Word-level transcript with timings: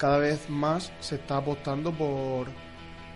cada 0.00 0.16
vez 0.16 0.48
más 0.48 0.90
se 1.00 1.16
está 1.16 1.36
apostando 1.36 1.92
por, 1.92 2.46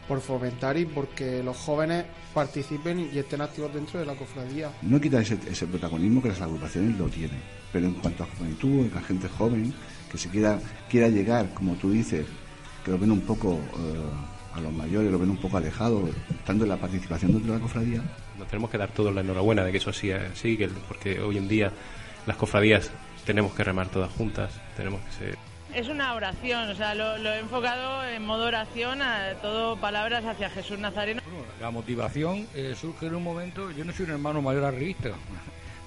por 0.06 0.20
fomentar 0.20 0.76
y 0.76 0.84
porque 0.84 1.42
los 1.42 1.56
jóvenes 1.56 2.04
participen 2.34 3.08
y 3.10 3.18
estén 3.18 3.40
activos 3.40 3.72
dentro 3.72 3.98
de 3.98 4.04
la 4.04 4.14
cofradía. 4.14 4.70
No 4.82 5.00
quita 5.00 5.22
ese, 5.22 5.38
ese 5.50 5.66
protagonismo 5.66 6.22
que 6.22 6.28
las 6.28 6.42
agrupaciones 6.42 6.98
lo 6.98 7.06
tienen, 7.06 7.40
pero 7.72 7.86
en 7.86 7.94
cuanto 7.94 8.24
a 8.24 8.26
juventud, 8.36 8.86
la 8.94 9.00
gente 9.00 9.30
joven 9.30 9.72
que 10.12 10.18
se 10.18 10.28
quiera, 10.28 10.60
quiera 10.90 11.08
llegar, 11.08 11.54
como 11.54 11.72
tú 11.76 11.90
dices, 11.90 12.26
que 12.84 12.90
lo 12.90 12.98
ven 12.98 13.12
un 13.12 13.22
poco 13.22 13.54
eh, 13.54 14.54
a 14.54 14.60
los 14.60 14.72
mayores, 14.74 15.10
lo 15.10 15.18
ven 15.18 15.30
un 15.30 15.38
poco 15.38 15.56
alejados, 15.56 16.10
estando 16.38 16.64
en 16.64 16.68
la 16.68 16.76
participación 16.76 17.32
dentro 17.32 17.54
de 17.54 17.58
la 17.58 17.62
cofradía. 17.62 18.02
Nos 18.38 18.46
tenemos 18.48 18.68
que 18.68 18.76
dar 18.76 18.90
todos 18.90 19.14
la 19.14 19.22
enhorabuena 19.22 19.64
de 19.64 19.72
que 19.72 19.78
eso 19.78 19.90
sea 19.90 20.28
así, 20.30 20.58
que, 20.58 20.68
porque 20.86 21.18
hoy 21.18 21.38
en 21.38 21.48
día 21.48 21.72
las 22.26 22.36
cofradías 22.36 22.90
tenemos 23.24 23.54
que 23.54 23.64
remar 23.64 23.88
todas 23.88 24.12
juntas, 24.12 24.52
tenemos 24.76 25.00
que 25.00 25.12
ser 25.12 25.53
es 25.74 25.88
una 25.88 26.14
oración, 26.14 26.70
o 26.70 26.74
sea, 26.74 26.94
lo, 26.94 27.16
he 27.16 27.38
enfocado 27.38 28.04
en 28.04 28.24
modo 28.24 28.46
oración, 28.46 29.02
a 29.02 29.34
todo 29.42 29.76
palabras 29.76 30.24
hacia 30.24 30.48
Jesús 30.50 30.78
Nazareno. 30.78 31.20
la 31.60 31.70
motivación 31.70 32.46
eh, 32.54 32.74
surge 32.80 33.06
en 33.06 33.16
un 33.16 33.24
momento, 33.24 33.70
yo 33.72 33.84
no 33.84 33.92
soy 33.92 34.06
un 34.06 34.12
hermano 34.12 34.40
mayor 34.40 34.64
arribista. 34.64 35.10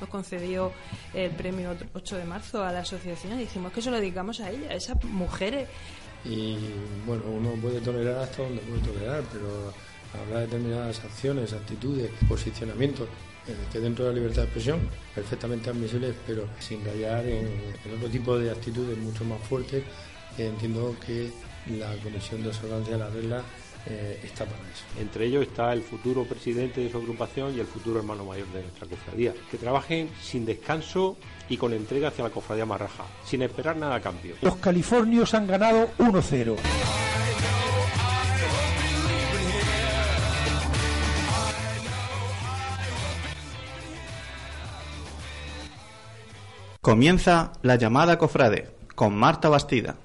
Nos 0.00 0.08
concedió 0.08 0.72
el 1.12 1.30
premio 1.32 1.76
8 1.92 2.16
de 2.16 2.24
marzo 2.24 2.64
a 2.64 2.72
la 2.72 2.80
asociación 2.80 3.34
y 3.38 3.42
dijimos 3.42 3.72
que 3.72 3.82
se 3.82 3.90
lo 3.90 3.98
dedicamos 3.98 4.40
a 4.40 4.50
ella, 4.50 4.70
a 4.70 4.74
esas 4.74 5.02
mujeres. 5.04 5.68
Y 6.24 6.56
bueno, 7.06 7.24
uno 7.26 7.50
puede 7.60 7.80
tolerar 7.80 8.18
hasta 8.18 8.42
donde 8.42 8.62
puede 8.62 8.80
tolerar, 8.80 9.22
pero 9.32 9.72
habrá 10.22 10.40
determinadas 10.40 11.04
acciones, 11.04 11.52
actitudes, 11.52 12.10
posicionamientos 12.28 13.08
que 13.72 13.80
dentro 13.80 14.04
de 14.04 14.10
la 14.10 14.16
libertad 14.16 14.42
de 14.42 14.44
expresión, 14.44 14.80
perfectamente 15.14 15.70
admisibles, 15.70 16.14
pero 16.26 16.48
sin 16.58 16.84
rayar 16.84 17.26
en, 17.26 17.48
otro 17.96 18.08
tipo 18.08 18.38
de 18.38 18.50
actitudes 18.50 18.96
mucho 18.98 19.24
más 19.24 19.40
fuertes. 19.42 19.84
entiendo 20.38 20.96
que 21.04 21.30
la 21.78 21.94
Comisión 22.02 22.42
de 22.42 22.48
Observancia 22.48 22.94
de 22.94 22.98
la 22.98 23.10
Regla 23.10 23.42
eh, 23.86 24.20
está 24.24 24.46
para 24.46 24.62
eso. 24.62 24.84
Entre 24.98 25.26
ellos 25.26 25.42
está 25.42 25.72
el 25.72 25.82
futuro 25.82 26.24
presidente 26.24 26.80
de 26.80 26.90
su 26.90 26.96
agrupación 26.96 27.54
y 27.54 27.60
el 27.60 27.66
futuro 27.66 27.98
hermano 27.98 28.24
mayor 28.24 28.46
de 28.48 28.62
nuestra 28.62 28.86
cofradía. 28.86 29.34
Que 29.50 29.58
trabajen 29.58 30.08
sin 30.22 30.46
descanso 30.46 31.16
y 31.48 31.56
con 31.56 31.72
entrega 31.72 32.08
hacia 32.08 32.24
la 32.24 32.30
cofradía 32.30 32.64
Marraja, 32.64 33.04
sin 33.24 33.42
esperar 33.42 33.76
nada 33.76 33.96
a 33.96 34.00
cambio. 34.00 34.36
Los 34.40 34.56
californios 34.56 35.34
han 35.34 35.46
ganado 35.46 35.90
1-0. 35.98 36.56
Comienza 46.84 47.52
la 47.62 47.76
llamada 47.76 48.18
cofrade 48.18 48.68
con 48.94 49.16
Marta 49.16 49.48
Bastida. 49.48 49.96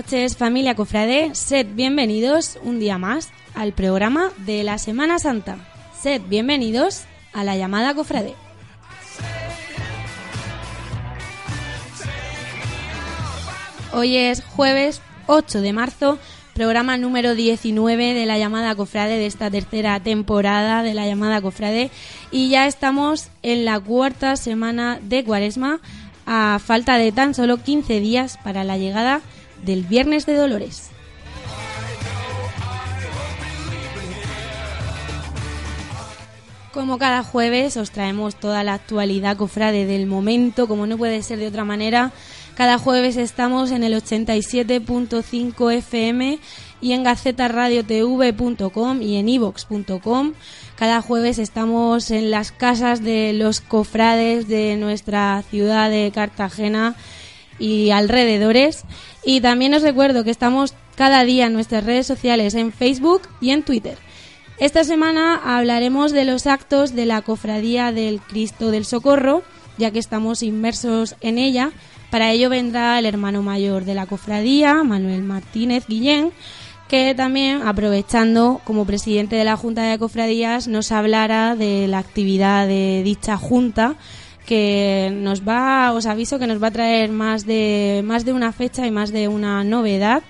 Noches 0.00 0.34
familia 0.34 0.74
Cofrade, 0.74 1.34
sed 1.34 1.66
bienvenidos 1.74 2.58
un 2.62 2.80
día 2.80 2.96
más 2.96 3.28
al 3.54 3.74
programa 3.74 4.30
de 4.38 4.62
la 4.62 4.78
Semana 4.78 5.18
Santa. 5.18 5.58
Sed 6.00 6.22
bienvenidos 6.26 7.02
a 7.34 7.44
la 7.44 7.54
llamada 7.54 7.92
Cofrade. 7.92 8.32
Hoy 13.92 14.16
es 14.16 14.42
jueves 14.42 15.02
8 15.26 15.60
de 15.60 15.74
marzo, 15.74 16.18
programa 16.54 16.96
número 16.96 17.34
19 17.34 18.14
de 18.14 18.24
la 18.24 18.38
llamada 18.38 18.74
Cofrade 18.74 19.18
de 19.18 19.26
esta 19.26 19.50
tercera 19.50 20.00
temporada 20.00 20.82
de 20.82 20.94
la 20.94 21.06
llamada 21.06 21.42
Cofrade 21.42 21.90
y 22.30 22.48
ya 22.48 22.66
estamos 22.66 23.28
en 23.42 23.66
la 23.66 23.78
cuarta 23.78 24.36
semana 24.36 24.98
de 25.02 25.22
Cuaresma 25.24 25.78
a 26.24 26.58
falta 26.58 26.96
de 26.96 27.12
tan 27.12 27.34
solo 27.34 27.58
15 27.58 28.00
días 28.00 28.38
para 28.42 28.64
la 28.64 28.78
llegada 28.78 29.20
del 29.64 29.84
Viernes 29.84 30.26
de 30.26 30.34
Dolores. 30.34 30.90
Como 36.72 36.98
cada 36.98 37.24
jueves 37.24 37.76
os 37.76 37.90
traemos 37.90 38.36
toda 38.36 38.62
la 38.62 38.74
actualidad 38.74 39.36
cofrade 39.36 39.86
del 39.86 40.06
momento, 40.06 40.68
como 40.68 40.86
no 40.86 40.96
puede 40.96 41.22
ser 41.22 41.40
de 41.40 41.48
otra 41.48 41.64
manera. 41.64 42.12
Cada 42.54 42.78
jueves 42.78 43.16
estamos 43.16 43.72
en 43.72 43.82
el 43.82 43.94
87.5 43.94 45.72
FM 45.72 46.38
y 46.80 46.92
en 46.92 47.02
gacetaradiotv.com 47.02 49.02
y 49.02 49.16
en 49.16 49.28
ivox.com. 49.28 50.32
Cada 50.76 51.02
jueves 51.02 51.38
estamos 51.38 52.10
en 52.10 52.30
las 52.30 52.52
casas 52.52 53.02
de 53.02 53.32
los 53.32 53.60
cofrades 53.60 54.46
de 54.46 54.76
nuestra 54.76 55.42
ciudad 55.50 55.90
de 55.90 56.12
Cartagena 56.14 56.94
y 57.60 57.90
alrededores. 57.90 58.84
Y 59.24 59.40
también 59.40 59.74
os 59.74 59.82
recuerdo 59.82 60.24
que 60.24 60.30
estamos 60.32 60.74
cada 60.96 61.24
día 61.24 61.46
en 61.46 61.52
nuestras 61.52 61.84
redes 61.84 62.06
sociales, 62.06 62.54
en 62.54 62.72
Facebook 62.72 63.22
y 63.40 63.50
en 63.50 63.62
Twitter. 63.62 63.96
Esta 64.58 64.84
semana 64.84 65.40
hablaremos 65.42 66.12
de 66.12 66.24
los 66.24 66.46
actos 66.46 66.94
de 66.94 67.06
la 67.06 67.22
Cofradía 67.22 67.92
del 67.92 68.20
Cristo 68.20 68.70
del 68.70 68.84
Socorro, 68.84 69.42
ya 69.78 69.90
que 69.90 69.98
estamos 69.98 70.42
inmersos 70.42 71.14
en 71.20 71.38
ella. 71.38 71.70
Para 72.10 72.32
ello 72.32 72.50
vendrá 72.50 72.98
el 72.98 73.06
hermano 73.06 73.42
mayor 73.42 73.84
de 73.84 73.94
la 73.94 74.06
cofradía, 74.06 74.82
Manuel 74.82 75.22
Martínez 75.22 75.86
Guillén, 75.86 76.32
que 76.88 77.14
también, 77.14 77.62
aprovechando 77.62 78.60
como 78.64 78.84
presidente 78.84 79.36
de 79.36 79.44
la 79.44 79.56
Junta 79.56 79.82
de 79.84 79.98
Cofradías, 79.98 80.66
nos 80.66 80.92
hablará 80.92 81.54
de 81.54 81.86
la 81.88 81.98
actividad 81.98 82.66
de 82.66 83.02
dicha 83.04 83.36
junta 83.36 83.94
que 84.50 85.12
nos 85.14 85.46
va, 85.46 85.92
os 85.92 86.06
aviso 86.06 86.40
que 86.40 86.48
nos 86.48 86.60
va 86.60 86.66
a 86.66 86.72
traer 86.72 87.08
más 87.12 87.46
de, 87.46 88.02
más 88.04 88.24
de 88.24 88.32
una 88.32 88.50
fecha 88.50 88.84
y 88.84 88.90
más 88.90 89.12
de 89.12 89.28
una 89.28 89.62
novedad. 89.62 90.24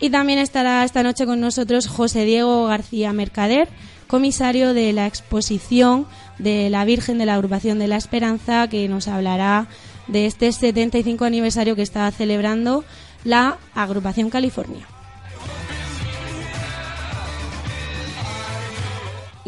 Y 0.00 0.08
también 0.08 0.38
estará 0.38 0.84
esta 0.84 1.02
noche 1.02 1.26
con 1.26 1.38
nosotros 1.38 1.86
José 1.86 2.24
Diego 2.24 2.64
García 2.64 3.12
Mercader, 3.12 3.68
comisario 4.06 4.72
de 4.72 4.94
la 4.94 5.06
exposición 5.06 6.06
de 6.38 6.70
la 6.70 6.86
Virgen 6.86 7.18
de 7.18 7.26
la 7.26 7.34
Agrupación 7.34 7.78
de 7.78 7.88
la 7.88 7.98
Esperanza, 7.98 8.68
que 8.68 8.88
nos 8.88 9.06
hablará 9.06 9.66
de 10.06 10.24
este 10.24 10.50
75 10.50 11.26
aniversario 11.26 11.76
que 11.76 11.82
está 11.82 12.10
celebrando 12.10 12.86
la 13.22 13.58
Agrupación 13.74 14.30
California. 14.30 14.86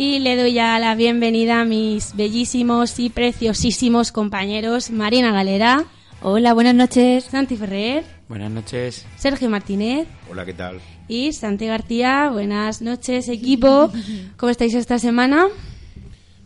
Y 0.00 0.18
le 0.18 0.34
doy 0.34 0.54
ya 0.54 0.78
la 0.78 0.94
bienvenida 0.94 1.60
a 1.60 1.66
mis 1.66 2.16
bellísimos 2.16 2.98
y 2.98 3.10
preciosísimos 3.10 4.12
compañeros 4.12 4.90
Marina 4.90 5.30
Galera. 5.30 5.84
Hola, 6.22 6.54
buenas 6.54 6.74
noches. 6.74 7.24
Santi 7.24 7.54
Ferrer. 7.54 8.02
Buenas 8.26 8.50
noches. 8.50 9.04
Sergio 9.18 9.50
Martínez. 9.50 10.08
Hola, 10.30 10.46
¿qué 10.46 10.54
tal? 10.54 10.80
Y 11.06 11.34
Santi 11.34 11.66
García. 11.66 12.30
Buenas 12.32 12.80
noches, 12.80 13.28
equipo. 13.28 13.92
¿Cómo 14.38 14.48
estáis 14.48 14.72
esta 14.72 14.98
semana? 14.98 15.48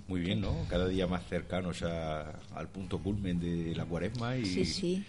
Muy 0.08 0.20
bien, 0.20 0.40
¿no? 0.40 0.52
Cada 0.69 0.88
día 0.88 1.06
más 1.06 1.25
cercanos 1.29 1.84
al 1.84 2.69
punto 2.73 2.99
culmen 2.99 3.38
de 3.38 3.73
la 3.76 3.84
cuaresma 3.84 4.37
y, 4.37 4.46
sí, 4.46 4.64
sí 4.64 5.05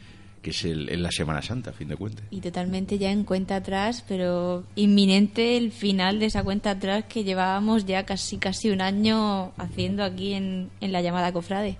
que 0.45 0.51
es 0.51 0.63
el, 0.63 1.01
la 1.01 1.09
Semana 1.09 1.41
Santa, 1.41 1.71
a 1.71 1.73
fin 1.73 1.87
de 1.87 1.95
cuentas. 1.95 2.23
Y 2.29 2.39
totalmente 2.39 2.99
ya 2.99 3.11
en 3.11 3.23
cuenta 3.23 3.55
atrás, 3.55 4.05
pero 4.07 4.63
inminente 4.75 5.57
el 5.57 5.71
final 5.71 6.19
de 6.19 6.27
esa 6.27 6.43
cuenta 6.43 6.69
atrás 6.69 7.05
que 7.09 7.23
llevábamos 7.23 7.87
ya 7.87 8.05
casi 8.05 8.37
casi 8.37 8.69
un 8.69 8.79
año 8.79 9.53
haciendo 9.57 10.03
aquí 10.03 10.33
en, 10.33 10.69
en 10.81 10.91
la 10.91 11.01
llamada 11.01 11.33
Cofrade. 11.33 11.77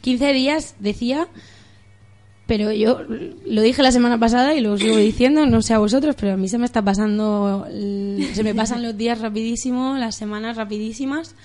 15 0.00 0.32
días, 0.32 0.74
decía, 0.80 1.28
pero 2.48 2.72
yo 2.72 3.00
lo 3.46 3.62
dije 3.62 3.80
la 3.80 3.92
semana 3.92 4.18
pasada 4.18 4.56
y 4.56 4.60
lo 4.60 4.76
sigo 4.76 4.96
diciendo, 4.96 5.46
no 5.46 5.62
sé 5.62 5.74
a 5.74 5.78
vosotros, 5.78 6.16
pero 6.18 6.32
a 6.32 6.36
mí 6.36 6.48
se 6.48 6.58
me 6.58 6.66
está 6.66 6.82
pasando, 6.82 7.64
se 7.70 8.42
me 8.42 8.56
pasan 8.56 8.82
los 8.82 8.96
días 8.96 9.20
rapidísimo, 9.20 9.96
las 9.98 10.16
semanas 10.16 10.56
rapidísimas, 10.56 11.36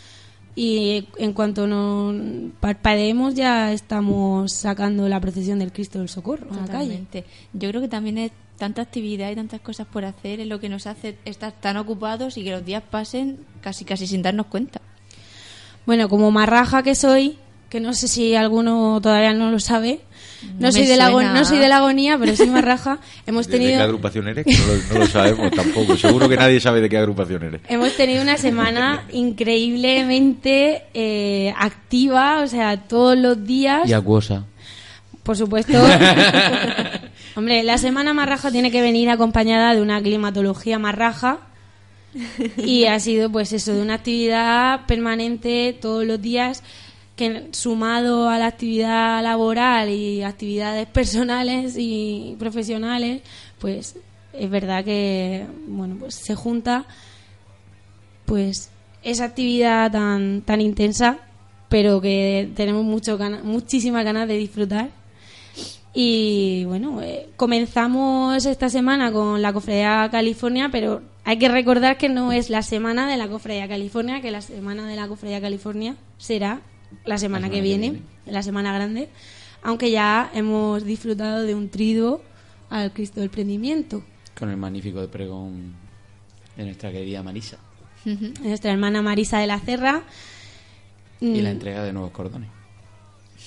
y 0.55 1.07
en 1.17 1.33
cuanto 1.33 1.67
nos 1.67 2.15
parpadeemos 2.61 3.35
ya 3.35 3.73
estamos 3.73 4.53
sacando 4.53 5.09
la 5.09 5.19
procesión 5.19 5.59
del 5.59 5.73
Cristo 5.73 5.99
del 5.99 6.07
Socorro 6.07 6.47
a 6.51 6.55
la 6.55 6.65
calle. 6.65 6.97
Totalmente. 6.97 7.25
Yo 7.53 7.69
creo 7.69 7.81
que 7.81 7.89
también 7.89 8.17
es 8.17 8.31
tanta 8.57 8.81
actividad 8.81 9.29
y 9.31 9.35
tantas 9.35 9.59
cosas 9.59 9.85
por 9.85 10.05
hacer 10.05 10.39
es 10.39 10.47
lo 10.47 10.61
que 10.61 10.69
nos 10.69 10.87
hace 10.87 11.17
estar 11.25 11.51
tan 11.51 11.75
ocupados 11.75 12.37
y 12.37 12.43
que 12.43 12.51
los 12.51 12.63
días 12.63 12.83
pasen 12.89 13.39
casi 13.61 13.83
casi 13.83 14.07
sin 14.07 14.21
darnos 14.21 14.45
cuenta. 14.45 14.79
Bueno, 15.85 16.07
como 16.07 16.31
marraja 16.31 16.83
que 16.83 16.95
soy, 16.95 17.37
que 17.69 17.81
no 17.81 17.93
sé 17.93 18.07
si 18.07 18.35
alguno 18.35 18.99
todavía 19.01 19.33
no 19.33 19.51
lo 19.51 19.59
sabe, 19.59 19.99
no, 20.53 20.67
No 20.67 20.71
soy 20.71 20.81
me 20.81 20.87
de 20.87 20.97
la 20.97 21.09
no 21.09 21.45
soy 21.45 21.57
de 21.57 21.67
la 21.67 21.77
agonía, 21.77 22.17
pero 22.17 22.35
soy 22.35 22.49
marraja. 22.49 22.99
Hemos 23.25 23.47
¿De 23.47 23.53
qué 23.53 23.65
tenido 23.65 23.83
agrupación 23.83 24.27
eres? 24.27 24.45
No 24.45 24.67
lo, 24.67 24.93
no 24.93 24.99
lo 24.99 25.07
sabemos 25.07 25.51
tampoco. 25.51 25.97
Seguro 25.97 26.29
que 26.29 26.37
nadie 26.37 26.59
sabe 26.59 26.81
de 26.81 26.89
qué 26.89 26.97
agrupación 26.97 27.43
eres. 27.43 27.61
Hemos 27.69 27.95
tenido 27.95 28.21
una 28.21 28.37
semana 28.37 29.03
increíblemente 29.11 30.83
eh, 30.93 31.53
activa, 31.57 32.41
o 32.41 32.47
sea, 32.47 32.77
todos 32.77 33.17
los 33.17 33.45
días. 33.45 33.89
Y 33.89 33.93
acuosa. 33.93 34.45
Por 35.23 35.35
supuesto. 35.35 35.73
Hombre, 37.35 37.63
la 37.63 37.77
semana 37.77 38.13
marraja 38.13 38.51
tiene 38.51 38.71
que 38.71 38.81
venir 38.81 39.09
acompañada 39.09 39.73
de 39.73 39.81
una 39.81 40.01
climatología 40.01 40.79
marraja. 40.79 41.39
Y 42.57 42.85
ha 42.85 42.99
sido, 42.99 43.29
pues 43.29 43.51
eso, 43.51 43.73
de 43.73 43.81
una 43.81 43.95
actividad 43.95 44.85
permanente 44.85 45.77
todos 45.81 46.05
los 46.05 46.21
días, 46.21 46.63
que 47.15 47.47
sumado 47.51 48.29
a 48.29 48.37
la 48.37 48.47
actividad 48.47 49.23
laboral 49.23 49.89
y 49.89 50.21
actividades 50.23 50.87
personales 50.87 51.75
y 51.77 52.35
profesionales, 52.39 53.21
pues 53.59 53.95
es 54.33 54.49
verdad 54.49 54.83
que, 54.83 55.45
bueno, 55.67 55.95
pues 55.99 56.15
se 56.15 56.35
junta, 56.35 56.85
pues 58.25 58.69
esa 59.03 59.25
actividad 59.25 59.91
tan, 59.91 60.41
tan 60.41 60.59
intensa, 60.61 61.19
pero 61.69 62.01
que 62.01 62.49
tenemos 62.55 62.83
mucho 62.83 63.17
gana- 63.17 63.41
muchísimas 63.43 64.03
ganas 64.03 64.27
de 64.27 64.37
disfrutar. 64.37 64.89
Y 65.93 66.65
bueno, 66.65 67.01
eh, 67.01 67.29
comenzamos 67.37 68.45
esta 68.45 68.67
semana 68.69 69.11
con 69.13 69.41
la 69.41 69.53
Cofradía 69.53 70.09
California, 70.11 70.67
pero 70.69 71.01
hay 71.23 71.37
que 71.37 71.47
recordar 71.47 71.97
que 71.97 72.09
no 72.09 72.33
es 72.33 72.49
la 72.49 72.61
semana 72.63 73.07
de 73.09 73.15
la 73.15 73.29
Cofradía 73.29 73.67
California, 73.69 74.19
que 74.21 74.31
la 74.31 74.41
semana 74.41 74.85
de 74.87 74.97
la 74.97 75.07
Cofradía 75.07 75.39
California 75.39 75.95
será 76.17 76.59
la 77.03 77.17
semana, 77.17 77.49
que, 77.49 77.61
viene, 77.61 78.01
la 78.25 78.41
semana 78.43 78.73
grande, 78.73 79.09
aunque 79.63 79.91
ya 79.91 80.31
hemos 80.33 80.83
disfrutado 80.85 81.43
de 81.43 81.55
un 81.55 81.69
triduo 81.69 82.21
al 82.69 82.91
Cristo 82.93 83.19
del 83.21 83.29
Prendimiento. 83.29 84.03
Con 84.37 84.49
el 84.49 84.57
magnífico 84.57 85.05
pregón 85.07 85.73
de 86.55 86.63
nuestra 86.65 86.91
querida 86.91 87.23
Marisa. 87.23 87.57
Nuestra 88.41 88.71
hermana 88.71 89.01
Marisa 89.01 89.39
de 89.39 89.47
la 89.47 89.59
Cerra. 89.59 90.03
Y 91.21 91.41
la 91.41 91.49
Mm, 91.49 91.53
entrega 91.53 91.83
de 91.83 91.93
nuevos 91.93 92.11
cordones. 92.11 92.49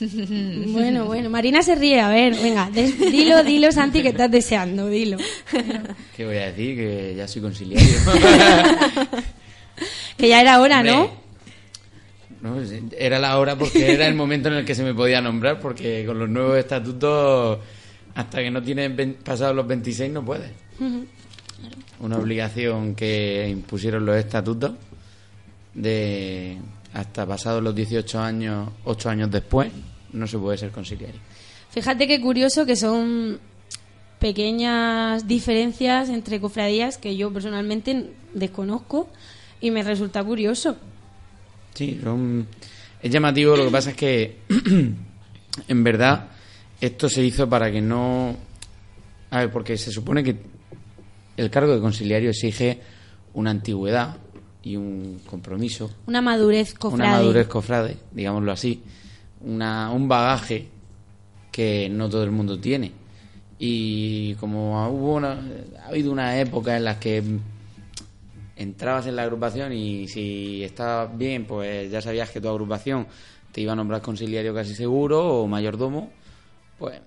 Bueno, 0.69 1.07
bueno, 1.07 1.29
Marina 1.29 1.63
se 1.63 1.75
ríe, 1.75 2.01
a 2.01 2.09
ver, 2.09 2.35
venga, 2.37 2.71
dilo, 2.71 3.43
dilo, 3.43 3.73
Santi, 3.73 4.01
que 4.01 4.11
estás 4.11 4.31
deseando, 4.31 4.89
dilo. 4.89 5.19
¿Qué 6.17 6.25
voy 6.25 6.37
a 6.37 6.47
decir? 6.53 6.77
Que 6.77 7.15
ya 7.17 7.27
soy 7.29 7.43
conciliario. 7.43 7.89
Que 10.17 10.29
ya 10.29 10.41
era 10.41 10.61
hora, 10.61 10.83
¿no? 10.83 11.03
Hombre, 11.03 11.17
No, 12.43 12.57
era 12.97 13.19
la 13.19 13.39
hora 13.39 13.57
porque 13.59 13.93
era 13.95 14.07
el 14.07 14.15
momento 14.15 14.49
en 14.49 14.55
el 14.55 14.65
que 14.65 14.75
se 14.75 14.85
me 14.85 14.95
podía 14.95 15.21
nombrar, 15.21 15.59
porque 15.61 16.05
con 16.07 16.19
los 16.19 16.29
nuevos 16.29 16.57
estatutos, 16.57 17.59
hasta 18.15 18.39
que 18.39 18.51
no 18.51 18.63
tienes 18.63 18.95
ven- 18.95 19.17
pasado 19.25 19.53
los 19.55 19.67
26 19.67 20.13
no 20.13 20.25
puedes. 20.25 20.51
Una 22.01 22.17
obligación 22.17 22.95
que 22.95 23.49
impusieron 23.51 24.07
los 24.07 24.17
estatutos 24.17 24.73
de 25.75 26.57
hasta 26.95 27.27
pasados 27.27 27.63
los 27.63 27.75
18 27.75 28.21
años, 28.21 28.69
8 28.85 29.11
años 29.11 29.31
después, 29.31 29.71
no 30.13 30.27
se 30.27 30.39
puede 30.39 30.57
ser 30.59 30.71
conciliario. 30.71 31.21
Fíjate 31.71 32.07
qué 32.07 32.21
curioso 32.21 32.65
que 32.65 32.77
son 32.77 33.39
pequeñas 34.19 35.27
diferencias 35.29 36.09
entre 36.09 36.41
cofradías 36.41 36.99
que 36.99 37.17
yo 37.17 37.33
personalmente 37.33 38.11
desconozco 38.35 39.09
y 39.61 39.71
me 39.71 39.83
resulta 39.83 40.25
curioso. 40.25 40.77
Sí, 41.79 42.01
son- 42.03 42.45
es 43.01 43.09
llamativo, 43.11 43.57
lo 43.57 43.67
que 43.67 43.71
pasa 43.71 43.91
es 43.91 43.97
que 43.97 44.39
en 45.69 45.85
verdad 45.85 46.27
esto 46.81 47.09
se 47.09 47.25
hizo 47.25 47.49
para 47.49 47.71
que 47.71 47.81
no... 47.81 48.37
A 49.31 49.39
ver, 49.39 49.53
porque 49.53 49.77
se 49.77 49.93
supone 49.93 50.25
que 50.25 50.37
el 51.37 51.51
cargo 51.51 51.73
de 51.75 51.81
conciliario 51.81 52.31
exige 52.31 52.81
una 53.35 53.51
antigüedad 53.51 54.17
y 54.65 54.75
un 54.77 55.21
compromiso, 55.25 55.89
Una 56.07 56.21
madurez 56.21 56.75
cofrade. 56.75 57.09
una 57.09 57.19
madurez 57.19 57.47
cofrade, 57.47 57.97
digámoslo 58.11 58.51
así, 58.51 58.83
una, 59.43 59.93
un 59.93 60.09
bagaje 60.09 60.67
que 61.53 61.89
no 61.89 62.09
todo 62.09 62.25
el 62.25 62.33
mundo 62.33 62.59
tiene. 62.59 62.91
Y 63.61 64.35
como 64.35 64.89
hubo 64.89 65.15
una, 65.15 65.41
ha 65.85 65.89
habido 65.89 66.11
una 66.11 66.39
época 66.41 66.77
en 66.77 66.85
la 66.85 66.99
que 66.99 67.23
entrabas 68.59 69.07
en 69.07 69.17
la 69.17 69.23
agrupación 69.23 69.73
y 69.73 70.09
si 70.09 70.63
estabas 70.65 71.17
bien, 71.17 71.45
pues 71.47 71.91
ya 71.91 72.01
sabías 72.03 72.31
que 72.31 72.41
tu 72.41 72.49
agrupación 72.49 73.07
te 73.53 73.61
iba 73.61 73.73
a 73.73 73.77
nombrar 73.77 74.03
conciliario 74.03 74.53
casi 74.55 74.75
seguro 74.75 75.25
o 75.43 75.47
mayordomo, 75.47 76.11
pues 76.79 77.01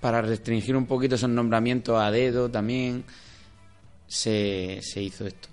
para 0.00 0.22
restringir 0.22 0.74
un 0.76 0.86
poquito 0.86 1.14
esos 1.16 1.28
nombramientos 1.30 2.00
a 2.00 2.10
dedo 2.10 2.50
también 2.50 3.04
se, 4.06 4.78
se 4.82 5.02
hizo 5.02 5.26
esto. 5.26 5.48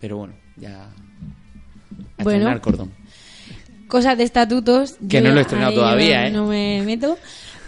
Pero 0.00 0.18
bueno, 0.18 0.34
ya... 0.56 0.84
A 2.18 2.24
Bueno. 2.24 2.38
estrenar 2.38 2.60
cordón. 2.60 2.92
Cosas 3.88 4.16
de 4.16 4.24
estatutos. 4.24 4.96
Que 5.08 5.20
no 5.20 5.30
lo 5.30 5.38
he 5.38 5.42
estrenado 5.42 5.74
todavía, 5.74 6.26
¿eh? 6.26 6.30
No 6.30 6.46
me 6.46 6.82
meto. 6.82 7.18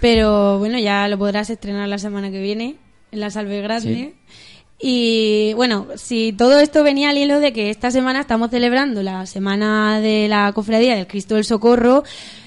Pero 0.00 0.58
bueno, 0.58 0.78
ya 0.78 1.06
lo 1.08 1.18
podrás 1.18 1.50
estrenar 1.50 1.88
la 1.88 1.98
semana 1.98 2.30
que 2.30 2.40
viene 2.40 2.76
en 3.12 3.20
la 3.20 3.30
Salve 3.30 3.60
Grande. 3.60 4.14
Y 4.86 5.54
bueno, 5.54 5.86
si 5.96 6.34
todo 6.34 6.60
esto 6.60 6.84
venía 6.84 7.08
al 7.08 7.16
hilo 7.16 7.40
de 7.40 7.54
que 7.54 7.70
esta 7.70 7.90
semana 7.90 8.20
estamos 8.20 8.50
celebrando 8.50 9.02
la 9.02 9.24
semana 9.24 9.98
de 9.98 10.28
la 10.28 10.52
Cofradía 10.52 10.94
del 10.94 11.06
Cristo 11.06 11.36
del 11.36 11.46
Socorro, 11.46 12.04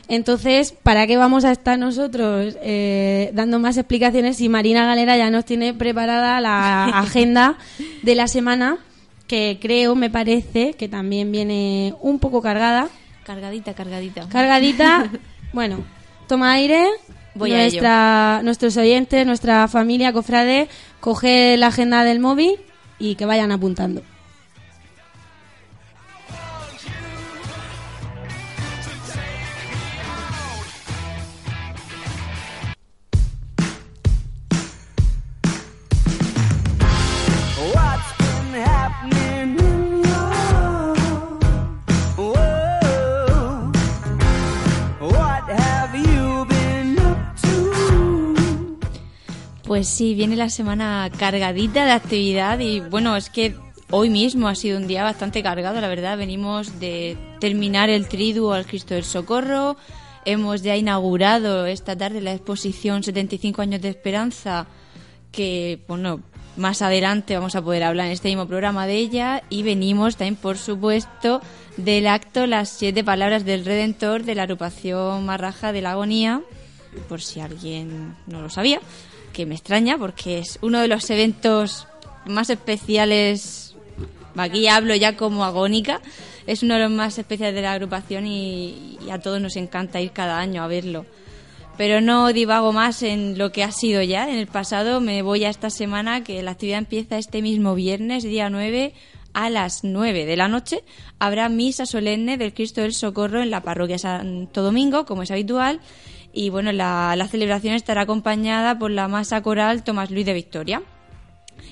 entonces, 0.07 0.71
¿para 0.83 1.07
qué 1.07 1.17
vamos 1.17 1.45
a 1.45 1.51
estar 1.51 1.79
nosotros 1.79 2.55
eh, 2.61 3.31
dando 3.33 3.57
más 3.57 3.75
explicaciones 3.77 4.37
si 4.37 4.49
Marina 4.49 4.85
Galera 4.85 5.17
ya 5.17 5.31
nos 5.31 5.45
tiene 5.45 5.73
preparada 5.73 6.39
la 6.39 6.85
agenda 6.99 7.57
de 8.03 8.13
la 8.13 8.27
semana, 8.27 8.77
que 9.25 9.57
creo, 9.59 9.95
me 9.95 10.11
parece, 10.11 10.75
que 10.75 10.87
también 10.87 11.31
viene 11.31 11.95
un 12.01 12.19
poco 12.19 12.43
cargada? 12.43 12.87
Cargadita, 13.23 13.73
cargadita. 13.73 14.29
Cargadita. 14.29 15.09
bueno, 15.53 15.83
toma 16.27 16.51
aire. 16.51 16.85
Voy 17.37 17.53
a 17.53 18.41
Nuestros 18.43 18.77
oyentes, 18.77 19.25
nuestra 19.25 19.67
familia, 19.67 20.11
cofrade, 20.11 20.67
coge 20.99 21.55
la 21.57 21.67
agenda 21.67 22.03
del 22.03 22.19
móvil 22.19 22.55
y 22.99 23.15
que 23.15 23.25
vayan 23.25 23.51
apuntando. 23.51 24.01
Pues 49.77 49.89
sí, 49.89 50.15
viene 50.15 50.35
la 50.35 50.49
semana 50.49 51.07
cargadita 51.19 51.85
de 51.85 51.91
actividad 51.91 52.57
y 52.57 52.79
bueno, 52.79 53.15
es 53.15 53.29
que 53.29 53.55
hoy 53.91 54.09
mismo 54.09 54.47
ha 54.47 54.55
sido 54.55 54.79
un 54.79 54.87
día 54.87 55.03
bastante 55.03 55.43
cargado, 55.43 55.79
la 55.79 55.87
verdad. 55.87 56.17
Venimos 56.17 56.79
de 56.79 57.15
terminar 57.39 57.87
el 57.91 58.07
triduo 58.07 58.53
al 58.53 58.65
Cristo 58.65 58.95
del 58.95 59.03
Socorro, 59.03 59.77
hemos 60.25 60.63
ya 60.63 60.75
inaugurado 60.75 61.67
esta 61.67 61.95
tarde 61.95 62.21
la 62.21 62.33
exposición 62.33 63.03
75 63.03 63.61
años 63.61 63.79
de 63.83 63.89
esperanza, 63.89 64.65
que 65.31 65.79
bueno, 65.87 66.21
más 66.55 66.81
adelante 66.81 67.35
vamos 67.35 67.55
a 67.55 67.61
poder 67.61 67.83
hablar 67.83 68.07
en 68.07 68.13
este 68.13 68.29
mismo 68.29 68.47
programa 68.47 68.87
de 68.87 68.95
ella. 68.95 69.43
Y 69.51 69.61
venimos 69.61 70.17
también, 70.17 70.37
por 70.37 70.57
supuesto, 70.57 71.39
del 71.77 72.07
acto 72.07 72.47
Las 72.47 72.69
siete 72.69 73.03
palabras 73.03 73.45
del 73.45 73.63
Redentor 73.63 74.23
de 74.23 74.33
la 74.33 74.41
agrupación 74.41 75.23
Marraja 75.23 75.71
de 75.71 75.83
la 75.83 75.91
Agonía, 75.91 76.41
por 77.07 77.21
si 77.21 77.41
alguien 77.41 78.15
no 78.25 78.41
lo 78.41 78.49
sabía 78.49 78.81
que 79.37 79.45
me 79.45 79.53
extraña 79.53 79.99
porque 79.99 80.39
es 80.39 80.57
uno 80.63 80.81
de 80.81 80.87
los 80.87 81.07
eventos 81.11 81.87
más 82.25 82.49
especiales. 82.49 83.75
Aquí 84.35 84.67
hablo 84.67 84.95
ya 84.95 85.15
como 85.15 85.45
agónica. 85.45 86.01
Es 86.47 86.63
uno 86.63 86.73
de 86.73 86.79
los 86.79 86.89
más 86.89 87.19
especiales 87.19 87.53
de 87.53 87.61
la 87.61 87.73
agrupación 87.73 88.25
y, 88.25 88.97
a 89.11 89.19
todos 89.19 89.39
nos 89.39 89.55
encanta 89.55 90.01
ir 90.01 90.09
cada 90.09 90.39
año 90.39 90.63
a 90.63 90.67
verlo. 90.67 91.05
Pero 91.77 92.01
no 92.01 92.33
divago 92.33 92.73
más 92.73 93.03
en 93.03 93.37
lo 93.37 93.51
que 93.51 93.63
ha 93.63 93.71
sido 93.71 94.01
ya 94.01 94.27
en 94.27 94.39
el 94.39 94.47
pasado. 94.47 95.01
Me 95.01 95.21
voy 95.21 95.45
a 95.45 95.51
esta 95.51 95.69
semana 95.69 96.23
que 96.23 96.41
la 96.41 96.51
actividad 96.51 96.79
empieza 96.79 97.19
este 97.19 97.43
mismo 97.43 97.75
viernes, 97.75 98.23
día 98.23 98.49
9, 98.49 98.95
a 99.33 99.51
las 99.51 99.83
9 99.83 100.25
de 100.25 100.35
la 100.35 100.47
noche 100.47 100.83
habrá 101.19 101.47
misa 101.47 101.85
solemne 101.85 102.37
del 102.37 102.55
Cristo 102.55 102.81
del 102.81 102.93
Socorro 102.93 103.41
en 103.41 103.51
la 103.51 103.61
parroquia 103.61 103.99
Santo 103.99 104.63
Domingo, 104.63 105.05
como 105.05 105.21
es 105.21 105.29
habitual. 105.29 105.79
Y 106.37 106.51
bueno, 106.51 106.71
la, 106.71 107.27
celebración 107.31 107.73
estará 107.73 108.01
acompañada 108.01 108.77
por 108.77 108.91
la 108.91 109.07
masa 109.07 109.41
coral 109.41 109.83
Tomás 109.83 110.11
Luis 110.11 110.23
de 110.23 110.33
Victoria. 110.33 110.83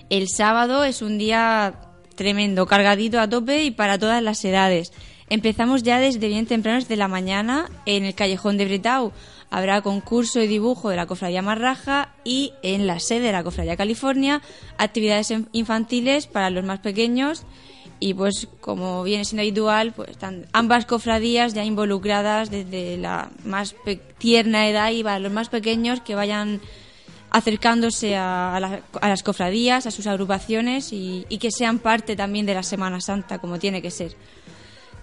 El 0.09 0.27
sábado 0.27 0.83
es 0.83 1.03
un 1.03 1.19
día 1.19 1.75
tremendo, 2.15 2.65
cargadito 2.65 3.19
a 3.19 3.29
tope 3.29 3.63
y 3.63 3.69
para 3.69 3.99
todas 3.99 4.23
las 4.23 4.43
edades. 4.43 4.91
Empezamos 5.29 5.83
ya 5.83 5.99
desde 5.99 6.27
bien 6.29 6.47
temprano, 6.47 6.79
desde 6.79 6.95
la 6.95 7.07
mañana, 7.07 7.69
en 7.85 8.05
el 8.05 8.15
callejón 8.15 8.57
de 8.57 8.65
Bretau. 8.65 9.11
Habrá 9.51 9.83
concurso 9.83 10.41
y 10.41 10.47
dibujo 10.47 10.89
de 10.89 10.95
la 10.95 11.05
Cofradía 11.05 11.43
Marraja 11.43 12.15
y 12.23 12.53
en 12.63 12.87
la 12.87 12.99
sede 12.99 13.27
de 13.27 13.33
la 13.33 13.43
Cofradía 13.43 13.77
California 13.77 14.41
actividades 14.79 15.31
infantiles 15.51 16.25
para 16.25 16.49
los 16.49 16.65
más 16.65 16.79
pequeños 16.79 17.45
y 17.99 18.13
pues 18.13 18.47
como 18.61 19.03
viene 19.03 19.25
siendo 19.25 19.41
habitual, 19.41 19.93
pues 19.93 20.09
están 20.09 20.45
ambas 20.53 20.85
cofradías 20.85 21.53
ya 21.53 21.63
involucradas 21.63 22.49
desde 22.51 22.97
la 22.97 23.29
más 23.45 23.75
tierna 24.17 24.67
edad 24.67 24.91
y 24.91 25.03
para 25.03 25.19
los 25.19 25.31
más 25.31 25.49
pequeños 25.49 26.01
que 26.01 26.15
vayan 26.15 26.59
acercándose 27.31 28.15
a, 28.15 28.55
a 28.55 28.59
la- 28.59 28.79
a 29.01 29.09
las 29.09 29.23
cofradías, 29.23 29.85
a 29.87 29.91
sus 29.91 30.07
agrupaciones 30.07 30.89
y 30.93 31.25
que 31.39 31.51
sean 31.51 31.79
parte 31.79 32.15
también 32.15 32.45
de 32.45 32.53
la 32.53 32.63
Semana 32.63 33.01
Santa 33.01 33.39
como 33.39 33.59
tiene 33.59 33.81
que 33.81 33.91
ser. 33.91 34.15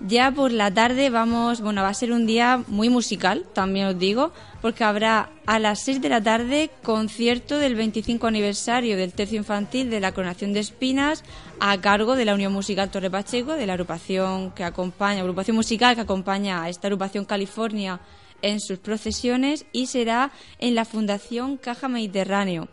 Ya 0.04 0.32
por 0.32 0.50
la 0.50 0.75
tarde 0.75 1.11
vamos, 1.11 1.61
bueno, 1.61 1.82
va 1.82 1.88
a 1.88 1.94
ser 1.94 2.11
un 2.11 2.26
día 2.26 2.64
muy 2.66 2.88
musical, 2.88 3.47
también 3.52 3.87
os 3.87 3.99
digo, 3.99 4.32
porque 4.61 4.82
habrá 4.82 5.30
a 5.47 5.61
las 5.61 5.85
6 5.85 6.00
de 6.00 6.09
la 6.09 6.21
tarde 6.21 6.71
concierto 6.82 7.59
del 7.59 7.76
25 7.76 8.26
aniversario 8.26 8.97
del 8.97 9.12
tercio 9.12 9.38
infantil 9.38 9.90
de 9.90 10.00
la 10.00 10.11
Coronación 10.11 10.52
de 10.52 10.61
Espinas 10.61 11.23
a 11.61 11.80
cargo 11.80 12.16
de 12.16 12.25
la 12.25 12.35
Unión 12.35 12.52
Musical 12.52 12.90
Torre 12.90 13.11
Pacheco, 13.12 13.52
de 13.52 13.64
la 13.64 13.75
agrupación 13.75 14.50
que 14.50 14.64
acompaña, 14.64 15.21
agrupación 15.21 15.54
musical 15.54 15.94
que 15.94 16.00
acompaña 16.00 16.64
a 16.64 16.68
esta 16.68 16.88
agrupación 16.88 17.25
California 17.25 18.00
en 18.42 18.59
sus 18.59 18.78
procesiones 18.78 19.66
y 19.71 19.87
será 19.87 20.32
en 20.59 20.75
la 20.75 20.85
Fundación 20.85 21.56
Caja 21.56 21.87
Mediterráneo. 21.87 22.66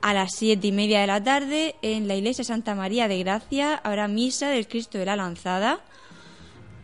A 0.00 0.14
las 0.14 0.34
siete 0.34 0.68
y 0.68 0.72
media 0.72 1.00
de 1.00 1.06
la 1.08 1.22
tarde, 1.22 1.76
en 1.82 2.08
la 2.08 2.14
iglesia 2.14 2.42
Santa 2.42 2.74
María 2.74 3.06
de 3.06 3.18
Gracia, 3.18 3.74
habrá 3.84 4.08
misa 4.08 4.48
del 4.48 4.66
Cristo 4.66 4.96
de 4.96 5.06
la 5.06 5.16
Lanzada. 5.16 5.80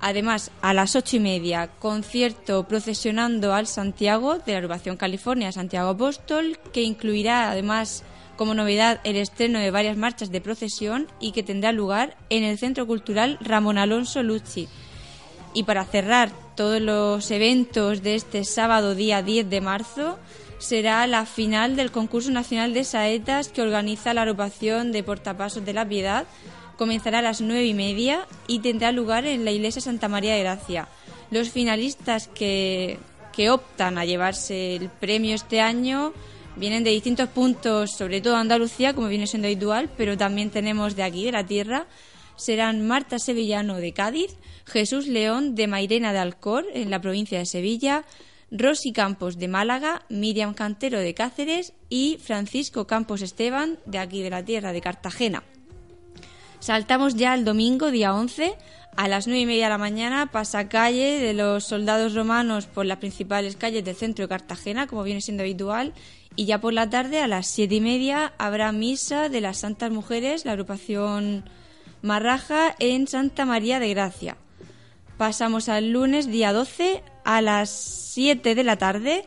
Además, 0.00 0.50
a 0.62 0.72
las 0.72 0.96
ocho 0.96 1.16
y 1.16 1.20
media, 1.20 1.68
concierto 1.78 2.64
procesionando 2.66 3.52
al 3.52 3.66
Santiago 3.66 4.38
de 4.38 4.52
la 4.52 4.58
agrupación 4.58 4.96
California 4.96 5.52
Santiago 5.52 5.90
Apóstol, 5.90 6.58
que 6.72 6.82
incluirá 6.82 7.50
además 7.50 8.02
como 8.36 8.54
novedad 8.54 9.00
el 9.04 9.16
estreno 9.16 9.58
de 9.58 9.70
varias 9.70 9.98
marchas 9.98 10.30
de 10.30 10.40
procesión 10.40 11.06
y 11.20 11.32
que 11.32 11.42
tendrá 11.42 11.72
lugar 11.72 12.16
en 12.30 12.42
el 12.42 12.56
Centro 12.56 12.86
Cultural 12.86 13.36
Ramón 13.42 13.76
Alonso 13.76 14.22
Lucci. 14.22 14.66
Y 15.52 15.64
para 15.64 15.84
cerrar 15.84 16.30
todos 16.56 16.80
los 16.80 17.30
eventos 17.30 18.02
de 18.02 18.14
este 18.14 18.44
sábado 18.44 18.94
día 18.94 19.22
10 19.22 19.50
de 19.50 19.60
marzo, 19.60 20.18
será 20.58 21.06
la 21.06 21.26
final 21.26 21.76
del 21.76 21.90
concurso 21.90 22.30
nacional 22.30 22.72
de 22.72 22.84
saetas 22.84 23.48
que 23.48 23.62
organiza 23.62 24.14
la 24.14 24.22
agrupación 24.22 24.92
de 24.92 25.02
Portapasos 25.02 25.64
de 25.64 25.72
la 25.72 25.86
Piedad. 25.86 26.26
Comenzará 26.80 27.18
a 27.18 27.22
las 27.22 27.42
nueve 27.42 27.66
y 27.66 27.74
media 27.74 28.26
y 28.46 28.60
tendrá 28.60 28.90
lugar 28.90 29.26
en 29.26 29.44
la 29.44 29.50
iglesia 29.50 29.82
Santa 29.82 30.08
María 30.08 30.34
de 30.34 30.40
Gracia. 30.40 30.88
Los 31.30 31.50
finalistas 31.50 32.26
que, 32.28 32.98
que 33.34 33.50
optan 33.50 33.98
a 33.98 34.06
llevarse 34.06 34.76
el 34.76 34.88
premio 34.88 35.34
este 35.34 35.60
año 35.60 36.14
vienen 36.56 36.82
de 36.82 36.88
distintos 36.88 37.28
puntos, 37.28 37.90
sobre 37.90 38.22
todo 38.22 38.36
Andalucía, 38.36 38.94
como 38.94 39.08
viene 39.08 39.26
siendo 39.26 39.46
habitual, 39.48 39.90
pero 39.94 40.16
también 40.16 40.48
tenemos 40.48 40.96
de 40.96 41.02
aquí, 41.02 41.26
de 41.26 41.32
la 41.32 41.44
tierra. 41.44 41.84
Serán 42.36 42.86
Marta 42.86 43.18
Sevillano 43.18 43.76
de 43.76 43.92
Cádiz, 43.92 44.34
Jesús 44.64 45.06
León 45.06 45.54
de 45.54 45.66
Mairena 45.66 46.14
de 46.14 46.20
Alcor, 46.20 46.64
en 46.72 46.88
la 46.88 47.02
provincia 47.02 47.38
de 47.38 47.44
Sevilla, 47.44 48.06
Rosy 48.50 48.92
Campos 48.94 49.36
de 49.36 49.48
Málaga, 49.48 50.06
Miriam 50.08 50.54
Cantero 50.54 50.98
de 50.98 51.12
Cáceres 51.12 51.74
y 51.90 52.16
Francisco 52.22 52.86
Campos 52.86 53.20
Esteban 53.20 53.78
de 53.84 53.98
aquí 53.98 54.22
de 54.22 54.30
la 54.30 54.42
tierra 54.42 54.72
de 54.72 54.80
Cartagena. 54.80 55.42
Saltamos 56.60 57.14
ya 57.14 57.32
al 57.32 57.46
domingo, 57.46 57.90
día 57.90 58.14
11, 58.14 58.54
a 58.94 59.08
las 59.08 59.26
9 59.26 59.40
y 59.40 59.46
media 59.46 59.64
de 59.64 59.70
la 59.70 59.78
mañana, 59.78 60.30
pasacalle 60.30 61.18
de 61.18 61.32
los 61.32 61.64
soldados 61.64 62.14
romanos 62.14 62.66
por 62.66 62.84
las 62.84 62.98
principales 62.98 63.56
calles 63.56 63.82
del 63.82 63.96
centro 63.96 64.24
de 64.24 64.28
Cartagena, 64.28 64.86
como 64.86 65.02
viene 65.02 65.22
siendo 65.22 65.42
habitual, 65.42 65.94
y 66.36 66.44
ya 66.44 66.60
por 66.60 66.74
la 66.74 66.90
tarde, 66.90 67.22
a 67.22 67.26
las 67.26 67.46
7 67.46 67.76
y 67.76 67.80
media, 67.80 68.34
habrá 68.36 68.72
misa 68.72 69.30
de 69.30 69.40
las 69.40 69.56
Santas 69.56 69.90
Mujeres, 69.90 70.44
la 70.44 70.52
agrupación 70.52 71.48
Marraja, 72.02 72.76
en 72.78 73.08
Santa 73.08 73.46
María 73.46 73.80
de 73.80 73.88
Gracia. 73.88 74.36
Pasamos 75.16 75.70
al 75.70 75.92
lunes, 75.92 76.26
día 76.26 76.52
12, 76.52 77.02
a 77.24 77.40
las 77.40 77.70
7 77.70 78.54
de 78.54 78.64
la 78.64 78.76
tarde. 78.76 79.24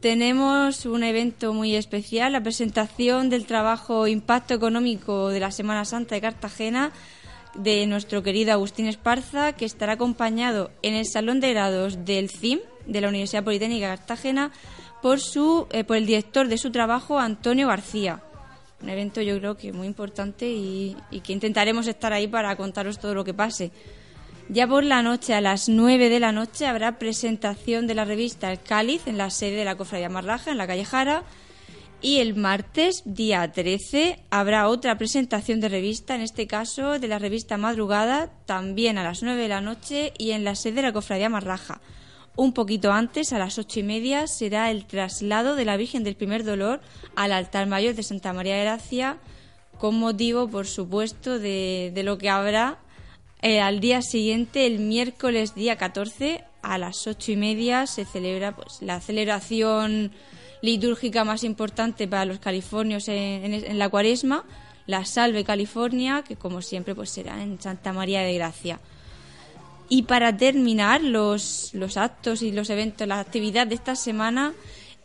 Tenemos 0.00 0.86
un 0.86 1.02
evento 1.02 1.52
muy 1.52 1.74
especial, 1.74 2.32
la 2.32 2.40
presentación 2.40 3.30
del 3.30 3.46
trabajo 3.46 4.06
Impacto 4.06 4.54
Económico 4.54 5.28
de 5.28 5.40
la 5.40 5.50
Semana 5.50 5.84
Santa 5.84 6.14
de 6.14 6.20
Cartagena 6.20 6.92
de 7.56 7.84
nuestro 7.88 8.22
querido 8.22 8.52
Agustín 8.52 8.86
Esparza, 8.86 9.54
que 9.54 9.64
estará 9.64 9.94
acompañado 9.94 10.70
en 10.82 10.94
el 10.94 11.04
Salón 11.04 11.40
de 11.40 11.50
Grados 11.50 12.04
del 12.04 12.30
CIM, 12.30 12.60
de 12.86 13.00
la 13.00 13.08
Universidad 13.08 13.42
Politécnica 13.42 13.90
de 13.90 13.96
Cartagena, 13.96 14.52
por, 15.02 15.18
su, 15.18 15.66
eh, 15.72 15.82
por 15.82 15.96
el 15.96 16.06
director 16.06 16.46
de 16.46 16.58
su 16.58 16.70
trabajo, 16.70 17.18
Antonio 17.18 17.66
García. 17.66 18.22
Un 18.80 18.90
evento 18.90 19.20
yo 19.20 19.36
creo 19.38 19.56
que 19.56 19.72
muy 19.72 19.88
importante 19.88 20.48
y, 20.48 20.96
y 21.10 21.20
que 21.22 21.32
intentaremos 21.32 21.88
estar 21.88 22.12
ahí 22.12 22.28
para 22.28 22.54
contaros 22.54 23.00
todo 23.00 23.14
lo 23.14 23.24
que 23.24 23.34
pase. 23.34 23.72
Ya 24.50 24.66
por 24.66 24.82
la 24.82 25.02
noche, 25.02 25.34
a 25.34 25.42
las 25.42 25.68
9 25.68 26.08
de 26.08 26.20
la 26.20 26.32
noche, 26.32 26.66
habrá 26.66 26.98
presentación 26.98 27.86
de 27.86 27.94
la 27.94 28.06
revista 28.06 28.50
El 28.50 28.58
Cáliz 28.58 29.06
en 29.06 29.18
la 29.18 29.28
sede 29.28 29.56
de 29.56 29.66
la 29.66 29.76
Cofradía 29.76 30.08
Marraja, 30.08 30.50
en 30.50 30.56
la 30.56 30.66
calle 30.66 30.86
Jara. 30.86 31.24
Y 32.00 32.20
el 32.20 32.34
martes, 32.34 33.02
día 33.04 33.52
13, 33.52 34.24
habrá 34.30 34.68
otra 34.68 34.96
presentación 34.96 35.60
de 35.60 35.68
revista, 35.68 36.14
en 36.14 36.22
este 36.22 36.46
caso 36.46 36.98
de 36.98 37.08
la 37.08 37.18
revista 37.18 37.58
Madrugada, 37.58 38.30
también 38.46 38.96
a 38.96 39.04
las 39.04 39.22
9 39.22 39.42
de 39.42 39.48
la 39.48 39.60
noche 39.60 40.14
y 40.16 40.30
en 40.30 40.44
la 40.44 40.54
sede 40.54 40.76
de 40.76 40.82
la 40.82 40.92
Cofradía 40.94 41.28
Marraja. 41.28 41.82
Un 42.34 42.54
poquito 42.54 42.90
antes, 42.90 43.34
a 43.34 43.38
las 43.38 43.58
ocho 43.58 43.80
y 43.80 43.82
media, 43.82 44.26
será 44.28 44.70
el 44.70 44.86
traslado 44.86 45.56
de 45.56 45.66
la 45.66 45.76
Virgen 45.76 46.04
del 46.04 46.16
Primer 46.16 46.42
Dolor 46.42 46.80
al 47.16 47.32
altar 47.32 47.66
mayor 47.66 47.94
de 47.94 48.02
Santa 48.02 48.32
María 48.32 48.56
de 48.56 48.62
Gracia, 48.62 49.18
con 49.76 49.98
motivo, 49.98 50.48
por 50.48 50.66
supuesto, 50.66 51.38
de 51.38 52.00
lo 52.02 52.16
que 52.16 52.30
habrá 52.30 52.78
eh, 53.42 53.60
al 53.60 53.80
día 53.80 54.02
siguiente, 54.02 54.66
el 54.66 54.78
miércoles 54.80 55.54
día 55.54 55.76
14, 55.76 56.44
a 56.62 56.78
las 56.78 57.06
ocho 57.06 57.32
y 57.32 57.36
media, 57.36 57.86
se 57.86 58.04
celebra 58.04 58.54
pues, 58.54 58.78
la 58.82 59.00
celebración 59.00 60.12
litúrgica 60.60 61.24
más 61.24 61.44
importante 61.44 62.08
para 62.08 62.24
los 62.24 62.40
californios 62.40 63.06
en, 63.08 63.54
en- 63.54 63.78
la 63.78 63.88
cuaresma, 63.88 64.44
la 64.86 65.04
Salve 65.04 65.44
California, 65.44 66.24
que 66.26 66.34
como 66.36 66.62
siempre 66.62 66.94
pues 66.94 67.10
será 67.10 67.42
en 67.42 67.60
Santa 67.60 67.92
María 67.92 68.22
de 68.22 68.34
Gracia. 68.34 68.80
Y 69.88 70.02
para 70.02 70.36
terminar 70.36 71.02
los, 71.02 71.70
los 71.74 71.96
actos 71.96 72.42
y 72.42 72.52
los 72.52 72.68
eventos, 72.70 73.06
la 73.06 73.20
actividad 73.20 73.66
de 73.66 73.76
esta 73.76 73.94
semana, 73.96 74.52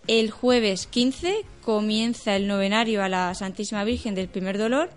el 0.07 0.31
jueves 0.31 0.87
15 0.87 1.45
comienza 1.61 2.35
el 2.35 2.47
novenario 2.47 3.03
a 3.03 3.07
la 3.09 3.33
Santísima 3.35 3.83
Virgen 3.85 4.15
del 4.15 4.27
Primer 4.27 4.57
Dolor. 4.57 4.89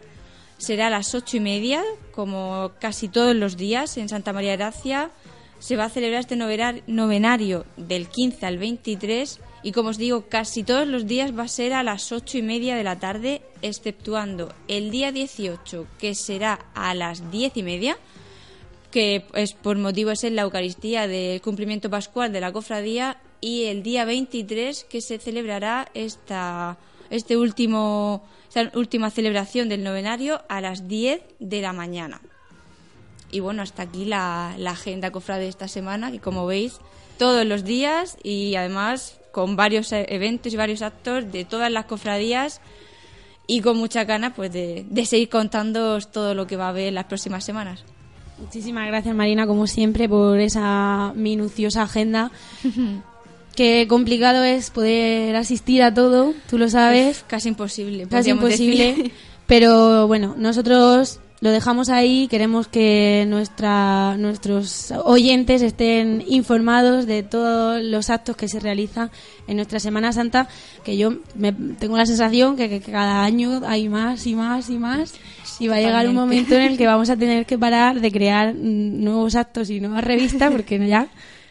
Será 0.59 0.87
a 0.87 0.91
las 0.91 1.15
ocho 1.15 1.37
y 1.37 1.41
media, 1.41 1.83
como 2.13 2.73
casi 2.81 3.09
todos 3.09 3.37
los 3.37 3.57
días 3.57 3.97
en 3.99 4.09
Santa 4.09 4.33
María 4.33 4.53
de 4.53 4.57
Gracia. 4.57 5.11
Se 5.59 5.77
va 5.77 5.85
a 5.85 5.91
celebrar 5.91 6.21
este 6.21 6.37
novenar- 6.37 6.83
novenario 6.87 7.65
del 7.77 8.09
15 8.09 8.47
al 8.47 8.59
23 8.59 9.41
y 9.63 9.73
como 9.73 9.89
os 9.91 9.99
digo, 9.99 10.27
casi 10.29 10.63
todos 10.63 10.87
los 10.87 11.07
días 11.07 11.37
va 11.37 11.45
a 11.45 11.49
ser 11.49 11.73
a 11.73 11.83
las 11.83 12.13
ocho 12.13 12.39
y 12.39 12.43
media 12.43 12.77
de 12.77 12.85
la 12.85 12.99
tarde, 12.99 13.43
exceptuando 13.63 14.53
el 14.69 14.91
día 14.91 15.13
18, 15.13 15.87
que 15.99 16.15
será 16.15 16.67
a 16.75 16.95
las 16.95 17.31
diez 17.31 17.57
y 17.57 17.63
media, 17.63 17.97
que 18.91 19.25
es 19.35 19.55
por 19.55 19.77
motivo 19.77 20.11
es 20.13 20.25
en 20.25 20.37
la 20.37 20.43
Eucaristía 20.43 21.09
del 21.09 21.41
cumplimiento 21.41 21.91
pascual 21.91 22.33
de 22.33 22.41
la 22.41 22.53
cofradía 22.53 23.19
y 23.41 23.65
el 23.65 23.83
día 23.83 24.05
23 24.05 24.85
que 24.85 25.01
se 25.01 25.19
celebrará 25.19 25.89
esta 25.95 26.77
este 27.11 27.37
último 27.37 28.23
esta 28.49 28.79
última 28.79 29.11
celebración 29.11 29.69
del 29.69 29.85
novenario 29.85 30.41
a 30.49 30.61
las 30.61 30.89
10 30.89 31.21
de 31.39 31.61
la 31.61 31.73
mañana. 31.73 32.21
Y 33.31 33.41
bueno, 33.41 33.63
hasta 33.63 33.83
aquí 33.83 34.05
la, 34.05 34.55
la 34.57 34.71
agenda 34.71 35.11
cofrade 35.11 35.43
de 35.43 35.49
esta 35.49 35.69
semana, 35.69 36.11
que 36.11 36.21
como 36.21 36.47
veis, 36.47 36.79
todos 37.19 37.45
los 37.45 37.65
días 37.65 38.17
y 38.23 38.55
además 38.55 39.21
con 39.33 39.57
varios 39.57 39.93
e- 39.93 40.07
eventos 40.09 40.53
y 40.53 40.57
varios 40.57 40.83
actos 40.83 41.31
de 41.31 41.45
todas 41.45 41.71
las 41.71 41.87
cofradías 41.87 42.61
y 43.47 43.61
con 43.61 43.77
mucha 43.77 44.05
ganas 44.05 44.33
pues 44.35 44.53
de, 44.53 44.87
de 44.89 45.07
seguir 45.07 45.29
contándoos 45.29 46.11
todo 46.11 46.35
lo 46.35 46.47
que 46.47 46.57
va 46.57 46.67
a 46.67 46.71
haber 46.71 46.93
las 46.93 47.05
próximas 47.05 47.45
semanas. 47.45 47.85
Muchísimas 48.39 48.87
gracias 48.87 49.15
Marina, 49.15 49.47
como 49.47 49.67
siempre, 49.67 50.09
por 50.09 50.39
esa 50.39 51.13
minuciosa 51.15 51.83
agenda. 51.83 52.31
Qué 53.57 53.87
complicado 53.89 54.45
es 54.45 54.71
poder 54.71 55.35
asistir 55.35 55.83
a 55.83 55.95
todo, 55.95 56.35
tú 56.51 56.59
lo 56.59 56.69
sabes. 56.69 57.25
Casi 57.27 57.49
imposible. 57.49 58.07
Casi 58.07 58.31
imposible. 58.31 58.89
decir. 58.89 59.13
Pero 59.47 60.07
bueno, 60.07 60.35
nosotros 60.37 61.21
lo 61.41 61.51
dejamos 61.51 61.89
ahí. 61.89 62.29
Queremos 62.29 62.69
que 62.69 63.25
nuestra, 63.29 64.17
nuestros 64.19 64.93
oyentes 65.05 65.63
estén 65.63 66.23
informados 66.27 67.07
de 67.07 67.23
todos 67.23 67.83
los 67.83 68.11
actos 68.11 68.37
que 68.37 68.47
se 68.47 68.61
realizan 68.61 69.11
en 69.47 69.57
nuestra 69.57 69.81
Semana 69.81 70.13
Santa, 70.13 70.49
que 70.85 70.99
yo 70.99 71.15
me, 71.35 71.53
tengo 71.53 71.97
la 71.97 72.05
sensación 72.05 72.57
que, 72.57 72.69
que 72.69 72.81
cada 72.81 73.25
año 73.25 73.63
hay 73.67 73.89
más 73.89 74.27
y 74.27 74.35
más 74.35 74.69
y 74.69 74.77
más. 74.77 75.15
Y 75.61 75.69
va 75.69 75.77
a 75.77 75.81
llegar 75.81 76.07
un 76.09 76.15
momento 76.15 76.55
en 76.55 76.63
el 76.63 76.77
que 76.77 76.87
vamos 76.87 77.09
a 77.09 77.17
tener 77.17 77.47
que 77.47 77.57
parar 77.57 78.03
de 78.03 78.13
crear 78.13 78.55
nuevos 78.55 79.35
actos 79.35 79.71
y 79.71 79.81
nuevas 79.81 80.05
revistas 80.05 80.53
porque 80.53 80.87
ya 80.87 81.09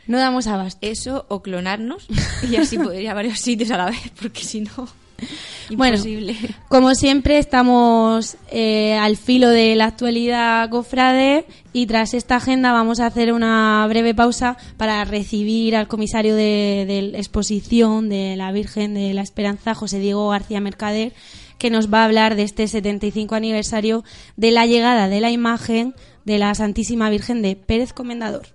no 0.07 0.17
damos 0.17 0.47
abasto. 0.47 0.79
Eso 0.81 1.25
o 1.29 1.41
clonarnos 1.41 2.07
y 2.49 2.55
así 2.55 2.77
poder 2.77 3.01
ir 3.01 3.09
a 3.09 3.13
varios 3.13 3.39
sitios 3.39 3.71
a 3.71 3.77
la 3.77 3.85
vez, 3.85 4.11
porque 4.19 4.43
si 4.43 4.61
no, 4.61 4.87
Bueno, 5.75 5.97
imposible. 5.97 6.35
como 6.67 6.93
siempre 6.93 7.37
estamos 7.37 8.37
eh, 8.51 8.95
al 8.95 9.17
filo 9.17 9.49
de 9.49 9.75
la 9.75 9.85
actualidad 9.85 10.69
cofrade 10.69 11.45
y 11.73 11.87
tras 11.87 12.13
esta 12.13 12.35
agenda 12.35 12.71
vamos 12.71 12.99
a 12.99 13.07
hacer 13.07 13.33
una 13.33 13.85
breve 13.87 14.13
pausa 14.13 14.57
para 14.77 15.03
recibir 15.05 15.75
al 15.75 15.87
comisario 15.87 16.35
de, 16.35 16.85
de 16.87 17.01
la 17.13 17.17
exposición 17.17 18.09
de 18.09 18.35
la 18.35 18.51
Virgen 18.51 18.93
de 18.93 19.13
la 19.13 19.21
Esperanza, 19.21 19.73
José 19.73 19.99
Diego 19.99 20.29
García 20.29 20.61
Mercader, 20.61 21.13
que 21.57 21.69
nos 21.69 21.91
va 21.91 22.01
a 22.01 22.05
hablar 22.05 22.35
de 22.35 22.43
este 22.43 22.67
75 22.67 23.35
aniversario 23.35 24.03
de 24.35 24.51
la 24.51 24.65
llegada 24.65 25.07
de 25.07 25.21
la 25.21 25.31
imagen 25.31 25.95
de 26.25 26.37
la 26.37 26.53
Santísima 26.53 27.09
Virgen 27.09 27.41
de 27.41 27.55
Pérez 27.55 27.93
Comendador. 27.93 28.54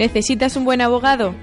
¿Necesitas 0.00 0.56
un 0.56 0.64
buen 0.64 0.80
abogado? 0.80 1.34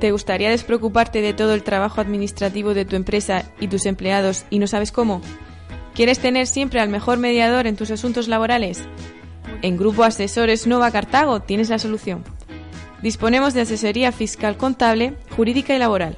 ¿Te 0.00 0.10
gustaría 0.10 0.48
despreocuparte 0.48 1.20
de 1.20 1.34
todo 1.34 1.52
el 1.52 1.62
trabajo 1.62 2.00
administrativo 2.00 2.72
de 2.72 2.86
tu 2.86 2.96
empresa 2.96 3.44
y 3.60 3.68
tus 3.68 3.84
empleados 3.84 4.46
y 4.48 4.58
no 4.58 4.66
sabes 4.66 4.90
cómo? 4.90 5.20
¿Quieres 5.94 6.18
tener 6.18 6.46
siempre 6.46 6.80
al 6.80 6.88
mejor 6.88 7.18
mediador 7.18 7.66
en 7.66 7.76
tus 7.76 7.90
asuntos 7.90 8.26
laborales? 8.26 8.82
En 9.60 9.76
Grupo 9.76 10.02
Asesores 10.02 10.66
Nova 10.66 10.90
Cartago 10.90 11.40
tienes 11.40 11.68
la 11.68 11.78
solución. 11.78 12.24
Disponemos 13.02 13.52
de 13.52 13.60
asesoría 13.60 14.12
fiscal 14.12 14.56
contable, 14.56 15.12
jurídica 15.36 15.76
y 15.76 15.78
laboral, 15.78 16.16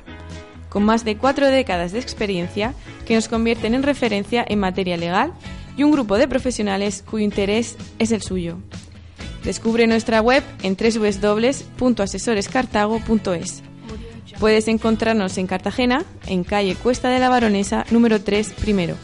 con 0.68 0.84
más 0.84 1.04
de 1.04 1.16
cuatro 1.16 1.48
décadas 1.48 1.90
de 1.90 1.98
experiencia 1.98 2.74
que 3.06 3.16
nos 3.16 3.26
convierten 3.26 3.74
en 3.74 3.82
referencia 3.82 4.44
en 4.48 4.60
materia 4.60 4.96
legal 4.96 5.32
y 5.76 5.82
un 5.82 5.90
grupo 5.90 6.16
de 6.16 6.28
profesionales 6.28 7.02
cuyo 7.04 7.24
interés 7.24 7.76
es 7.98 8.12
el 8.12 8.22
suyo. 8.22 8.58
Descubre 9.44 9.86
nuestra 9.86 10.20
web 10.20 10.42
en 10.62 10.76
www.asesorescartago.es. 10.76 13.62
Puedes 14.38 14.68
encontrarnos 14.68 15.38
en 15.38 15.46
Cartagena, 15.46 16.04
en 16.26 16.44
calle 16.44 16.76
Cuesta 16.76 17.08
de 17.08 17.18
la 17.18 17.28
Baronesa, 17.28 17.84
número 17.90 18.20
3, 18.20 18.52
primero, 18.52 18.96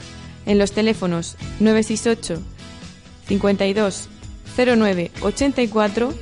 en 0.47 0.59
los 0.59 0.73
teléfonos 0.73 1.37
968 1.61 2.43
52 3.27 4.09
09 4.57 5.11
84 5.23 6.15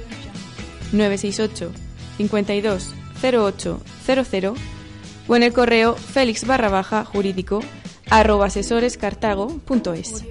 968 0.92 1.72
52 2.16 2.94
08 3.22 3.80
00 4.06 4.54
o 5.28 5.36
en 5.36 5.42
el 5.42 5.52
correo 5.52 5.94
félix 5.94 6.46
barra 6.46 6.68
baja 6.68 7.04
jurídico 7.04 7.60
arroba 8.10 8.46
asesorescartago.es. 8.46 10.24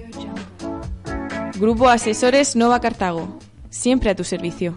Grupo 1.58 1.88
Asesores 1.88 2.56
Nova 2.56 2.80
Cartago, 2.80 3.38
siempre 3.72 4.10
a 4.10 4.14
tu 4.14 4.22
servicio. 4.22 4.76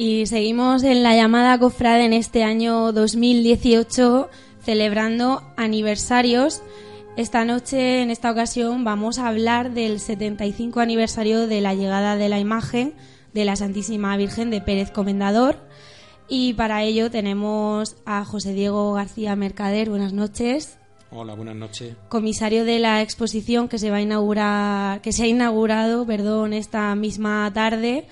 Y 0.00 0.24
seguimos 0.24 0.82
en 0.82 1.02
la 1.02 1.14
llamada 1.14 1.58
cofrade 1.58 2.06
en 2.06 2.14
este 2.14 2.42
año 2.42 2.90
2018 2.90 4.30
celebrando 4.64 5.42
aniversarios. 5.58 6.62
Esta 7.18 7.44
noche, 7.44 8.00
en 8.00 8.10
esta 8.10 8.30
ocasión, 8.30 8.82
vamos 8.82 9.18
a 9.18 9.28
hablar 9.28 9.72
del 9.72 10.00
75 10.00 10.80
aniversario 10.80 11.46
de 11.46 11.60
la 11.60 11.74
llegada 11.74 12.16
de 12.16 12.30
la 12.30 12.38
imagen 12.38 12.94
de 13.34 13.44
la 13.44 13.56
Santísima 13.56 14.16
Virgen 14.16 14.48
de 14.48 14.62
Pérez 14.62 14.90
Comendador. 14.90 15.58
Y 16.30 16.54
para 16.54 16.82
ello 16.82 17.10
tenemos 17.10 17.96
a 18.06 18.24
José 18.24 18.54
Diego 18.54 18.94
García 18.94 19.36
Mercader. 19.36 19.90
Buenas 19.90 20.14
noches. 20.14 20.78
Hola, 21.10 21.34
buenas 21.34 21.56
noches. 21.56 21.94
Comisario 22.08 22.64
de 22.64 22.78
la 22.78 23.02
exposición 23.02 23.68
que 23.68 23.76
se 23.76 23.90
va 23.90 23.98
a 23.98 24.00
inaugurar, 24.00 25.02
que 25.02 25.12
se 25.12 25.24
ha 25.24 25.26
inaugurado, 25.26 26.06
perdón, 26.06 26.54
esta 26.54 26.94
misma 26.94 27.50
tarde 27.52 28.06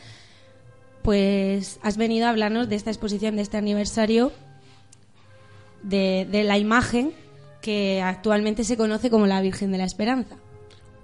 pues 1.08 1.80
has 1.82 1.96
venido 1.96 2.26
a 2.26 2.28
hablarnos 2.28 2.68
de 2.68 2.76
esta 2.76 2.90
exposición, 2.90 3.36
de 3.36 3.40
este 3.40 3.56
aniversario, 3.56 4.30
de, 5.82 6.26
la 6.44 6.58
imagen 6.58 7.14
que 7.62 8.02
actualmente 8.02 8.62
se 8.62 8.76
conoce 8.76 9.08
como 9.08 9.26
la 9.26 9.40
Virgen 9.40 9.72
de 9.72 9.78
la 9.78 9.86
Esperanza. 9.86 10.36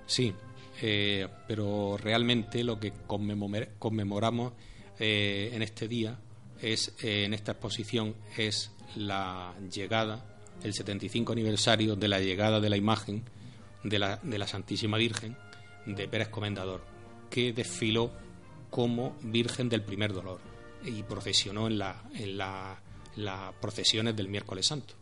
Sí, 0.05 0.35
eh, 0.83 1.27
pero 1.49 1.97
realmente 1.97 2.63
lo 2.65 2.79
que 2.79 2.93
conmemoramos 3.07 4.53
eh, 4.99 5.53
en 5.55 5.63
este 5.63 5.89
día 5.89 6.19
es 6.61 6.93
eh, 7.03 7.25
en 7.25 7.33
esta 7.33 7.53
exposición 7.53 8.15
es 8.37 8.73
la 8.97 9.55
llegada, 9.73 10.23
el 10.63 10.75
75 10.75 11.33
aniversario 11.33 11.97
de 11.97 12.09
la 12.09 12.21
llegada 12.21 12.61
de 12.61 12.69
la 12.69 12.77
imagen 12.77 13.23
de 13.85 13.99
la, 13.99 14.21
de 14.23 14.37
la 14.37 14.47
Santísima 14.47 14.99
Virgen 14.99 15.35
de 15.87 16.07
Pérez 16.09 16.29
Comendador, 16.29 16.83
que 17.31 17.55
desfiló 17.55 18.13
como 18.75 19.15
Virgen 19.23 19.69
del 19.69 19.83
Primer 19.83 20.13
Dolor 20.13 20.41
y 20.85 21.05
procesionó 21.05 21.69
en, 21.69 21.79
la, 21.79 22.03
en 22.15 22.37
la- 22.37 22.81
las 23.15 23.53
procesiones 23.61 24.17
del 24.17 24.27
miércoles 24.29 24.67
santo. 24.67 24.95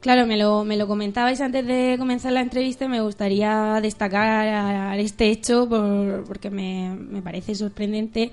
Claro, 0.00 0.26
me 0.26 0.36
lo, 0.36 0.64
me 0.64 0.76
lo 0.76 0.88
comentabais 0.88 1.40
antes 1.40 1.64
de 1.64 1.94
comenzar 1.96 2.32
la 2.32 2.40
entrevista 2.40 2.88
me 2.88 3.00
gustaría 3.00 3.78
destacar 3.80 4.98
este 4.98 5.30
hecho 5.30 5.68
por- 5.68 6.24
porque 6.24 6.50
me, 6.50 6.96
me 6.96 7.22
parece 7.22 7.54
sorprendente 7.54 8.32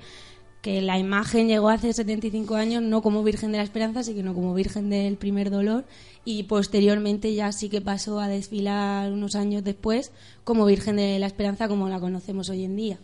que 0.62 0.82
la 0.82 0.98
imagen 0.98 1.46
llegó 1.46 1.68
hace 1.68 1.92
75 1.92 2.56
años 2.56 2.82
no 2.82 3.00
como 3.02 3.22
Virgen 3.22 3.52
de 3.52 3.58
la 3.58 3.64
Esperanza, 3.64 4.02
sino 4.02 4.34
como 4.34 4.52
Virgen 4.52 4.90
del 4.90 5.16
Primer 5.16 5.50
Dolor 5.50 5.84
y 6.24 6.42
posteriormente 6.42 7.32
ya 7.34 7.52
sí 7.52 7.68
que 7.68 7.80
pasó 7.80 8.18
a 8.18 8.26
desfilar 8.26 9.12
unos 9.12 9.36
años 9.36 9.62
después 9.62 10.10
como 10.42 10.66
Virgen 10.66 10.96
de 10.96 11.20
la 11.20 11.28
Esperanza 11.28 11.68
como 11.68 11.88
la 11.88 12.00
conocemos 12.00 12.50
hoy 12.50 12.64
en 12.64 12.74
día. 12.74 12.98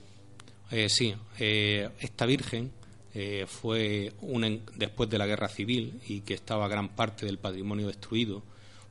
Eh, 0.71 0.89
sí, 0.89 1.15
eh, 1.39 1.89
esta 2.01 2.27
Virgen 2.27 2.73
eh, 3.15 3.47
fue 3.47 4.13
un 4.21 4.45
en- 4.45 4.63
después 4.77 5.09
de 5.09 5.19
la 5.19 5.27
Guerra 5.27 5.49
Civil 5.49 6.01
y 6.07 6.21
que 6.21 6.35
estaba 6.35 6.69
gran 6.69 6.91
parte 6.91 7.25
del 7.25 7.39
patrimonio 7.39 7.87
destruido, 7.87 8.43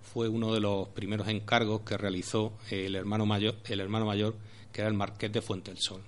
fue 0.01 0.29
uno 0.29 0.53
de 0.53 0.61
los 0.61 0.87
primeros 0.89 1.27
encargos 1.27 1.81
que 1.81 1.97
realizó 1.97 2.53
eh, 2.71 2.85
el 2.85 2.95
hermano 2.95 3.25
mayor, 3.25 3.55
el 3.67 3.79
hermano 3.81 4.05
mayor, 4.05 4.35
que 4.71 4.81
era 4.81 4.87
el 4.89 4.95
Marqués 4.95 5.31
de 5.31 5.41
Fuente 5.41 5.71
Sol. 5.77 6.01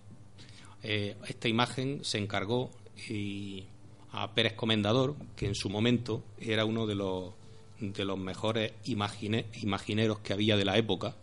Eh, 0.84 1.16
esta 1.28 1.48
imagen 1.48 2.04
se 2.04 2.18
encargó 2.18 2.72
y 3.10 3.66
a 4.14 4.34
Pérez 4.34 4.54
Comendador, 4.54 5.16
que 5.36 5.46
en 5.48 5.56
su 5.56 5.70
momento 5.70 6.24
era 6.40 6.66
uno 6.66 6.88
de 6.88 6.96
los 6.96 7.34
de 7.80 8.06
los 8.06 8.18
mejores 8.18 8.72
imagine- 8.86 9.46
imagineros 9.62 10.18
que 10.20 10.34
había 10.34 10.58
de 10.58 10.66
la 10.66 10.78
época 10.80 11.16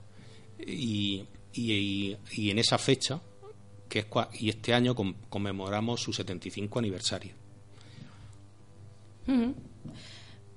y- 0.64 1.24
y 1.52 2.16
en 2.50 2.59
esa 2.59 2.78
fecha 2.78 3.20
y 4.38 4.48
este 4.48 4.74
año 4.74 4.94
con- 4.94 5.14
conmemoramos 5.28 6.00
su 6.02 6.12
75 6.12 6.78
aniversario. 6.78 7.33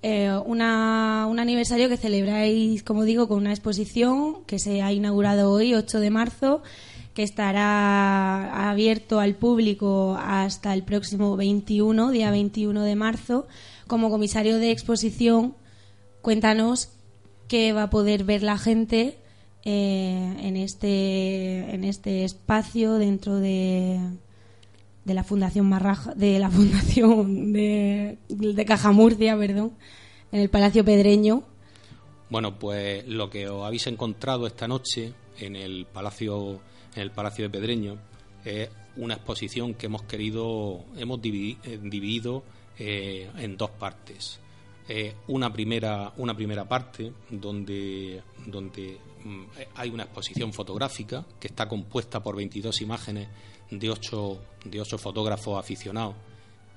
Eh, 0.04 0.32
una- 0.46 1.26
un 1.30 1.40
aniversario 1.40 1.90
que 1.90 1.98
celebráis, 1.98 2.84
como 2.84 3.04
digo, 3.04 3.28
con 3.28 3.38
una 3.40 3.52
exposición 3.52 4.44
que 4.46 4.60
se 4.60 4.82
ha 4.82 4.92
inaugurado 4.94 5.52
hoy, 5.52 5.74
8 5.74 6.00
de 6.00 6.10
marzo, 6.12 6.62
que 7.14 7.24
estará 7.24 8.70
abierto 8.70 9.20
al 9.20 9.36
público 9.36 10.16
hasta 10.20 10.74
el 10.74 10.84
próximo 10.84 11.36
21, 11.36 12.12
día 12.12 12.30
21 12.30 12.84
de 12.84 12.96
marzo. 12.96 13.48
Como 13.88 14.10
comisario 14.12 14.58
de 14.60 14.70
exposición, 14.72 15.56
cuéntanos 16.22 16.90
qué 17.48 17.74
va 17.74 17.84
a 17.84 17.90
poder 17.90 18.24
ver 18.24 18.44
la 18.44 18.58
gente 18.60 19.18
eh, 19.70 20.38
en 20.44 20.56
este 20.56 21.76
en 21.76 21.84
este 21.84 22.24
espacio 22.24 22.94
dentro 22.94 23.36
de 23.36 24.00
de 25.04 25.14
la 25.14 25.26
Fundación 25.26 25.68
Marraja, 25.68 26.14
de 26.16 26.40
la 26.40 26.50
Fundación 26.58 27.52
de, 27.52 28.18
de 28.30 28.66
Caja 28.66 28.94
Murcia, 28.94 29.38
perdón, 29.38 29.74
en 30.32 30.40
el 30.40 30.50
Palacio 30.50 30.86
Pedreño. 30.86 31.44
Bueno, 32.30 32.58
pues 32.58 33.06
lo 33.08 33.30
que 33.30 33.50
os 33.50 33.66
habéis 33.66 33.88
encontrado 33.88 34.48
esta 34.48 34.70
noche 34.70 35.14
en 35.38 35.58
el 35.58 35.86
Palacio, 35.86 36.62
en 36.96 37.02
el 37.02 37.12
Palacio 37.12 37.44
de 37.44 37.50
Pedreño 37.50 37.98
es 38.46 38.70
una 38.96 39.16
exposición 39.16 39.74
que 39.74 39.88
hemos 39.88 40.04
querido, 40.04 40.86
hemos 40.96 41.20
eh, 41.24 41.80
dividido 41.84 42.44
eh, 42.80 43.30
en 43.38 43.58
dos 43.58 43.72
partes. 43.72 44.40
Eh, 44.90 45.16
una 45.28 45.52
primera, 45.52 46.14
una 46.16 46.34
primera 46.34 46.66
parte 46.68 47.12
donde, 47.30 48.22
donde 48.46 48.98
mm, 49.24 49.44
hay 49.76 49.90
una 49.90 50.04
exposición 50.04 50.54
fotográfica 50.54 51.26
que 51.40 51.48
está 51.48 51.68
compuesta 51.68 52.24
por 52.24 52.38
22 52.38 52.82
imágenes 52.82 53.28
de 53.70 53.90
ocho, 53.90 54.40
de 54.64 54.80
ocho 54.80 54.98
fotógrafos 54.98 55.60
aficionados 55.60 56.16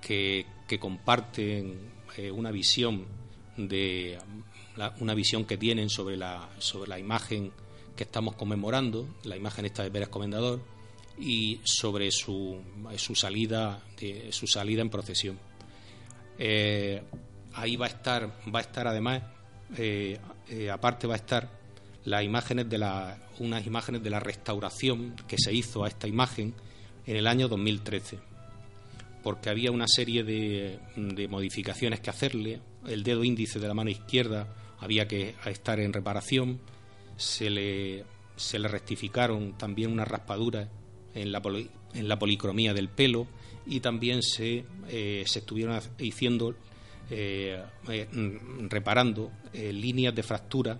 que, 0.01 0.44
que 0.66 0.81
comparten 0.81 1.79
eh, 2.16 2.33
una 2.33 2.51
visión 2.51 3.07
de 3.57 4.18
una 5.01 5.14
visión 5.14 5.44
que 5.44 5.59
tienen 5.59 5.90
sobre 5.90 6.16
la 6.16 6.49
sobre 6.59 6.88
la 6.88 6.99
imagen 6.99 7.53
que 7.94 8.05
estamos 8.05 8.35
conmemorando, 8.35 9.07
la 9.25 9.37
imagen 9.37 9.66
esta 9.66 9.83
de 9.83 9.90
Pérez 9.90 10.09
Comendador 10.09 10.61
y 11.18 11.61
sobre 11.64 12.11
su, 12.11 12.57
su 12.96 13.14
salida 13.14 13.83
su 14.31 14.46
salida 14.46 14.81
en 14.81 14.88
procesión. 14.88 15.38
Eh, 16.38 17.03
ahí 17.61 17.77
va 17.77 17.87
a 17.87 17.88
estar 17.90 18.31
va 18.53 18.59
a 18.61 18.62
estar 18.62 18.87
además 18.87 19.23
eh, 19.77 20.18
eh, 20.49 20.70
aparte 20.70 21.07
va 21.07 21.14
a 21.14 21.16
estar 21.16 21.49
las 22.05 22.23
imágenes 22.25 22.68
de 22.68 22.79
la 22.79 23.18
unas 23.38 23.66
imágenes 23.66 24.03
de 24.03 24.11
la 24.11 24.20
restauración 24.20 25.14
que 25.29 25.37
se 25.38 25.53
hizo 25.53 25.85
a 25.85 25.88
esta 25.88 26.09
imagen 26.09 26.55
en 27.07 27.16
el 27.16 27.27
año 27.27 27.49
2013 27.49 28.18
porque 29.23 29.51
había 29.51 29.70
una 29.70 29.87
serie 29.87 30.25
de, 30.25 30.79
modificaciones 31.29 32.01
que 32.01 32.09
hacerle. 32.09 32.59
El 32.87 33.03
dedo 33.03 33.23
índice 33.23 33.59
de 33.59 33.68
la 33.68 33.75
mano 33.75 33.90
izquierda 33.90 34.49
había 34.79 35.07
que 35.07 35.35
estar 35.44 35.79
en 35.79 35.92
reparación. 35.92 36.59
Se 37.18 37.51
le, 37.51 38.05
se 38.37 38.59
le 38.59 38.66
rectificaron 38.68 39.59
también 39.59 39.92
unas 39.92 40.09
raspaduras 40.09 40.68
en 41.14 41.33
la, 41.33 41.42
poli- 41.42 41.68
en 41.92 42.09
la 42.09 42.18
policromía 42.18 42.73
del 42.73 42.88
pelo 42.88 43.27
y 43.66 43.81
también 43.81 44.23
se, 44.23 44.64
eh, 44.88 45.23
se 45.27 45.40
estuvieron 45.40 45.75
haciendo, 45.99 46.55
eh, 47.11 47.62
mm, 48.12 48.68
reparando 48.68 49.31
eh, 49.53 49.73
líneas 49.73 50.14
de 50.14 50.23
fractura 50.23 50.79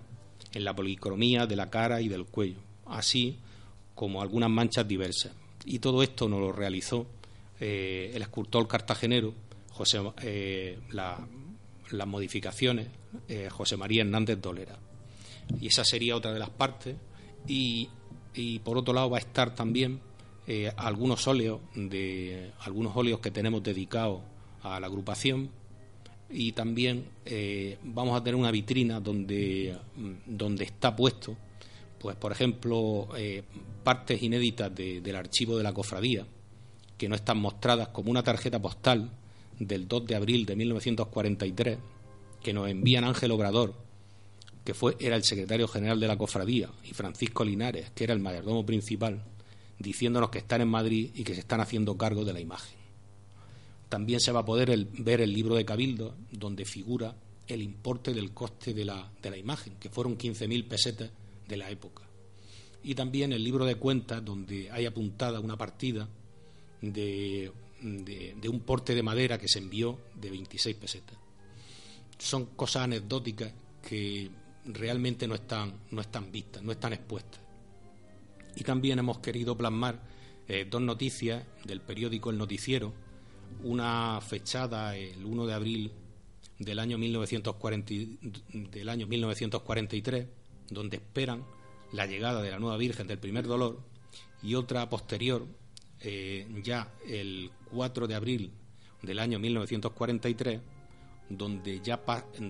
en 0.53 0.63
la 0.63 0.75
policromía 0.75 1.45
de 1.45 1.55
la 1.55 1.69
cara 1.69 2.01
y 2.01 2.07
del 2.07 2.25
cuello, 2.25 2.59
así 2.85 3.37
como 3.95 4.21
algunas 4.21 4.49
manchas 4.49 4.87
diversas. 4.87 5.33
Y 5.65 5.79
todo 5.79 6.01
esto 6.03 6.27
nos 6.27 6.39
lo 6.39 6.51
realizó 6.51 7.05
eh, 7.59 8.11
el 8.13 8.21
escultor 8.21 8.67
cartagenero, 8.67 9.33
José, 9.71 9.99
la- 10.91 11.25
las 11.91 12.07
modificaciones, 12.07 12.87
José 13.49 13.75
María 13.75 14.01
Hernández 14.03 14.39
Dolera. 14.41 14.77
Y 15.59 15.67
esa 15.67 15.83
sería 15.83 16.15
otra 16.15 16.31
de 16.31 16.39
las 16.39 16.49
partes. 16.49 16.95
Y, 17.47 17.89
por 18.63 18.77
otro 18.77 18.93
lado 18.93 19.09
va 19.09 19.17
a 19.17 19.19
estar 19.19 19.53
también 19.53 19.99
algunos 20.77 21.27
óleos 21.27 21.59
de 21.75 22.51
algunos 22.61 22.95
óleos 22.95 23.19
que 23.19 23.29
tenemos 23.31 23.61
dedicados 23.61 24.21
a 24.63 24.79
la 24.79 24.87
agrupación 24.87 25.49
y 26.33 26.51
también 26.53 27.05
eh, 27.25 27.77
vamos 27.83 28.15
a 28.19 28.23
tener 28.23 28.35
una 28.35 28.51
vitrina 28.51 28.99
donde 28.99 29.77
mm, 29.95 30.11
donde 30.25 30.63
está 30.65 30.95
puesto 30.95 31.35
pues 31.99 32.15
por 32.15 32.31
ejemplo 32.31 33.09
eh, 33.17 33.43
partes 33.83 34.21
inéditas 34.23 34.73
de- 34.73 35.01
del 35.01 35.15
archivo 35.15 35.57
de 35.57 35.63
la 35.63 35.73
cofradía 35.73 36.25
que 36.97 37.09
no 37.09 37.15
están 37.15 37.37
mostradas 37.37 37.89
como 37.89 38.11
una 38.11 38.23
tarjeta 38.23 38.61
postal 38.61 39.11
del 39.59 39.87
2 39.87 40.05
de 40.07 40.15
abril 40.15 40.45
de 40.45 40.55
1943 40.55 41.77
que 42.41 42.53
nos 42.53 42.69
envían 42.69 43.03
Ángel 43.03 43.31
Obrador 43.31 43.75
que 44.63 44.73
fue 44.73 44.95
era 44.99 45.15
el 45.15 45.23
secretario 45.23 45.67
general 45.67 45.99
de 45.99 46.07
la 46.07 46.17
cofradía 46.17 46.69
y 46.83 46.93
Francisco 46.93 47.43
Linares 47.43 47.91
que 47.91 48.03
era 48.05 48.13
el 48.13 48.19
mayordomo 48.19 48.65
principal 48.65 49.23
diciéndonos 49.79 50.29
que 50.29 50.37
están 50.39 50.61
en 50.61 50.67
Madrid 50.69 51.09
y 51.15 51.23
que 51.23 51.33
se 51.33 51.39
están 51.41 51.59
haciendo 51.61 51.97
cargo 51.97 52.23
de 52.25 52.33
la 52.33 52.39
imagen 52.39 52.79
también 53.91 54.21
se 54.21 54.31
va 54.31 54.39
a 54.39 54.45
poder 54.45 54.87
ver 54.99 55.19
el 55.19 55.33
libro 55.33 55.53
de 55.55 55.65
Cabildo, 55.65 56.15
donde 56.31 56.63
figura 56.63 57.13
el 57.47 57.61
importe 57.61 58.13
del 58.13 58.31
coste 58.31 58.73
de 58.73 58.85
la, 58.85 59.11
de 59.21 59.29
la 59.29 59.37
imagen, 59.37 59.75
que 59.79 59.89
fueron 59.89 60.17
15.000 60.17 60.65
pesetas 60.69 61.11
de 61.45 61.57
la 61.57 61.69
época. 61.69 62.03
Y 62.83 62.95
también 62.95 63.33
el 63.33 63.43
libro 63.43 63.65
de 63.65 63.75
cuentas, 63.75 64.23
donde 64.23 64.71
hay 64.71 64.85
apuntada 64.85 65.41
una 65.41 65.57
partida 65.57 66.07
de, 66.81 67.51
de- 67.81 68.35
de 68.39 68.49
un 68.49 68.61
porte 68.61 68.95
de 68.95 69.03
madera 69.03 69.37
que 69.37 69.49
se 69.49 69.59
envió 69.59 69.99
de 70.15 70.29
26 70.31 70.75
pesetas. 70.77 71.17
Son 72.17 72.45
cosas 72.55 72.83
anecdóticas 72.83 73.51
que 73.87 74.29
realmente 74.65 75.27
no 75.27 75.35
están, 75.35 75.73
no 75.91 75.99
están 76.01 76.31
vistas, 76.31 76.63
no 76.63 76.71
están 76.71 76.93
expuestas. 76.93 77.41
Y 78.55 78.63
también 78.63 78.99
hemos 78.99 79.19
querido 79.19 79.57
plasmar 79.57 80.01
eh, 80.47 80.65
dos 80.69 80.81
noticias 80.81 81.43
del 81.65 81.81
periódico 81.81 82.29
El 82.29 82.37
Noticiero, 82.37 82.93
una 83.63 84.19
fechada 84.21 84.95
el 84.97 85.23
1 85.25 85.45
de 85.45 85.53
abril 85.53 85.91
del 86.59 86.79
año 86.79 86.97
1940 86.97 87.93
y- 87.93 88.17
del 88.71 88.89
año 88.89 89.07
1943 89.07 90.27
donde 90.69 90.97
esperan 90.97 91.43
la 91.91 92.05
llegada 92.05 92.41
de 92.41 92.51
la 92.51 92.59
nueva 92.59 92.77
Virgen 92.77 93.07
del 93.07 93.17
Primer 93.19 93.45
Dolor 93.47 93.81
y 94.43 94.55
otra 94.55 94.87
posterior 94.89 95.45
eh, 95.99 96.47
ya 96.63 96.93
el 97.07 97.51
4 97.71 98.07
de 98.07 98.15
abril 98.15 98.51
del 99.01 99.19
año 99.19 99.39
1943 99.39 100.61
donde 101.29 101.79
ya 101.81 102.01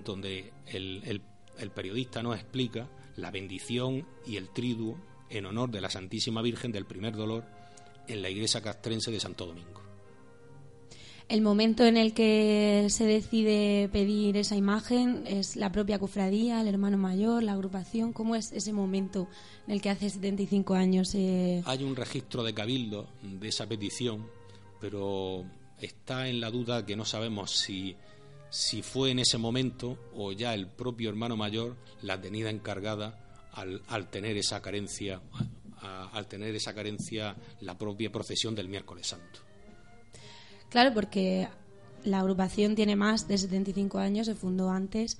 donde 0.04 0.52
el, 0.66 1.02
el- 1.04 1.22
el 1.58 1.70
periodista 1.70 2.22
nos 2.22 2.36
explica 2.36 2.88
la 3.16 3.30
bendición 3.30 4.06
y 4.26 4.36
el 4.36 4.48
triduo 4.48 4.98
en 5.28 5.44
honor 5.46 5.70
de 5.70 5.80
la 5.82 5.90
Santísima 5.90 6.40
Virgen 6.42 6.72
del 6.72 6.86
Primer 6.86 7.14
Dolor 7.14 7.44
en 8.08 8.22
la 8.22 8.30
iglesia 8.30 8.62
castrense 8.62 9.10
de 9.10 9.20
Santo 9.20 9.46
Domingo. 9.46 9.80
El 11.32 11.40
momento 11.40 11.86
en 11.86 11.96
el 11.96 12.12
que 12.12 12.88
se 12.90 13.06
decide 13.06 13.88
pedir 13.90 14.36
esa 14.36 14.54
imagen 14.54 15.24
es 15.26 15.56
la 15.56 15.72
propia 15.72 15.98
cofradía, 15.98 16.60
el 16.60 16.68
hermano 16.68 16.98
mayor, 16.98 17.42
la 17.42 17.54
agrupación. 17.54 18.12
¿Cómo 18.12 18.36
es 18.36 18.52
ese 18.52 18.74
momento 18.74 19.28
en 19.66 19.72
el 19.72 19.80
que 19.80 19.88
hace 19.88 20.10
75 20.10 20.74
años? 20.74 21.14
eh, 21.14 21.62
Hay 21.64 21.84
un 21.84 21.96
registro 21.96 22.42
de 22.42 22.52
cabildo 22.52 23.08
de 23.22 23.48
esa 23.48 23.66
petición, 23.66 24.26
pero 24.78 25.46
está 25.80 26.28
en 26.28 26.38
la 26.38 26.50
duda 26.50 26.84
que 26.84 26.96
no 26.96 27.06
sabemos 27.06 27.52
si, 27.52 27.96
si 28.50 28.82
fue 28.82 29.10
en 29.10 29.18
ese 29.18 29.38
momento 29.38 29.96
o 30.14 30.32
ya 30.32 30.52
el 30.52 30.66
propio 30.66 31.08
hermano 31.08 31.38
mayor 31.38 31.76
la 32.02 32.20
tenida 32.20 32.50
encargada 32.50 33.48
al, 33.54 33.80
al 33.88 34.10
tener 34.10 34.36
esa 34.36 34.60
carencia, 34.60 35.22
al 35.80 36.26
tener 36.26 36.54
esa 36.54 36.74
carencia 36.74 37.36
la 37.62 37.78
propia 37.78 38.12
procesión 38.12 38.54
del 38.54 38.68
miércoles 38.68 39.06
santo. 39.06 39.40
Claro, 40.72 40.94
porque 40.94 41.48
la 42.02 42.20
agrupación 42.20 42.74
tiene 42.74 42.96
más 42.96 43.28
de 43.28 43.36
75 43.36 43.98
años, 43.98 44.26
se 44.26 44.34
fundó 44.34 44.70
antes. 44.70 45.18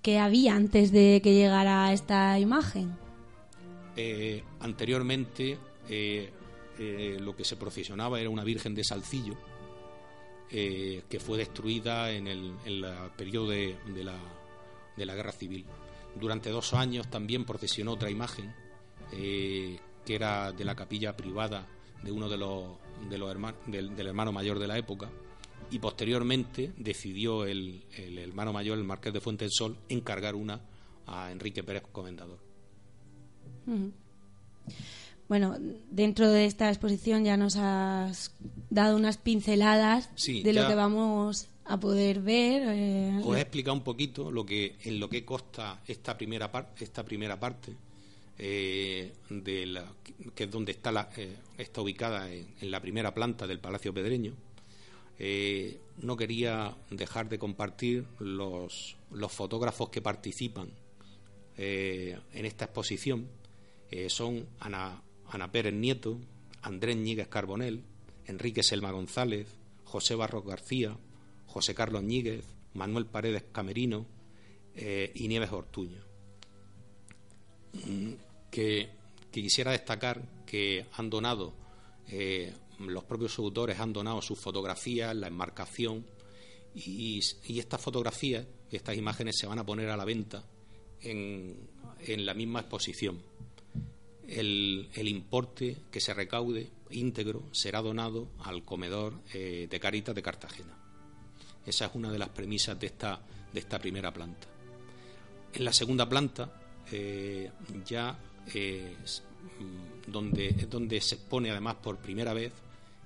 ¿Qué 0.00 0.20
había 0.20 0.54
antes 0.54 0.92
de 0.92 1.20
que 1.22 1.34
llegara 1.34 1.92
esta 1.92 2.38
imagen? 2.38 2.96
Eh, 3.96 4.44
anteriormente 4.60 5.58
eh, 5.88 6.30
eh, 6.78 7.18
lo 7.20 7.34
que 7.34 7.44
se 7.44 7.56
procesionaba 7.56 8.20
era 8.20 8.30
una 8.30 8.44
Virgen 8.44 8.74
de 8.74 8.84
Salcillo 8.84 9.36
que 10.48 11.20
fue 11.20 11.38
destruida 11.38 12.10
en 12.10 12.26
el, 12.26 12.52
en 12.64 12.84
periodo 13.16 13.50
de, 13.50 13.76
de 13.94 14.02
la, 14.02 14.16
de 14.96 15.06
la 15.06 15.14
Guerra 15.14 15.30
Civil. 15.30 15.64
Durante 16.20 16.50
dos 16.50 16.74
años 16.74 17.08
también 17.08 17.44
procesionó 17.44 17.92
otra 17.92 18.10
imagen 18.10 18.52
que 19.12 19.78
era 20.04 20.50
de 20.50 20.64
la 20.64 20.74
capilla 20.74 21.16
privada 21.16 21.68
de 22.02 22.10
uno 22.10 22.28
de 22.28 22.36
los, 22.36 22.64
de 23.08 23.18
los 23.18 23.30
hermanos, 23.30 23.60
del, 23.66 23.94
del 23.96 24.06
hermano 24.08 24.32
mayor 24.32 24.58
de 24.58 24.66
la 24.68 24.76
época 24.78 25.08
y 25.70 25.78
posteriormente 25.78 26.72
decidió 26.76 27.44
el, 27.46 27.84
el 27.96 28.18
hermano 28.18 28.52
mayor, 28.52 28.76
el 28.78 28.84
marqués 28.84 29.12
de 29.12 29.20
Fuente 29.20 29.44
del 29.44 29.52
Sol, 29.52 29.76
encargar 29.88 30.34
una 30.34 30.60
a 31.06 31.30
Enrique 31.30 31.62
Pérez 31.62 31.84
Comendador. 31.92 32.38
Bueno, 35.28 35.56
dentro 35.90 36.28
de 36.30 36.44
esta 36.46 36.68
exposición 36.70 37.24
ya 37.24 37.36
nos 37.36 37.54
has 37.56 38.34
dado 38.68 38.96
unas 38.96 39.16
pinceladas 39.16 40.10
Sí, 40.16 40.42
de 40.42 40.52
lo 40.52 40.66
que 40.66 40.74
vamos 40.74 41.46
a 41.64 41.78
poder 41.78 42.20
ver. 42.20 42.62
eh, 42.66 43.20
Os 43.24 43.36
he 43.36 43.40
explicado 43.42 43.74
un 43.76 43.84
poquito 43.84 44.32
lo 44.32 44.44
que 44.44 44.76
en 44.82 44.98
lo 44.98 45.08
que 45.08 45.24
consta 45.24 45.82
esta 45.86 46.18
primera 46.18 46.50
parte, 46.50 46.82
esta 46.82 47.04
primera 47.04 47.38
parte. 47.38 47.72
Eh, 48.42 49.12
de 49.28 49.66
la, 49.66 49.84
que 50.34 50.44
es 50.44 50.50
donde 50.50 50.72
está, 50.72 50.90
la, 50.90 51.10
eh, 51.14 51.36
está 51.58 51.82
ubicada 51.82 52.32
en, 52.32 52.70
la 52.70 52.80
primera 52.80 53.12
planta 53.12 53.46
del 53.46 53.60
Palacio 53.60 53.92
Pedreño, 53.92 54.32
eh, 55.18 55.78
no 55.98 56.16
quería 56.16 56.74
dejar 56.88 57.28
de 57.28 57.38
compartir 57.38 58.06
los, 58.18 58.96
fotógrafos 59.28 59.90
que 59.90 60.00
participan 60.00 60.70
en 61.58 62.46
esta 62.46 62.64
exposición. 62.64 63.28
Son 64.08 64.46
Ana, 64.60 65.02
Ana 65.28 65.52
Pérez 65.52 65.74
Nieto, 65.74 66.18
Andrés 66.62 66.96
Ñíguez 66.96 67.28
Carbonel, 67.28 67.82
Enrique 68.24 68.62
Selma 68.62 68.90
González, 68.90 69.48
José 69.84 70.14
Barros 70.14 70.46
García, 70.46 70.96
José 71.44 71.74
Carlos 71.74 72.02
Ñíguez, 72.02 72.46
Manuel 72.72 73.04
Paredes 73.04 73.44
Camerino 73.52 74.06
y 74.74 75.28
Nieves 75.28 75.52
Ortuño. 75.52 76.00
Que, 78.50 78.90
quisiera 79.30 79.72
destacar 79.72 80.22
que 80.44 80.86
han 80.94 81.08
donado, 81.08 81.54
eh, 82.08 82.52
los 82.80 83.04
propios 83.04 83.38
autores 83.38 83.78
han 83.78 83.92
donado 83.92 84.20
sus 84.22 84.38
fotografías, 84.38 85.14
la 85.14 85.28
enmarcación, 85.28 86.04
y, 86.74 87.20
estas 87.58 87.80
fotografías 87.80 88.46
estas 88.70 88.96
imágenes 88.96 89.36
se 89.36 89.46
van 89.46 89.58
a 89.58 89.66
poner 89.66 89.88
a 89.90 89.96
la 89.96 90.04
venta 90.04 90.44
en, 91.00 91.56
en 92.06 92.26
la 92.26 92.34
misma 92.34 92.60
exposición. 92.60 93.20
El, 94.28 94.88
el 94.94 95.08
importe 95.08 95.76
que 95.90 96.00
se 96.00 96.14
recaude 96.14 96.70
íntegro 96.90 97.42
será 97.52 97.82
donado 97.82 98.28
al 98.40 98.64
comedor 98.64 99.14
eh, 99.32 99.66
de 99.70 99.80
Caritas 99.80 100.14
de 100.14 100.22
Cartagena. 100.22 100.76
Esa 101.66 101.86
es 101.86 101.94
una 101.94 102.10
de 102.10 102.18
las 102.18 102.30
premisas 102.30 102.78
de 102.78 102.86
esta, 102.86 103.20
de 103.52 103.60
esta 103.60 103.78
primera 103.78 104.12
planta. 104.12 104.46
En 105.52 105.64
la 105.64 105.72
segunda 105.72 106.08
planta 106.08 106.60
eh, 106.90 107.50
ya 107.84 108.18
eh, 108.54 108.96
donde, 110.06 110.52
donde 110.70 111.00
se 111.00 111.16
expone 111.16 111.50
además 111.50 111.76
por 111.76 111.98
primera 111.98 112.32
vez 112.32 112.52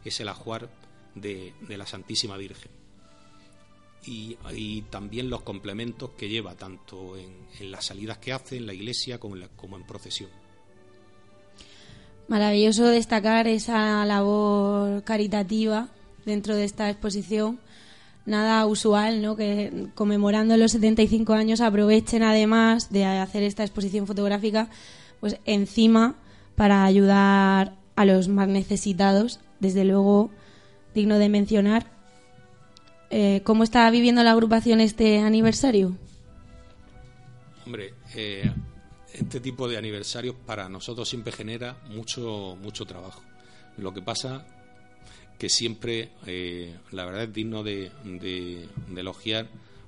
es 0.04 0.20
el 0.20 0.28
ajuar 0.28 0.68
de, 1.14 1.52
de 1.68 1.76
la 1.76 1.86
Santísima 1.86 2.36
Virgen. 2.36 2.70
Y, 4.06 4.36
también 4.90 5.30
los 5.30 5.40
complementos 5.42 6.10
que 6.10 6.28
lleva 6.28 6.54
tanto 6.54 7.16
en, 7.16 7.32
en 7.58 7.70
las 7.70 7.86
salidas 7.86 8.18
que 8.18 8.34
hace 8.34 8.58
en 8.58 8.66
la 8.66 8.74
iglesia 8.74 9.18
como 9.18 9.34
en, 9.34 9.40
la- 9.42 9.48
como 9.48 9.76
en 9.76 9.86
procesión. 9.86 10.28
Maravilloso 12.28 12.84
destacar 12.86 13.46
esa 13.48 14.04
labor 14.06 15.02
caritativa 15.04 15.88
dentro 16.24 16.56
de 16.56 16.64
esta 16.64 16.88
exposición. 16.90 17.58
Nada 18.26 18.64
usual, 18.66 19.20
¿no? 19.20 19.36
Que 19.36 19.88
conmemorando 19.94 20.56
los 20.56 20.72
75 20.72 21.34
años 21.34 21.60
aprovechen 21.60 22.22
además 22.22 22.90
de 22.90 23.04
hacer 23.04 23.42
esta 23.42 23.62
exposición 23.62 24.06
fotográfica, 24.06 24.70
pues 25.24 25.38
encima 25.46 26.16
para 26.54 26.84
ayudar 26.84 27.76
a 27.96 28.04
los 28.04 28.28
más 28.28 28.46
necesitados. 28.46 29.40
Desde 29.58 29.82
luego, 29.86 30.30
digno 30.94 31.16
de 31.18 31.30
mencionar. 31.30 31.86
Eh, 33.08 33.40
¿Cómo 33.42 33.64
está 33.64 33.88
viviendo 33.90 34.22
la 34.22 34.32
agrupación 34.32 34.82
este 34.82 35.20
aniversario? 35.20 35.96
Hombre, 37.64 37.94
eh, 38.14 38.52
este 39.14 39.40
tipo 39.40 39.66
de 39.66 39.78
aniversarios 39.78 40.34
para 40.44 40.68
nosotros 40.68 41.08
siempre 41.08 41.32
genera 41.32 41.78
mucho, 41.88 42.58
mucho 42.60 42.84
trabajo. 42.84 43.22
Lo 43.78 43.94
que 43.94 44.02
pasa 44.02 44.44
que 45.38 45.48
siempre, 45.48 46.10
eh, 46.26 46.76
la 46.90 47.06
verdad 47.06 47.22
es 47.22 47.32
digno 47.32 47.62
de, 47.62 47.90
de- 48.04 48.68
de 48.88 49.00
elogiar, 49.00 49.46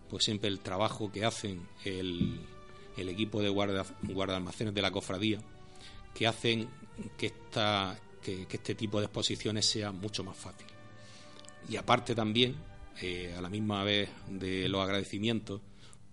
pues 0.09 0.25
siempre 0.25 0.49
el 0.49 0.61
trabajo 0.61 1.13
que 1.13 1.27
hacen 1.27 1.61
el, 1.85 2.41
el 2.97 3.09
equipo 3.09 3.43
de 3.43 3.49
guarda, 3.49 3.85
guardalmacenes 4.03 4.75
de 4.75 4.83
la 4.83 4.91
cofradía, 4.91 5.41
que 6.15 6.27
hacen 6.27 6.69
que, 7.17 7.27
esta, 7.27 7.99
que 8.23 8.47
este 8.51 8.75
tipo 8.75 8.99
de 8.99 9.07
exposiciones 9.07 9.67
sea 9.67 9.93
mucho 9.93 10.25
más 10.25 10.37
fácil. 10.37 10.67
Y 11.69 11.77
aparte 11.77 12.15
también, 12.15 12.55
eh, 13.01 13.35
a 13.37 13.41
la 13.41 13.49
misma 13.49 13.83
vez 13.85 14.09
de 14.29 14.69
los 14.69 14.83
agradecimientos, 14.83 15.61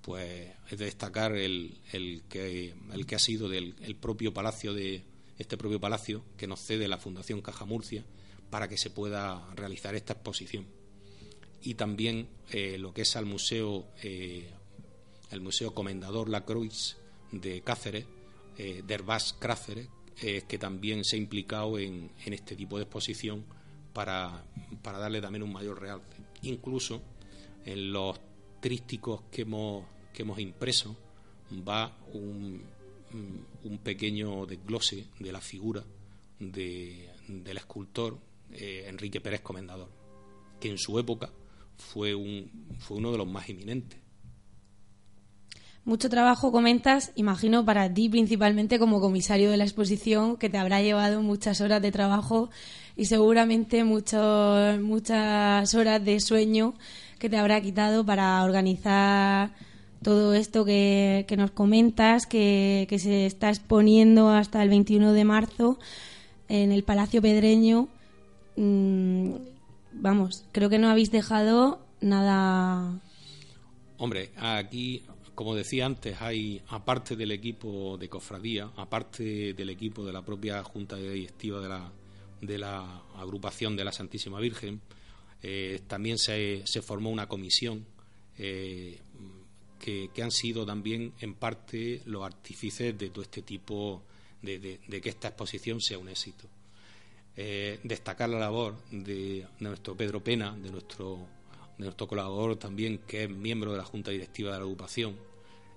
pues 0.02 0.52
es 0.70 0.78
de 0.78 0.86
destacar 0.86 1.36
el, 1.36 1.80
el 1.94 2.24
que 2.28 2.76
el 2.92 3.06
que 3.06 3.16
ha 3.16 3.20
sido 3.20 3.48
del 3.48 3.76
el 3.82 3.96
propio 3.96 4.34
palacio 4.34 4.74
de 4.74 5.06
este 5.38 5.58
propio 5.58 5.80
palacio 5.80 6.26
que 6.36 6.46
nos 6.46 6.60
cede 6.60 6.90
la 6.90 6.98
Fundación 6.98 7.42
Caja 7.42 7.64
Murcia 7.64 8.04
para 8.50 8.68
que 8.68 8.78
se 8.78 8.90
pueda 8.90 9.50
realizar 9.56 9.96
esta 9.96 10.14
exposición 10.14 10.66
y 11.62 11.76
también 11.76 12.28
eh, 12.52 12.78
lo 12.78 12.94
que 12.94 13.04
es 13.04 13.16
al 13.16 13.26
museo 13.26 13.88
eh, 14.04 14.52
el 15.32 15.42
museo 15.42 15.74
Comendador 15.74 16.30
La 16.30 16.46
Cruz 16.46 16.98
de 17.32 17.62
Cáceres 17.62 18.06
eh, 18.58 18.82
Cáceres 19.34 19.88
eh, 20.22 20.44
que 20.48 20.58
también 20.58 21.04
se 21.04 21.16
ha 21.16 21.20
implicado 21.20 21.80
en, 21.80 22.12
este 22.26 22.56
tipo 22.56 22.78
de 22.78 22.84
exposición 22.84 23.44
para, 23.94 24.46
darle 25.00 25.22
también 25.22 25.44
un 25.44 25.52
mayor 25.52 25.80
realce 25.82 26.18
incluso 26.44 27.02
en 27.66 27.92
los 27.92 28.20
trísticos 28.60 29.22
que 29.32 29.42
hemos, 29.44 29.86
impreso 30.40 30.96
va 31.68 31.98
un, 32.14 32.62
un 33.64 33.78
pequeño 33.80 34.46
desglose 34.46 35.08
de 35.20 35.32
la 35.32 35.42
figura 35.42 35.84
de- 36.40 37.10
del 37.28 37.58
escultor 37.58 38.20
eh, 38.52 38.86
Enrique 38.88 39.22
Pérez 39.22 39.42
Comendador, 39.42 39.90
que 40.60 40.70
en 40.70 40.78
su 40.78 41.00
época 41.00 41.32
fue, 41.78 42.14
fue 42.80 42.98
uno 42.98 43.12
de 43.12 43.18
los 43.18 43.28
más 43.28 43.50
eminentes. 43.50 44.00
Mucho 45.86 46.10
trabajo 46.10 46.54
comentas, 46.54 47.12
imagino 47.16 47.66
para 47.66 47.94
ti 47.94 48.08
principalmente 48.08 48.80
como 48.80 49.02
comisario 49.02 49.52
de 49.52 49.58
la 49.58 49.66
exposición, 49.66 50.38
que 50.38 50.50
te 50.50 50.58
habrá 50.58 50.82
llevado 50.82 51.22
muchas 51.22 51.60
horas 51.60 51.82
de 51.82 51.92
trabajo 51.92 52.50
y 52.96 53.06
seguramente 53.06 53.84
muchos, 53.84 54.80
muchas 54.80 55.76
horas 55.76 56.04
de 56.06 56.22
sueño 56.22 56.74
que 57.20 57.30
te 57.30 57.38
habrá 57.38 57.60
quitado 57.60 58.06
para 58.06 58.42
organizar 58.44 59.52
todo 60.02 60.34
esto 60.34 60.64
que, 60.64 61.26
que 61.28 61.36
nos 61.36 61.52
comentas, 61.52 62.28
que, 62.28 62.86
que 62.90 62.98
se 62.98 63.26
está 63.26 63.50
exponiendo 63.50 64.30
hasta 64.30 64.64
el 64.64 64.70
21 64.70 65.12
de 65.12 65.26
marzo 65.26 65.80
en 66.48 66.72
el 66.72 66.84
Palacio 66.84 67.22
Pedreño. 67.22 67.90
Mm, 68.56 69.34
vamos, 69.92 70.46
creo 70.54 70.70
que 70.70 70.80
no 70.80 70.90
habéis 70.90 71.12
dejado 71.12 71.80
nada 72.00 73.02
Hombre, 74.04 74.32
aquí, 74.36 75.02
como 75.36 75.56
decía 75.56 75.86
antes, 75.86 76.22
hay, 76.22 76.62
aparte 76.68 77.16
del 77.16 77.32
equipo 77.32 77.98
de 77.98 78.10
cofradía, 78.10 78.72
aparte 78.76 79.54
del 79.54 79.70
equipo 79.70 80.06
de 80.06 80.14
la 80.14 80.22
propia 80.22 80.64
Junta 80.64 80.96
Directiva 80.98 81.60
de 82.42 82.58
la, 82.58 83.02
agrupación 83.16 83.76
de 83.76 83.84
la 83.86 83.92
Santísima 83.92 84.40
Virgen, 84.40 84.82
eh, 85.42 85.82
también 85.88 86.18
se, 86.18 86.64
formó 86.82 87.10
una 87.10 87.28
comisión 87.28 87.86
eh, 88.38 89.00
que, 89.80 90.10
han 90.22 90.32
sido 90.32 90.66
también 90.66 91.14
en 91.20 91.34
parte 91.36 92.02
los 92.06 92.24
artífices 92.24 92.98
de 92.98 93.10
todo 93.10 93.24
este 93.24 93.42
tipo 93.42 94.04
de, 94.42 94.60
de- 94.60 94.80
de 94.88 95.02
que 95.02 95.10
esta 95.10 95.30
exposición 95.30 95.82
sea 95.82 95.98
un 95.98 96.10
éxito. 96.10 96.48
Eh, 97.36 97.80
destacar 97.84 98.30
la 98.30 98.38
labor 98.40 98.76
de 98.92 99.48
nuestro 99.60 99.96
Pedro 99.98 100.24
Pena, 100.24 100.56
de 100.56 100.70
nuestro, 100.70 101.26
de 101.78 101.86
nuestro 101.86 102.08
colaborador 102.08 102.58
también, 102.58 103.00
que 103.00 103.24
es 103.24 103.30
miembro 103.30 103.72
de 103.72 103.78
la 103.78 103.86
Junta 103.86 104.12
Directiva 104.12 104.52
de 104.52 104.58
la 104.58 104.64
agrupación, 104.64 105.16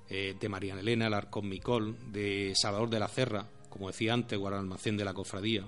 eh, 0.09 0.37
de 0.39 0.49
María 0.49 0.79
Elena 0.79 1.07
Alarcón 1.07 1.49
Micol, 1.49 1.97
de 2.13 2.53
Salvador 2.55 2.91
de 2.91 3.01
la 3.01 3.09
Cerra, 3.09 3.49
como 3.69 3.89
decía 3.89 4.15
antes, 4.15 4.39
guardalmacén 4.39 4.97
de 4.97 5.05
la 5.05 5.15
cofradía, 5.15 5.67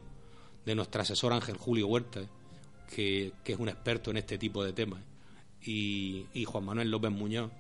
de 0.65 0.75
nuestro 0.75 1.03
asesor 1.03 1.33
Ángel 1.33 1.57
Julio 1.57 1.89
Huerta, 1.89 2.21
que, 2.95 3.33
que 3.43 3.53
es 3.53 3.59
un 3.59 3.69
experto 3.69 4.11
en 4.11 4.19
este 4.19 4.39
tipo 4.39 4.63
de 4.63 4.73
temas, 4.73 5.03
y, 5.63 6.27
y 6.33 6.45
Juan 6.45 6.65
Manuel 6.65 6.91
López 6.91 7.11
Muñoz, 7.11 7.51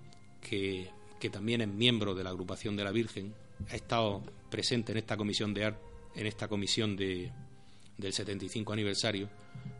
que, 0.40 0.88
que 1.18 1.30
también 1.30 1.60
es 1.62 1.68
miembro 1.68 2.14
de 2.14 2.24
la 2.24 2.30
agrupación 2.30 2.76
de 2.76 2.84
la 2.84 2.92
Virgen, 2.92 3.34
ha 3.70 3.74
estado 3.74 4.22
presente 4.50 4.92
en 4.92 4.98
esta 4.98 5.16
comisión 5.16 5.52
de 5.52 5.64
arte, 5.64 5.80
en 6.14 6.26
esta 6.26 6.48
comisión 6.48 6.96
de, 6.96 7.32
del 7.96 8.12
75 8.12 8.72
aniversario, 8.72 9.28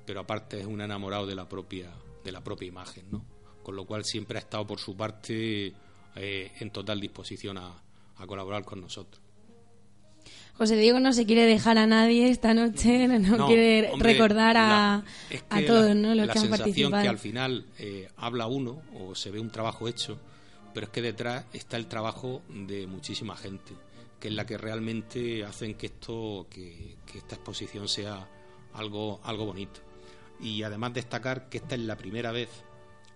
pero 0.05 0.21
aparte 0.21 0.61
es 0.61 0.67
un 0.67 0.81
enamorado 0.81 1.27
de 1.27 1.35
la 1.35 1.49
propia 1.49 1.91
de 2.29 2.33
la 2.33 2.43
propia 2.45 2.69
imagen, 2.69 3.05
¿no? 3.11 3.25
Con 3.63 3.77
lo 3.77 3.85
cual 3.85 4.05
siempre 4.05 4.39
ha 4.39 4.41
estado 4.41 4.67
por 4.67 4.79
su 4.79 4.97
parte 4.97 5.73
eh, 6.17 6.53
en 6.61 6.71
total 6.71 7.01
disposición 7.01 7.59
a, 7.59 7.83
a 8.17 8.27
colaborar 8.27 8.65
con 8.65 8.81
nosotros. 8.81 9.23
José 10.57 10.77
Diego 10.77 10.99
no 10.99 11.13
se 11.13 11.25
quiere 11.25 11.45
dejar 11.47 11.79
a 11.79 11.87
nadie 11.87 12.29
esta 12.31 12.53
noche, 12.53 13.07
no, 13.07 13.37
No, 13.37 13.47
quiere 13.47 13.91
hombre, 13.93 14.13
recordar 14.15 14.57
a, 14.57 14.69
la- 14.69 15.05
es 15.31 15.45
a 15.51 15.59
que 15.61 15.67
todos 15.67 15.87
la, 15.89 15.95
¿no? 15.95 16.15
los 16.17 16.27
la 16.27 16.33
que 16.33 16.39
han 16.41 16.45
sensación 16.47 16.91
participado. 16.91 17.03
que 17.03 17.09
al 17.09 17.19
final 17.19 17.67
eh, 17.79 18.09
habla 18.17 18.47
uno 18.49 18.83
o 18.99 19.15
se 19.15 19.31
ve 19.31 19.39
un 19.39 19.51
trabajo 19.51 19.87
hecho, 19.87 20.19
pero 20.75 20.87
es 20.87 20.93
que 20.93 21.01
detrás 21.03 21.45
está 21.53 21.77
el 21.77 21.87
trabajo 21.87 22.43
de 22.49 22.87
muchísima 22.89 23.37
gente, 23.37 23.73
que 24.19 24.29
es 24.29 24.35
la 24.35 24.47
que 24.47 24.59
realmente 24.59 25.45
hacen 25.45 25.75
que 25.75 25.87
esto, 25.87 26.47
que, 26.51 26.97
que 27.07 27.19
esta 27.19 27.37
exposición 27.37 27.87
sea 27.87 28.27
algo, 28.75 29.21
algo 29.23 29.47
bonito. 29.47 29.81
Y 30.41 30.63
además 30.63 30.95
destacar 30.95 31.49
que 31.49 31.59
esta 31.59 31.75
es 31.75 31.81
la 31.83 31.97
primera 31.97 32.31
vez 32.33 32.49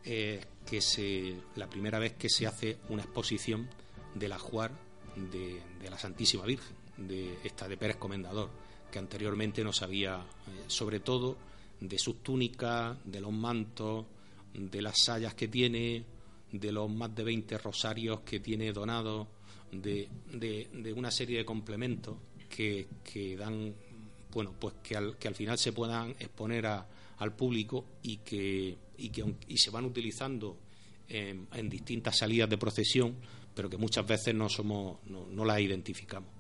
eh, 0.05 0.45
que 0.67 0.81
se, 0.81 1.35
la 1.57 1.69
primera 1.69 1.99
vez 1.99 2.15
que 2.15 2.29
se 2.29 2.47
hace 2.47 2.79
una 2.89 3.03
exposición 3.03 3.69
del 4.15 4.33
ajuar 4.33 4.73
de, 5.17 5.61
de 5.81 5.91
la 5.91 5.99
Santísima 5.99 6.45
Virgen, 6.45 6.75
de 6.97 7.39
esta 7.45 7.69
de 7.69 7.77
Pérez 7.77 7.97
Comendador, 7.97 8.51
que 8.91 8.99
anteriormente 8.99 9.63
no 9.65 9.73
sabía, 9.73 10.17
eh, 10.17 10.65
sobre 10.67 11.01
todo 11.01 11.37
de 11.81 11.99
sus 11.99 12.23
túnicas, 12.23 12.97
de 13.05 13.21
los 13.21 13.33
mantos, 13.33 14.07
de 14.55 14.83
las 14.83 14.99
sayas 15.03 15.35
que 15.35 15.49
tiene, 15.49 16.05
de 16.53 16.73
los 16.73 16.91
más 16.91 17.15
de 17.15 17.25
20 17.25 17.57
rosarios 17.59 18.21
que 18.21 18.41
tiene 18.41 18.73
donados, 18.73 19.27
de, 19.71 20.09
de- 20.33 20.93
una 20.93 21.11
serie 21.11 21.39
de 21.39 21.45
complementos 21.47 22.17
que, 22.51 22.87
que 23.03 23.37
dan, 23.37 23.75
bueno, 24.33 24.53
pues 24.61 24.75
que 24.83 24.97
al, 24.97 25.17
que 25.17 25.29
al 25.29 25.35
final 25.35 25.57
se 25.59 25.73
puedan 25.73 26.11
exponer 26.11 26.67
a- 26.67 26.87
al 27.23 27.35
público 27.35 27.85
y 28.03 28.19
que, 28.19 28.77
y 28.99 29.09
que 29.11 29.25
y 29.49 29.57
se 29.59 29.71
van 29.71 29.85
utilizando 29.85 30.57
en, 31.09 31.47
en 31.55 31.69
distintas 31.69 32.19
salidas 32.19 32.49
de 32.49 32.59
procesión, 32.59 33.15
pero 33.55 33.69
que 33.69 33.77
muchas 33.77 34.07
veces 34.07 34.35
no 34.35 34.49
somos, 34.49 34.99
no, 35.07 35.27
no 35.31 35.45
las 35.45 35.61
identificamos. 35.61 36.31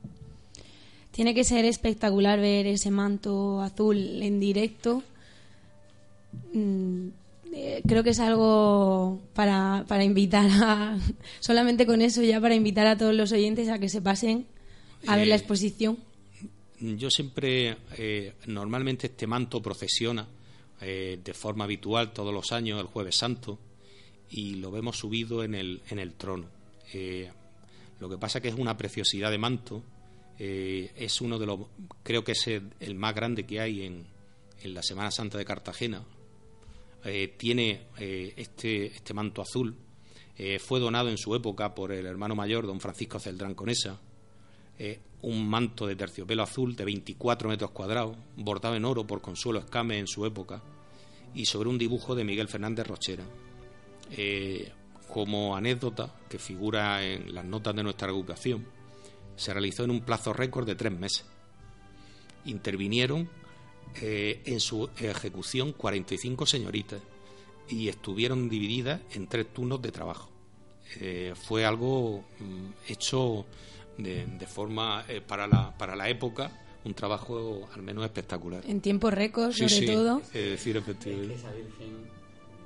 Tiene 1.10 1.34
que 1.34 1.44
ser 1.44 1.64
espectacular 1.66 2.40
ver 2.40 2.66
ese 2.66 2.90
manto 2.90 3.60
azul 3.60 4.22
en 4.22 4.40
directo. 4.40 5.02
Mm, 6.54 7.08
eh, 7.52 7.82
creo 7.86 8.02
que 8.02 8.10
es 8.10 8.20
algo 8.20 9.20
para, 9.34 9.84
para 9.86 10.04
invitar 10.04 10.48
a. 10.50 10.98
Solamente 11.40 11.84
con 11.84 12.00
eso, 12.00 12.22
ya 12.22 12.40
para 12.40 12.54
invitar 12.54 12.86
a 12.86 12.96
todos 12.96 13.14
los 13.14 13.30
oyentes 13.32 13.68
a 13.68 13.78
que 13.78 13.90
se 13.90 14.00
pasen 14.00 14.46
a 15.06 15.16
ver 15.16 15.26
la 15.26 15.34
Eh, 15.34 15.38
exposición. 15.38 15.98
Yo 16.80 17.10
siempre, 17.10 17.76
eh, 17.98 18.32
normalmente 18.46 19.06
este 19.06 19.26
manto 19.26 19.60
procesiona 19.60 20.26
eh, 20.82 21.18
de 21.22 21.34
forma 21.34 21.64
habitual 21.64 22.12
todos 22.12 22.34
los 22.34 22.52
años, 22.52 22.80
el 22.80 22.86
Jueves 22.86 23.16
Santo, 23.16 23.58
y 24.30 24.56
lo 24.56 24.70
vemos 24.70 24.98
subido 24.98 25.44
en 25.44 25.54
el, 25.54 25.82
en 25.88 25.98
el 25.98 26.14
trono. 26.14 26.46
Eh, 26.92 27.30
lo 28.00 28.08
que 28.08 28.18
pasa 28.18 28.40
que 28.40 28.48
es 28.48 28.54
una 28.54 28.76
preciosidad 28.76 29.30
de 29.30 29.38
manto, 29.38 29.82
eh, 30.38 30.92
es 30.96 31.20
uno 31.20 31.38
de 31.38 31.46
los, 31.46 31.60
creo 32.02 32.24
que 32.24 32.32
es 32.32 32.46
el, 32.48 32.70
el 32.80 32.94
más 32.94 33.14
grande 33.14 33.44
que 33.44 33.60
hay 33.60 33.82
en, 33.82 34.04
en 34.62 34.74
la 34.74 34.82
Semana 34.82 35.10
Santa 35.10 35.38
de 35.38 35.44
Cartagena. 35.44 36.04
Tiene 37.36 37.88
este, 37.98 38.86
este 38.86 39.12
manto 39.12 39.42
azul, 39.42 39.74
fue 40.60 40.78
donado 40.78 41.08
en 41.08 41.18
su 41.18 41.34
época 41.34 41.74
por 41.74 41.90
el 41.90 42.06
hermano 42.06 42.36
mayor, 42.36 42.64
don 42.64 42.78
Francisco 42.78 43.18
Celdrán 43.18 43.56
Conesa, 43.56 43.98
un 45.22 45.48
manto 45.48 45.86
de 45.86 45.96
terciopelo 45.96 46.42
azul 46.42 46.74
de 46.74 46.84
24 46.84 47.48
metros 47.48 47.70
cuadrados, 47.70 48.16
bordado 48.36 48.74
en 48.74 48.84
oro 48.84 49.06
por 49.06 49.20
Consuelo 49.20 49.60
Escame 49.60 49.98
en 49.98 50.06
su 50.06 50.26
época, 50.26 50.62
y 51.34 51.46
sobre 51.46 51.68
un 51.68 51.78
dibujo 51.78 52.14
de 52.14 52.24
Miguel 52.24 52.48
Fernández 52.48 52.86
Rochera. 52.86 53.24
Eh, 54.10 54.70
como 55.08 55.54
anécdota 55.54 56.14
que 56.28 56.38
figura 56.38 57.04
en 57.04 57.34
las 57.34 57.44
notas 57.44 57.76
de 57.76 57.82
nuestra 57.82 58.08
agrupación, 58.08 58.66
se 59.36 59.52
realizó 59.52 59.84
en 59.84 59.90
un 59.90 60.00
plazo 60.00 60.32
récord 60.32 60.66
de 60.66 60.74
tres 60.74 60.92
meses. 60.92 61.24
Intervinieron 62.46 63.28
eh, 64.00 64.42
en 64.46 64.58
su 64.58 64.88
ejecución 64.98 65.72
45 65.72 66.46
señoritas 66.46 67.00
y 67.68 67.88
estuvieron 67.88 68.48
divididas 68.48 69.00
en 69.12 69.26
tres 69.26 69.52
turnos 69.52 69.82
de 69.82 69.92
trabajo. 69.92 70.30
Eh, 71.00 71.34
fue 71.36 71.64
algo 71.64 72.24
mm, 72.40 72.90
hecho 72.90 73.46
de, 73.98 74.26
de 74.26 74.46
forma, 74.46 75.04
eh, 75.08 75.20
para, 75.20 75.46
la, 75.46 75.76
para 75.76 75.94
la 75.96 76.08
época, 76.08 76.50
un 76.84 76.94
trabajo 76.94 77.68
al 77.74 77.82
menos 77.82 78.04
espectacular. 78.04 78.62
En 78.66 78.80
tiempo 78.80 79.10
récord, 79.10 79.52
Sí, 79.52 79.68
sobre 79.68 79.86
sí, 79.86 79.86
todo. 79.86 80.18
Es 80.32 80.50
decir, 80.50 80.76
efectivamente. 80.76 81.36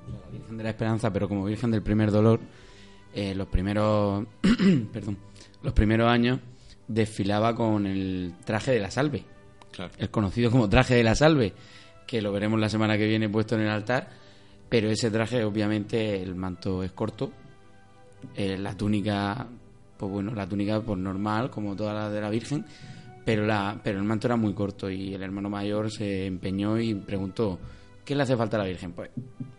la 0.08 0.30
Virgen 0.30 0.56
de 0.56 0.64
la 0.64 0.70
Esperanza, 0.70 1.12
pero 1.12 1.28
como 1.28 1.44
Virgen 1.44 1.70
del 1.70 1.82
Primer 1.82 2.10
Dolor, 2.10 2.40
eh, 3.14 3.34
los 3.34 3.48
primeros, 3.48 4.24
perdón, 4.92 5.18
los 5.62 5.72
primeros 5.72 6.08
años 6.08 6.38
desfilaba 6.88 7.54
con 7.54 7.86
el 7.86 8.34
traje 8.44 8.72
de 8.72 8.80
la 8.80 8.90
salve, 8.90 9.24
Claro. 9.72 9.92
el 9.98 10.10
conocido 10.10 10.50
como 10.50 10.68
traje 10.68 10.94
de 10.94 11.02
la 11.04 11.14
salve, 11.14 11.52
que 12.06 12.22
lo 12.22 12.30
veremos 12.32 12.58
la 12.60 12.68
semana 12.68 12.96
que 12.96 13.06
viene 13.06 13.28
puesto 13.28 13.56
en 13.56 13.62
el 13.62 13.68
altar, 13.68 14.08
pero 14.68 14.88
ese 14.88 15.10
traje 15.10 15.44
obviamente 15.44 16.22
el 16.22 16.34
manto 16.34 16.82
es 16.84 16.92
corto, 16.92 17.32
eh, 18.36 18.56
la 18.56 18.76
túnica, 18.76 19.46
pues 19.96 20.10
bueno, 20.12 20.34
la 20.34 20.46
túnica 20.48 20.80
pues 20.80 20.98
normal 20.98 21.50
como 21.50 21.74
toda 21.76 21.92
la 21.94 22.10
de 22.10 22.20
la 22.20 22.30
Virgen, 22.30 22.64
pero 23.24 23.46
la, 23.46 23.80
pero 23.82 23.98
el 23.98 24.04
manto 24.04 24.26
era 24.28 24.36
muy 24.36 24.52
corto 24.54 24.90
y 24.90 25.14
el 25.14 25.22
hermano 25.22 25.50
mayor 25.50 25.90
se 25.90 26.26
empeñó 26.26 26.78
y 26.78 26.94
preguntó 26.94 27.58
¿qué 28.04 28.14
le 28.14 28.22
hace 28.22 28.36
falta 28.36 28.56
a 28.56 28.60
la 28.60 28.66
Virgen? 28.66 28.92
Pues 28.92 29.10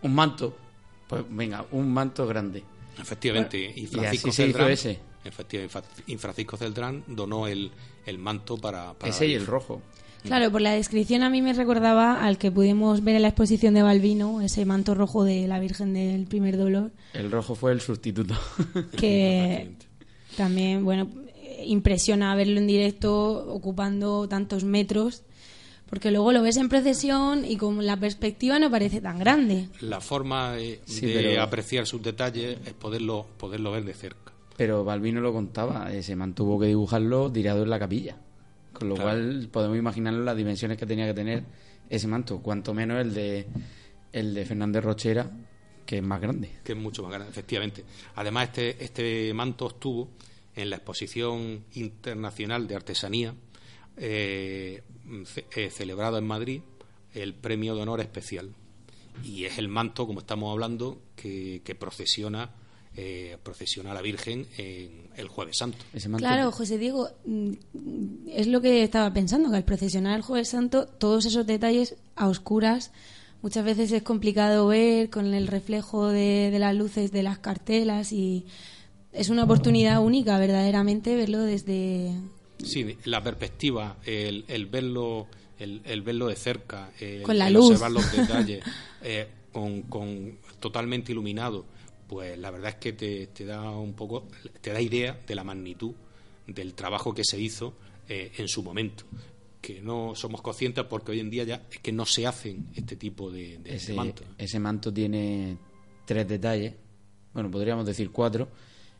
un 0.01 0.15
manto, 0.15 0.55
pues 1.07 1.23
venga, 1.29 1.65
un 1.71 1.91
manto 1.91 2.25
grande. 2.25 2.63
Efectivamente, 2.99 3.57
y 3.75 3.81
Y 3.83 3.87
Francisco 3.87 4.29
así 4.29 4.35
se 4.37 4.47
hizo 4.47 4.67
ese. 4.67 4.99
efectivamente, 5.23 5.79
y 6.07 6.15
Francisco 6.17 6.57
Celdrán 6.57 7.03
donó 7.07 7.45
el, 7.47 7.69
el 8.05 8.17
manto 8.17 8.57
para, 8.57 8.93
para 8.93 9.09
Ese 9.11 9.27
y 9.27 9.33
la 9.33 9.37
el 9.41 9.45
rojo. 9.45 9.81
Claro, 10.23 10.51
por 10.51 10.61
la 10.61 10.71
descripción 10.71 11.21
a 11.23 11.29
mí 11.29 11.41
me 11.41 11.53
recordaba 11.53 12.25
al 12.25 12.37
que 12.37 12.51
pudimos 12.51 13.03
ver 13.03 13.15
en 13.15 13.21
la 13.21 13.27
exposición 13.29 13.75
de 13.75 13.83
Balbino, 13.83 14.41
ese 14.41 14.65
manto 14.65 14.95
rojo 14.95 15.23
de 15.23 15.47
la 15.47 15.59
Virgen 15.59 15.93
del 15.93 16.25
Primer 16.25 16.57
Dolor, 16.57 16.91
El 17.13 17.31
rojo 17.31 17.53
fue 17.53 17.71
el 17.71 17.81
sustituto. 17.81 18.33
que 18.97 19.75
también, 20.37 20.85
bueno, 20.85 21.09
eh, 21.35 21.63
impresiona 21.67 22.33
verlo 22.35 22.59
en 22.59 22.67
directo 22.67 23.53
ocupando 23.53 24.29
tantos 24.29 24.63
metros, 24.63 25.23
porque 25.89 26.11
luego 26.11 26.31
lo 26.31 26.41
ves 26.41 26.57
en 26.57 26.69
procesión 26.69 27.43
y 27.45 27.57
con 27.57 27.85
la 27.85 27.97
perspectiva 27.97 28.59
no 28.59 28.69
parece 28.71 29.01
tan 29.01 29.19
grande. 29.19 29.67
La 29.81 29.99
forma 29.99 30.57
eh, 30.57 30.79
Sí, 30.85 31.05
de 31.07 31.13
pero- 31.13 31.41
apreciar 31.41 31.85
sus 31.87 32.01
detalles 32.01 32.57
es 32.65 32.73
poderlo, 32.73 33.25
poderlo 33.37 33.71
ver 33.71 33.83
de 33.85 33.93
cerca. 33.93 34.31
Pero 34.55 34.83
Balbino 34.83 35.21
lo 35.21 35.31
contaba, 35.33 35.91
ese 35.93 36.15
man 36.15 36.33
tuvo 36.33 36.59
que 36.59 36.67
dibujarlo 36.67 37.31
tirado 37.31 37.63
en 37.63 37.69
la 37.69 37.79
capilla. 37.79 38.17
Con 38.73 38.89
lo 38.89 38.95
Claro. 38.95 39.09
cual 39.11 39.49
podemos 39.51 39.77
imaginarnos 39.77 40.23
las 40.25 40.37
dimensiones 40.37 40.77
que 40.77 40.85
tenía 40.85 41.05
que 41.07 41.13
tener 41.13 41.43
ese 41.89 42.07
manto, 42.07 42.39
cuanto 42.39 42.73
menos 42.73 42.99
el 43.01 43.13
de 43.13 43.47
el 44.13 44.33
de 44.33 44.45
Fernández 44.45 44.83
Rochera, 44.83 45.29
que 45.85 45.97
es 45.97 46.03
más 46.03 46.19
grande. 46.19 46.49
que 46.63 46.73
es 46.73 46.77
mucho 46.77 47.01
más 47.03 47.11
grande, 47.11 47.29
efectivamente. 47.29 47.83
Además, 48.15 48.45
este, 48.49 48.83
este 48.83 49.33
manto 49.33 49.65
obtuvo 49.67 50.09
en 50.57 50.69
la 50.69 50.75
exposición 50.77 51.63
internacional 51.75 52.67
de 52.67 52.75
artesanía 52.75 53.33
eh, 53.97 54.81
ce- 55.25 55.45
eh, 55.55 55.69
celebrado 55.69 56.17
en 56.17 56.25
Madrid 56.27 56.61
el 57.13 57.33
premio 57.33 57.75
de 57.75 57.81
honor 57.81 58.01
especial. 58.01 58.49
Y 59.23 59.45
es 59.45 59.57
el 59.57 59.67
manto, 59.67 60.05
como 60.05 60.19
estamos 60.19 60.51
hablando, 60.51 61.01
que, 61.15 61.61
que 61.63 61.73
procesiona, 61.73 62.51
eh, 62.95 63.37
procesiona 63.41 63.91
a 63.91 63.93
la 63.95 64.01
Virgen 64.03 64.45
en 64.57 65.09
el 65.15 65.27
Jueves 65.27 65.57
Santo. 65.57 65.77
Claro, 66.35 66.51
José 66.51 66.77
Diego, 66.77 67.09
mm, 67.25 67.51
es 68.29 68.45
lo 68.47 68.61
que 68.61 68.83
estaba 68.83 69.11
pensando, 69.11 69.49
que 69.49 69.55
al 69.57 69.63
procesionar 69.65 70.15
el 70.17 70.21
Jueves 70.21 70.49
Santo, 70.49 70.85
todos 70.85 71.25
esos 71.25 71.47
detalles 71.47 71.95
a 72.15 72.27
oscuras, 72.27 72.91
muchas 73.41 73.65
veces 73.65 73.91
es 73.91 74.03
complicado 74.03 74.67
ver 74.67 75.09
con 75.09 75.33
el 75.33 75.47
reflejo 75.47 76.07
de, 76.09 76.49
de 76.51 76.59
las 76.59 76.75
luces 76.75 77.11
de 77.11 77.23
las 77.23 77.39
cartelas 77.39 78.11
y 78.11 78.45
es 79.13 79.29
una 79.29 79.43
oportunidad 79.43 80.01
única 80.03 80.37
verdaderamente 80.39 81.15
verlo 81.15 81.39
desde... 81.39 82.11
Sí, 82.63 82.97
la 83.05 83.21
perspectiva, 83.23 83.97
el, 84.05 84.43
el 84.47 84.65
verlo, 84.65 85.27
el, 85.59 85.81
el 85.85 86.01
verlo 86.01 86.27
de 86.27 86.35
cerca, 86.35 86.91
el, 86.99 87.21
Con 87.23 87.37
la 87.37 87.47
el 87.47 87.53
luz. 87.53 87.65
observar 87.67 87.91
los 87.91 88.11
detalles, 88.15 88.63
eh, 89.03 89.27
con, 89.51 89.83
con 89.83 90.37
totalmente 90.59 91.11
iluminado, 91.11 91.65
pues 92.07 92.37
la 92.37 92.49
verdad 92.51 92.69
es 92.69 92.75
que 92.75 92.93
te, 92.93 93.27
te 93.27 93.45
da 93.45 93.69
un 93.71 93.93
poco, 93.93 94.27
te 94.61 94.71
da 94.71 94.81
idea 94.81 95.19
de 95.27 95.35
la 95.35 95.43
magnitud 95.43 95.93
del 96.47 96.73
trabajo 96.73 97.13
que 97.13 97.23
se 97.23 97.39
hizo 97.39 97.73
eh, 98.09 98.31
en 98.37 98.47
su 98.47 98.63
momento, 98.63 99.03
que 99.61 99.81
no 99.81 100.13
somos 100.15 100.41
conscientes 100.41 100.83
porque 100.85 101.11
hoy 101.11 101.19
en 101.19 101.29
día 101.29 101.43
ya 101.43 101.63
es 101.71 101.77
que 101.79 101.91
no 101.91 102.05
se 102.05 102.25
hacen 102.25 102.67
este 102.75 102.95
tipo 102.95 103.29
de, 103.29 103.59
de- 103.59 103.75
Ese, 103.75 103.93
mantos. 103.93 104.25
ese 104.37 104.59
manto 104.59 104.91
tiene 104.91 105.57
tres 106.05 106.27
detalles, 106.27 106.73
bueno, 107.33 107.51
podríamos 107.51 107.85
decir 107.85 108.09
cuatro. 108.11 108.47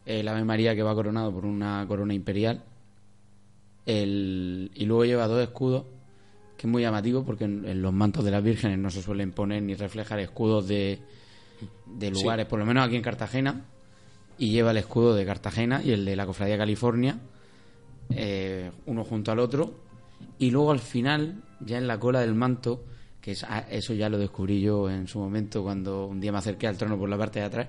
El 0.08 0.28
Ave 0.28 0.44
María 0.44 0.74
que 0.76 0.84
va 0.84 0.96
coronado 0.96 1.32
por 1.34 1.46
una 1.46 1.86
corona 1.88 2.14
imperial. 2.14 2.64
El, 3.86 4.72
y 4.76 4.86
luego 4.86 5.06
lleva 5.06 5.28
dos 5.28 5.42
escudos, 5.42 5.84
que 6.58 6.68
es 6.68 6.72
muy 6.72 6.82
llamativo 6.82 7.24
porque 7.24 7.46
en, 7.46 7.66
en 7.66 7.82
los 7.82 7.94
mantos 7.94 8.26
de 8.26 8.32
las 8.32 8.44
vírgenes 8.44 8.78
no 8.78 8.90
se 8.90 9.02
suelen 9.02 9.32
poner 9.32 9.62
ni 9.64 9.76
reflejar 9.76 10.20
escudos 10.20 10.68
de, 10.68 11.00
de 11.86 12.08
Sí. 12.08 12.14
lugares, 12.14 12.46
por 12.48 12.60
lo 12.60 12.66
menos 12.66 12.86
aquí 12.86 12.96
en 12.96 13.02
Cartagena. 13.02 13.66
Y 14.40 14.52
lleva 14.52 14.72
el 14.72 14.78
escudo 14.78 15.16
de 15.16 15.26
Cartagena 15.26 15.82
y 15.84 15.92
el 15.92 16.06
de 16.06 16.16
la 16.16 16.26
Cofradía 16.28 16.58
California, 16.58 17.18
eh, 18.12 18.72
uno 18.86 19.04
junto 19.04 19.32
al 19.32 19.40
otro. 19.40 19.74
Y 20.38 20.52
luego 20.52 20.72
al 20.72 20.80
final, 20.80 21.42
ya 21.60 21.78
en 21.78 21.88
la 21.88 22.00
cola 22.00 22.20
del 22.22 22.36
manto, 22.36 22.84
que 23.22 23.32
es- 23.32 23.44
ah, 23.44 23.66
eso 23.70 23.94
ya 23.94 24.10
lo 24.10 24.18
descubrí 24.20 24.62
yo 24.62 24.90
en 24.90 25.08
su 25.08 25.18
momento 25.20 25.64
cuando 25.64 26.06
un 26.06 26.20
día 26.20 26.32
me 26.32 26.38
acerqué 26.38 26.68
al 26.68 26.78
trono 26.78 26.98
por 26.98 27.10
la 27.10 27.18
parte 27.18 27.40
de 27.40 27.46
atrás, 27.46 27.68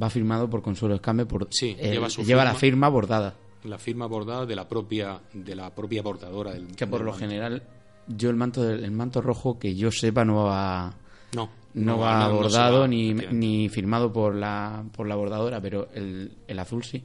va 0.00 0.10
firmado 0.10 0.48
por 0.48 0.62
Consuelo 0.62 0.94
Escame, 0.94 1.26
por, 1.26 1.48
Sí, 1.50 1.76
el- 1.78 1.92
lleva 1.92 2.08
su 2.10 2.22
lleva 2.22 2.44
la 2.44 2.50
firma. 2.50 2.60
firma 2.60 2.88
bordada. 2.88 3.34
La 3.64 3.78
firma 3.78 4.06
bordada 4.06 4.44
de 4.46 4.56
la 4.56 4.68
propia, 4.68 5.20
de 5.32 5.54
la 5.54 5.70
propia 5.74 6.02
bordadora 6.02 6.52
del 6.52 6.68
Que 6.74 6.86
por 6.86 6.98
del 7.00 7.06
lo 7.06 7.12
manto. 7.12 7.26
general, 7.26 7.62
yo 8.08 8.30
el 8.30 8.36
manto, 8.36 8.62
del- 8.62 8.84
el 8.84 8.90
manto 8.90 9.20
rojo, 9.20 9.58
que 9.58 9.74
yo 9.76 9.90
sepa, 9.92 10.24
no 10.24 10.44
va, 10.44 10.92
No, 11.34 11.48
no 11.74 11.84
no 11.94 11.98
va 11.98 12.24
no- 12.24 12.28
no 12.30 12.34
bordado 12.36 12.80
va, 12.80 12.88
ni, 12.88 13.14
ni 13.14 13.68
firmado 13.68 14.12
por 14.12 14.34
la, 14.34 14.84
por 14.96 15.06
la 15.06 15.14
bordadora, 15.14 15.60
pero 15.60 15.88
el, 15.94 16.32
el 16.48 16.58
azul 16.58 16.82
sí. 16.82 17.02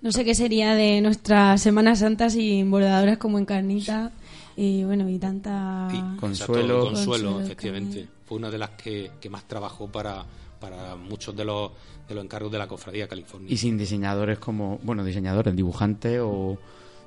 No 0.00 0.12
sé 0.12 0.24
qué 0.24 0.34
sería 0.34 0.74
de 0.74 1.00
nuestra 1.00 1.56
Semana 1.58 1.96
Santa 1.96 2.28
sin 2.30 2.70
bordadoras 2.70 3.16
como 3.18 3.38
Encarnita 3.38 4.12
y 4.56 4.84
bueno, 4.84 5.08
y 5.08 5.18
tanta... 5.18 5.88
Consuelo. 6.20 6.20
Consuelo, 6.20 6.84
Consuelo, 6.84 7.40
efectivamente. 7.40 8.06
Fue 8.26 8.36
una 8.38 8.50
de 8.50 8.58
las 8.58 8.70
que, 8.70 9.10
que 9.20 9.28
más 9.30 9.44
trabajó 9.48 9.88
para, 9.88 10.24
para 10.64 10.96
muchos 10.96 11.36
de 11.36 11.44
los, 11.44 11.72
de 12.08 12.14
los 12.14 12.24
encargos 12.24 12.50
de 12.50 12.58
la 12.58 12.66
Cofradía 12.66 13.06
California. 13.06 13.52
Y 13.52 13.56
sin 13.58 13.76
diseñadores 13.76 14.38
como, 14.38 14.78
bueno, 14.82 15.04
diseñadores, 15.04 15.54
dibujantes 15.54 16.20
o... 16.22 16.58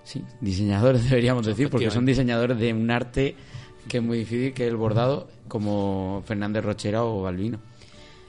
Sí, 0.03 0.23
diseñadores 0.39 1.03
deberíamos 1.09 1.45
decir, 1.45 1.69
porque 1.69 1.89
son 1.89 2.05
diseñadores 2.05 2.59
de 2.59 2.71
un 2.71 2.89
arte 2.91 3.35
que 3.89 3.97
es 3.97 4.03
muy 4.03 4.19
difícil, 4.19 4.53
que 4.53 4.65
es 4.65 4.69
el 4.69 4.77
bordado, 4.77 5.27
como 5.47 6.21
Fernández 6.25 6.63
Rochera 6.63 7.03
o 7.03 7.23
Balbino. 7.23 7.59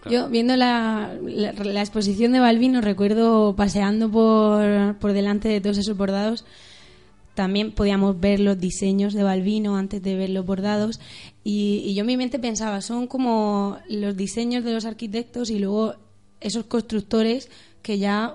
Yo, 0.09 0.29
viendo 0.29 0.57
la, 0.57 1.15
la, 1.23 1.53
la 1.53 1.81
exposición 1.81 2.33
de 2.33 2.41
Balbino, 2.41 2.81
recuerdo 2.81 3.55
paseando 3.55 4.11
por, 4.11 4.97
por 4.97 5.13
delante 5.13 5.49
de 5.49 5.61
todos 5.61 5.77
esos 5.77 5.97
bordados, 5.97 6.47
también 7.39 7.71
podíamos 7.71 8.19
ver 8.19 8.41
los 8.41 8.59
diseños 8.59 9.15
de 9.15 9.23
Balbino 9.23 9.77
antes 9.77 10.03
de 10.03 10.17
ver 10.17 10.31
los 10.31 10.45
bordados, 10.45 10.99
y, 11.45 11.95
yo 11.95 12.01
en 12.01 12.09
mi 12.09 12.17
mente 12.17 12.41
pensaba, 12.41 12.81
son 12.81 13.07
como 13.07 13.79
los 13.89 14.17
diseños 14.17 14.65
de 14.65 14.73
los 14.73 14.85
arquitectos 14.85 15.49
y 15.49 15.61
luego 15.61 15.95
esos 16.41 16.65
constructores 16.65 17.49
que 17.81 18.01
ya 18.01 18.35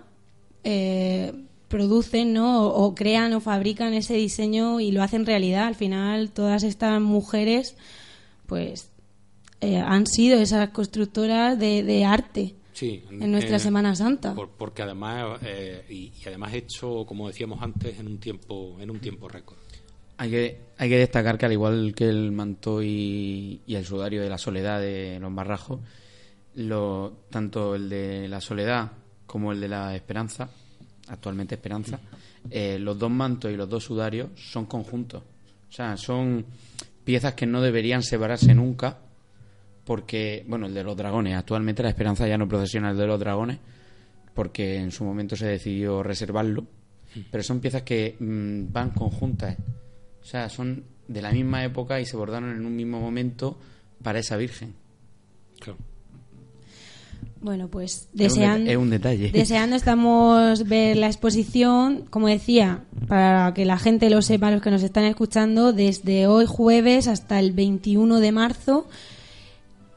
eh, 0.64 1.34
producen 1.68 2.32
¿no? 2.32 2.66
o, 2.66 2.86
o 2.86 2.96
crean 2.96 3.34
o 3.34 3.42
fabrican 3.42 3.94
ese 3.94 4.14
diseño 4.14 4.80
y 4.80 4.94
lo 4.94 5.04
hacen 5.04 5.26
realidad. 5.26 5.68
Al 5.68 5.76
final, 5.76 6.32
todas 6.32 6.64
estas 6.64 7.02
mujeres, 7.02 7.76
pues 8.48 8.88
eh, 9.60 9.80
han 9.80 10.08
sido 10.08 10.40
esas 10.40 10.70
constructoras 10.70 11.60
de, 11.60 11.84
de 11.84 12.06
arte 12.06 12.56
Sí, 12.74 13.04
en 13.10 13.32
nuestra 13.32 13.58
eh, 13.58 13.60
Semana 13.60 13.96
Santa. 13.96 14.34
por- 14.34 14.50
porque 14.50 14.82
además 14.82 15.40
eh, 15.44 15.86
y, 15.90 16.12
y 16.20 16.28
además 16.28 16.54
hecho, 16.54 17.06
como 17.06 17.28
decíamos 17.28 17.62
antes, 17.62 18.00
en 18.00 18.08
un 18.08 18.18
tiempo 18.18 18.78
en 18.80 18.90
un 18.90 19.00
tiempo 19.00 19.28
récord. 19.30 19.58
Hay 20.18 20.30
que, 20.30 20.60
hay 20.78 20.90
que 20.90 20.98
destacar 20.98 21.38
que 21.38 21.46
al 21.48 21.52
igual 21.54 21.94
que 21.96 22.08
el 22.10 22.32
manto 22.32 22.82
y, 22.84 23.62
y 23.66 23.76
el 23.76 23.86
sudario 23.86 24.22
de 24.22 24.30
la 24.30 24.38
soledad 24.38 24.80
de 24.80 25.18
los 25.20 25.34
barrajos, 25.34 25.80
lo, 26.56 27.14
tanto 27.30 27.76
el 27.76 27.90
de 27.90 28.28
la 28.28 28.40
soledad 28.40 28.92
como 29.26 29.52
el 29.52 29.60
de 29.60 29.68
la 29.68 29.96
esperanza, 29.96 30.50
actualmente 31.08 31.56
esperanza, 31.56 32.00
eh, 32.50 32.78
los 32.80 32.98
dos 33.00 33.10
mantos 33.10 33.52
y 33.52 33.56
los 33.56 33.68
dos 33.70 33.84
sudarios 33.84 34.30
son 34.36 34.66
conjuntos. 34.68 35.24
O 35.70 35.72
sea, 35.72 35.98
son 35.98 36.46
piezas 37.04 37.34
que 37.34 37.48
no 37.48 37.62
deberían 37.62 38.04
separarse 38.04 38.54
nunca 38.54 38.98
porque, 39.86 40.46
bueno, 40.48 40.68
el 40.68 40.74
de 40.74 40.84
los 40.84 40.96
dragones, 40.96 41.36
actualmente 41.36 41.84
la 41.84 41.90
esperanza 41.90 42.28
ya 42.28 42.38
no 42.38 42.48
procesiona 42.48 42.92
el 42.92 42.98
de 42.98 43.08
los 43.08 43.20
dragones 43.20 43.60
porque 44.34 44.78
en 44.78 44.92
su 44.92 45.04
momento 45.04 45.36
se 45.36 45.46
decidió 45.46 46.04
reservarlo, 46.04 46.66
pero 47.32 47.44
son 47.44 47.60
piezas 47.60 47.84
que 47.84 48.16
mm, 48.20 48.72
van 48.72 48.92
conjuntas. 48.92 49.58
O 50.22 50.26
sea, 50.26 50.50
son 50.50 50.84
de 51.08 51.22
la 51.22 51.32
misma 51.32 51.64
época 51.64 52.00
y 52.00 52.06
se 52.06 52.18
bordaron 52.18 52.52
en 52.52 52.66
un 52.66 52.76
mismo 52.76 53.00
momento 53.00 53.58
para 54.02 54.20
esa 54.20 54.38
Virgen. 54.38 54.74
Bueno, 57.42 57.68
pues 57.68 58.08
deseando, 58.14 58.72
es 58.72 58.78
un 58.78 58.90
detalle. 58.90 59.30
deseando 59.30 59.76
estamos 59.76 60.66
ver 60.66 60.96
la 60.96 61.08
exposición, 61.08 62.06
como 62.10 62.30
decía, 62.30 62.86
para 63.10 63.54
que 63.54 63.66
la 63.66 63.78
gente 63.78 64.10
lo 64.10 64.22
sepa, 64.22 64.50
los 64.50 64.62
que 64.62 64.72
nos 64.72 64.82
están 64.82 65.04
escuchando, 65.04 65.74
desde 65.74 66.26
hoy 66.26 66.46
jueves 66.48 67.10
hasta 67.10 67.40
el 67.40 67.52
21 67.52 68.22
de 68.22 68.32
marzo. 68.32 68.88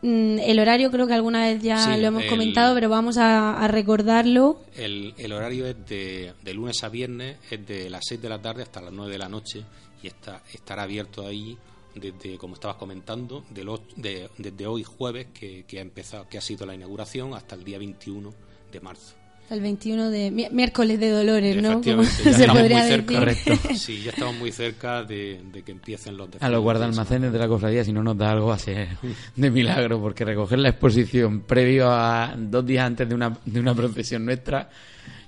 Mm, 0.02 0.38
El 0.40 0.58
horario 0.58 0.90
creo 0.90 1.06
que 1.06 1.14
alguna 1.14 1.44
vez 1.46 1.62
ya 1.62 1.78
Sí, 1.78 2.00
lo 2.00 2.08
hemos 2.08 2.22
el- 2.24 2.28
comentado, 2.28 2.74
pero 2.74 2.88
vamos 2.88 3.16
a, 3.16 3.58
a 3.62 3.68
recordarlo. 3.68 4.60
El, 4.76 5.14
el 5.16 5.32
horario 5.32 5.66
es 5.66 5.76
de, 5.86 6.34
de 6.42 6.54
lunes 6.54 6.82
a 6.84 6.88
viernes, 6.88 7.38
es 7.50 7.66
de 7.66 7.88
las 7.90 8.02
6 8.06 8.20
de 8.22 8.28
la 8.28 8.40
tarde 8.40 8.62
hasta 8.62 8.80
las 8.82 8.92
9 8.92 9.10
de 9.10 9.18
la 9.18 9.28
noche 9.28 9.64
y 10.02 10.06
está, 10.06 10.42
estará 10.52 10.82
abierto 10.82 11.26
ahí 11.26 11.56
desde, 11.94 12.36
como 12.36 12.54
estabas 12.54 12.76
comentando, 12.76 13.44
de 13.50 13.64
los- 13.64 13.80
de- 13.96 14.28
desde 14.36 14.66
hoy 14.66 14.84
jueves, 14.84 15.28
que, 15.32 15.64
que 15.64 15.78
ha 15.78 15.82
empezado, 15.82 16.28
que 16.28 16.36
ha 16.36 16.42
sido 16.42 16.66
la 16.66 16.74
inauguración, 16.74 17.32
hasta 17.34 17.54
el 17.54 17.64
día 17.64 17.78
21 17.78 18.34
de 18.70 18.80
marzo. 18.80 19.14
El 19.48 19.60
21 19.60 20.10
de 20.10 20.30
mi- 20.32 20.48
miércoles 20.50 20.98
de 20.98 21.08
Dolores, 21.10 21.62
¿no? 21.62 21.80
Ya 21.80 22.02
se 22.04 22.30
estamos 22.30 22.58
podría 22.58 22.78
muy 22.78 22.88
cerca. 22.88 23.20
decir. 23.24 23.58
Sí, 23.76 24.02
ya 24.02 24.10
estamos 24.10 24.34
muy 24.36 24.50
cerca 24.50 25.04
de, 25.04 25.40
de 25.52 25.62
que 25.62 25.70
empiecen 25.72 26.16
los 26.16 26.24
A 26.26 26.30
los 26.30 26.32
desfiles. 26.40 26.60
guardalmacenes 26.60 27.32
de 27.32 27.38
la 27.38 27.46
cofradía, 27.46 27.84
si 27.84 27.92
no 27.92 28.02
nos 28.02 28.18
da 28.18 28.32
algo, 28.32 28.46
va 28.48 28.54
a 28.54 28.58
ser 28.58 28.88
de 29.36 29.50
milagro, 29.50 30.00
porque 30.00 30.24
recoger 30.24 30.58
la 30.58 30.70
exposición 30.70 31.40
previo 31.42 31.88
a 31.90 32.34
dos 32.36 32.66
días 32.66 32.84
antes 32.86 33.08
de 33.08 33.14
una, 33.14 33.38
de 33.44 33.60
una 33.60 33.74
procesión 33.74 34.24
nuestra 34.24 34.68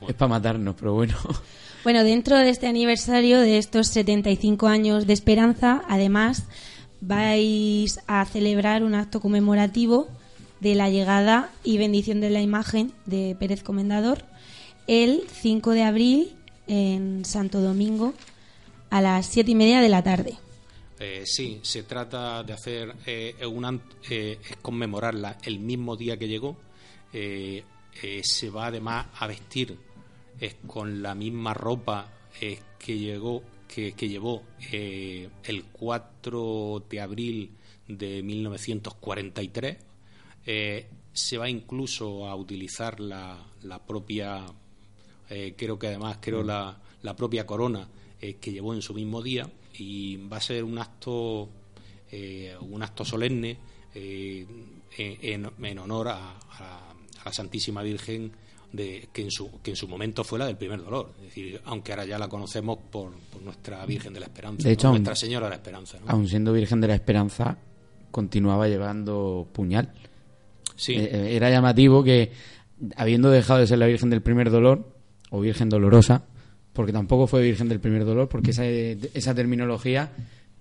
es 0.09 0.15
para 0.15 0.29
matarnos, 0.31 0.75
pero 0.79 0.95
bueno. 0.95 1.15
Bueno, 1.85 2.03
dentro 2.03 2.37
de 2.37 2.51
este 2.51 2.67
aniversario 2.67 3.39
de 3.41 3.59
estos 3.59 3.87
75 3.89 4.67
años 4.67 5.07
de 5.07 5.13
esperanza, 5.13 5.83
además 5.89 6.45
vais 7.01 8.01
a 8.09 8.25
celebrar 8.25 8.83
un 8.83 8.95
acto 8.97 9.21
conmemorativo 9.21 10.09
de 10.61 10.75
la 10.75 10.91
llegada 10.91 11.51
y 11.65 11.79
bendición 11.79 12.21
de 12.21 12.31
la 12.31 12.41
imagen 12.43 12.93
de 13.07 13.37
Pérez 13.39 13.63
Comendador 13.63 14.25
el 14.87 15.23
5 15.31 15.71
de 15.73 15.83
abril 15.83 16.33
en 16.67 17.25
Santo 17.25 17.61
Domingo 17.61 18.15
a 18.91 19.01
las 19.01 19.27
siete 19.27 19.51
y 19.51 19.55
media 19.55 19.81
de 19.81 19.89
la 19.89 20.03
tarde. 20.03 20.35
Eh, 21.01 21.23
sí, 21.27 21.61
se 21.63 21.85
trata 21.85 22.43
de 22.43 22.53
hacer 22.53 22.95
eh, 23.07 23.35
un 23.47 23.65
an- 23.65 23.83
eh, 24.11 24.39
es 24.51 24.57
conmemorarla 24.57 25.39
el 25.45 25.61
mismo 25.61 25.97
día 25.97 26.17
que 26.17 26.27
llegó. 26.27 26.57
Eh, 27.13 27.63
se 28.23 28.51
va 28.51 28.67
además 28.67 29.07
a 29.19 29.27
vestir 29.27 29.77
con 30.67 31.03
la 31.03 31.15
misma 31.15 31.53
ropa 31.53 32.13
que 32.79 32.99
llegó 32.99 33.43
que, 33.67 33.93
que 33.93 34.09
llevó 34.09 34.43
el 34.71 35.65
4 35.73 36.85
de 36.89 37.01
abril 37.01 37.51
de 37.89 38.23
1943. 38.23 39.77
Eh, 40.51 40.89
se 41.13 41.37
va 41.37 41.47
incluso 41.51 42.27
a 42.27 42.35
utilizar 42.35 43.01
la, 43.01 43.37
la 43.65 43.85
propia 43.85 44.47
eh, 45.29 45.53
creo 45.59 45.79
que 45.79 45.89
además 45.89 46.19
creo 46.23 46.43
la, 46.43 46.75
la 47.03 47.15
propia 47.15 47.45
corona 47.45 47.87
eh, 48.21 48.37
que 48.41 48.51
llevó 48.53 48.73
en 48.73 48.81
su 48.81 48.95
mismo 48.95 49.21
día 49.23 49.47
y 49.75 50.17
va 50.17 50.39
a 50.39 50.41
ser 50.41 50.65
un 50.65 50.79
acto 50.79 51.51
eh, 52.11 52.57
un 52.61 52.83
acto 52.83 53.05
solemne 53.05 53.59
en, 54.97 55.51
en 55.63 55.79
honor 55.79 56.09
a, 56.09 56.15
a- 56.39 56.91
a 57.21 57.25
la 57.25 57.33
Santísima 57.33 57.83
Virgen 57.83 58.33
de, 58.73 59.09
que, 59.13 59.23
en 59.23 59.31
su, 59.31 59.61
que 59.63 59.71
en 59.73 59.77
su 59.77 59.89
momento 59.89 60.23
fue 60.25 60.39
la 60.39 60.47
del 60.47 60.57
primer 60.57 60.83
dolor. 60.83 61.13
Es 61.19 61.23
decir, 61.25 61.61
aunque 61.65 61.93
ahora 61.93 62.05
ya 62.07 62.19
la 62.19 62.29
conocemos 62.29 62.79
por, 62.91 63.13
por 63.33 63.43
nuestra 63.43 63.85
Virgen 63.87 64.13
de 64.15 64.21
la 64.21 64.27
Esperanza, 64.27 64.67
De 64.69 64.73
hecho, 64.75 64.85
¿no? 64.89 64.95
aún- 64.95 65.03
Nuestra 65.03 65.17
Señora 65.17 65.47
de 65.47 65.51
la 65.51 65.57
Esperanza. 65.57 65.99
¿no? 66.01 66.05
Aun 66.11 66.29
siendo 66.29 66.53
Virgen 66.53 66.81
de 66.81 66.89
la 66.89 66.95
Esperanza, 66.95 67.59
continuaba 68.11 68.69
llevando 68.69 69.49
puñal. 69.53 69.93
Sí. 70.79 70.95
Eh, 70.95 71.11
eh, 71.13 71.37
era 71.37 71.51
llamativo 71.51 72.03
que, 72.05 72.33
habiendo 72.97 73.31
dejado 73.31 73.61
de 73.61 73.67
ser 73.67 73.79
la 73.79 73.87
Virgen 73.87 74.09
del 74.09 74.23
primer 74.23 74.51
dolor, 74.51 74.97
o 75.31 75.41
Virgen 75.41 75.69
dolorosa, 75.69 76.23
porque 76.73 76.93
tampoco 76.93 77.27
fue 77.27 77.43
Virgen 77.43 77.69
del 77.69 77.81
primer 77.81 78.05
dolor, 78.05 78.29
porque 78.29 78.53
esa, 78.53 78.65
esa 78.65 79.35
terminología 79.35 80.11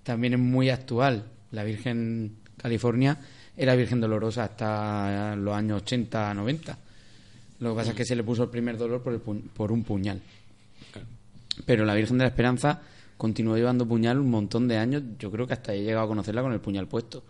también 0.03 0.34
es 0.34 0.39
muy 0.39 0.70
actual. 0.70 1.24
La 1.51 1.63
Virgen 1.63 2.38
California 2.57 3.18
era 3.55 3.76
Virgen 3.76 4.01
dolorosa 4.01 4.45
hasta 4.45 5.36
los 5.36 5.53
años 5.53 5.84
80, 5.84 6.34
90. 6.34 6.78
Lo 7.59 7.70
que 7.70 7.76
pasa 7.76 7.91
es 7.91 7.95
que 7.95 8.05
se 8.05 8.15
le 8.15 8.24
puso 8.24 8.43
el 8.43 8.49
primer 8.49 8.78
dolor 8.78 9.01
por, 9.01 9.13
el 9.13 9.20
por 9.20 9.72
un 9.72 9.84
puñal. 9.84 10.20
Pero 11.65 11.86
la 11.86 11.93
Virgen 11.93 12.18
de 12.18 12.24
la 12.24 12.30
Esperanza 12.30 12.82
continuó 13.18 13.55
llevando 13.55 13.88
puñal 13.88 14.20
un 14.20 14.30
montón 14.30 14.68
de 14.68 14.78
años. 14.78 15.03
Yo 15.20 15.32
creo 15.32 15.45
que 15.47 15.53
hasta 15.53 15.74
he 15.74 15.84
llegado 15.84 16.05
a 16.05 16.07
conocerla 16.07 16.41
con 16.41 16.53
el 16.53 16.59
puñal 16.59 16.88
puesto. 16.88 17.24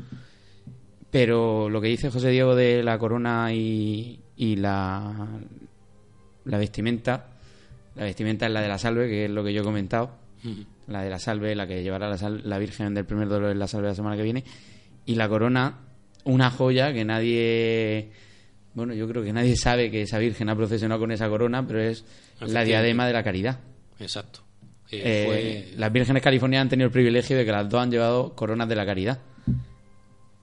Pero 1.12 1.70
lo 1.70 1.80
que 1.82 1.88
dice 1.88 2.10
José 2.10 2.30
Diego 2.30 2.56
de 2.56 2.84
la 2.84 2.98
corona 3.00 3.54
y, 3.54 4.20
y 4.36 4.56
la, 4.58 5.28
la 6.46 6.58
vestimenta, 6.58 7.28
la 7.96 8.04
vestimenta 8.04 8.46
es 8.46 8.52
la 8.52 8.62
de 8.62 8.68
la 8.68 8.78
salve, 8.78 9.08
que 9.08 9.26
es 9.26 9.32
lo 9.32 9.44
que 9.44 9.54
yo 9.54 9.62
he 9.62 9.64
comentado. 9.64 10.12
La 10.88 11.02
de 11.02 11.10
la 11.10 11.20
salve, 11.20 11.56
la 11.56 11.68
que 11.68 11.82
llevará 11.84 12.10
la, 12.10 12.18
sal- 12.18 12.42
la 12.46 12.58
Virgen 12.60 12.94
del 12.94 13.06
primer 13.06 13.28
dolor 13.28 13.52
en 13.52 13.60
la 13.60 13.68
salve 13.68 13.88
la 13.88 13.96
semana 13.96 14.16
que 14.16 14.24
viene. 14.24 14.44
Y 15.06 15.16
la 15.16 15.28
corona, 15.28 15.80
una 16.26 16.50
joya 16.52 16.94
que 16.94 17.04
nadie. 17.06 18.12
Bueno, 18.74 18.94
yo 18.94 19.08
creo 19.08 19.24
que 19.24 19.34
nadie 19.34 19.56
sabe 19.56 19.90
que 19.90 20.04
esa 20.04 20.20
Virgen 20.20 20.50
ha 20.50 20.56
procesionado 20.56 21.00
con 21.02 21.12
esa 21.12 21.28
corona, 21.30 21.66
pero 21.66 21.82
es 21.82 22.06
la 22.54 22.64
diadema 22.68 23.08
de 23.08 23.14
la 23.14 23.24
caridad. 23.24 23.60
Exacto. 24.00 24.42
Eh, 24.92 25.02
Eh, 25.04 25.26
fue- 25.72 25.78
Las 25.80 25.92
vírgenes 25.92 26.22
californianas 26.22 26.66
han 26.66 26.70
tenido 26.70 26.86
el 26.88 26.92
privilegio 26.94 27.36
de 27.38 27.44
que 27.46 27.52
las 27.52 27.68
dos 27.68 27.82
han 27.82 27.92
llevado 27.92 28.36
coronas 28.36 28.70
de 28.70 28.76
la 28.76 28.86
caridad. 28.86 29.20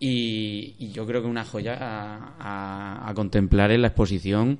Y, 0.07 0.91
yo 0.93 1.07
creo 1.07 1.23
que 1.23 1.29
una 1.29 1.45
joya 1.45 1.79
a, 1.81 2.35
a- 2.39 3.09
a 3.09 3.15
contemplar 3.15 3.71
en 3.71 3.81
la 3.83 3.89
exposición 3.89 4.59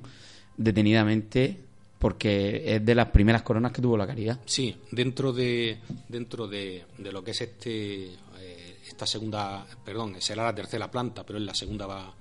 detenidamente 0.57 1.59
porque 1.99 2.75
es 2.75 2.85
de 2.85 2.95
las 2.95 3.09
primeras 3.09 3.41
coronas 3.43 3.71
que 3.71 3.81
tuvo 3.81 3.97
la 3.97 4.05
caridad. 4.07 4.39
Sí, 4.45 4.75
dentro 4.91 5.33
de 5.33 5.77
dentro 6.09 6.47
de, 6.47 6.83
de 6.97 7.11
lo 7.11 7.23
que 7.23 7.31
es 7.31 7.41
este 7.41 8.05
eh, 8.39 8.77
esta 8.87 9.05
segunda, 9.05 9.65
perdón, 9.83 10.15
será 10.19 10.43
la 10.43 10.53
tercera 10.55 10.89
planta, 10.89 11.23
pero 11.25 11.37
en 11.39 11.45
la 11.45 11.53
segunda 11.55 11.85
va 11.87 12.13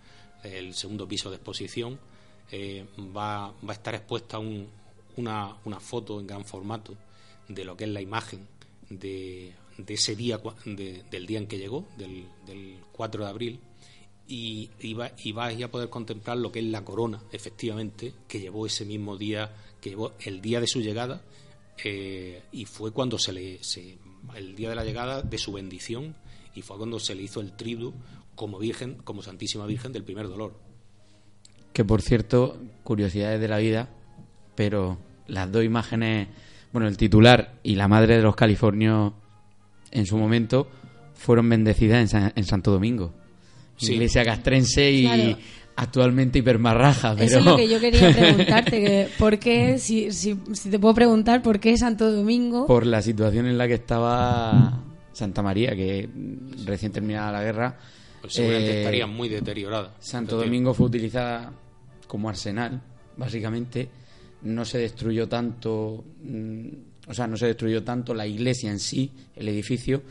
el 0.43 0.75
segundo 0.75 1.09
piso 1.09 1.31
de 1.31 1.37
exposición 1.37 1.99
eh, 2.53 2.85
va, 3.17 3.49
va 3.49 3.71
a 3.71 3.73
estar 3.73 3.95
expuesta 3.95 4.39
un- 4.39 4.69
una, 5.17 5.55
una 5.65 5.81
foto 5.81 6.21
en 6.21 6.27
gran 6.27 6.45
formato 6.45 6.95
de 7.49 7.65
lo 7.65 7.77
que 7.77 7.85
es 7.85 7.91
la 7.91 8.01
imagen 8.01 8.41
de, 8.91 9.53
de 9.79 9.95
ese 9.95 10.15
día, 10.17 10.41
del 10.65 11.27
día 11.27 11.39
en 11.39 11.47
que 11.47 11.59
llegó, 11.59 11.87
del, 11.99 12.27
del 12.47 12.79
4 12.93 13.25
de 13.25 13.31
abril, 13.31 13.61
y, 14.27 14.71
y, 14.81 14.95
va- 14.95 15.13
y 15.23 15.33
vais 15.33 15.63
a 15.63 15.71
poder 15.71 15.91
contemplar 15.91 16.37
lo 16.39 16.51
que 16.51 16.61
es 16.61 16.65
la 16.67 16.85
corona, 16.85 17.21
efectivamente, 17.33 18.15
que 18.29 18.41
llevó 18.41 18.67
ese 18.67 18.85
mismo 18.85 19.17
día, 19.17 19.53
que 19.81 19.91
llevó 19.91 20.13
el 20.25 20.41
día 20.41 20.61
de 20.61 20.67
su 20.67 20.81
llegada, 20.81 21.23
eh, 21.85 22.43
y 22.53 22.65
fue 22.65 22.93
cuando 22.93 23.19
se 23.19 23.33
le, 23.33 23.63
se- 23.63 23.99
el 24.37 24.57
día 24.57 24.71
de 24.71 24.75
la 24.77 24.85
llegada 24.85 25.23
de 25.23 25.39
su 25.39 25.53
bendición, 25.53 26.15
y 26.55 26.63
fue 26.63 26.77
cuando 26.79 26.99
se 27.01 27.15
le 27.15 27.23
hizo 27.23 27.41
el 27.41 27.57
tributo 27.57 27.95
como 28.35 28.59
Virgen, 28.59 28.95
como 29.05 29.23
Santísima 29.23 29.67
Virgen 29.67 29.93
del 29.93 30.05
primer 30.05 30.29
dolor. 30.29 30.59
Que 31.73 31.85
por 31.85 32.01
cierto, 32.01 32.57
curiosidades 32.85 33.41
de 33.41 33.49
la 33.49 33.59
vida, 33.59 33.89
pero 34.55 34.97
las 35.27 35.51
dos 35.51 35.65
imágenes, 35.65 36.29
bueno, 36.73 36.87
el 36.89 36.97
titular 36.97 37.59
y 37.63 37.75
la 37.75 37.89
madre 37.89 38.17
de 38.17 38.23
los 38.23 38.37
californios 38.37 39.13
en 39.95 40.05
su 40.07 40.17
momento 40.19 40.69
fueron 41.15 41.49
bendecidas 41.49 42.01
en, 42.01 42.09
San- 42.09 42.33
en 42.37 42.45
Santo 42.45 42.71
Domingo. 42.71 43.13
Sí. 43.77 43.95
Iglesia 43.95 44.25
castrense 44.25 44.91
y 44.93 45.03
Claro. 45.05 45.39
actualmente 45.77 46.39
hipermarraja. 46.41 47.15
Pero... 47.15 47.25
Eso 47.27 47.39
es 47.39 47.45
lo 47.45 47.57
que 47.57 47.69
yo 47.69 47.81
quería 47.81 48.13
preguntarte, 48.15 48.81
que 48.81 49.09
¿por 49.19 49.39
qué, 49.39 49.79
si, 49.79 50.13
si, 50.13 50.37
si 50.53 50.71
te 50.71 50.79
puedo 50.79 50.95
preguntar, 50.95 51.43
por 51.43 51.59
qué 51.59 51.77
Santo 51.79 52.13
Domingo? 52.13 52.67
por 52.67 52.87
la 52.87 53.01
situación 53.03 53.47
en 53.47 53.57
la 53.59 53.67
que 53.67 53.75
estaba 53.75 54.83
Santa 55.13 55.43
María, 55.43 55.75
que 55.75 56.09
recién 56.67 56.93
terminada 56.93 57.33
la 57.33 57.43
guerra. 57.43 57.79
Pues 58.21 58.35
seguramente 58.35 58.73
eh, 58.73 58.79
estaría 58.81 59.07
muy 59.07 59.29
deteriorada. 59.29 59.95
Santo. 60.01 60.37
Domingo 60.37 60.73
fue 60.75 60.87
utilizada 60.87 61.53
como 62.07 62.29
arsenal, 62.29 62.81
básicamente. 63.17 63.89
No 64.43 64.65
se 64.65 64.79
destruyó 64.79 65.29
tanto, 65.29 66.05
mm, 66.23 66.69
o 67.07 67.15
sea, 67.15 67.27
no 67.27 67.37
se 67.37 67.47
destruyó 67.47 67.83
tanto 67.85 68.15
la 68.15 68.27
iglesia 68.27 68.71
en 68.71 68.79
sí, 68.81 69.11
el 69.37 69.49
edificio, 69.49 70.03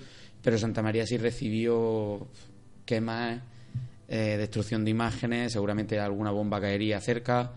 pero 0.42 0.58
Santa 0.58 0.82
María 0.82 1.06
sí 1.08 1.18
recibió 1.18 2.28
quemas, 2.86 3.42
eh, 4.08 4.36
destrucción 4.38 4.84
de 4.86 4.92
imágenes, 4.92 5.54
seguramente 5.54 6.00
alguna 6.00 6.32
bomba 6.32 6.60
caería 6.62 7.00
cerca. 7.02 7.52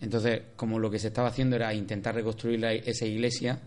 Entonces, 0.00 0.42
como 0.56 0.78
lo 0.78 0.90
que 0.90 0.98
se 0.98 1.08
estaba 1.08 1.28
haciendo 1.28 1.56
era 1.56 1.72
intentar 1.74 2.14
reconstruir 2.14 2.58
la- 2.60 2.72
esa 2.72 3.04
iglesia, 3.04 3.60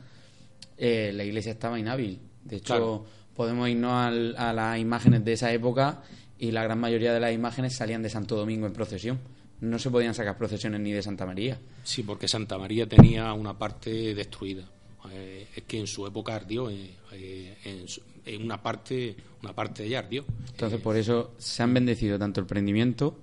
eh, 0.77 1.11
la 1.13 1.23
iglesia 1.23 1.51
estaba 1.51 1.79
inhábil. 1.79 2.19
De 2.43 2.55
hecho, 2.57 2.65
Claro. 2.73 3.05
podemos 3.35 3.69
irnos 3.69 3.93
al- 3.93 4.35
a 4.37 4.51
las 4.51 4.79
imágenes 4.79 5.23
de 5.23 5.33
esa 5.33 5.51
época 5.53 6.01
y 6.39 6.51
la 6.51 6.63
gran 6.63 6.79
mayoría 6.79 7.13
de 7.13 7.19
las 7.19 7.31
imágenes 7.33 7.75
salían 7.75 8.01
de 8.01 8.09
Santo 8.09 8.35
Domingo 8.35 8.65
en 8.65 8.73
procesión. 8.73 9.19
No 9.61 9.77
se 9.79 9.89
podían 9.91 10.13
sacar 10.15 10.37
procesiones 10.37 10.81
ni 10.81 10.91
de 10.91 11.01
Santa 11.03 11.25
María. 11.25 11.57
Sí, 11.83 12.03
porque 12.03 12.27
Santa 12.27 12.57
María 12.57 12.85
tenía 12.87 13.31
una 13.33 13.57
parte 13.57 14.13
destruida. 14.15 14.63
Eh, 15.11 15.47
es 15.55 15.63
que 15.63 15.79
en 15.79 15.87
su 15.87 16.05
época 16.07 16.35
ardió, 16.35 16.69
eh, 16.69 16.89
eh, 17.11 17.57
en, 17.65 17.87
su- 17.87 18.01
en 18.25 18.43
una 18.43 18.61
parte 18.61 19.15
una 19.41 19.53
parte 19.53 19.83
de 19.83 19.89
ella 19.89 19.99
ardió. 19.99 20.23
Entonces, 20.51 20.79
por 20.79 20.95
eso 20.95 21.33
se 21.37 21.61
han 21.63 21.73
bendecido 21.73 22.17
tanto 22.17 22.39
el 22.39 22.45
prendimiento 22.45 23.17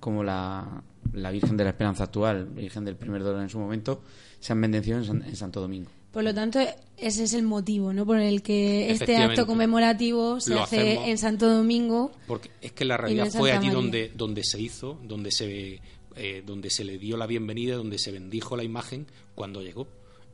como 0.00 0.24
la, 0.24 0.82
la 1.12 1.30
Virgen 1.30 1.56
de 1.56 1.64
la 1.64 1.70
Esperanza 1.70 2.04
actual, 2.04 2.46
Virgen 2.46 2.84
del 2.84 2.96
Primer 2.96 3.22
Dolor 3.22 3.42
en 3.42 3.48
su 3.48 3.58
momento, 3.60 4.02
se 4.40 4.52
han 4.52 4.60
bendecido 4.60 4.98
en, 4.98 5.04
San- 5.04 5.22
en 5.22 5.36
Santo 5.36 5.60
Domingo. 5.60 5.90
Por 6.10 6.24
lo 6.24 6.34
tanto, 6.34 6.58
ese 6.96 7.22
es 7.22 7.34
el 7.34 7.44
motivo, 7.44 7.92
¿no? 7.92 8.04
Por 8.04 8.18
el 8.18 8.42
que 8.42 8.90
este 8.90 9.16
acto 9.16 9.46
conmemorativo 9.46 10.40
se 10.40 10.54
hace 10.58 10.94
en 11.08 11.18
Santo 11.18 11.48
Domingo. 11.48 12.10
Porque 12.26 12.50
es 12.60 12.72
que 12.72 12.84
la 12.84 12.96
no 12.96 13.02
realidad 13.02 13.30
fue 13.30 13.52
allí 13.52 13.66
María. 13.68 13.72
donde, 13.74 14.12
donde 14.16 14.42
se 14.42 14.60
hizo, 14.60 14.98
donde 15.04 15.30
se, 15.30 15.80
eh, 16.16 16.42
donde 16.44 16.68
se 16.70 16.82
le 16.82 16.98
dio 16.98 17.16
la 17.16 17.28
bienvenida, 17.28 17.76
donde 17.76 17.98
se 18.00 18.10
bendijo 18.10 18.56
la 18.56 18.64
imagen 18.64 19.06
cuando 19.36 19.62
llegó. 19.62 19.86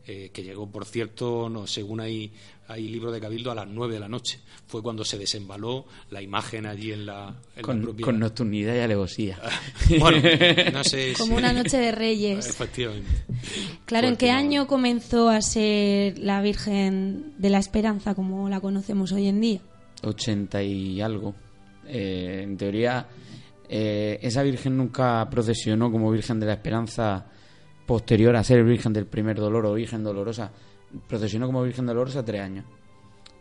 Eh, 0.09 0.31
que 0.33 0.45
llegó, 0.45 0.71
por 0.71 0.85
cierto, 0.85 1.49
no, 1.49 1.67
según 1.67 1.99
hay, 1.99 2.31
hay 2.69 2.87
libro 2.89 3.11
de 3.11 3.21
Cabildo, 3.21 3.51
a 3.51 3.57
las 3.57 3.67
9 3.67 3.95
de 3.95 3.99
la 4.01 4.09
noche. 4.09 4.39
Fue 4.69 4.81
cuando 4.81 5.05
se 5.05 5.19
desembaló 5.19 5.85
la 6.11 6.23
imagen 6.23 6.65
allí 6.65 6.93
en 6.93 7.07
la, 7.07 7.29
en 7.31 7.57
la 7.57 7.63
Con, 7.63 7.83
propia- 7.83 8.05
con 8.05 8.19
nocturnidad 8.21 8.77
y 8.77 8.79
alevosía. 8.79 9.39
Bueno, 9.99 10.19
no 10.73 10.85
sé 10.85 11.13
Como 11.19 11.33
si- 11.33 11.39
una 11.39 11.53
noche 11.53 11.77
de 11.79 11.91
reyes. 11.91 12.47
Efectivamente. 12.51 13.11
Claro, 13.85 14.07
¿en 14.07 14.17
qué 14.17 14.31
año 14.31 14.69
comenzó 14.69 15.29
a 15.29 15.41
ser 15.43 16.17
la 16.19 16.41
Virgen 16.41 17.33
de 17.39 17.51
la 17.51 17.59
Esperanza 17.59 18.15
como 18.15 18.49
la 18.49 18.61
conocemos 18.61 19.11
hoy 19.11 19.27
en 19.27 19.41
día? 19.41 19.61
80 20.05 20.63
y 20.63 21.01
algo. 21.01 21.35
Eh, 21.89 22.43
en 22.45 22.57
teoría, 22.57 23.09
eh, 23.69 24.21
esa 24.23 24.43
Virgen 24.45 24.77
nunca 24.77 25.29
procesionó 25.29 25.91
como 25.91 26.11
Virgen 26.13 26.39
de 26.39 26.47
la 26.47 26.53
Esperanza 26.53 27.27
posterior 27.87 28.35
a 28.37 28.45
ser 28.45 28.63
Virgen 28.65 28.93
del 28.93 29.07
Primer 29.07 29.37
Dolor 29.37 29.67
o 29.67 29.75
Virgen 29.75 30.03
Dolorosa. 30.05 30.51
Procesionó 31.09 31.47
como 31.47 31.63
Virgen 31.63 31.87
Dolorosa 31.87 32.25
tres 32.25 32.41
años. 32.43 32.65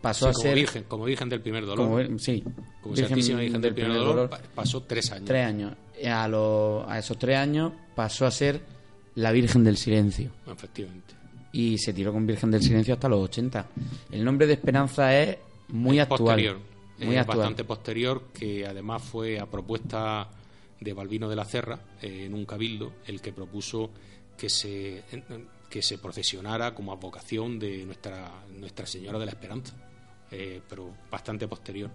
Pasó 0.00 0.26
Sí, 0.26 0.30
a 0.30 0.32
como 0.32 0.42
ser. 0.42 0.54
virgen, 0.54 0.84
como 0.86 1.04
virgen 1.04 1.28
del 1.28 1.40
primer 1.40 1.66
dolor. 1.66 1.86
como- 2.04 2.18
sí. 2.18 2.44
Como 2.80 2.94
Virgen 2.94 3.60
del 3.60 3.74
primer 3.74 3.96
dolor, 3.98 4.28
pa- 4.30 4.40
pasó 4.54 4.82
tres 4.82 5.10
años. 5.10 5.24
Tres 5.24 5.46
años. 5.46 5.72
A, 6.06 6.28
lo- 6.28 6.88
a 6.88 6.98
esos 6.98 7.18
tres 7.18 7.36
años 7.36 7.72
pasó 7.94 8.26
a 8.26 8.30
ser 8.30 8.60
la 9.14 9.32
Virgen 9.32 9.64
del 9.64 9.76
Silencio. 9.76 10.30
Efectivamente. 10.46 11.14
Y 11.52 11.78
se 11.78 11.92
tiró 11.94 12.12
con 12.12 12.26
Virgen 12.26 12.50
del 12.50 12.62
Silencio 12.62 12.94
hasta 12.94 13.08
los 13.08 13.20
80. 13.24 13.66
El 14.12 14.22
nombre 14.24 14.46
de 14.46 14.52
Esperanza 14.52 15.16
es 15.18 15.38
muy 15.68 15.96
Es 15.98 16.02
actual. 16.02 16.18
Posterior. 16.20 16.58
Muy 16.98 17.16
es 17.16 17.26
bastante 17.26 17.64
posterior, 17.64 18.24
que 18.32 18.66
además 18.66 19.02
fue 19.02 19.40
a 19.40 19.46
propuesta 19.46 20.28
de 20.80 20.92
Balbino 20.92 21.28
de 21.28 21.36
la 21.36 21.44
Cerra, 21.46 21.78
eh, 22.02 22.24
en 22.26 22.34
un 22.34 22.44
cabildo, 22.44 22.92
el 23.06 23.20
que 23.20 23.32
propuso 23.32 23.90
que 24.36 24.48
se, 24.48 25.02
que 25.70 25.82
se 25.82 25.98
procesionara 25.98 26.74
como 26.74 26.92
advocación 26.92 27.58
de 27.58 27.84
nuestra, 27.86 28.30
nuestra 28.58 28.86
Señora 28.86 29.18
de 29.18 29.26
la 29.26 29.32
Esperanza, 29.32 29.72
eh, 30.30 30.60
pero 30.68 30.90
bastante 31.10 31.46
posterior. 31.48 31.90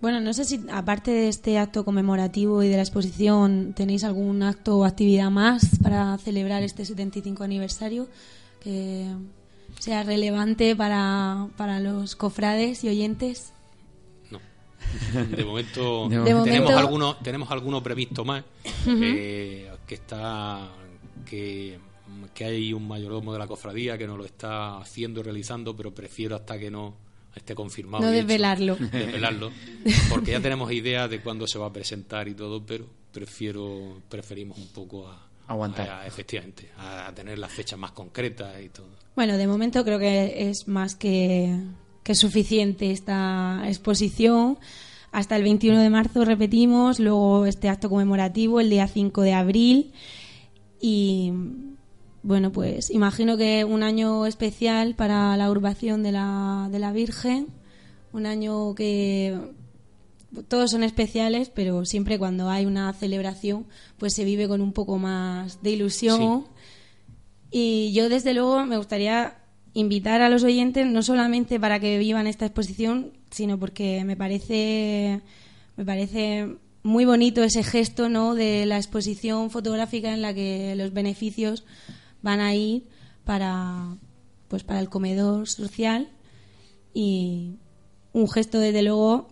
Bueno, 0.00 0.20
no 0.20 0.32
sé 0.34 0.44
si 0.44 0.60
aparte 0.70 1.10
de 1.10 1.28
este 1.28 1.58
acto 1.58 1.84
conmemorativo 1.84 2.62
y 2.62 2.68
de 2.68 2.76
la 2.76 2.82
exposición, 2.82 3.72
tenéis 3.74 4.04
algún 4.04 4.42
acto 4.42 4.78
o 4.78 4.84
actividad 4.84 5.30
más 5.30 5.78
para 5.82 6.16
celebrar 6.18 6.62
este 6.62 6.84
75 6.84 7.42
aniversario 7.44 8.06
que 8.62 9.06
sea 9.80 10.02
relevante 10.02 10.76
para, 10.76 11.48
para 11.56 11.80
los 11.80 12.14
cofrades 12.14 12.84
y 12.84 12.88
oyentes. 12.90 13.52
De 15.34 15.44
momento, 15.44 16.08
De 16.08 16.16
tenemos 16.16 16.46
momento- 16.46 16.78
algunos 16.78 17.18
tenemos 17.22 17.50
alguno 17.50 17.82
previsto 17.82 18.24
más 18.24 18.44
eh, 18.86 19.70
que 19.86 19.94
está 19.94 20.68
que, 21.24 21.78
que 22.34 22.44
hay 22.44 22.72
un 22.72 22.86
mayordomo 22.86 23.32
de 23.32 23.38
la 23.38 23.46
cofradía 23.46 23.96
que 23.98 24.06
nos 24.06 24.18
lo 24.18 24.24
está 24.24 24.78
haciendo 24.78 25.20
y 25.20 25.22
realizando 25.22 25.74
pero 25.76 25.94
prefiero 25.94 26.36
hasta 26.36 26.58
que 26.58 26.70
no 26.70 26.94
esté 27.34 27.54
confirmado 27.54 28.02
No 28.04 28.10
hecho, 28.10 28.16
desvelarlo. 28.18 28.76
desvelarlo 28.92 29.52
porque 30.08 30.32
ya 30.32 30.40
tenemos 30.40 30.70
idea 30.72 31.06
de 31.08 31.20
cuándo 31.20 31.46
se 31.46 31.58
va 31.58 31.66
a 31.66 31.72
presentar 31.72 32.28
y 32.28 32.34
todo 32.34 32.64
pero 32.64 32.86
prefiero 33.12 34.00
preferimos 34.08 34.58
un 34.58 34.68
poco 34.68 35.08
a 35.08 35.26
Aguantar. 35.48 35.88
a- 35.88 36.06
efectivamente 36.06 36.70
a 36.78 37.12
tener 37.14 37.38
las 37.38 37.52
fechas 37.52 37.78
más 37.78 37.92
concretas 37.92 38.60
y 38.62 38.68
todo 38.70 38.88
Bueno, 39.14 39.36
de 39.36 39.46
momento 39.46 39.84
creo 39.84 39.98
que 39.98 40.48
es 40.50 40.66
más 40.68 40.94
que, 40.94 41.56
que 42.02 42.14
suficiente 42.14 42.90
esta 42.90 43.62
exposición. 43.66 44.58
Hasta 45.12 45.36
el 45.36 45.42
21 45.42 45.80
de 45.80 45.90
marzo 45.90 46.24
repetimos, 46.24 47.00
luego 47.00 47.46
este 47.46 47.68
acto 47.68 47.88
conmemorativo 47.88 48.60
el 48.60 48.70
día 48.70 48.86
5 48.86 49.22
de 49.22 49.32
abril. 49.32 49.92
Y 50.80 51.32
bueno, 52.22 52.52
pues 52.52 52.90
imagino 52.90 53.36
que 53.36 53.64
un 53.64 53.82
año 53.82 54.26
especial 54.26 54.94
para 54.94 55.36
la 55.36 55.50
urbación 55.50 56.02
de 56.02 56.12
la, 56.12 56.68
de 56.70 56.78
la 56.78 56.92
Virgen, 56.92 57.48
un 58.12 58.26
año 58.26 58.74
que 58.74 59.38
todos 60.48 60.70
son 60.70 60.82
especiales, 60.82 61.50
pero 61.50 61.84
siempre 61.84 62.18
cuando 62.18 62.50
hay 62.50 62.66
una 62.66 62.92
celebración 62.92 63.66
pues 63.98 64.12
se 64.12 64.24
vive 64.24 64.48
con 64.48 64.60
un 64.60 64.72
poco 64.72 64.98
más 64.98 65.62
de 65.62 65.70
ilusión. 65.70 66.46
Y 67.50 67.92
yo, 67.92 68.08
desde 68.08 68.34
luego, 68.34 68.64
me 68.66 68.76
gustaría 68.76 69.38
invitar 69.76 70.22
a 70.22 70.30
los 70.30 70.42
oyentes 70.42 70.86
no 70.86 71.02
solamente 71.02 71.60
para 71.60 71.78
que 71.78 71.98
vivan 71.98 72.26
esta 72.26 72.46
exposición, 72.46 73.12
sino 73.30 73.58
porque 73.58 74.04
me 74.06 74.16
parece, 74.16 75.20
me 75.76 75.84
parece 75.84 76.56
muy 76.82 77.04
bonito 77.04 77.44
ese 77.44 77.62
gesto 77.62 78.08
¿no? 78.08 78.34
de 78.34 78.64
la 78.64 78.78
exposición 78.78 79.50
fotográfica 79.50 80.14
en 80.14 80.22
la 80.22 80.32
que 80.32 80.74
los 80.76 80.94
beneficios 80.94 81.66
van 82.22 82.40
a 82.40 82.54
ir 82.54 82.84
para, 83.26 83.98
pues, 84.48 84.64
para 84.64 84.80
el 84.80 84.88
comedor 84.88 85.46
social 85.46 86.08
y 86.94 87.56
un 88.14 88.30
gesto, 88.30 88.58
desde 88.58 88.82
luego, 88.82 89.28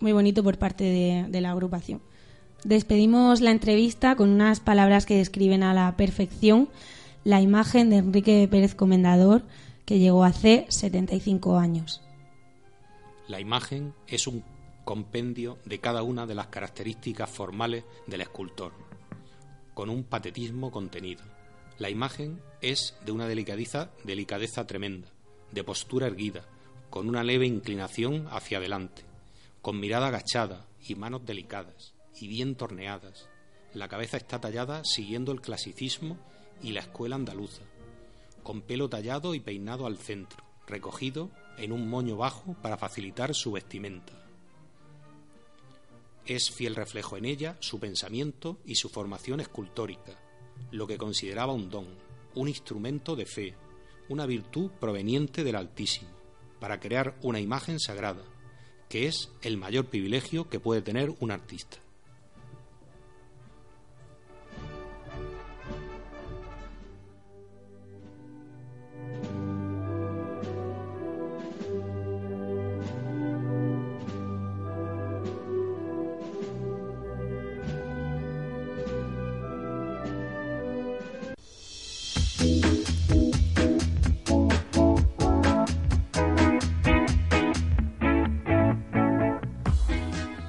muy 0.00 0.10
bonito 0.10 0.42
por 0.42 0.58
parte 0.58 0.82
de, 0.82 1.26
de 1.28 1.40
la 1.40 1.52
agrupación. 1.52 2.02
Despedimos 2.64 3.40
la 3.40 3.52
entrevista 3.52 4.16
con 4.16 4.30
unas 4.30 4.58
palabras 4.58 5.06
que 5.06 5.18
describen 5.18 5.62
a 5.62 5.74
la 5.74 5.96
perfección 5.96 6.70
la 7.24 7.40
imagen 7.40 7.88
de 7.88 7.96
Enrique 7.96 8.46
Pérez 8.50 8.74
Comendador, 8.74 9.42
que 9.86 9.98
llegó 9.98 10.24
hace 10.24 10.66
75 10.68 11.58
años. 11.58 12.02
La 13.26 13.40
imagen 13.40 13.94
es 14.06 14.26
un 14.26 14.44
compendio 14.84 15.58
de 15.64 15.80
cada 15.80 16.02
una 16.02 16.26
de 16.26 16.34
las 16.34 16.48
características 16.48 17.30
formales 17.30 17.84
del 18.06 18.20
escultor, 18.20 18.72
con 19.72 19.88
un 19.88 20.04
patetismo 20.04 20.70
contenido. 20.70 21.24
La 21.78 21.88
imagen 21.88 22.42
es 22.60 22.94
de 23.04 23.12
una 23.12 23.26
delicadeza, 23.26 23.90
delicadeza 24.04 24.66
tremenda, 24.66 25.08
de 25.50 25.64
postura 25.64 26.06
erguida, 26.06 26.44
con 26.90 27.08
una 27.08 27.24
leve 27.24 27.46
inclinación 27.46 28.28
hacia 28.30 28.58
adelante, 28.58 29.02
con 29.62 29.80
mirada 29.80 30.08
agachada 30.08 30.66
y 30.86 30.94
manos 30.94 31.24
delicadas 31.24 31.94
y 32.20 32.28
bien 32.28 32.54
torneadas. 32.54 33.30
La 33.72 33.88
cabeza 33.88 34.18
está 34.18 34.40
tallada 34.40 34.82
siguiendo 34.84 35.32
el 35.32 35.40
clasicismo 35.40 36.18
y 36.64 36.72
la 36.72 36.80
escuela 36.80 37.14
andaluza, 37.14 37.60
con 38.42 38.62
pelo 38.62 38.88
tallado 38.88 39.34
y 39.34 39.40
peinado 39.40 39.86
al 39.86 39.98
centro, 39.98 40.42
recogido 40.66 41.30
en 41.58 41.72
un 41.72 41.88
moño 41.88 42.16
bajo 42.16 42.54
para 42.62 42.78
facilitar 42.78 43.34
su 43.34 43.52
vestimenta. 43.52 44.14
Es 46.24 46.50
fiel 46.50 46.74
reflejo 46.74 47.18
en 47.18 47.26
ella 47.26 47.58
su 47.60 47.78
pensamiento 47.78 48.58
y 48.64 48.76
su 48.76 48.88
formación 48.88 49.40
escultórica, 49.40 50.18
lo 50.70 50.86
que 50.86 50.96
consideraba 50.96 51.52
un 51.52 51.68
don, 51.68 51.86
un 52.34 52.48
instrumento 52.48 53.14
de 53.14 53.26
fe, 53.26 53.54
una 54.08 54.24
virtud 54.24 54.70
proveniente 54.80 55.44
del 55.44 55.56
Altísimo, 55.56 56.08
para 56.60 56.80
crear 56.80 57.14
una 57.20 57.40
imagen 57.40 57.78
sagrada, 57.78 58.24
que 58.88 59.06
es 59.06 59.30
el 59.42 59.58
mayor 59.58 59.84
privilegio 59.86 60.48
que 60.48 60.60
puede 60.60 60.80
tener 60.80 61.14
un 61.20 61.30
artista. 61.30 61.83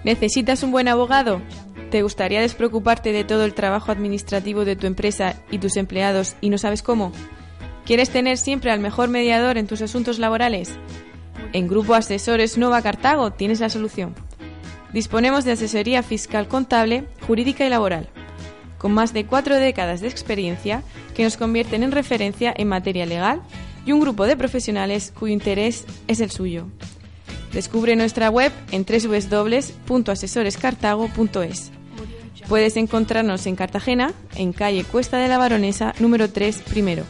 ¿Necesitas 0.05 0.61
un 0.61 0.69
buen 0.69 0.87
abogado? 0.87 1.41
¿Te 1.89 2.03
gustaría 2.03 2.39
despreocuparte 2.39 3.11
de 3.11 3.23
todo 3.23 3.43
el 3.43 3.55
trabajo 3.55 3.91
administrativo 3.91 4.63
de 4.63 4.75
tu 4.75 4.85
empresa 4.85 5.41
y 5.49 5.57
tus 5.57 5.77
empleados 5.77 6.35
y 6.41 6.51
no 6.51 6.59
sabes 6.59 6.83
cómo? 6.83 7.11
¿Quieres 7.85 8.11
tener 8.11 8.37
siempre 8.37 8.69
al 8.69 8.79
mejor 8.79 9.09
mediador 9.09 9.57
en 9.57 9.65
tus 9.65 9.81
asuntos 9.81 10.19
laborales? 10.19 10.69
En 11.53 11.67
Grupo 11.67 11.95
Asesores 11.95 12.55
Nova 12.55 12.83
Cartago 12.83 13.31
tienes 13.31 13.59
la 13.59 13.69
solución. 13.69 14.13
Disponemos 14.93 15.43
de 15.43 15.53
asesoría 15.53 16.03
fiscal 16.03 16.47
contable, 16.47 17.07
jurídica 17.25 17.65
y 17.65 17.69
laboral, 17.69 18.07
con 18.77 18.93
más 18.93 19.11
de 19.11 19.25
cuatro 19.25 19.55
décadas 19.55 20.01
de 20.01 20.07
experiencia 20.07 20.83
que 21.15 21.23
nos 21.23 21.35
convierten 21.35 21.81
en 21.81 21.91
referencia 21.91 22.53
en 22.55 22.67
materia 22.67 23.07
legal 23.07 23.41
y 23.87 23.91
un 23.91 24.01
grupo 24.01 24.25
de 24.25 24.37
profesionales 24.37 25.11
cuyo 25.17 25.33
interés 25.33 25.87
es 26.07 26.19
el 26.19 26.29
suyo. 26.29 26.67
Descubre 27.53 27.95
nuestra 27.95 28.29
web 28.29 28.51
en 28.71 28.85
www.asesorescartago.es. 28.85 31.71
Puedes 32.47 32.77
encontrarnos 32.77 33.47
en 33.47 33.55
Cartagena, 33.55 34.13
en 34.35 34.53
calle 34.53 34.83
Cuesta 34.83 35.17
de 35.17 35.27
la 35.27 35.37
Baronesa, 35.37 35.93
número 35.99 36.29
3, 36.29 36.61
primero, 36.61 37.03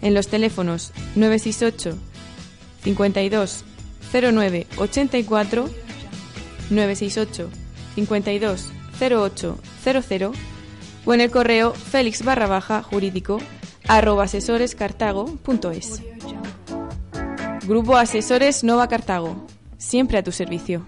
en 0.00 0.14
los 0.14 0.28
teléfonos 0.28 0.92
968 1.16 1.98
52 2.84 3.64
09 4.12 4.66
84 4.78 5.68
968 6.70 7.50
52 7.96 8.72
08 9.00 9.58
00 9.84 10.32
o 11.04 11.14
en 11.14 11.20
el 11.20 11.30
correo 11.30 11.74
félix 11.74 12.24
barra 12.24 12.46
baja 12.46 12.82
jurídico 12.82 13.38
arroba 13.88 14.24
asesorescartago.es. 14.24 16.02
Grupo 17.66 17.96
Asesores 17.96 18.64
Nova 18.64 18.88
Cartago. 18.88 19.46
Siempre 19.78 20.18
a 20.18 20.22
tu 20.22 20.32
servicio. 20.32 20.84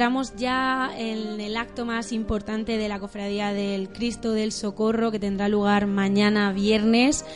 Nos 0.00 0.28
centramos 0.28 0.34
ya 0.40 0.90
en 0.96 1.42
el 1.42 1.58
acto 1.58 1.84
más 1.84 2.12
importante 2.12 2.78
de 2.78 2.88
la 2.88 2.98
Cofradía 2.98 3.52
del 3.52 3.90
Cristo 3.90 4.32
del 4.32 4.50
Socorro 4.50 5.10
que 5.10 5.18
tendrá 5.18 5.46
lugar 5.50 5.86
mañana 5.86 6.52
viernes. 6.54 7.26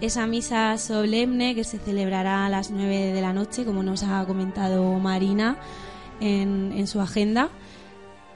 Esa 0.00 0.28
misa 0.28 0.78
solemne 0.78 1.56
que 1.56 1.64
se 1.64 1.80
celebrará 1.80 2.46
a 2.46 2.48
las 2.48 2.70
9 2.70 3.12
de 3.12 3.20
la 3.20 3.32
noche, 3.32 3.64
como 3.64 3.82
nos 3.82 4.04
ha 4.04 4.24
comentado 4.24 4.84
Marina 5.00 5.56
en, 6.20 6.72
en 6.76 6.86
su 6.86 7.00
agenda. 7.00 7.48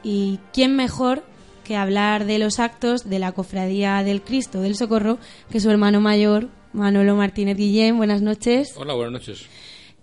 Y 0.03 0.41
quién 0.53 0.75
mejor 0.75 1.23
que 1.63 1.77
hablar 1.77 2.25
de 2.25 2.41
los 2.41 2.59
actos 2.59 3.09
de 3.09 3.21
la 3.21 3.31
Cofradía 3.31 4.03
del 4.03 4.21
Cristo 4.21 4.63
del 4.63 4.75
Socorro 4.75 5.19
que 5.49 5.61
su 5.61 5.71
hermano 5.71 6.01
mayor, 6.01 6.49
Manolo 6.73 7.15
Martínez 7.15 7.57
Guillén. 7.57 7.99
Buenas 7.99 8.21
noches. 8.21 8.75
Hola, 8.77 8.95
buenas 8.95 9.13
noches. 9.13 9.47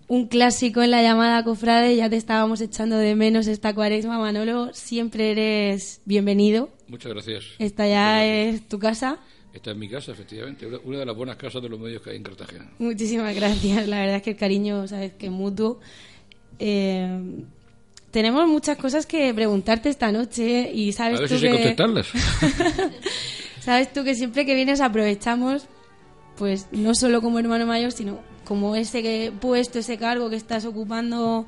Un 0.08 0.28
clásico 0.28 0.82
en 0.82 0.90
la 0.90 1.02
llamada 1.02 1.42
cofrade, 1.44 1.96
ya 1.96 2.10
te 2.10 2.16
estábamos 2.16 2.60
echando 2.60 2.96
de 2.98 3.14
menos 3.14 3.46
esta 3.46 3.74
cuaresma, 3.74 4.18
Manolo, 4.18 4.70
siempre 4.74 5.30
eres 5.32 6.00
bienvenido. 6.04 6.68
Muchas 6.88 7.12
gracias. 7.12 7.44
Esta 7.58 7.86
ya 7.88 8.24
es 8.26 8.68
tu 8.68 8.78
casa. 8.78 9.18
Esta 9.52 9.70
es 9.70 9.76
mi 9.76 9.88
casa, 9.88 10.12
efectivamente, 10.12 10.66
una- 10.66 10.98
de 10.98 11.06
las 11.06 11.16
buenas 11.16 11.36
casas 11.36 11.62
de 11.62 11.68
los 11.68 11.78
medios 11.80 12.02
que 12.02 12.10
hay 12.10 12.16
en 12.16 12.22
Cartagena. 12.24 12.70
Muchísimas 12.78 13.34
gracias, 13.34 13.86
la 13.88 14.00
verdad 14.00 14.16
es 14.16 14.22
que 14.22 14.30
el 14.30 14.36
cariño, 14.36 14.86
sabes 14.88 15.12
que 15.14 15.26
es 15.26 15.32
mutuo. 15.32 15.78
Eh, 16.58 17.42
tenemos 18.10 18.46
muchas 18.48 18.76
cosas 18.76 19.06
que 19.06 19.32
preguntarte 19.32 19.88
esta 19.88 20.12
noche 20.12 20.70
y 20.72 20.92
sabes 20.92 21.18
A 21.18 21.20
ver 21.22 21.28
tú 21.28 21.34
si 21.36 21.40
sé 21.40 21.46
que... 21.46 21.52
contestarlas. 21.52 22.08
Sabes 23.60 23.92
tú 23.94 24.04
que 24.04 24.14
siempre 24.14 24.44
que 24.44 24.54
vienes 24.54 24.80
aprovechamos, 24.82 25.66
pues 26.36 26.68
no 26.70 26.94
solo 26.94 27.22
como 27.22 27.38
hermano 27.38 27.64
mayor, 27.64 27.92
sino 27.92 28.20
como 28.44 28.76
ese 28.76 29.02
que- 29.02 29.32
puesto, 29.40 29.78
ese 29.78 29.98
cargo 29.98 30.30
que 30.30 30.36
estás 30.36 30.64
ocupando 30.64 31.46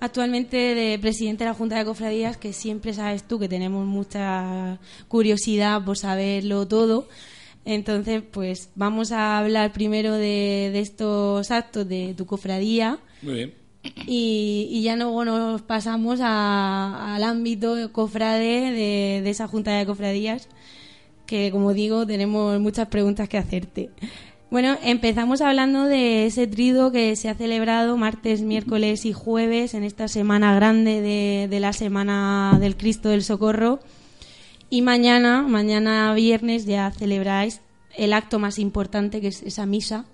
actualmente 0.00 0.56
de 0.56 0.98
presidente 0.98 1.44
de 1.44 1.50
la 1.50 1.54
Junta 1.54 1.76
de 1.78 1.84
Cofradías, 1.84 2.36
que 2.38 2.52
siempre 2.52 2.94
sabes 2.94 3.22
tú 3.24 3.38
que 3.38 3.48
tenemos 3.48 3.86
mucha 3.86 4.78
curiosidad 5.08 5.84
por 5.84 5.98
saberlo 5.98 6.66
todo. 6.66 7.06
Entonces, 7.66 8.22
pues 8.22 8.70
vamos 8.74 9.12
a 9.12 9.38
hablar 9.38 9.72
primero 9.72 10.14
de, 10.14 10.70
de 10.72 10.80
estos 10.80 11.50
actos 11.50 11.86
de 11.86 12.14
tu 12.16 12.24
cofradía 12.24 12.98
Muy 13.20 13.34
bien. 13.34 13.54
y, 14.06 14.66
y 14.70 14.82
ya 14.82 14.96
luego 14.96 15.26
nos 15.26 15.60
pasamos 15.60 16.20
a- 16.22 17.14
al 17.14 17.22
ámbito 17.22 17.76
cofrade 17.92 18.70
de, 18.72 19.20
de 19.22 19.30
esa 19.30 19.46
junta 19.46 19.72
de 19.76 19.84
cofradías 19.84 20.48
que 21.26 21.50
como 21.52 21.74
digo 21.74 22.06
tenemos 22.06 22.58
muchas 22.60 22.88
preguntas 22.88 23.28
que 23.28 23.36
hacerte. 23.38 23.90
Bueno, 24.50 24.76
empezamos 24.82 25.42
hablando 25.42 25.84
de 25.84 26.26
ese 26.26 26.48
trido 26.48 26.90
que 26.90 27.14
se 27.14 27.28
ha 27.28 27.36
celebrado 27.36 27.96
martes, 27.96 28.42
miércoles 28.42 29.06
y 29.06 29.12
jueves 29.12 29.74
en 29.74 29.84
esta 29.84 30.08
semana 30.08 30.56
grande 30.56 31.00
de, 31.48 31.60
la 31.60 31.72
Semana 31.72 32.58
del 32.60 32.76
Cristo 32.76 33.10
del 33.10 33.22
Socorro. 33.22 33.78
Y 34.68 34.82
mañana, 34.82 35.42
mañana 35.42 36.12
viernes, 36.14 36.66
ya 36.66 36.90
celebráis 36.90 37.60
el 37.96 38.12
acto 38.12 38.40
más 38.40 38.58
importante 38.58 39.20
que 39.20 39.28
es 39.28 39.40
esa 39.44 39.66
misa 39.66 40.06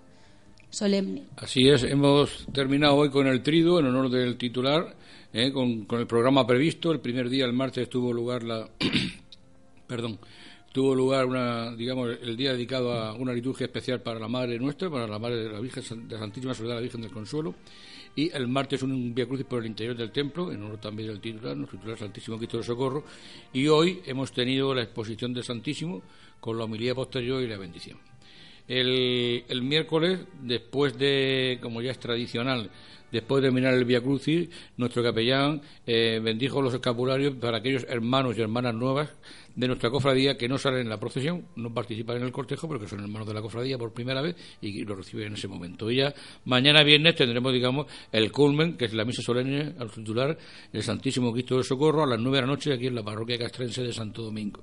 solemne. 0.68 1.22
Así 1.38 1.70
es, 1.70 1.82
hemos 1.82 2.46
terminado 2.52 2.96
hoy 2.96 3.08
con 3.08 3.26
el 3.28 3.42
trido 3.42 3.80
en 3.80 3.86
honor 3.86 4.10
del 4.10 4.36
titular, 4.36 4.96
eh, 5.32 5.50
con, 5.50 5.86
con 5.86 5.98
el 5.98 6.06
programa 6.06 6.46
previsto. 6.46 6.92
El 6.92 7.00
primer 7.00 7.30
día, 7.30 7.46
el 7.46 7.54
martes, 7.54 7.88
tuvo 7.88 8.12
lugar 8.12 8.42
la. 8.42 8.68
perdón. 9.86 10.18
Tuvo 10.76 10.94
lugar 10.94 11.24
una, 11.24 11.74
digamos, 11.74 12.18
el 12.20 12.36
día 12.36 12.52
dedicado 12.52 12.92
a 12.92 13.14
una 13.14 13.32
liturgia 13.32 13.64
especial 13.64 14.02
para 14.02 14.20
la 14.20 14.28
Madre 14.28 14.58
Nuestra, 14.58 14.90
para 14.90 15.06
la 15.06 15.18
Madre 15.18 15.36
de 15.36 15.48
la 15.48 15.58
Virgen 15.58 16.06
de 16.06 16.18
Santísima 16.18 16.52
Soledad 16.52 16.74
de 16.74 16.80
la 16.80 16.82
Virgen 16.82 17.00
del 17.00 17.12
Consuelo. 17.12 17.54
Y 18.14 18.30
el 18.30 18.46
martes 18.46 18.82
un 18.82 19.14
Via 19.14 19.24
Crucis 19.24 19.46
por 19.46 19.60
el 19.60 19.68
interior 19.68 19.96
del 19.96 20.10
templo, 20.10 20.52
en 20.52 20.62
honor 20.62 20.76
también 20.76 21.08
del 21.08 21.18
titular, 21.18 21.56
nuestro 21.56 21.78
titular 21.78 21.98
Santísimo 21.98 22.36
Cristo 22.36 22.58
del 22.58 22.66
Socorro. 22.66 23.04
Y 23.54 23.68
hoy 23.68 24.02
hemos 24.04 24.32
tenido 24.32 24.74
la 24.74 24.82
exposición 24.82 25.32
del 25.32 25.44
Santísimo 25.44 26.02
con 26.40 26.58
la 26.58 26.64
homilía 26.64 26.94
posterior 26.94 27.42
y 27.42 27.46
la 27.46 27.56
bendición. 27.56 27.96
El, 28.68 29.44
el 29.48 29.62
miércoles, 29.62 30.26
después 30.42 30.98
de, 30.98 31.58
como 31.62 31.80
ya 31.80 31.92
es 31.92 31.98
tradicional, 31.98 32.70
después 33.10 33.40
de 33.40 33.48
terminar 33.48 33.72
el 33.72 33.86
Via 33.86 34.02
Crucis, 34.02 34.50
nuestro 34.76 35.02
capellán 35.02 35.62
eh, 35.86 36.20
bendijo 36.22 36.60
los 36.60 36.74
escapularios 36.74 37.34
para 37.36 37.58
aquellos 37.58 37.86
hermanos 37.88 38.36
y 38.36 38.42
hermanas 38.42 38.74
nuevas 38.74 39.08
de 39.56 39.66
nuestra 39.66 39.90
cofradía 39.90 40.36
que 40.36 40.48
no 40.48 40.58
salen 40.58 40.82
en 40.82 40.88
la 40.88 41.00
procesión, 41.00 41.46
no 41.56 41.72
participan 41.72 42.18
en 42.18 42.24
el 42.24 42.32
cortejo, 42.32 42.68
pero 42.68 42.78
que 42.78 42.86
son 42.86 43.00
hermanos 43.00 43.26
de 43.26 43.34
la 43.34 43.40
cofradía 43.40 43.78
por 43.78 43.92
primera 43.92 44.20
vez 44.20 44.36
y 44.60 44.84
lo 44.84 44.94
reciben 44.94 45.28
en 45.28 45.34
ese 45.34 45.48
momento. 45.48 45.90
Y 45.90 45.96
ya 45.96 46.14
mañana 46.44 46.82
viernes 46.84 47.16
tendremos, 47.16 47.52
digamos, 47.52 47.86
el 48.12 48.30
culmen, 48.30 48.76
que 48.76 48.84
es 48.84 48.92
la 48.92 49.04
misa 49.04 49.22
solemne 49.22 49.74
al 49.78 49.90
titular, 49.90 50.36
el 50.72 50.82
Santísimo 50.82 51.32
Cristo 51.32 51.56
del 51.56 51.64
Socorro, 51.64 52.04
a 52.04 52.06
las 52.06 52.20
nueve 52.20 52.36
de 52.36 52.42
la 52.42 52.46
noche 52.48 52.72
aquí 52.72 52.86
en 52.86 52.94
la 52.94 53.02
parroquia 53.02 53.38
castrense 53.38 53.82
de 53.82 53.92
Santo 53.92 54.22
Domingo. 54.22 54.62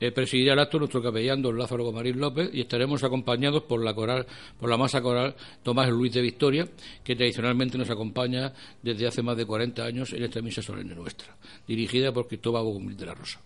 Eh, 0.00 0.12
presidirá 0.12 0.52
el 0.52 0.60
acto 0.60 0.78
nuestro 0.78 1.02
capellán 1.02 1.42
don 1.42 1.58
Lázaro 1.58 1.82
Gomarín 1.82 2.20
López 2.20 2.50
y 2.52 2.60
estaremos 2.60 3.02
acompañados 3.02 3.64
por 3.64 3.82
la 3.82 3.92
coral, 3.94 4.26
por 4.60 4.70
la 4.70 4.76
masa 4.76 5.02
coral 5.02 5.34
Tomás 5.64 5.90
Luis 5.90 6.12
de 6.12 6.20
Victoria, 6.20 6.68
que 7.02 7.16
tradicionalmente 7.16 7.76
nos 7.76 7.90
acompaña 7.90 8.52
desde 8.80 9.08
hace 9.08 9.22
más 9.22 9.36
de 9.36 9.44
40 9.44 9.84
años 9.84 10.12
en 10.12 10.22
esta 10.22 10.40
misa 10.40 10.62
solemne 10.62 10.94
nuestra, 10.94 11.36
dirigida 11.66 12.12
por 12.12 12.28
Cristóbal 12.28 12.62
Bogumil 12.62 12.96
de 12.96 13.06
la 13.06 13.14
Rosa. 13.14 13.40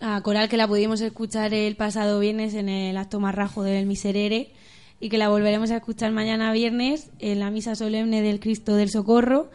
A 0.00 0.20
coral 0.22 0.48
que 0.48 0.56
la 0.56 0.66
pudimos 0.66 1.00
escuchar 1.02 1.52
el 1.52 1.76
pasado 1.76 2.20
viernes 2.20 2.54
en 2.54 2.68
el 2.68 2.96
acto 2.96 3.20
marrajo 3.20 3.62
del 3.62 3.84
Miserere 3.86 4.50
y 4.98 5.10
que 5.10 5.18
la 5.18 5.28
volveremos 5.28 5.70
a 5.70 5.76
escuchar 5.76 6.10
mañana 6.10 6.52
viernes 6.52 7.10
en 7.18 7.38
la 7.38 7.50
misa 7.50 7.74
solemne 7.74 8.22
del 8.22 8.40
Cristo 8.40 8.74
del 8.76 8.90
Socorro 8.90 9.50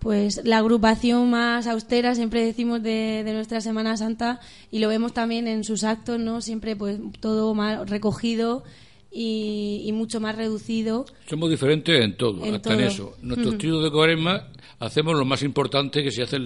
pues 0.00 0.40
la 0.44 0.58
agrupación 0.58 1.30
más 1.30 1.66
austera, 1.66 2.14
siempre 2.14 2.44
decimos, 2.44 2.82
de, 2.82 3.22
de, 3.22 3.32
nuestra 3.34 3.60
Semana 3.60 3.98
Santa 3.98 4.40
y 4.70 4.78
lo 4.78 4.88
vemos 4.88 5.12
también 5.12 5.46
en 5.46 5.62
sus 5.62 5.84
actos, 5.84 6.18
¿no? 6.18 6.40
Siempre 6.40 6.74
pues 6.74 6.98
todo 7.20 7.54
más 7.54 7.88
recogido 7.88 8.64
y, 9.10 9.82
y 9.84 9.92
mucho 9.92 10.20
más 10.20 10.36
reducido. 10.36 11.04
Somos 11.28 11.50
diferentes 11.50 12.04
en 12.04 12.16
todo, 12.16 12.44
En 12.44 12.54
hasta 12.54 12.74
en 12.74 12.80
eso. 12.80 13.16
Nuestros 13.22 13.58
tríos 13.58 13.82
de 13.82 13.90
cuaresma 13.90 14.48
hacemos 14.78 15.16
lo 15.16 15.24
más 15.24 15.42
importante 15.42 16.02
que 16.02 16.10
se 16.10 16.22
hace, 16.22 16.38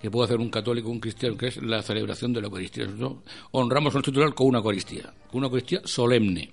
que 0.00 0.10
puede 0.10 0.26
hacer 0.26 0.38
un 0.38 0.50
católico 0.50 0.88
o 0.88 0.92
un 0.92 1.00
cristiano, 1.00 1.36
que 1.36 1.48
es 1.48 1.62
la 1.62 1.82
celebración 1.82 2.32
de 2.32 2.40
la 2.40 2.46
Eucaristía. 2.48 2.86
Nosotros 2.86 3.18
honramos 3.52 3.92
a 3.92 3.94
nuestro 3.94 4.12
titular 4.12 4.34
con 4.34 4.48
una 4.48 4.58
Eucaristía, 4.58 5.12
con 5.30 5.38
una 5.38 5.46
Eucaristía 5.46 5.80
solemne. 5.84 6.50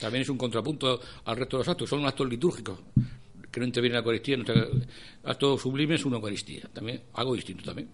También 0.00 0.22
es 0.22 0.28
un 0.28 0.38
contrapunto 0.38 1.00
al 1.24 1.36
resto 1.36 1.56
de 1.56 1.60
los 1.60 1.68
actos, 1.68 1.88
son 1.88 2.04
actos 2.06 2.28
litúrgicos 2.28 2.78
que 3.50 3.60
no 3.60 3.66
interviene 3.66 3.94
la 3.94 4.00
Eucaristía. 4.00 4.36
Nuestro 4.36 4.68
acto 5.24 5.58
sublime 5.58 5.96
es 5.96 6.04
una 6.04 6.16
Eucaristía, 6.16 6.62
también 6.72 7.02
algo 7.14 7.34
distinto 7.34 7.64
también. 7.64 7.88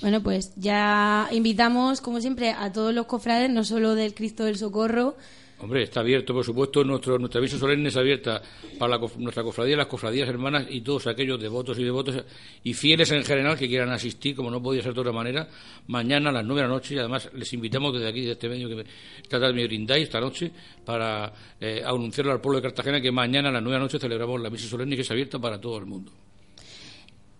Bueno, 0.00 0.22
pues 0.22 0.52
ya 0.56 1.28
invitamos, 1.32 2.00
como 2.00 2.20
siempre, 2.20 2.50
a 2.50 2.72
todos 2.72 2.94
los 2.94 3.06
cofrades, 3.06 3.50
no 3.50 3.62
solo 3.62 3.94
del 3.94 4.14
Cristo 4.14 4.44
del 4.44 4.56
Socorro, 4.56 5.16
Hombre, 5.62 5.84
está 5.84 6.00
abierto, 6.00 6.34
por 6.34 6.44
supuesto, 6.44 6.82
nuestro, 6.82 7.20
nuestra 7.20 7.40
misa 7.40 7.56
solemne 7.56 7.88
es 7.88 7.96
abierta 7.96 8.42
para 8.80 8.98
la 8.98 9.08
nuestra 9.18 9.44
cofradía, 9.44 9.76
las 9.76 9.86
cofradías 9.86 10.28
hermanas 10.28 10.66
y 10.68 10.80
todos 10.80 11.06
aquellos 11.06 11.40
devotos 11.40 11.78
y 11.78 11.84
devotos 11.84 12.24
y 12.64 12.74
fieles 12.74 13.12
en 13.12 13.22
general 13.22 13.56
que 13.56 13.68
quieran 13.68 13.90
asistir, 13.90 14.34
como 14.34 14.50
no 14.50 14.60
podía 14.60 14.82
ser 14.82 14.92
de 14.92 15.00
otra 15.00 15.12
manera, 15.12 15.46
mañana 15.86 16.30
a 16.30 16.32
las 16.32 16.44
nueve 16.44 16.62
de 16.62 16.66
la 16.66 16.74
noche 16.74 16.96
y 16.96 16.98
además 16.98 17.30
les 17.34 17.52
invitamos 17.52 17.94
desde 17.94 18.08
aquí, 18.08 18.20
desde 18.22 18.32
este 18.32 18.48
medio 18.48 18.68
que 18.68 18.74
me, 18.74 18.84
tarde 19.28 19.52
me 19.52 19.64
brindáis, 19.64 20.02
esta 20.02 20.20
noche, 20.20 20.50
para 20.84 21.32
eh, 21.60 21.80
anunciarlo 21.86 22.32
al 22.32 22.40
pueblo 22.40 22.58
de 22.58 22.62
Cartagena 22.62 23.00
que 23.00 23.12
mañana 23.12 23.50
a 23.50 23.52
las 23.52 23.62
nueve 23.62 23.76
de 23.76 23.78
la 23.78 23.84
noche 23.84 24.00
celebramos 24.00 24.40
la 24.40 24.50
misa 24.50 24.68
solemne 24.68 24.96
que 24.96 25.02
es 25.02 25.10
abierta 25.12 25.38
para 25.38 25.60
todo 25.60 25.78
el 25.78 25.86
mundo. 25.86 26.10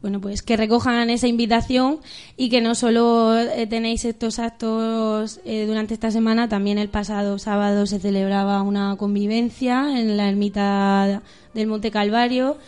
Bueno, 0.03 0.21
pues 0.21 0.43
que 0.43 0.57
recojan 0.57 1.09
esa 1.11 1.29
invitación 1.29 2.01
y 2.37 2.51
que 2.51 2.61
no 2.61 2.75
solo 2.75 3.39
eh, 3.39 3.69
tenéis 3.69 4.05
estos 4.05 4.41
actos 4.41 5.41
eh, 5.45 5.65
durante 5.67 5.95
esta 5.95 6.11
semana, 6.11 6.49
también 6.49 6.77
el 6.77 6.89
pasado 6.89 7.39
sábado 7.39 7.87
se 7.87 8.01
celebraba 8.01 8.63
una 8.63 8.97
convivencia 8.97 9.99
en 9.99 10.17
la 10.17 10.29
ermita 10.29 11.23
del 11.55 11.69
Monte 11.69 11.93
Calvario 11.93 12.59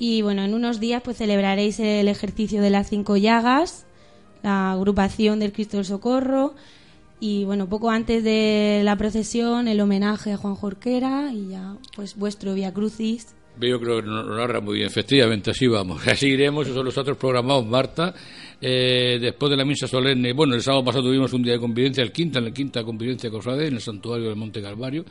y 0.00 0.22
bueno, 0.22 0.42
en 0.42 0.52
unos 0.52 0.80
días 0.80 1.00
pues 1.04 1.16
celebraréis 1.16 1.78
el 1.78 2.08
ejercicio 2.08 2.60
de 2.60 2.70
las 2.70 2.88
cinco 2.88 3.16
llagas, 3.16 3.86
la 4.42 4.72
agrupación 4.72 5.38
del 5.38 5.52
Cristo 5.52 5.76
del 5.76 5.86
Socorro 5.86 6.54
y 7.20 7.44
bueno, 7.44 7.68
poco 7.68 7.90
antes 7.90 8.24
de 8.24 8.80
la 8.82 8.96
procesión 8.96 9.68
el 9.68 9.80
homenaje 9.80 10.32
a 10.32 10.36
Juan 10.36 10.56
Jorquera 10.56 11.30
y 11.32 11.50
ya 11.50 11.76
pues 11.94 12.16
vuestro 12.16 12.54
Via 12.54 12.74
Crucis 12.74 13.28
Veo 13.60 13.78
que 13.78 13.84
lo, 13.84 14.00
narra 14.02 14.60
muy 14.62 14.76
bien, 14.76 14.86
efectivamente, 14.86 15.50
así 15.50 15.66
vamos. 15.66 16.06
Así 16.08 16.28
iremos, 16.28 16.64
esos 16.64 16.76
son 16.76 16.86
los 16.86 16.96
otros 16.96 17.18
programados, 17.18 17.66
Marta. 17.66 18.14
Eh, 18.58 19.18
después 19.20 19.50
de 19.50 19.56
la 19.56 19.66
misa 19.66 19.86
solemne, 19.86 20.32
bueno, 20.32 20.54
el 20.54 20.62
sábado 20.62 20.82
pasado 20.82 21.04
tuvimos 21.04 21.30
un 21.34 21.42
día 21.42 21.52
de 21.52 21.60
convivencia, 21.60 22.02
el 22.02 22.10
quinta, 22.10 22.38
en 22.38 22.46
la 22.46 22.50
quinta 22.52 22.82
convivencia 22.82 23.30
cofrade, 23.30 23.68
en 23.68 23.74
el 23.74 23.80
santuario 23.82 24.28
del 24.28 24.36
Monte 24.36 24.62
Calvario. 24.62 25.04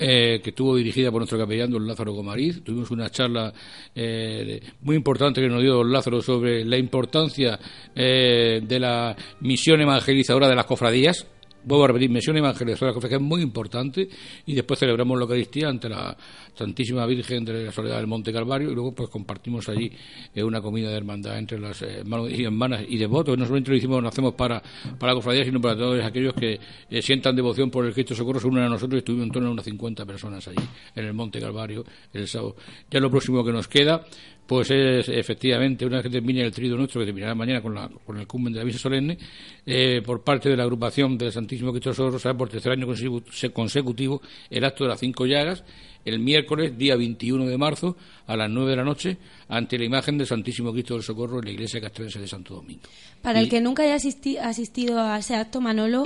eh, 0.00 0.40
que 0.44 0.50
estuvo 0.50 0.76
dirigida 0.76 1.10
por 1.10 1.20
nuestro 1.20 1.38
capellán, 1.38 1.70
don 1.70 1.86
Lázaro 1.86 2.12
Gomariz. 2.12 2.62
Tuvimos 2.62 2.90
una 2.90 3.10
charla 3.10 3.52
eh, 3.94 4.60
muy 4.82 4.96
importante 4.96 5.40
que 5.40 5.48
nos 5.48 5.60
dio 5.60 5.74
don 5.74 5.90
Lázaro 5.90 6.22
sobre 6.22 6.64
la 6.64 6.76
importancia 6.76 7.58
eh, 7.96 8.60
de 8.62 8.78
la 8.78 9.16
misión 9.40 9.80
evangelizadora 9.80 10.46
de 10.48 10.54
las 10.54 10.66
cofradías. 10.66 11.26
Vuelvo 11.64 11.84
a 11.84 11.88
repetir, 11.88 12.08
misión 12.08 12.36
evangelizadora, 12.36 12.98
que 13.08 13.14
es 13.14 13.20
muy 13.20 13.42
importante, 13.42 14.08
y 14.46 14.54
después 14.54 14.78
celebramos 14.78 15.18
la 15.18 15.24
Eucaristía 15.24 15.68
ante 15.68 15.88
la 15.88 16.16
Santísima 16.54 17.04
Virgen 17.04 17.44
de 17.44 17.64
la 17.64 17.72
Soledad 17.72 17.96
del 17.96 18.06
Monte 18.06 18.32
Calvario, 18.32 18.70
y 18.70 18.74
luego 18.74 18.92
pues 18.92 19.10
compartimos 19.10 19.68
allí 19.68 19.90
eh, 20.34 20.42
una 20.42 20.60
comida 20.60 20.88
de 20.88 20.96
hermandad 20.96 21.36
entre 21.38 21.58
las 21.58 21.82
hermanos 21.82 22.30
y 22.30 22.44
hermanas 22.44 22.84
y 22.88 22.96
devotos. 22.96 23.36
No 23.36 23.44
solamente 23.44 23.70
lo 23.70 23.76
hicimos, 23.76 24.02
lo 24.02 24.08
hacemos 24.08 24.34
para, 24.34 24.62
para 24.98 25.12
la 25.12 25.16
cofradía, 25.16 25.44
sino 25.44 25.60
para 25.60 25.76
todos 25.76 26.02
aquellos 26.04 26.34
que 26.34 26.58
eh, 26.90 27.02
sientan 27.02 27.34
devoción 27.34 27.70
por 27.70 27.84
el 27.84 27.92
Cristo 27.92 28.14
Socorro, 28.14 28.40
se 28.40 28.46
unen 28.46 28.64
a 28.64 28.68
nosotros 28.68 28.94
y 28.94 28.98
estuvimos 28.98 29.26
en 29.26 29.32
torno 29.32 29.48
a 29.48 29.52
unas 29.52 29.64
50 29.64 30.06
personas 30.06 30.46
allí, 30.48 30.64
en 30.94 31.04
el 31.04 31.12
Monte 31.12 31.40
Calvario, 31.40 31.84
el 32.12 32.28
sábado. 32.28 32.56
Ya 32.90 33.00
lo 33.00 33.10
próximo 33.10 33.44
que 33.44 33.52
nos 33.52 33.68
queda, 33.68 34.04
pues 34.48 34.70
es 34.70 35.08
efectivamente, 35.10 35.84
una 35.84 35.96
vez 35.98 36.04
que 36.04 36.10
termine 36.10 36.40
el 36.40 36.50
trido 36.52 36.74
nuestro, 36.74 37.00
que 37.00 37.04
terminará 37.04 37.34
mañana 37.34 37.60
con, 37.60 37.74
la, 37.74 37.86
con 38.06 38.18
el 38.18 38.26
cumben 38.26 38.54
de 38.54 38.60
la 38.60 38.64
misa 38.64 38.78
solemne, 38.78 39.18
eh, 39.66 40.00
por 40.04 40.24
parte 40.24 40.48
de 40.48 40.56
la 40.56 40.62
agrupación 40.62 41.18
del 41.18 41.30
Santísimo 41.32 41.70
Cristo 41.70 41.92
Socorro, 41.92 42.18
será 42.18 42.34
por 42.34 42.48
tercer 42.48 42.72
año 42.72 42.86
consecu- 42.86 43.22
se- 43.30 43.50
consecutivo 43.50 44.22
el 44.48 44.64
acto 44.64 44.84
de 44.84 44.88
las 44.90 45.00
cinco 45.00 45.26
llagas, 45.26 45.64
el 46.06 46.18
miércoles, 46.20 46.78
día 46.78 46.96
21 46.96 47.44
de 47.44 47.58
marzo, 47.58 47.98
a 48.26 48.36
las 48.38 48.48
9 48.48 48.70
de 48.70 48.76
la 48.76 48.84
noche, 48.84 49.18
ante 49.48 49.76
la 49.76 49.84
imagen 49.84 50.16
del 50.16 50.26
Santísimo 50.26 50.72
Cristo 50.72 50.94
del 50.94 51.02
Socorro 51.02 51.40
en 51.40 51.44
la 51.44 51.50
iglesia 51.50 51.78
castrense 51.82 52.18
de 52.18 52.26
Santo 52.26 52.54
Domingo. 52.54 52.80
Para 53.20 53.40
Y- 53.40 53.44
el 53.44 53.50
que 53.50 53.60
nunca 53.60 53.82
haya 53.82 53.96
asisti- 53.96 54.38
asistido 54.38 54.98
a 54.98 55.18
ese 55.18 55.34
acto, 55.34 55.60
Manolo, 55.60 56.04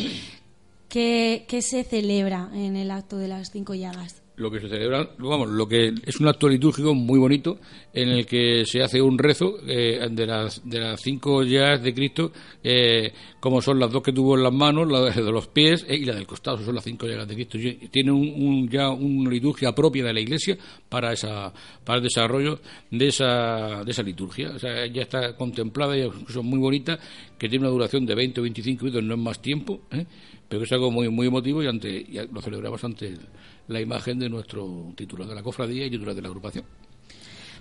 ¿qué, 0.89 1.45
qué 1.47 1.63
se 1.63 1.85
celebra 1.85 2.51
en 2.55 2.75
el 2.77 2.91
acto 2.91 3.19
de 3.19 3.29
las 3.29 3.53
cinco 3.53 3.75
llagas? 3.75 4.22
Lo 4.37 4.51
que 4.51 4.61
se 4.61 4.69
celebra, 4.69 5.11
vamos, 5.19 5.51
lo 5.51 5.69
que 5.69 5.93
es 6.07 6.19
un 6.19 6.27
acto 6.27 6.49
litúrgico 6.49 6.95
muy 6.95 7.19
bonito 7.19 7.59
en 7.93 8.09
el 8.09 8.25
que 8.27 8.65
se 8.65 8.83
hace 8.83 9.01
un 9.03 9.19
rezo 9.19 9.57
eh, 9.69 10.09
de 10.11 10.27
las 10.27 10.67
de 10.69 10.81
las 10.81 11.01
cinco 11.03 11.43
llagas 11.43 11.83
de 11.83 11.93
Cristo, 11.93 12.33
eh, 12.65 13.13
como 13.41 13.61
son 13.61 13.79
las 13.79 13.93
dos 13.93 14.03
que 14.03 14.13
tuvo 14.13 14.37
en 14.37 14.43
las 14.43 14.53
manos, 14.53 14.91
la 14.91 15.01
de 15.11 15.21
los 15.31 15.49
pies 15.49 15.85
eh, 15.87 15.97
y 15.97 16.05
la 16.07 16.15
del 16.15 16.27
costado, 16.27 16.57
son 16.65 16.75
las 16.75 16.83
cinco 16.85 17.07
llagas 17.07 17.29
de 17.29 17.35
Cristo. 17.35 17.59
Tiene 17.91 18.11
un, 18.11 18.27
un- 18.37 18.69
ya 18.71 18.89
una 18.91 19.31
liturgia 19.31 19.75
propia 19.75 20.03
de 20.05 20.15
la 20.15 20.21
Iglesia 20.21 20.57
para 20.89 21.13
esa 21.13 21.53
para 21.85 21.99
el 21.99 22.05
desarrollo 22.05 22.59
de 22.91 23.09
esa 23.09 23.85
de 23.85 23.91
esa 23.91 24.03
liturgia. 24.03 24.51
O 24.57 24.59
sea, 24.59 24.87
ya 24.87 25.03
está 25.03 25.37
contemplada 25.37 25.97
y 25.97 26.03
incluso 26.05 26.43
muy 26.43 26.59
bonita, 26.59 26.99
que 27.39 27.49
tiene 27.51 27.65
una 27.67 27.71
duración 27.73 28.07
de 28.07 28.15
20 28.15 28.41
o 28.41 28.43
25 28.45 28.85
minutos, 28.87 29.05
no 29.05 29.15
es 29.15 29.21
más 29.21 29.43
tiempo, 29.43 29.83
¿eh? 29.91 30.07
pero 30.49 30.65
es 30.65 30.73
algo 30.73 30.91
muy 30.91 31.09
muy 31.11 31.27
emotivo 31.27 31.63
y 31.63 31.67
ante 31.67 31.91
y 31.91 32.15
lo 32.33 32.41
celebramos 32.41 32.83
ante 32.85 33.09
el- 33.09 33.21
la 33.69 33.81
imagen 33.81 34.19
de 34.19 34.29
nuestro 34.29 34.93
titular 34.97 35.27
de 35.29 35.35
la 35.35 35.43
cofradía 35.43 35.87
y 35.87 35.91
titular 35.91 36.15
de 36.15 36.23
la 36.23 36.29
agrupación. 36.29 36.65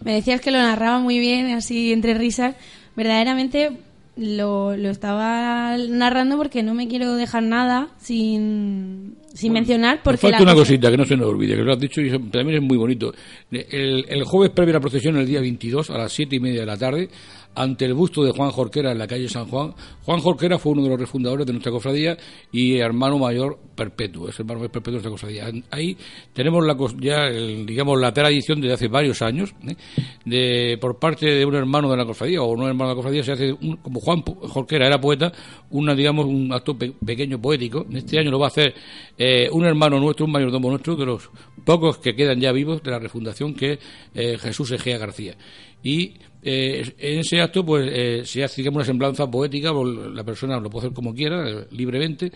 Me 0.04 0.14
decías 0.16 0.41
que 0.41 0.52
lo 0.52 0.58
narraba 0.58 0.99
muy 0.99 1.20
bien, 1.20 1.52
así 1.54 1.91
entre 1.93 2.14
risas. 2.16 2.56
Verdaderamente 2.95 3.78
lo, 4.18 4.76
lo 4.76 4.89
estaba 4.89 5.78
narrando 5.78 6.38
porque 6.38 6.64
no 6.64 6.74
me 6.74 6.88
quiero 6.88 7.16
dejar 7.16 7.43
nada 7.43 7.88
sin, 7.99 9.16
sin 9.34 9.54
mencionar. 9.54 10.02
Porque 10.04 10.18
falta 10.18 10.38
la 10.39 10.43
una 10.43 10.54
cosa- 10.54 10.64
cosita 10.72 10.91
que 10.91 10.97
no 10.97 11.06
se 11.06 11.16
nos 11.16 11.28
olvide, 11.28 11.56
que 11.56 11.62
lo 11.62 11.72
has 11.74 11.80
dicho 11.80 12.02
y 12.02 12.08
eso 12.08 12.20
también 12.32 12.58
es 12.58 12.68
muy 12.68 12.78
bonito. 12.78 13.14
El, 13.52 14.06
el 14.10 14.24
jueves 14.24 14.52
previo 14.54 14.74
a 14.74 14.78
la 14.78 14.82
procesión, 14.82 15.18
el 15.18 15.26
día 15.28 15.39
22, 15.39 15.89
a 15.91 15.97
las 15.99 16.12
siete 16.12 16.36
y 16.36 16.39
media 16.39 16.62
de 16.62 16.66
la 16.66 16.78
tarde, 16.78 17.10
ante 17.56 17.86
el 17.86 17.93
busto 17.93 18.24
de 18.24 18.32
Juan 18.32 18.52
Jorquera 18.52 18.91
en 18.91 18.97
la 18.97 19.08
calle 19.08 19.28
San 19.28 19.45
Juan. 19.45 19.74
Juan 20.04 20.20
Jorquera 20.20 20.58
fue 20.58 20.72
uno 20.74 20.84
de 20.84 20.89
los 20.89 20.99
refundadores 20.99 21.45
de 21.45 21.54
nuestra 21.54 21.72
cofradía 21.72 22.18
y 22.52 22.78
hermano 22.78 23.18
mayor 23.20 23.60
perpetuo, 23.76 24.30
es 24.30 24.39
hermano 24.39 24.60
mayor 24.62 24.72
perpetuo 24.72 24.99
de 24.99 25.10
nuestra 25.10 25.12
cofradía. 25.12 25.64
Ahí 25.72 25.97
tenemos 26.34 26.66
la, 26.66 26.78
ya, 26.99 27.30
digamos, 27.30 27.99
la 27.99 28.14
tradición 28.14 28.62
desde 28.62 28.74
hace 28.76 28.88
varios 28.88 29.22
años, 29.22 29.54
¿eh? 29.68 29.76
de 30.26 30.78
por 30.80 30.97
parte 30.99 31.26
de 31.28 31.45
un 31.45 31.56
hermano 31.56 31.89
de 31.91 31.97
la 31.97 32.06
cofradía 32.06 32.41
o 32.41 32.52
un 32.52 32.64
hermano 32.68 32.89
de 32.89 32.91
la 32.91 32.95
cofradía, 32.95 33.24
se 33.24 33.32
hace, 33.34 33.52
un- 33.54 33.78
como 33.78 33.99
Juan 33.99 34.22
Jorquera 34.24 34.88
era 34.88 34.99
poeta, 35.02 35.32
una, 35.72 35.93
digamos, 35.95 36.26
un 36.26 36.52
acto 36.54 36.78
pe- 36.78 36.93
pequeño 37.06 37.41
poético. 37.41 37.86
Este 37.93 38.20
año 38.20 38.32
lo 38.32 38.39
va 38.39 38.45
a 38.45 38.49
hacer 38.49 38.74
eh, 39.18 39.49
un 39.52 39.66
hermano 39.66 39.99
nuestro, 39.99 40.26
un 40.26 40.32
mayordomo 40.32 40.70
nuestro, 40.70 40.95
de 40.95 41.06
los 41.06 41.30
pocos 41.66 41.97
que 41.97 42.16
quedan 42.16 42.39
ya 42.39 42.52
vivos 42.52 42.82
de 42.82 42.91
la 42.91 42.99
refundación, 42.99 43.54
que 43.54 43.74
es 43.74 43.80
eh, 44.16 44.38
Jesús 44.39 44.72
Egea 44.72 44.97
García. 44.97 45.36
Y 45.84 46.14
Eh, 46.44 46.96
en 46.98 47.20
ese 47.20 47.39
acto, 47.39 47.64
pues, 47.64 47.88
eh, 47.92 48.22
se 48.26 48.44
hace 48.44 48.68
una 48.68 48.84
semblanza 48.84 49.30
poética, 49.30 49.72
pues, 49.72 49.96
la 50.12 50.24
persona 50.24 50.60
lo 50.60 50.70
puede 50.70 50.88
hacer 50.88 50.96
como 50.96 51.14
quiera, 51.14 51.48
eh, 51.48 51.68
libremente, 51.72 52.32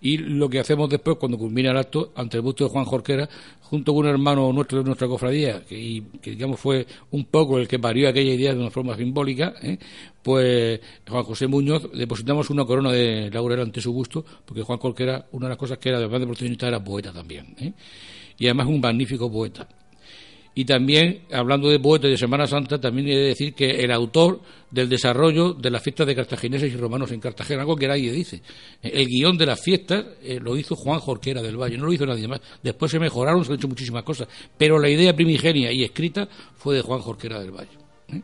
y 0.00 0.16
lo 0.16 0.48
que 0.48 0.60
hacemos 0.60 0.88
después, 0.88 1.18
cuando 1.18 1.36
culmina 1.36 1.70
el 1.70 1.76
acto, 1.76 2.12
ante 2.16 2.38
el 2.38 2.42
busto 2.42 2.64
de 2.64 2.70
Juan 2.70 2.86
Jorquera, 2.86 3.28
junto 3.60 3.92
con 3.92 4.06
un 4.06 4.10
hermano 4.10 4.50
nuestro 4.52 4.78
de 4.78 4.84
nuestra 4.84 5.06
cofradía, 5.08 5.62
que, 5.66 6.02
digamos 6.22 6.58
fue 6.58 6.86
un 7.10 7.26
poco 7.26 7.58
el 7.58 7.68
que 7.68 7.78
parió 7.78 8.08
aquella 8.08 8.32
idea 8.34 8.54
de 8.54 8.60
una 8.60 8.70
forma 8.70 8.96
simbólica, 8.96 9.54
¿eh? 9.62 9.78
pues 10.22 10.80
Juan 11.08 11.22
José 11.24 11.46
Muñoz 11.46 11.90
depositamos 11.92 12.50
una 12.50 12.64
corona 12.64 12.90
de 12.90 13.30
laurel 13.30 13.60
ante 13.60 13.80
su 13.80 13.92
busto, 13.92 14.24
porque 14.44 14.62
Juan 14.62 14.78
Jorquera, 14.78 15.26
una 15.32 15.46
de 15.46 15.50
las 15.50 15.58
cosas 15.58 15.78
que 15.78 15.90
era, 15.90 15.98
además 15.98 16.20
de 16.20 16.26
protagonista, 16.26 16.66
era 16.66 16.82
poeta 16.82 17.12
también, 17.12 17.54
y 18.38 18.46
además 18.46 18.66
un 18.68 18.80
magnífico 18.80 19.30
poeta. 19.30 19.68
Y 20.60 20.66
también, 20.66 21.22
hablando 21.32 21.70
de 21.70 21.80
poeta 21.80 22.06
y 22.06 22.10
de 22.10 22.18
Semana 22.18 22.46
Santa, 22.46 22.78
también 22.78 23.08
he 23.08 23.16
de 23.16 23.28
decir 23.28 23.54
que 23.54 23.82
el 23.82 23.90
autor 23.90 24.42
del 24.70 24.90
desarrollo 24.90 25.54
de 25.54 25.70
las 25.70 25.82
fiestas 25.82 26.06
de 26.06 26.14
cartagineses 26.14 26.70
y 26.70 26.76
romanos 26.76 27.10
en 27.12 27.18
Cartagena, 27.18 27.62
algo 27.62 27.76
que 27.76 27.88
nadie 27.88 28.12
dice. 28.12 28.42
El 28.82 29.06
guion 29.06 29.38
de 29.38 29.46
las 29.46 29.58
fiestas 29.58 30.04
eh, 30.22 30.38
lo 30.38 30.58
hizo 30.58 30.76
Juan 30.76 31.00
Jorquera 31.00 31.40
del 31.40 31.56
Valle, 31.56 31.78
no 31.78 31.86
lo 31.86 31.94
hizo 31.94 32.04
nadie 32.04 32.28
más. 32.28 32.42
Después 32.62 32.92
se 32.92 32.98
mejoraron, 32.98 33.42
se 33.42 33.52
han 33.52 33.58
hecho 33.58 33.68
muchísimas 33.68 34.02
cosas, 34.02 34.28
pero 34.58 34.78
la 34.78 34.90
idea 34.90 35.16
primigenia 35.16 35.72
y 35.72 35.82
escrita 35.82 36.28
fue 36.58 36.76
de 36.76 36.82
Juan 36.82 37.00
Jorquera 37.00 37.40
del 37.40 37.52
Valle. 37.52 37.78
¿eh? 38.12 38.20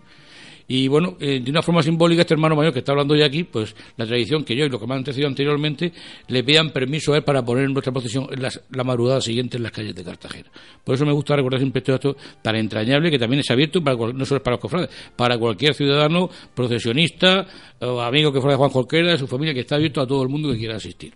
Y 0.68 0.88
bueno, 0.88 1.16
eh, 1.20 1.40
de 1.40 1.50
una 1.50 1.62
forma 1.62 1.82
simbólica, 1.82 2.22
este 2.22 2.34
hermano 2.34 2.56
mayor 2.56 2.72
que 2.72 2.80
está 2.80 2.92
hablando 2.92 3.14
ya 3.14 3.26
aquí, 3.26 3.44
pues 3.44 3.74
la 3.96 4.06
tradición 4.06 4.44
que 4.44 4.56
yo 4.56 4.64
y 4.64 4.68
lo 4.68 4.80
que 4.80 4.86
me 4.86 4.94
han 4.94 4.98
antecedido 4.98 5.28
anteriormente, 5.28 5.92
le 6.28 6.42
pidan 6.42 6.70
permiso 6.70 7.12
a 7.12 7.18
él 7.18 7.24
para 7.24 7.44
poner 7.44 7.70
nuestra 7.70 7.92
procesión 7.92 8.28
la 8.36 8.84
madrugada 8.84 9.20
siguiente 9.20 9.56
en 9.56 9.62
las 9.62 9.72
calles 9.72 9.94
de 9.94 10.02
Cartagena. 10.02 10.50
Por 10.82 10.94
eso 10.94 11.06
me 11.06 11.12
gusta 11.12 11.36
recordar 11.36 11.60
siempre 11.60 11.80
este 11.80 11.92
acto 11.92 12.16
tan 12.42 12.56
entrañable 12.56 13.10
que 13.10 13.18
también 13.18 13.40
es 13.40 13.50
abierto 13.50 13.82
para 13.82 13.96
no 13.96 14.24
solo 14.24 14.42
para 14.42 14.56
los 14.56 14.60
cofrades, 14.60 14.90
para 15.14 15.38
cualquier 15.38 15.74
ciudadano, 15.74 16.28
procesionista 16.54 17.46
o 17.80 18.00
amigo 18.00 18.32
que 18.32 18.40
fuera 18.40 18.54
de 18.54 18.58
Juan 18.58 18.70
Jorquera, 18.70 19.12
de 19.12 19.18
su 19.18 19.26
familia, 19.26 19.54
que 19.54 19.60
está 19.60 19.76
abierto 19.76 20.00
a 20.00 20.06
todo 20.06 20.22
el 20.22 20.28
mundo 20.28 20.50
que 20.50 20.58
quiera 20.58 20.76
asistir. 20.76 21.12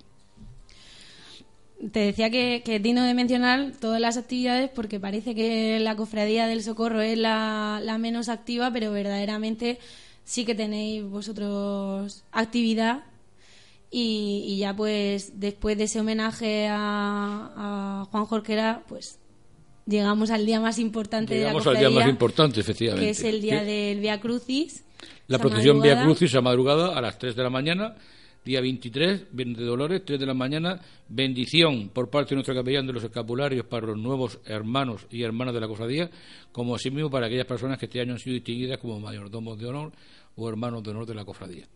Te 1.93 2.01
decía 2.01 2.29
que, 2.31 2.63
que 2.65 2.79
digno 2.79 3.03
de 3.05 3.15
mencionar 3.15 3.73
todas 3.81 4.01
las 4.01 4.17
actividades 4.19 4.69
porque 4.75 5.01
parece 5.01 5.35
que 5.35 5.81
la 5.81 5.97
cofradía 5.97 6.47
del 6.47 6.63
socorro 6.63 7.01
es 7.01 7.17
la, 7.17 7.81
la 7.83 7.97
menos 7.97 8.29
activa, 8.29 8.71
pero 8.71 8.93
verdaderamente 8.93 9.79
sí 10.25 10.45
que 10.45 10.55
tenéis 10.55 11.03
vosotros 11.05 12.23
actividad 12.33 13.05
y, 13.91 14.45
y 14.47 14.59
ya 14.59 14.77
pues 14.77 15.41
después 15.41 15.79
de 15.79 15.85
ese 15.85 16.01
homenaje 16.01 16.69
a, 16.69 18.03
a 18.03 18.05
Juan 18.11 18.27
Jorquera, 18.27 18.83
pues 18.87 19.19
llegamos 19.87 20.31
al 20.31 20.45
día 20.47 20.61
más 20.61 20.79
importante 20.79 21.35
Llegamos 21.35 21.65
de 21.65 21.71
al 21.71 21.75
la 21.75 21.81
día 21.81 21.89
cofradía, 21.89 22.05
más 22.07 22.11
importante, 22.13 22.61
efectivamente. 22.61 23.05
que 23.07 23.11
es 23.11 23.25
el 23.25 23.41
día 23.41 23.61
Sí. 23.61 23.67
del 23.67 24.01
Via 24.01 24.21
Crucis. 24.21 24.85
La 25.29 25.39
procesión 25.39 25.79
madrugada. 25.79 26.05
Crucis 26.05 26.35
a 26.35 26.41
madrugada 26.43 26.97
a 26.97 27.01
las 27.01 27.19
3 27.19 27.35
de 27.35 27.43
la 27.43 27.51
mañana, 27.51 27.97
día 28.45 28.61
23, 28.61 29.27
Viernes 29.33 29.59
de 29.59 29.65
Dolores, 29.65 30.03
3 30.05 30.19
de 30.19 30.27
la 30.27 30.35
mañana, 30.35 30.81
bendición 31.09 31.91
por 31.91 32.09
parte 32.11 32.31
de 32.31 32.37
nuestro 32.37 32.55
capellán 32.55 32.87
de 32.87 32.93
los 32.93 33.05
escapularios 33.05 33.67
para 33.67 33.89
los 33.89 33.99
nuevos 33.99 34.41
hermanos 34.47 35.07
y 35.11 35.23
hermanas 35.23 35.55
de 35.55 35.61
la 35.61 35.69
cofradía, 35.69 36.11
como 36.53 36.75
asimismo 36.75 37.11
para 37.11 37.27
aquellas 37.27 37.47
personas 37.47 37.79
que 37.79 37.87
este 37.87 38.01
año 38.01 38.13
han 38.13 38.19
sido 38.19 38.35
distinguidas 38.35 38.79
como 38.79 38.99
mayordomos 38.99 39.59
de 39.59 39.67
honor 39.67 39.93
o 40.37 40.49
hermanos 40.49 40.83
de 40.83 40.91
honor 40.91 41.07
de 41.07 41.15
la 41.15 41.25
cofradía. 41.25 41.67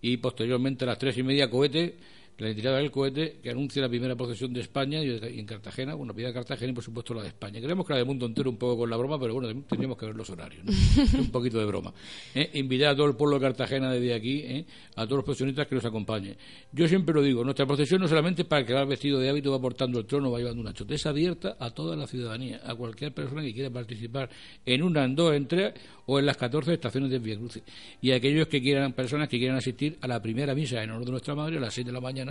Y 0.00 0.16
posteriormente 0.16 0.84
a 0.84 0.88
las 0.88 0.98
tres 0.98 1.16
y 1.16 1.22
media, 1.22 1.48
cohete, 1.48 1.96
la 2.38 2.48
retirada 2.48 2.78
del 2.78 2.90
cohete 2.90 3.38
que 3.42 3.50
anuncia 3.50 3.82
la 3.82 3.88
primera 3.88 4.16
procesión 4.16 4.52
de 4.52 4.60
España 4.60 5.02
y 5.02 5.38
en 5.38 5.46
Cartagena, 5.46 5.94
bueno, 5.94 6.14
la 6.16 6.26
de 6.26 6.32
Cartagena 6.32 6.72
y 6.72 6.74
por 6.74 6.84
supuesto 6.84 7.14
la 7.14 7.22
de 7.22 7.28
España. 7.28 7.60
Creemos 7.60 7.86
que 7.86 7.92
la 7.92 7.98
del 7.98 8.06
mundo 8.06 8.26
entero 8.26 8.50
un 8.50 8.56
poco 8.56 8.78
con 8.78 8.90
la 8.90 8.96
broma, 8.96 9.18
pero 9.20 9.34
bueno, 9.34 9.48
tendríamos 9.68 9.98
que 9.98 10.06
ver 10.06 10.16
los 10.16 10.28
horarios, 10.30 10.64
¿no? 10.64 10.72
un 11.20 11.30
poquito 11.30 11.58
de 11.58 11.66
broma. 11.66 11.92
¿eh? 12.34 12.50
Invitar 12.54 12.88
a 12.88 12.96
todo 12.96 13.06
el 13.06 13.16
pueblo 13.16 13.38
de 13.38 13.42
Cartagena 13.42 13.92
desde 13.92 14.14
aquí, 14.14 14.40
¿eh? 14.40 14.64
a 14.96 15.04
todos 15.04 15.18
los 15.18 15.24
profesionistas 15.24 15.66
que 15.66 15.74
nos 15.74 15.84
acompañen. 15.84 16.36
Yo 16.72 16.88
siempre 16.88 17.14
lo 17.14 17.22
digo, 17.22 17.44
nuestra 17.44 17.66
procesión 17.66 18.00
no 18.00 18.08
solamente 18.08 18.44
para 18.44 18.64
que 18.64 18.72
va 18.72 18.84
vestido 18.84 19.18
de 19.18 19.28
hábito, 19.28 19.50
va 19.50 19.60
portando 19.60 19.98
el 19.98 20.06
trono, 20.06 20.30
va 20.30 20.38
llevando 20.38 20.60
una 20.60 20.72
chota, 20.72 20.94
es 20.94 21.06
abierta 21.06 21.56
a 21.58 21.70
toda 21.70 21.96
la 21.96 22.06
ciudadanía, 22.06 22.60
a 22.64 22.74
cualquier 22.74 23.12
persona 23.12 23.42
que 23.42 23.52
quiera 23.52 23.70
participar 23.70 24.30
en 24.64 24.82
una, 24.82 25.04
en 25.04 25.14
dos, 25.14 25.34
en 25.34 25.46
tres 25.46 25.74
o 26.06 26.18
en 26.18 26.26
las 26.26 26.36
14 26.36 26.74
estaciones 26.74 27.10
de 27.10 27.18
Via 27.18 27.36
Crucis. 27.36 27.62
Y 28.00 28.12
aquellos 28.12 28.48
que 28.48 28.60
quieran, 28.60 28.92
personas 28.92 29.28
que 29.28 29.38
quieran 29.38 29.56
asistir 29.56 29.98
a 30.00 30.08
la 30.08 30.20
primera 30.20 30.54
misa 30.54 30.82
en 30.82 30.90
honor 30.90 31.04
de 31.04 31.10
nuestra 31.12 31.34
madre 31.34 31.58
a 31.58 31.60
las 31.60 31.74
6 31.74 31.86
de 31.86 31.92
la 31.92 32.00
mañana, 32.00 32.21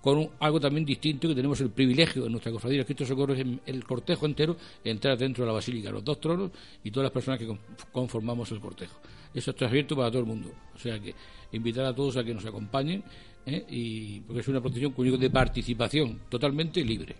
con 0.00 0.18
un- 0.18 0.30
algo 0.40 0.58
también 0.58 0.84
distinto 0.84 1.28
que 1.28 1.34
tenemos 1.34 1.60
el 1.60 1.70
privilegio 1.70 2.26
en 2.26 2.32
nuestra 2.32 2.50
cofradía 2.50 2.78
de 2.80 2.84
Cristo 2.84 3.06
Socorro, 3.06 3.34
es 3.34 3.40
en- 3.40 3.60
el 3.66 3.84
cortejo 3.84 4.26
entero, 4.26 4.56
entrar 4.84 5.16
dentro 5.16 5.44
de 5.44 5.48
la 5.48 5.52
basílica, 5.54 5.90
los 5.90 6.04
dos 6.04 6.20
tronos 6.20 6.50
y 6.82 6.90
todas 6.90 7.04
las 7.04 7.12
personas 7.12 7.38
que 7.38 7.46
con- 7.46 7.60
conformamos 7.92 8.50
el 8.50 8.60
cortejo. 8.60 8.98
Eso 9.32 9.52
está 9.52 9.66
abierto 9.66 9.94
para 9.96 10.10
todo 10.10 10.20
el 10.20 10.26
mundo. 10.26 10.50
O 10.74 10.78
sea 10.78 10.98
que 10.98 11.14
invitar 11.52 11.84
a 11.86 11.94
todos 11.94 12.16
a 12.16 12.24
que 12.24 12.34
nos 12.34 12.44
acompañen, 12.44 13.02
¿eh? 13.46 13.64
y 13.70 14.20
porque 14.20 14.40
es 14.40 14.48
una 14.48 14.60
procesión 14.60 14.92
cuyo 14.92 15.16
de 15.16 15.30
participación 15.30 16.20
totalmente 16.28 16.84
libre. 16.84 17.16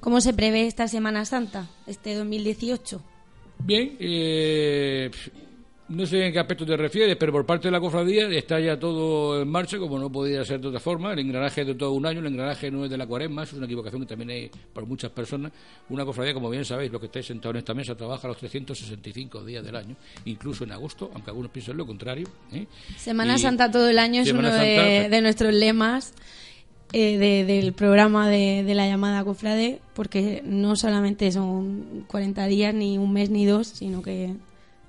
¿Cómo 0.00 0.20
se 0.20 0.32
prevé 0.32 0.66
esta 0.66 0.86
Semana 0.88 1.24
Santa, 1.24 1.68
este 1.86 2.14
2018? 2.14 3.02
Bien, 3.62 3.96
eh, 4.00 5.10
no 5.90 6.06
sé 6.06 6.24
en 6.26 6.32
qué 6.32 6.38
aspecto 6.38 6.64
te 6.64 6.76
refieres, 6.76 7.16
pero 7.16 7.32
por 7.32 7.44
parte 7.44 7.68
de 7.68 7.72
la 7.72 7.80
cofradía 7.80 8.28
está 8.28 8.58
ya 8.60 8.78
todo 8.78 9.42
en 9.42 9.48
marcha, 9.48 9.76
como 9.78 9.98
no 9.98 10.10
podía 10.10 10.44
ser 10.44 10.60
de 10.60 10.68
otra 10.68 10.80
forma. 10.80 11.12
El 11.12 11.18
engranaje 11.18 11.62
es 11.62 11.66
de 11.66 11.74
todo 11.74 11.92
un 11.92 12.06
año, 12.06 12.20
el 12.20 12.26
engranaje 12.26 12.70
no 12.70 12.84
es 12.84 12.90
de 12.90 12.96
la 12.96 13.06
cuaresma, 13.06 13.42
eso 13.42 13.52
es 13.52 13.56
una 13.58 13.66
equivocación 13.66 14.00
que 14.02 14.06
también 14.06 14.30
hay 14.30 14.50
por 14.72 14.86
muchas 14.86 15.10
personas. 15.10 15.52
Una 15.88 16.04
cofradía, 16.04 16.32
como 16.32 16.48
bien 16.48 16.64
sabéis, 16.64 16.90
los 16.92 17.00
que 17.00 17.06
estáis 17.06 17.26
sentados 17.26 17.54
en 17.54 17.58
esta 17.58 17.74
mesa, 17.74 17.94
trabaja 17.96 18.28
los 18.28 18.36
365 18.38 19.44
días 19.44 19.64
del 19.64 19.74
año, 19.76 19.96
incluso 20.24 20.64
en 20.64 20.72
agosto, 20.72 21.10
aunque 21.12 21.30
algunos 21.30 21.50
piensen 21.50 21.76
lo 21.76 21.84
contrario. 21.86 22.28
¿eh? 22.52 22.66
Semana 22.96 23.34
Y- 23.34 23.38
Santa 23.40 23.70
todo 23.70 23.88
el 23.88 23.98
año 23.98 24.22
es 24.22 24.28
Semana 24.28 24.48
uno 24.50 24.58
de, 24.58 24.76
Santa, 24.76 25.08
de 25.16 25.20
nuestros 25.22 25.52
lemas 25.54 26.14
eh, 26.92 27.18
de- 27.18 27.44
del 27.44 27.72
programa 27.72 28.28
de, 28.28 28.62
de 28.64 28.74
la 28.74 28.86
llamada 28.86 29.22
Cofrade, 29.24 29.80
porque 29.94 30.42
no 30.44 30.76
solamente 30.76 31.30
son 31.32 32.04
40 32.08 32.46
días, 32.46 32.74
ni 32.74 32.98
un 32.98 33.12
mes, 33.12 33.30
ni 33.30 33.44
dos, 33.46 33.66
sino 33.68 34.02
que 34.02 34.34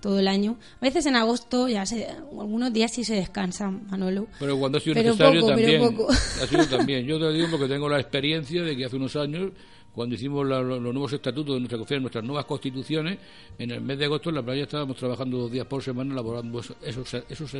todo 0.02 0.20
el 0.20 0.28
año. 0.28 0.58
A 0.82 0.86
veces 0.86 1.06
en 1.06 1.16
agosto, 1.16 1.68
ya 1.70 1.86
se, 1.86 2.08
algunos 2.08 2.74
días 2.74 2.92
sí 2.92 3.04
se 3.04 3.16
descansan, 3.16 3.88
Manolo. 3.90 4.28
Pero 4.40 4.58
cuando 4.60 4.78
ha 4.80 4.82
sido 4.82 4.96
Pero 4.96 5.12
necesario 5.12 5.42
poco, 5.42 5.54
pero 5.56 5.68
también. 5.72 5.96
poco. 5.96 6.12
Ha 6.12 6.48
sido 6.48 6.66
también. 6.78 7.06
Yo 7.06 7.16
te 7.18 7.24
lo 7.26 7.32
digo 7.32 7.48
porque 7.52 7.68
tengo 7.68 7.88
la 7.88 8.00
experiencia 8.00 8.64
de 8.64 8.76
que 8.76 8.86
hace 8.86 8.96
unos 8.98 9.16
años, 9.16 9.52
cuando 9.94 10.16
hicimos 10.16 10.48
la- 10.48 10.62
los 10.62 10.82
nuevos 10.82 11.12
estatutos 11.12 11.54
de 11.56 11.60
nuestra 11.60 11.78
cofradía, 11.78 12.00
nuestras 12.02 12.24
nuevas 12.24 12.46
constituciones, 12.46 13.20
en 13.60 13.72
el 13.72 13.82
mes 13.82 14.00
de 14.00 14.06
agosto 14.06 14.30
en 14.30 14.36
la 14.36 14.42
playa 14.42 14.64
estábamos 14.64 14.96
trabajando 14.98 15.38
dos 15.38 15.52
días 15.52 15.68
por 15.68 15.84
semana 15.84 16.14
elaborando 16.14 16.60
esos, 16.62 16.78
esos, 16.82 17.14
esos, 17.30 17.54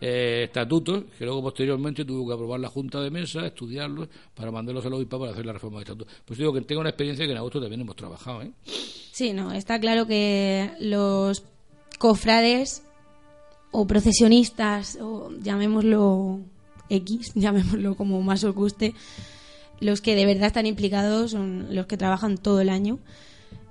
eh, 0.00 0.44
estatutos 0.44 1.04
que 1.18 1.24
luego 1.24 1.42
posteriormente 1.42 2.04
tuvo 2.04 2.26
que 2.28 2.34
aprobar 2.34 2.60
la 2.60 2.68
Junta 2.68 3.00
de 3.00 3.10
Mesa, 3.10 3.44
estudiarlos 3.46 4.08
para 4.34 4.50
mandarlos 4.52 4.86
al 4.86 4.94
obispo 4.94 5.18
para 5.18 5.32
hacer 5.32 5.44
la 5.44 5.52
reforma 5.54 5.78
de 5.78 5.82
estatutos. 5.82 6.14
Pues 6.24 6.38
digo 6.38 6.52
que 6.52 6.60
tengo 6.62 6.80
una 6.80 6.90
experiencia 6.90 7.26
que 7.26 7.32
en 7.32 7.38
agosto 7.38 7.60
también 7.60 7.80
hemos 7.80 7.96
trabajado. 7.96 8.42
¿eh? 8.42 8.52
Sí, 9.10 9.32
no, 9.32 9.52
está 9.52 9.80
claro 9.80 10.06
que 10.06 10.70
los 10.80 11.42
cofrades 12.02 12.82
o 13.70 13.86
procesionistas, 13.86 14.98
o 15.00 15.30
llamémoslo 15.38 16.40
X, 16.88 17.30
llamémoslo 17.36 17.94
como 17.94 18.20
más 18.22 18.42
os 18.42 18.56
guste, 18.56 18.94
los 19.78 20.00
que 20.00 20.16
de 20.16 20.26
verdad 20.26 20.48
están 20.48 20.66
implicados 20.66 21.30
son 21.30 21.68
los 21.70 21.86
que 21.86 21.96
trabajan 21.96 22.38
todo 22.38 22.60
el 22.60 22.70
año. 22.70 22.98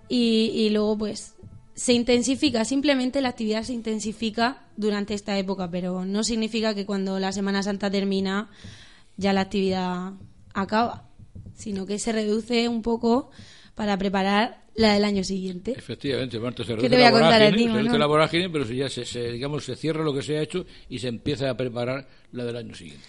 Y, 0.08 0.52
y 0.56 0.70
luego, 0.70 0.98
pues, 0.98 1.36
se 1.76 1.92
intensifica, 1.92 2.64
simplemente 2.64 3.20
la 3.20 3.30
actividad 3.30 3.64
se 3.64 3.74
intensifica 3.74 4.64
durante 4.78 5.14
esta 5.14 5.38
época, 5.38 5.70
pero 5.70 6.06
no 6.06 6.24
significa 6.24 6.74
que 6.74 6.86
cuando 6.86 7.20
la 7.20 7.34
Semana 7.34 7.64
Santa 7.64 7.92
termina 7.92 8.50
ya 9.18 9.34
la 9.34 9.42
actividad 9.42 10.14
acaba, 10.54 11.04
sino 11.54 11.86
que 11.86 12.00
se 12.00 12.14
reduce 12.14 12.70
un 12.70 12.82
poco 12.82 13.30
para 13.76 13.98
preparar 13.98 14.62
la 14.76 14.94
del 14.94 15.04
año 15.04 15.24
siguiente. 15.24 15.74
Efectivamente, 15.78 16.40
Marta, 16.40 16.64
se 16.64 16.76
¿Qué 16.76 16.90
te 16.90 16.96
voy 16.96 17.06
a 17.06 17.12
contar 17.12 17.42
a 17.42 17.52
ti, 17.52 17.64
se 17.64 17.70
Manolo? 17.70 17.98
la 17.98 18.06
vorágine, 18.06 18.50
pero 18.50 18.66
si 18.66 18.78
ya 18.78 18.90
se, 18.90 19.06
se, 19.06 19.32
digamos, 19.32 19.66
se 19.66 19.76
cierra 19.76 20.04
lo 20.04 20.14
que 20.14 20.22
se 20.22 20.38
ha 20.38 20.42
hecho 20.42 20.66
y 20.90 21.00
se 21.00 21.08
empieza 21.08 21.50
a 21.50 21.58
preparar 21.58 22.08
la 22.32 22.46
del 22.46 22.56
año 22.56 22.76
siguiente. 22.76 23.04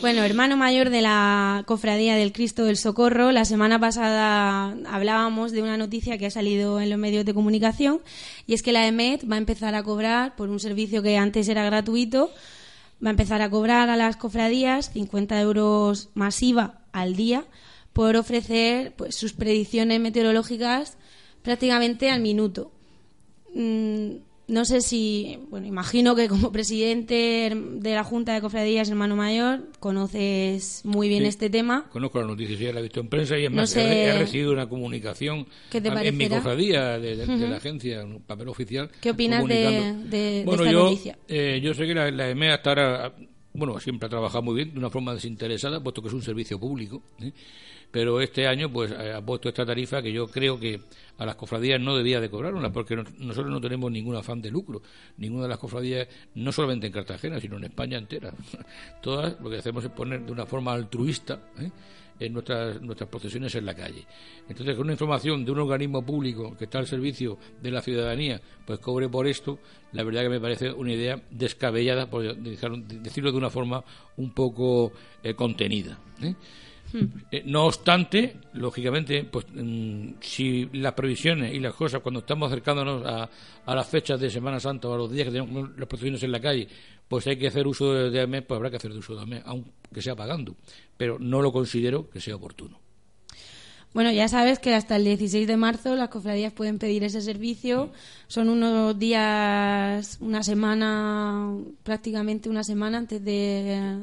Bueno, 0.00 0.24
hermano 0.24 0.56
mayor 0.56 0.90
de 0.90 1.00
la 1.00 1.62
Cofradía 1.66 2.16
del 2.16 2.32
Cristo 2.32 2.64
del 2.64 2.76
Socorro, 2.76 3.30
la 3.30 3.44
semana 3.44 3.78
pasada 3.78 4.74
hablábamos 4.86 5.52
de 5.52 5.62
una 5.62 5.76
noticia 5.76 6.18
que 6.18 6.26
ha 6.26 6.30
salido 6.30 6.80
en 6.80 6.90
los 6.90 6.98
medios 6.98 7.24
de 7.24 7.34
comunicación 7.34 8.00
y 8.46 8.54
es 8.54 8.62
que 8.62 8.72
la 8.72 8.86
EMET 8.86 9.30
va 9.30 9.36
a 9.36 9.38
empezar 9.38 9.74
a 9.76 9.82
cobrar 9.84 10.34
por 10.34 10.48
un 10.48 10.58
servicio 10.58 11.02
que 11.02 11.18
antes 11.18 11.48
era 11.48 11.64
gratuito, 11.64 12.32
va 13.04 13.08
a 13.08 13.10
empezar 13.10 13.42
a 13.42 13.50
cobrar 13.50 13.90
a 13.90 13.96
las 13.96 14.16
cofradías 14.16 14.90
50 14.92 15.40
euros 15.40 16.08
masiva 16.14 16.80
al 16.90 17.14
día 17.14 17.44
por 17.92 18.16
ofrecer 18.16 18.94
pues, 18.96 19.14
sus 19.14 19.32
predicciones 19.32 20.00
meteorológicas 20.00 20.96
prácticamente 21.42 22.10
al 22.10 22.20
minuto. 22.20 22.72
Mm, 23.54 24.16
no 24.48 24.64
sé 24.64 24.80
si, 24.80 25.38
bueno, 25.50 25.66
imagino 25.66 26.14
que 26.14 26.28
como 26.28 26.52
presidente 26.52 27.50
de 27.54 27.94
la 27.94 28.04
Junta 28.04 28.34
de 28.34 28.40
Cofradías, 28.40 28.88
hermano 28.90 29.16
mayor, 29.16 29.68
conoces 29.78 30.82
muy 30.84 31.08
bien 31.08 31.22
Sí. 31.22 31.28
este 31.28 31.48
tema. 31.50 31.88
Conozco 31.90 32.20
la 32.20 32.26
noticia, 32.26 32.56
sí, 32.58 32.64
la 32.72 32.80
he 32.80 32.82
visto 32.82 33.00
en 33.00 33.08
prensa 33.08 33.38
y 33.38 33.44
es 33.44 33.50
No 33.50 33.58
más, 33.58 33.70
sé- 33.70 34.04
he, 34.08 34.18
recibido 34.18 34.52
una 34.52 34.68
comunicación 34.68 35.46
¿Qué 35.70 35.80
te 35.80 35.88
a- 35.90 36.02
en 36.04 36.16
mi 36.16 36.28
cofradía 36.28 36.98
de, 36.98 37.16
de- 37.16 37.26
de 37.26 37.34
Ujú. 37.34 37.46
la 37.46 37.56
agencia, 37.56 38.04
un 38.04 38.20
papel 38.22 38.48
oficial. 38.48 38.90
¿Qué 39.00 39.10
opinas 39.10 39.46
de, 39.46 39.94
de- 40.08 40.42
Bueno, 40.44 40.62
esta 40.64 40.72
yo, 40.72 40.84
noticia? 40.84 41.18
eh, 41.28 41.60
yo 41.62 41.72
sé 41.74 41.86
que 41.86 41.94
la, 41.94 42.10
la 42.10 42.28
EMEA 42.30 42.56
está 42.56 42.70
ahora- 42.70 43.14
bueno, 43.54 43.78
siempre 43.80 44.06
ha 44.06 44.10
trabajado 44.10 44.42
muy 44.42 44.54
bien, 44.56 44.72
de 44.72 44.78
una 44.78 44.90
forma 44.90 45.14
desinteresada, 45.14 45.82
puesto 45.82 46.02
que 46.02 46.08
es 46.08 46.14
un 46.14 46.22
servicio 46.22 46.58
público. 46.58 47.02
¿eh? 47.20 47.32
Pero 47.92 48.20
este 48.20 48.46
año, 48.48 48.72
pues, 48.72 48.90
eh, 48.90 49.12
ha 49.12 49.20
puesto 49.24 49.48
esta 49.48 49.64
tarifa 49.64 50.02
que 50.02 50.10
yo 50.12 50.26
creo 50.26 50.58
que 50.58 50.80
a 51.18 51.26
las 51.26 51.36
cofradías 51.36 51.78
no 51.80 51.94
debía 51.96 52.20
de 52.20 52.30
cobrarla, 52.30 52.72
porque 52.72 52.96
no- 52.96 53.04
nosotros 53.18 53.52
no 53.52 53.60
tenemos 53.60 53.92
ningún 53.92 54.16
afán 54.16 54.40
de 54.42 54.50
lucro. 54.50 54.82
Ninguna 55.18 55.42
de 55.44 55.50
las 55.50 55.58
cofradías, 55.58 56.08
no 56.34 56.50
solamente 56.52 56.86
en 56.86 56.92
Cartagena, 56.92 57.38
sino 57.38 57.58
en 57.58 57.64
España 57.64 57.98
entera. 57.98 58.32
Todas 59.02 59.38
lo 59.40 59.50
que 59.50 59.58
hacemos 59.58 59.84
es 59.84 59.90
poner 59.90 60.22
de 60.24 60.32
una 60.32 60.46
forma 60.46 60.72
altruista 60.72 61.38
¿eh? 61.60 61.70
en 62.18 62.32
nuestras, 62.32 62.80
nuestras 62.80 63.10
procesiones 63.10 63.54
en 63.56 63.66
la 63.66 63.74
calle. 63.74 64.06
Entonces, 64.48 64.74
con 64.74 64.84
una 64.84 64.92
información 64.92 65.44
de 65.44 65.50
un 65.52 65.58
organismo 65.58 66.04
público 66.04 66.56
que 66.56 66.64
está 66.64 66.78
al 66.78 66.86
servicio 66.86 67.36
de 67.60 67.70
la 67.70 67.82
ciudadanía, 67.82 68.40
pues 68.66 68.78
cobre 68.78 69.06
por 69.08 69.26
esto, 69.26 69.58
la 69.92 70.02
verdad 70.02 70.22
que 70.22 70.28
me 70.30 70.40
parece 70.40 70.72
una 70.72 70.92
idea 70.92 71.20
descabellada, 71.30 72.08
por 72.08 72.34
decirlo 72.36 73.32
de 73.32 73.36
una 73.38 73.50
forma 73.50 73.84
un 74.16 74.30
poco 74.32 74.92
eh, 75.22 75.34
contenida. 75.34 75.98
Eh, 77.30 77.42
no 77.46 77.64
obstante, 77.64 78.36
lógicamente, 78.54 79.24
pues 79.24 79.46
mm, 79.52 80.14
si 80.20 80.68
las 80.72 80.92
previsiones 80.92 81.54
y 81.54 81.60
las 81.60 81.74
cosas, 81.74 82.00
cuando 82.00 82.20
estamos 82.20 82.50
acercándonos 82.50 83.02
a, 83.04 83.74
las 83.74 83.88
fechas 83.88 84.20
de 84.20 84.30
Semana 84.30 84.60
Santa 84.60 84.88
o 84.88 84.94
a 84.94 84.98
los 84.98 85.10
días 85.10 85.26
que 85.26 85.32
tenemos 85.32 85.70
las 85.76 85.88
procesiones 85.88 86.22
en 86.22 86.32
la 86.32 86.40
calle, 86.40 86.68
pues 87.08 87.26
hay 87.26 87.36
que 87.36 87.48
hacer 87.48 87.66
uso 87.66 87.92
de, 87.92 88.10
de 88.10 88.20
AME, 88.20 88.42
pues 88.42 88.56
habrá 88.56 88.70
que 88.70 88.76
hacer 88.76 88.90
uso 88.92 89.14
de 89.14 89.22
AME, 89.22 89.42
aunque 89.44 90.02
sea 90.02 90.14
pagando. 90.14 90.56
Pero 90.96 91.18
no 91.18 91.40
lo 91.40 91.52
considero 91.52 92.08
que 92.10 92.20
sea 92.20 92.36
oportuno. 92.36 92.81
Bueno, 93.94 94.10
ya 94.10 94.26
sabes 94.26 94.58
que 94.58 94.74
hasta 94.74 94.96
el 94.96 95.04
16 95.04 95.46
de 95.46 95.56
marzo 95.58 95.94
las 95.96 96.08
cofradías 96.08 96.52
pueden 96.52 96.78
pedir 96.78 97.04
ese 97.04 97.20
servicio. 97.20 97.90
Son 98.26 98.48
unos 98.48 98.98
días, 98.98 100.16
una 100.20 100.42
semana, 100.42 101.54
prácticamente 101.82 102.48
una 102.48 102.64
semana 102.64 102.98
antes 102.98 103.22
de. 103.22 103.98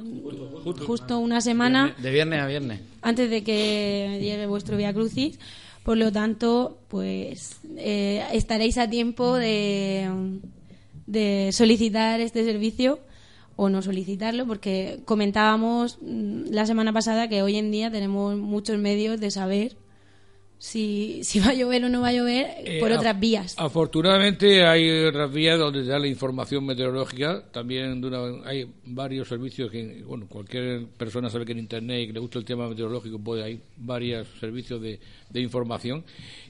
Justo 0.85 1.17
una 1.17 1.41
semana 1.41 1.95
De 1.97 2.11
viernes 2.11 2.39
a 2.39 2.45
viernes. 2.45 2.81
antes 3.01 3.29
de 3.31 3.43
que 3.43 4.19
llegue 4.21 4.45
vuestro 4.45 4.77
Via 4.77 4.93
Crucis. 4.93 5.39
Por 5.83 5.97
lo 5.97 6.11
tanto, 6.11 6.77
pues 6.87 7.57
eh, 7.77 8.23
estaréis 8.33 8.77
a 8.77 8.87
tiempo 8.87 9.35
de, 9.37 10.07
de 11.07 11.49
solicitar 11.51 12.19
este 12.19 12.43
servicio 12.45 12.99
o 13.61 13.67
no 13.67 13.81
solicitarlo, 13.81 14.47
porque 14.47 15.01
comentábamos 15.03 15.97
mm, 16.01 16.43
la 16.49 16.65
semana 16.65 16.93
pasada 16.93 17.27
que 17.27 17.41
hoy 17.41 17.57
en 17.57 17.71
día 17.71 17.91
tenemos 17.91 18.37
muchos 18.37 18.77
medios 18.77 19.19
de 19.19 19.31
saber 19.31 19.75
si, 20.59 21.23
si 21.23 21.39
va 21.39 21.47
a 21.51 21.53
llover 21.53 21.85
o 21.85 21.89
no 21.89 22.01
va 22.01 22.09
a 22.09 22.13
llover 22.13 22.45
Eh, 22.65 22.79
por 22.81 22.91
otras 22.91 23.17
vías. 23.19 23.55
Afortunadamente 23.57 24.65
hay 24.65 25.05
otras 25.05 25.31
vías 25.33 25.57
donde 25.57 25.85
da 25.85 25.97
la 25.97 26.07
información 26.07 26.65
meteorológica. 26.65 27.43
También 27.51 28.01
de 28.01 28.07
una- 28.07 28.45
hay 28.47 28.67
varios 28.85 29.27
servicios 29.29 29.71
que, 29.71 30.03
bueno, 30.05 30.27
cualquier 30.27 30.85
persona 30.97 31.29
sabe 31.29 31.45
que 31.45 31.53
en 31.53 31.59
Internet 31.59 32.01
y 32.03 32.07
que 32.07 32.13
le 32.13 32.19
gusta 32.19 32.37
el 32.39 32.45
tema 32.45 32.67
meteorológico, 32.67 33.17
pues 33.19 33.41
hay 33.41 33.61
varios 33.77 34.27
servicios 34.39 34.81
de, 34.81 34.99
de 35.29 35.39
información. 35.41 36.03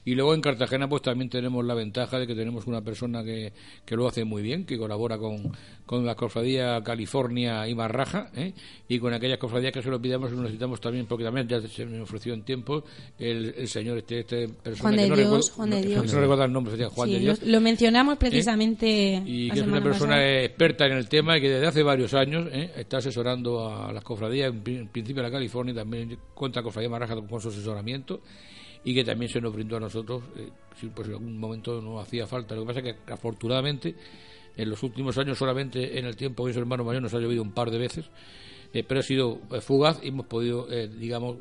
Y 0.04 0.14
luego 0.16 0.34
en 0.34 0.40
Cartagena, 0.40 0.88
pues 0.88 1.02
también 1.02 1.30
tenemos 1.30 1.64
la 1.64 1.74
ventaja 1.74 2.18
de 2.18 2.26
que 2.26 2.34
tenemos 2.34 2.66
una 2.66 2.82
persona 2.82 3.22
que, 3.22 3.52
que 3.84 3.94
lo 3.96 4.08
hace 4.08 4.24
muy 4.24 4.42
bien, 4.42 4.64
que 4.64 4.76
colabora 4.76 5.18
con, 5.18 5.52
con 5.86 6.04
la 6.04 6.16
cofradía 6.16 6.82
California 6.82 7.68
y 7.68 7.74
Marraja, 7.76 8.30
¿eh? 8.34 8.54
y 8.88 8.98
con 8.98 9.12
aquellas 9.14 9.38
cofradías 9.38 9.72
que 9.72 9.82
se 9.82 9.88
lo 9.90 10.00
pidamos, 10.00 10.32
lo 10.32 10.42
necesitamos 10.42 10.80
también, 10.80 11.06
porque 11.06 11.24
también 11.24 11.46
ya 11.46 11.60
se 11.60 11.86
me 11.86 12.00
ofreció 12.00 12.34
en 12.34 12.42
tiempo 12.42 12.82
el, 13.18 13.54
el 13.56 13.68
señor 13.68 13.99
este, 14.00 14.20
este 14.20 14.48
persona 14.48 14.82
Juan 14.82 14.96
de 14.96 15.02
que 15.04 15.08
no 15.08 15.16
Dios, 15.16 15.28
recuerdo- 15.28 15.52
Juan 15.54 15.70
de 15.70 15.80
no- 15.80 15.86
Dios. 15.88 16.12
no 16.14 16.20
recuerdo 16.20 16.44
el 16.44 16.52
nombre, 16.52 16.70
sería 16.72 16.88
Juan 16.90 17.08
Sí, 17.08 17.14
de 17.14 17.20
Dios. 17.20 17.42
Lo, 17.44 17.60
mencionamos 17.60 18.18
precisamente 18.18 19.22
Y 19.24 19.48
la 19.48 19.54
que 19.54 19.60
es 19.60 19.66
una 19.66 19.82
persona 19.82 20.12
pasada. 20.16 20.42
experta 20.42 20.86
en 20.86 20.92
el 20.92 21.08
tema 21.08 21.38
y 21.38 21.40
que 21.40 21.48
desde 21.50 21.66
hace 21.66 21.82
varios 21.82 22.12
años 22.14 22.48
¿eh? 22.52 22.70
está 22.76 22.98
asesorando 22.98 23.68
a 23.68 23.92
las 23.92 24.02
cofradías, 24.04 24.50
en, 24.52 24.60
pri- 24.62 24.76
en 24.76 24.88
principio 24.88 25.22
la 25.22 25.30
California, 25.30 25.74
también 25.74 26.18
cuenta 26.34 26.60
con 26.62 26.70
Cofradía 26.70 26.88
Marraja 26.90 27.14
con 27.16 27.40
su 27.40 27.48
asesoramiento 27.48 28.20
y 28.84 28.94
que 28.94 29.04
también 29.04 29.30
se 29.30 29.40
nos 29.40 29.52
brindó 29.54 29.76
a 29.76 29.80
nosotros, 29.80 30.22
eh, 30.36 30.48
si 30.80 30.86
pues 30.88 31.06
en 31.08 31.14
algún 31.14 31.38
momento 31.38 31.80
no 31.82 32.00
hacía 32.00 32.26
falta. 32.26 32.54
Lo 32.54 32.62
que 32.62 32.66
pasa 32.68 32.80
es 32.80 32.94
que 32.94 33.12
afortunadamente 33.12 33.94
en 34.56 34.68
los 34.70 34.82
últimos 34.82 35.16
años 35.18 35.38
solamente 35.38 35.98
en 35.98 36.06
el 36.06 36.16
tiempo 36.16 36.44
que 36.44 36.50
es 36.50 36.56
hermano 36.56 36.84
mayor 36.84 37.02
nos 37.02 37.14
ha 37.14 37.18
llovido 37.18 37.42
un 37.42 37.52
par 37.52 37.70
de 37.70 37.78
veces, 37.78 38.06
eh, 38.72 38.82
pero 38.86 39.00
ha 39.00 39.02
sido 39.02 39.40
eh, 39.52 39.60
fugaz 39.60 40.00
y 40.02 40.08
hemos 40.08 40.26
podido, 40.26 40.66
eh, 40.70 40.88
digamos, 40.88 41.36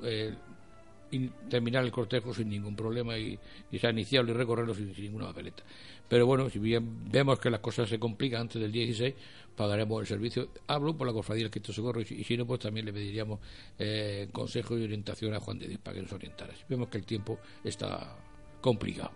in- 1.12 1.32
terminar 1.50 1.84
el 1.84 1.92
cortejo 1.92 2.34
sin 2.34 2.50
ningún 2.50 2.76
problema 2.76 3.18
y, 3.18 3.38
y 3.72 3.88
iniciado 3.88 4.28
y 4.30 4.34
recorrerlo 4.34 4.74
sin, 4.74 4.94
ninguna 4.94 5.26
papeleta. 5.28 5.64
Pero 6.08 6.26
bueno, 6.26 6.50
si 6.50 6.60
bien 6.60 7.10
vemos 7.12 7.40
que 7.40 7.50
las 7.50 7.60
cosas 7.60 7.88
se 7.90 8.00
complican 8.00 8.42
antes 8.42 8.62
del 8.62 8.72
16, 8.72 9.14
pagaremos 9.56 10.02
el 10.02 10.08
servicio. 10.08 10.50
Hablo 10.68 10.98
por 10.98 11.06
la 11.08 11.14
cofradía 11.14 11.44
del 11.44 11.52
Cristo 11.52 11.74
Socorro 11.74 12.02
y, 12.02 12.06
y 12.10 12.24
si 12.24 12.38
no, 12.38 12.46
pues 12.46 12.60
también 12.60 12.86
le 12.86 12.94
pediríamos 12.94 13.40
eh, 13.78 14.28
consejo 14.32 14.78
y 14.78 14.84
orientación 14.84 15.34
a 15.34 15.40
Juan 15.40 15.60
de 15.60 15.68
Dios 15.68 15.82
para 15.82 15.96
que 15.96 16.02
nos 16.02 16.12
orientara. 16.12 16.54
Vemos 16.68 16.90
que 16.90 16.98
el 16.98 17.06
tiempo 17.06 17.40
está 17.64 18.16
complicado. 18.62 19.12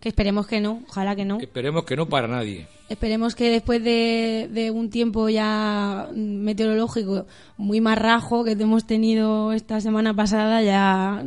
Que 0.00 0.08
esperemos 0.08 0.46
que 0.46 0.60
no, 0.60 0.82
ojalá 0.88 1.16
que 1.16 1.24
no. 1.24 1.38
Esperemos 1.40 1.84
que 1.84 1.96
no 1.96 2.08
para 2.08 2.28
nadie. 2.28 2.66
Esperemos 2.88 3.34
que 3.34 3.50
después 3.50 3.82
de, 3.82 4.48
de 4.52 4.70
un 4.70 4.90
tiempo 4.90 5.28
ya 5.28 6.08
mm, 6.14 6.16
meteorológico 6.16 7.26
muy 7.56 7.80
marrajo 7.80 8.44
que 8.44 8.52
hemos 8.52 8.86
tenido 8.86 9.52
esta 9.52 9.80
semana 9.80 10.14
pasada 10.14 10.62
ya 10.62 11.24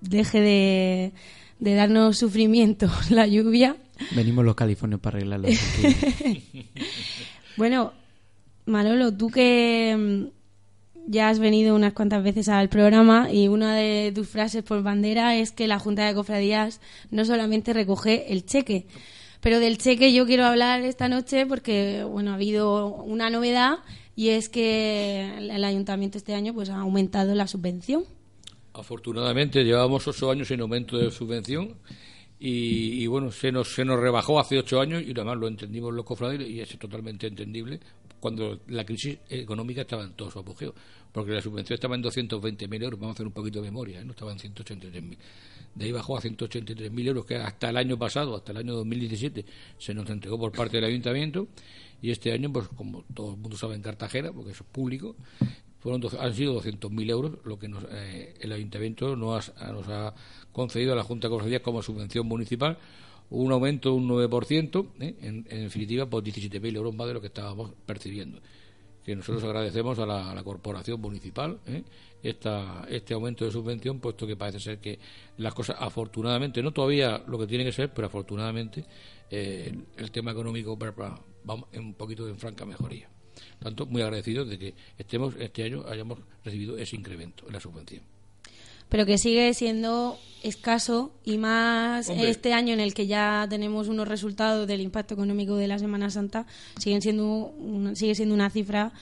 deje 0.00 0.40
de, 0.40 1.12
de 1.58 1.74
darnos 1.74 2.18
sufrimiento 2.18 2.88
la 3.10 3.26
lluvia. 3.26 3.76
Venimos 4.14 4.44
los 4.44 4.54
californios 4.54 5.00
para 5.00 5.18
arreglarlo. 5.18 5.48
Bueno, 7.56 7.92
Manolo, 8.66 9.16
tú 9.16 9.28
que 9.28 9.94
mm, 9.96 10.43
ya 11.06 11.28
has 11.28 11.38
venido 11.38 11.74
unas 11.74 11.92
cuantas 11.92 12.22
veces 12.22 12.48
al 12.48 12.68
programa 12.68 13.32
y 13.32 13.48
una 13.48 13.74
de 13.74 14.12
tus 14.14 14.28
frases 14.28 14.62
por 14.62 14.82
bandera 14.82 15.36
es 15.36 15.52
que 15.52 15.68
la 15.68 15.78
Junta 15.78 16.06
de 16.06 16.14
Cofradías 16.14 16.80
no 17.10 17.24
solamente 17.24 17.72
recoge 17.72 18.32
el 18.32 18.46
cheque, 18.46 18.86
pero 19.40 19.60
del 19.60 19.78
cheque 19.78 20.12
yo 20.12 20.26
quiero 20.26 20.44
hablar 20.44 20.82
esta 20.82 21.08
noche 21.08 21.46
porque 21.46 22.04
bueno 22.04 22.30
ha 22.30 22.34
habido 22.34 22.88
una 22.88 23.30
novedad 23.30 23.78
y 24.16 24.30
es 24.30 24.48
que 24.48 25.30
el 25.38 25.64
ayuntamiento 25.64 26.18
este 26.18 26.34
año 26.34 26.54
pues 26.54 26.70
ha 26.70 26.76
aumentado 26.76 27.34
la 27.34 27.46
subvención. 27.46 28.04
Afortunadamente 28.72 29.64
llevamos 29.64 30.06
ocho 30.08 30.30
años 30.30 30.48
sin 30.48 30.60
aumento 30.60 30.96
de 30.98 31.10
subvención 31.10 31.74
y, 32.40 33.02
y, 33.02 33.06
bueno, 33.06 33.30
se 33.30 33.52
nos, 33.52 33.72
se 33.72 33.84
nos 33.84 33.98
rebajó 34.00 34.40
hace 34.40 34.58
ocho 34.58 34.80
años 34.80 35.02
y 35.02 35.12
además 35.12 35.38
lo 35.38 35.46
entendimos 35.46 35.94
los 35.94 36.04
cofrades 36.04 36.46
y 36.46 36.60
es 36.60 36.76
totalmente 36.78 37.26
entendible 37.26 37.80
cuando 38.24 38.60
la 38.68 38.86
crisis 38.86 39.18
económica 39.28 39.82
estaba 39.82 40.02
en 40.04 40.14
todo 40.14 40.30
su 40.30 40.38
apogeo, 40.38 40.74
porque 41.12 41.32
la 41.32 41.42
subvención 41.42 41.74
estaba 41.74 41.94
en 41.94 42.02
220.000 42.02 42.82
euros, 42.82 42.98
vamos 42.98 43.12
a 43.12 43.16
hacer 43.18 43.26
un 43.26 43.34
poquito 43.34 43.58
de 43.60 43.66
memoria, 43.66 44.00
¿eh? 44.00 44.04
no 44.06 44.12
estaba 44.12 44.32
en 44.32 44.38
183.000. 44.38 45.18
De 45.74 45.84
ahí 45.84 45.92
bajó 45.92 46.16
a 46.16 46.22
183.000 46.22 47.06
euros, 47.06 47.26
que 47.26 47.36
hasta 47.36 47.68
el 47.68 47.76
año 47.76 47.98
pasado, 47.98 48.34
hasta 48.34 48.52
el 48.52 48.58
año 48.58 48.72
2017, 48.76 49.44
se 49.76 49.92
nos 49.92 50.08
entregó 50.08 50.38
por 50.38 50.52
parte 50.52 50.78
del 50.78 50.86
ayuntamiento 50.86 51.48
y 52.00 52.10
este 52.12 52.32
año, 52.32 52.50
pues 52.50 52.66
como 52.68 53.04
todo 53.12 53.32
el 53.34 53.36
mundo 53.36 53.58
sabe 53.58 53.74
en 53.74 53.82
Cartagena, 53.82 54.32
porque 54.32 54.52
eso 54.52 54.64
es 54.64 54.70
público, 54.70 55.16
fueron 55.80 56.00
doce- 56.00 56.18
han 56.18 56.32
sido 56.34 56.54
200.000 56.62 57.10
euros 57.10 57.32
lo 57.44 57.58
que 57.58 57.68
nos, 57.68 57.84
eh, 57.90 58.32
el 58.40 58.52
ayuntamiento 58.52 59.16
nos 59.16 59.52
ha, 59.58 59.70
nos 59.70 59.86
ha 59.88 60.14
concedido 60.50 60.94
a 60.94 60.96
la 60.96 61.02
Junta 61.02 61.28
de 61.28 61.32
Cofradías 61.34 61.60
como 61.60 61.82
subvención 61.82 62.26
municipal 62.26 62.78
un 63.30 63.52
aumento 63.52 63.90
de 63.90 63.96
un 63.96 64.08
9%, 64.08 64.86
¿eh? 65.00 65.14
en, 65.22 65.46
en 65.48 65.62
definitiva, 65.64 66.06
por 66.06 66.22
17.000 66.22 66.76
euros 66.76 66.94
más 66.94 67.06
de 67.06 67.14
lo 67.14 67.20
que 67.20 67.28
estábamos 67.28 67.72
percibiendo. 67.86 68.40
Que 69.04 69.14
nosotros 69.14 69.44
agradecemos 69.44 69.98
a 69.98 70.06
la, 70.06 70.42
corporación 70.42 70.98
municipal 71.00 71.58
¿eh? 71.66 71.82
esta, 72.22 72.86
este 72.88 73.12
aumento 73.12 73.44
de 73.44 73.50
subvención, 73.50 74.00
puesto 74.00 74.26
que 74.26 74.34
parece 74.34 74.60
ser 74.60 74.78
que 74.78 74.98
las 75.36 75.52
cosas, 75.52 75.76
afortunadamente, 75.78 76.62
no 76.62 76.72
todavía 76.72 77.22
lo 77.26 77.38
que 77.38 77.46
tiene 77.46 77.64
que 77.64 77.72
ser, 77.72 77.92
pero 77.92 78.06
afortunadamente 78.06 78.84
eh, 79.30 79.74
el, 79.96 80.10
tema 80.10 80.30
económico 80.30 80.78
va, 80.78 81.20
un 81.74 81.94
poquito 81.94 82.26
en 82.26 82.38
franca 82.38 82.64
mejoría. 82.64 83.10
Tanto, 83.58 83.84
muy 83.84 84.00
agradecidos 84.00 84.48
de 84.48 84.58
que 84.58 84.74
estemos 84.96 85.34
este 85.38 85.64
año 85.64 85.84
hayamos 85.86 86.20
recibido 86.42 86.78
ese 86.78 86.96
incremento 86.96 87.46
en 87.46 87.52
la 87.52 87.60
subvención. 87.60 88.02
pero 88.88 89.04
que 89.04 89.18
sigue 89.18 89.52
siendo 89.52 90.18
escaso 90.44 91.12
y 91.24 91.38
más 91.38 92.08
Hombre. 92.08 92.30
este 92.30 92.52
año 92.52 92.72
en 92.72 92.80
el 92.80 92.94
que 92.94 93.06
ya 93.06 93.46
tenemos 93.50 93.88
unos 93.88 94.06
resultados 94.06 94.66
del 94.68 94.80
impacto 94.80 95.14
económico 95.14 95.56
de 95.56 95.66
la 95.68 95.78
Semana 95.78 96.10
Santa 96.10 96.46
siguen 96.78 97.02
siendo 97.02 97.24
una, 97.26 97.94
sigue 97.96 98.14
siendo 98.14 98.34
una 98.34 98.50
cifra 98.50 98.92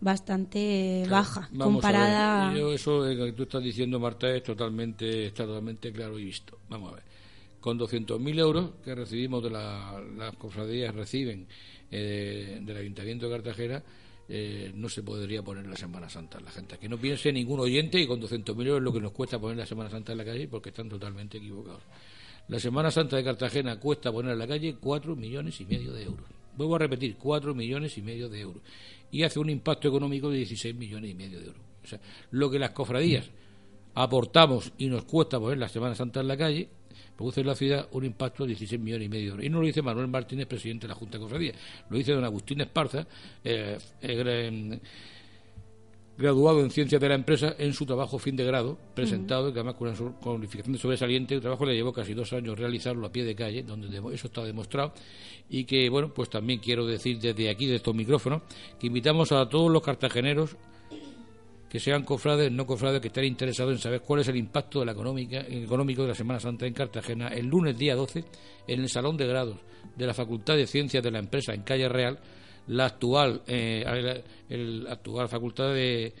bastante 0.00 1.04
baja 1.10 1.48
comparada 1.58 2.50
a 2.50 2.54
yo 2.56 2.72
eso 2.72 3.08
eh, 3.08 3.16
que 3.16 3.32
tú 3.32 3.42
estás 3.44 3.62
diciendo, 3.62 3.98
Marta, 3.98 4.28
es 4.34 4.42
totalmente, 4.42 5.26
está 5.26 5.44
totalmente 5.44 5.92
claro 5.92 6.18
y 6.18 6.24
visto. 6.24 6.58
Vamos 6.68 6.92
a 6.92 6.96
ver. 6.96 7.04
con 7.60 7.76
200.000 7.78 8.38
euros 8.38 8.70
que 8.84 8.94
recibimos 8.94 9.42
de 9.42 9.50
la- 9.50 10.00
las 10.16 10.36
cofradías 10.36 10.94
reciben 10.94 11.46
eh, 11.90 12.60
del 12.62 12.76
Ayuntamiento 12.76 13.28
de 13.28 13.32
Cartagena, 13.36 13.82
eh, 14.28 14.72
no 14.74 14.88
se 14.88 15.02
podría 15.02 15.42
poner 15.42 15.66
la 15.66 15.76
Semana 15.76 16.08
Santa 16.08 16.38
en 16.38 16.44
la 16.44 16.50
gente. 16.50 16.78
Que 16.78 16.88
no 16.88 16.98
piense 16.98 17.32
ningún 17.32 17.60
oyente 17.60 17.98
que 17.98 18.06
con 18.06 18.20
200.000 18.20 18.66
euros 18.66 18.82
lo 18.82 18.92
que 18.92 19.00
nos 19.00 19.12
cuesta 19.12 19.38
poner 19.38 19.56
la 19.56 19.66
Semana 19.66 19.88
Santa 19.88 20.12
en 20.12 20.18
la 20.18 20.24
calle, 20.24 20.48
porque 20.48 20.68
están 20.68 20.88
totalmente 20.88 21.38
equivocados. 21.38 21.82
La 22.48 22.58
Semana 22.58 22.90
Santa 22.90 23.16
de 23.16 23.24
Cartagena 23.24 23.78
cuesta 23.78 24.12
poner 24.12 24.32
en 24.32 24.38
la 24.38 24.46
calle 24.46 24.76
4 24.76 25.16
millones 25.16 25.60
y 25.60 25.64
medio 25.64 25.92
de 25.92 26.04
euros. 26.04 26.26
Vuelvo 26.56 26.76
a 26.76 26.78
repetir, 26.78 27.16
4 27.16 27.54
millones 27.54 27.96
y 27.96 28.02
medio 28.02 28.28
de 28.28 28.40
euros. 28.40 28.62
Y 29.10 29.22
hace 29.22 29.38
un 29.38 29.48
impacto 29.48 29.88
económico 29.88 30.30
de 30.30 30.38
16 30.38 30.74
millones 30.74 31.10
y 31.10 31.14
medio 31.14 31.40
de 31.40 31.46
euros. 31.46 31.62
O 31.84 31.86
sea, 31.86 32.00
lo 32.32 32.50
que 32.50 32.58
las 32.58 32.70
cofradías 32.70 33.30
aportamos 33.94 34.72
y 34.76 34.86
nos 34.88 35.04
cuesta 35.04 35.40
poner 35.40 35.58
la 35.58 35.68
Semana 35.68 35.94
Santa 35.94 36.20
en 36.20 36.28
la 36.28 36.36
calle, 36.36 36.68
produce 37.18 37.40
en 37.42 37.48
la 37.48 37.54
ciudad 37.56 37.88
un 37.90 38.04
impacto 38.04 38.44
de 38.44 38.50
16 38.50 38.80
millones 38.80 39.06
y 39.06 39.08
medio 39.10 39.24
de 39.24 39.30
euros. 39.32 39.44
Y 39.44 39.48
no 39.50 39.60
lo 39.60 39.66
dice 39.66 39.82
Manuel 39.82 40.06
Martínez, 40.08 40.46
presidente 40.46 40.86
de 40.86 40.88
la 40.88 40.94
Junta 40.94 41.18
de 41.18 41.22
Cofradías, 41.24 41.56
lo 41.90 41.98
dice 41.98 42.12
don 42.12 42.24
Agustín 42.24 42.60
Esparza, 42.60 43.06
eh, 43.44 43.76
eh, 44.00 44.16
gra- 44.16 44.80
graduado 46.16 46.60
en 46.60 46.70
Ciencias 46.70 47.00
de 47.00 47.08
la 47.08 47.14
Empresa 47.14 47.54
en 47.58 47.72
su 47.74 47.86
trabajo 47.86 48.18
fin 48.18 48.34
de 48.36 48.44
grado, 48.44 48.76
presentado, 48.94 49.52
que 49.52 49.60
además 49.60 49.74
con 49.76 49.88
una 49.88 50.12
cualificación 50.20 50.72
de 50.72 50.78
sobresaliente, 50.80 51.34
el 51.34 51.40
trabajo 51.40 51.64
le 51.64 51.74
llevó 51.74 51.92
casi 51.92 52.12
dos 52.14 52.32
años 52.32 52.58
realizarlo 52.58 53.06
a 53.06 53.12
pie 53.12 53.24
de 53.24 53.34
calle, 53.36 53.62
donde 53.62 53.88
eso 54.14 54.26
está 54.26 54.42
demostrado, 54.44 54.92
y 55.48 55.64
que, 55.64 55.88
bueno, 55.88 56.12
pues 56.12 56.28
también 56.30 56.58
quiero 56.60 56.86
decir 56.86 57.18
desde 57.20 57.48
aquí, 57.50 57.66
de 57.66 57.76
estos 57.76 57.94
micrófonos, 57.94 58.42
que 58.80 58.88
invitamos 58.88 59.30
a 59.32 59.48
todos 59.48 59.70
los 59.70 59.80
cartageneros 59.82 60.56
que 61.68 61.80
sean 61.80 62.02
cofrades, 62.02 62.50
no 62.50 62.66
cofrades, 62.66 63.00
que 63.00 63.08
estén 63.08 63.24
interesados 63.24 63.72
en 63.72 63.78
saber 63.78 64.00
cuál 64.00 64.20
es 64.20 64.28
el 64.28 64.36
impacto 64.36 64.82
económico 64.82 66.02
de 66.02 66.08
la 66.08 66.14
Semana 66.14 66.40
Santa 66.40 66.66
en 66.66 66.72
Cartagena 66.72 67.28
el 67.28 67.46
lunes 67.46 67.76
día 67.76 67.94
12 67.94 68.24
en 68.66 68.80
el 68.80 68.88
Salón 68.88 69.16
de 69.16 69.26
Grados 69.26 69.56
de 69.94 70.06
la 70.06 70.14
Facultad 70.14 70.56
de 70.56 70.66
Ciencias 70.66 71.02
de 71.02 71.10
la 71.10 71.18
Empresa 71.18 71.52
en 71.52 71.62
Calle 71.62 71.88
Real, 71.88 72.18
la 72.68 72.86
actual, 72.86 73.42
eh, 73.46 74.22
el 74.48 74.86
actual 74.88 75.28
Facultad 75.28 75.74
de, 75.74 76.14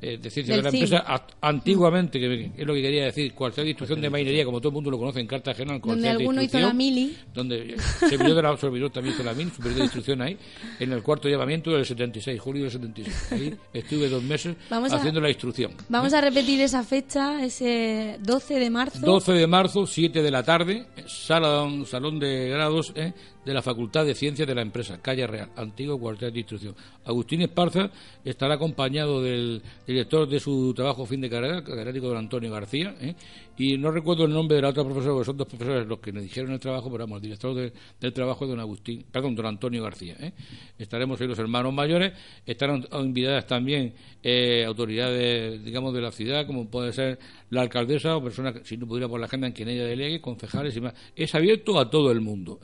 eh, 0.00 0.18
de 0.20 0.30
Ciencias 0.30 0.56
Del 0.56 0.56
de 0.58 0.62
la. 0.62 0.68
Empresa, 0.70 1.04
act- 1.06 1.34
antiguamente, 1.40 2.18
que 2.20 2.50
es 2.56 2.66
lo 2.66 2.74
que 2.74 2.82
quería 2.82 3.04
decir, 3.04 3.32
cualquier 3.32 3.66
instrucción 3.68 4.00
de 4.00 4.10
marinería, 4.10 4.44
como 4.44 4.58
todo 4.60 4.68
el 4.70 4.74
mundo 4.74 4.90
lo 4.90 4.98
conoce 4.98 5.20
en 5.20 5.26
Cartagena, 5.26 5.74
en 5.74 5.80
Donde 5.80 5.86
cualquier 6.02 6.10
alguno 6.16 6.42
hizo 6.42 6.58
la 6.60 6.72
mili. 6.74 7.16
donde 7.32 7.76
servidor 8.00 8.34
de 8.36 8.42
la 8.42 8.56
servidor 8.56 8.90
también 8.90 9.14
hizo 9.14 9.22
la 9.24 9.32
MIN, 9.34 9.50
superior 9.50 9.78
de 9.78 9.84
instrucción 9.84 10.20
ahí, 10.22 10.36
en 10.80 10.92
el 10.92 11.02
cuarto 11.02 11.28
llamamiento 11.28 11.70
del 11.70 11.86
76, 11.86 12.40
julio 12.40 12.62
del 12.64 12.72
76. 12.72 13.32
Ahí 13.32 13.54
estuve 13.72 14.08
dos 14.08 14.22
meses 14.22 14.56
Vamos 14.68 14.92
a- 14.92 14.96
haciendo 14.96 15.20
la 15.20 15.28
instrucción. 15.30 15.72
Vamos 15.88 16.12
a 16.12 16.20
repetir 16.20 16.60
esa 16.60 16.82
fecha, 16.82 17.44
ese 17.44 18.18
12 18.20 18.58
de 18.58 18.70
marzo. 18.70 18.98
12 19.00 19.32
de 19.32 19.46
marzo, 19.46 19.86
7 19.86 20.22
de 20.22 20.30
la 20.30 20.42
tarde, 20.42 20.86
salón, 21.06 21.86
salón 21.86 22.18
de 22.18 22.48
grados 22.50 22.92
eh, 22.96 23.12
de 23.44 23.54
la 23.54 23.62
Facultad 23.62 24.04
de 24.06 24.14
Ciencias 24.14 24.48
de 24.48 24.54
la 24.54 24.62
Empresa, 24.62 25.00
Calle 25.02 25.26
Real, 25.26 25.50
antiguo 25.56 25.98
cuartel 25.98 26.32
de 26.32 26.40
instrucción. 26.40 26.74
Agustín 27.04 27.42
Esparza 27.42 27.90
estará 28.24 28.54
acompañado 28.54 29.22
del 29.22 29.60
director 29.86 30.28
de 30.28 30.40
su 30.40 30.72
trabajo 30.74 31.04
fin 31.04 31.20
de 31.20 31.28
carrera, 31.28 31.62
catedrático 31.62 32.08
don 32.08 32.16
Antonio 32.16 32.50
García, 32.50 32.94
eh, 33.00 33.14
y 33.56 33.76
no 33.78 33.90
recuerdo 33.90 34.24
el 34.24 34.32
nombre 34.32 34.56
de 34.56 34.62
la 34.62 34.70
otra 34.70 34.82
profesora, 34.82 35.12
porque 35.12 35.26
son 35.26 35.36
dos 35.36 35.46
profesores 35.46 35.86
los 35.86 35.98
que 36.00 36.12
me 36.12 36.20
dijeron 36.22 36.52
el 36.52 36.58
trabajo, 36.58 36.90
pero 36.90 37.04
vamos, 37.04 37.18
el 37.18 37.22
director 37.22 37.54
de- 37.54 37.72
del 38.00 38.12
trabajo 38.12 38.46
don 38.46 38.58
Agustín, 38.58 39.04
perdón, 39.12 39.34
don 39.36 39.46
Antonio 39.46 39.82
García. 39.82 40.16
eh. 40.18 40.32
Estaremos 40.78 41.20
ahí 41.20 41.26
los 41.28 41.38
hermanos 41.38 41.72
mayores, 41.72 42.12
estarán 42.46 42.84
invitadas 42.92 43.46
también 43.46 43.94
eh, 44.22 44.64
autoridades, 44.66 45.62
digamos, 45.64 45.92
de 45.94 46.00
la 46.00 46.10
ciudad, 46.10 46.46
como 46.46 46.68
puede 46.68 46.92
ser 46.92 47.18
la 47.50 47.60
alcaldesa 47.60 48.16
o 48.16 48.22
personas, 48.24 48.54
si 48.64 48.76
no 48.78 48.86
pudiera 48.86 49.06
por 49.06 49.20
la 49.20 49.26
agenda 49.26 49.46
en 49.46 49.52
quien 49.52 49.68
ella 49.68 49.84
delegue, 49.84 50.20
concejales 50.20 50.74
y 50.76 50.80
más. 50.80 50.94
Es 51.14 51.34
abierto 51.34 51.78
a 51.78 51.90
todo 51.90 52.10
el 52.10 52.20
mundo. 52.22 52.58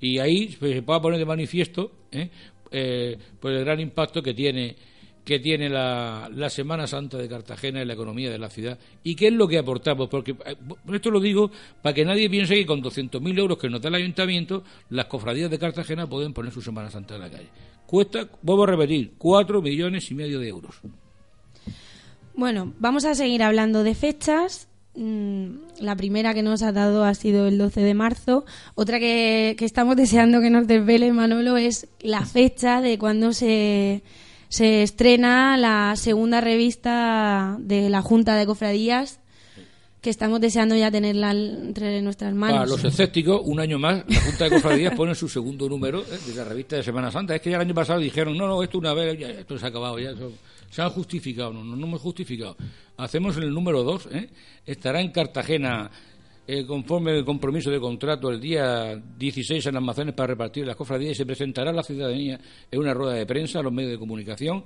Y 0.00 0.18
ahí 0.18 0.56
pues, 0.58 0.74
se 0.74 0.82
puede 0.82 1.00
poner 1.00 1.18
de 1.18 1.26
manifiesto 1.26 1.92
¿eh? 2.12 2.30
Eh, 2.70 3.18
pues 3.38 3.56
el 3.56 3.64
gran 3.64 3.80
impacto 3.80 4.22
que 4.22 4.34
tiene 4.34 4.76
que 5.24 5.38
tiene 5.38 5.68
la, 5.68 6.30
la 6.34 6.48
Semana 6.48 6.86
Santa 6.86 7.18
de 7.18 7.28
Cartagena 7.28 7.82
en 7.82 7.88
la 7.88 7.94
economía 7.94 8.30
de 8.30 8.38
la 8.38 8.48
ciudad 8.48 8.78
y 9.04 9.14
qué 9.14 9.28
es 9.28 9.32
lo 9.32 9.46
que 9.46 9.58
aportamos. 9.58 10.08
Porque 10.08 10.32
eh, 10.32 10.56
esto 10.92 11.10
lo 11.10 11.20
digo 11.20 11.50
para 11.82 11.94
que 11.94 12.04
nadie 12.04 12.28
piense 12.30 12.54
que 12.54 12.66
con 12.66 12.82
200.000 12.82 13.38
euros 13.38 13.58
que 13.58 13.68
nos 13.68 13.80
da 13.80 13.90
el 13.90 13.96
ayuntamiento, 13.96 14.64
las 14.88 15.06
cofradías 15.06 15.50
de 15.50 15.58
Cartagena 15.58 16.08
pueden 16.08 16.32
poner 16.32 16.52
su 16.52 16.62
Semana 16.62 16.90
Santa 16.90 17.16
en 17.16 17.20
la 17.20 17.30
calle. 17.30 17.48
Cuesta, 17.86 18.28
vuelvo 18.42 18.64
a 18.64 18.68
repetir, 18.68 19.12
4 19.18 19.60
millones 19.60 20.10
y 20.10 20.14
medio 20.14 20.40
de 20.40 20.48
euros. 20.48 20.80
Bueno, 22.34 22.72
vamos 22.78 23.04
a 23.04 23.14
seguir 23.14 23.42
hablando 23.42 23.82
de 23.82 23.94
fechas. 23.94 24.69
Mm, 24.94 25.46
La 25.80 25.94
primera 25.96 26.34
que 26.34 26.42
nos 26.42 26.62
ha 26.62 26.72
dado 26.72 27.04
ha 27.04 27.14
sido 27.14 27.46
el 27.46 27.58
12 27.58 27.80
de 27.80 27.94
marzo. 27.94 28.44
Otra 28.74 28.98
que, 28.98 29.56
estamos 29.60 29.96
deseando 29.96 30.40
que 30.40 30.50
nos 30.50 30.66
desvele 30.66 31.12
Manolo 31.12 31.56
es 31.56 31.86
la 32.00 32.24
fecha 32.26 32.80
de 32.80 32.98
cuando 32.98 33.32
se, 33.32 34.02
se 34.48 34.82
estrena 34.82 35.56
la 35.56 35.94
segunda 35.96 36.40
revista 36.40 37.56
de 37.60 37.88
la 37.88 38.02
Junta 38.02 38.34
de 38.36 38.46
Cofradías, 38.46 39.20
que 40.00 40.10
estamos 40.10 40.40
deseando 40.40 40.74
ya 40.74 40.90
tenerla 40.90 41.30
entre 41.32 42.00
nuestras 42.02 42.34
manos. 42.34 42.56
Para 42.56 42.66
los 42.68 42.82
escépticos, 42.84 43.42
un 43.44 43.60
año 43.60 43.78
más, 43.78 44.02
la 44.08 44.20
Junta 44.22 44.44
de 44.44 44.50
Cofradías 44.50 44.94
pone 44.96 45.14
su 45.14 45.28
segundo 45.28 45.68
número 45.68 46.00
eh, 46.00 46.18
de 46.26 46.34
la 46.34 46.44
revista 46.44 46.76
de 46.76 46.82
Semana 46.82 47.10
Santa. 47.12 47.36
Es 47.36 47.40
que 47.42 47.50
ya 47.50 47.56
el 47.56 47.62
año 47.62 47.74
pasado 47.74 48.00
dijeron, 48.00 48.36
no, 48.36 48.46
no, 48.48 48.62
esto 48.62 48.78
una 48.78 48.92
vez, 48.94 49.18
ya, 49.18 49.28
esto 49.30 49.56
se 49.58 49.64
ha 49.66 49.68
acabado, 49.68 49.98
ya 49.98 50.10
eso- 50.10 50.32
se 50.70 50.80
han 50.80 50.90
justificado. 50.90 51.52
No, 51.52 51.62
no, 51.62 51.76
no 51.76 51.86
hemos 51.86 52.00
justificado. 52.00 52.56
Hacemos 52.96 53.36
el 53.36 53.52
número 53.52 53.82
dos, 53.82 54.08
¿eh? 54.10 54.30
estará 54.64 55.00
en 55.00 55.10
Cartagena, 55.10 55.90
eh, 56.46 56.64
conforme 56.64 57.18
el 57.18 57.24
compromiso 57.24 57.70
de 57.70 57.78
contrato, 57.78 58.30
el 58.30 58.40
día 58.40 58.96
16 58.96 59.66
en 59.66 59.76
almacenes 59.76 60.14
para 60.14 60.28
repartir 60.28 60.66
las 60.66 60.76
cofradías 60.76 61.12
y 61.12 61.14
se 61.16 61.26
presentará 61.26 61.70
a 61.70 61.74
la 61.74 61.82
ciudadanía 61.82 62.40
en 62.70 62.78
una 62.78 62.94
rueda 62.94 63.12
de 63.14 63.26
prensa 63.26 63.58
a 63.58 63.62
los 63.62 63.72
medios 63.72 63.92
de 63.92 63.98
comunicación 63.98 64.64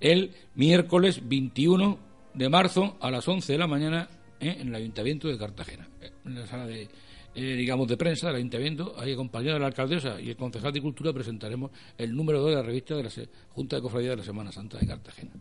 el 0.00 0.32
miércoles 0.54 1.26
21 1.26 1.98
de 2.34 2.48
marzo 2.48 2.96
a 3.00 3.10
las 3.10 3.26
11 3.26 3.52
de 3.52 3.58
la 3.58 3.66
mañana 3.66 4.08
¿eh? 4.40 4.56
en 4.60 4.68
el 4.68 4.74
Ayuntamiento 4.74 5.28
de 5.28 5.38
Cartagena, 5.38 5.88
eh, 6.00 6.10
en 6.24 6.34
la 6.34 6.46
sala 6.46 6.66
de, 6.66 6.88
eh, 7.36 7.54
digamos, 7.54 7.86
de 7.86 7.96
prensa 7.96 8.26
del 8.28 8.36
Ayuntamiento, 8.36 8.94
ahí 8.98 9.12
acompañado 9.12 9.54
de 9.54 9.60
la 9.60 9.66
alcaldesa 9.66 10.20
y 10.20 10.30
el 10.30 10.36
concejal 10.36 10.72
de 10.72 10.80
Cultura 10.80 11.12
presentaremos 11.12 11.70
el 11.96 12.14
número 12.16 12.40
2 12.40 12.50
de 12.50 12.56
la 12.56 12.62
revista 12.62 12.96
de 12.96 13.02
la 13.04 13.10
se- 13.10 13.28
Junta 13.50 13.76
de 13.76 13.82
Cofradía 13.82 14.10
de 14.10 14.16
la 14.16 14.24
Semana 14.24 14.50
Santa 14.50 14.78
de 14.78 14.86
Cartagena. 14.86 15.32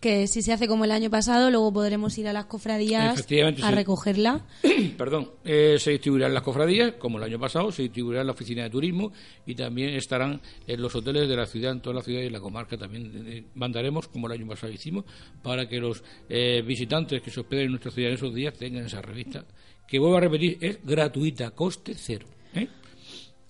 Que 0.00 0.28
si 0.28 0.42
se 0.42 0.52
hace 0.52 0.68
como 0.68 0.84
el 0.84 0.92
año 0.92 1.10
pasado, 1.10 1.50
luego 1.50 1.72
podremos 1.72 2.16
ir 2.18 2.28
a 2.28 2.32
las 2.32 2.44
cofradías 2.46 3.26
a 3.64 3.70
recogerla. 3.72 4.46
Perdón, 4.96 5.32
eh, 5.44 5.74
se 5.80 5.90
distribuirán 5.90 6.30
en 6.30 6.34
las 6.34 6.44
cofradías, 6.44 6.92
como 7.00 7.18
el 7.18 7.24
año 7.24 7.40
pasado, 7.40 7.72
se 7.72 7.82
distribuirá 7.82 8.20
en 8.20 8.28
la 8.28 8.32
oficina 8.32 8.62
de 8.62 8.70
turismo 8.70 9.10
y 9.44 9.56
también 9.56 9.88
estarán 9.94 10.40
en 10.68 10.80
los 10.80 10.94
hoteles 10.94 11.28
de 11.28 11.34
la 11.34 11.46
ciudad, 11.46 11.72
en 11.72 11.80
toda 11.80 11.96
la 11.96 12.02
ciudad 12.02 12.22
y 12.22 12.26
en 12.26 12.32
la 12.32 12.38
comarca 12.40 12.78
también. 12.78 13.24
eh, 13.26 13.44
mandaremos, 13.56 14.06
como 14.06 14.28
el 14.28 14.34
año 14.34 14.46
pasado 14.46 14.72
hicimos, 14.72 15.04
para 15.42 15.68
que 15.68 15.80
los 15.80 16.04
eh, 16.28 16.62
visitantes 16.64 17.20
que 17.20 17.32
se 17.32 17.40
hospeden 17.40 17.64
en 17.64 17.70
nuestra 17.72 17.90
ciudad 17.90 18.10
en 18.10 18.14
esos 18.14 18.32
días 18.32 18.54
tengan 18.54 18.84
esa 18.86 19.02
revista, 19.02 19.44
que 19.88 19.98
vuelvo 19.98 20.18
a 20.18 20.20
repetir, 20.20 20.58
es 20.60 20.78
gratuita, 20.84 21.50
coste 21.50 21.94
cero. 21.96 22.26
¿eh? 22.54 22.68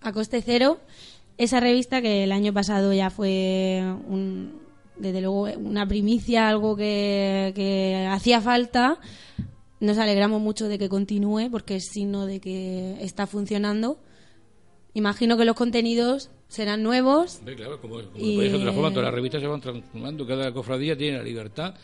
a 0.00 0.12
coste 0.12 0.40
cero. 0.40 0.80
Esa 1.36 1.60
revista 1.60 2.00
que 2.00 2.24
el 2.24 2.32
año 2.32 2.52
pasado 2.52 2.92
ya 2.92 3.10
fue 3.10 3.82
un, 4.06 4.60
desde 4.96 5.20
luego 5.20 5.42
una 5.58 5.86
primicia, 5.86 6.48
algo 6.48 6.76
que, 6.76 7.52
que 7.54 8.08
hacía 8.10 8.40
falta. 8.40 8.98
Nos 9.80 9.98
alegramos 9.98 10.40
mucho 10.40 10.68
de 10.68 10.78
que 10.78 10.88
continúe 10.88 11.50
porque 11.50 11.76
es 11.76 11.86
signo 11.92 12.26
de 12.26 12.40
que 12.40 12.96
está 13.00 13.26
funcionando. 13.26 13.98
Imagino 14.94 15.36
que 15.36 15.44
los 15.44 15.54
contenidos 15.54 16.30
serán 16.48 16.82
nuevos. 16.82 17.36
Hombre, 17.38 17.54
claro, 17.54 17.80
como, 17.80 18.02
como 18.02 18.16
Y, 18.16 18.50
se 18.50 18.58
transforma, 18.58 18.88
eh, 18.88 18.92
todas 18.92 19.04
las 19.04 19.14
revistas 19.14 19.40
se 19.40 19.46
van 19.46 19.60
transformando, 19.60 20.26
cada 20.26 20.52
cofradía 20.52 20.96
tiene 20.96 21.18
la 21.18 21.22
libertad 21.22 21.74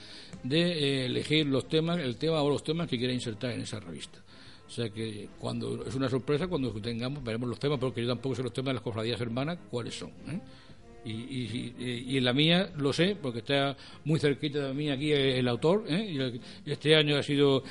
de 0.43 0.63
eh, 0.63 1.07
elegir 1.07 1.47
los 1.47 1.69
temas, 1.69 1.99
el 1.99 2.17
tema 2.17 2.43
o 2.43 2.49
los 2.49 2.65
temas 2.65 2.89
que 2.89 2.99
quiera 2.99 3.13
insertar 3.13 3.53
en 3.53 3.61
esa 3.61 3.79
revista. 3.79 4.24
O 4.67 4.71
sea 4.71 4.89
que 4.89 5.29
cuando 5.39 5.85
es 5.87 5.95
una 5.95 6.09
sorpresa, 6.09 6.47
cuando 6.49 6.71
tengamos, 6.81 7.23
veremos 7.23 7.49
los 7.49 7.59
temas, 7.59 7.79
porque 7.79 8.03
yo 8.03 8.09
tampoco 8.09 8.35
sé 8.35 8.43
los 8.43 8.53
temas 8.53 8.69
de 8.69 8.75
las 8.75 8.83
cofradías 8.83 9.21
hermanas, 9.21 9.59
cuáles 9.71 9.95
son. 9.99 10.09
¿eh? 10.29 10.41
Y, 11.07 11.11
y, 11.13 11.75
y- 11.79 12.05
y 12.15 12.17
en 12.17 12.25
la 12.25 12.33
mía 12.33 12.73
lo 12.79 12.91
sé, 12.91 13.15
porque 13.21 13.41
está 13.41 13.77
muy 14.07 14.19
cerquita 14.19 14.69
de 14.69 14.73
mí 14.73 14.89
aquí 14.89 15.13
el, 15.13 15.47
autor. 15.49 15.85
¿eh? 15.87 16.41
Y 16.65 16.71
este 16.71 16.97
año 16.97 17.19
ha 17.19 17.23
sido 17.23 17.63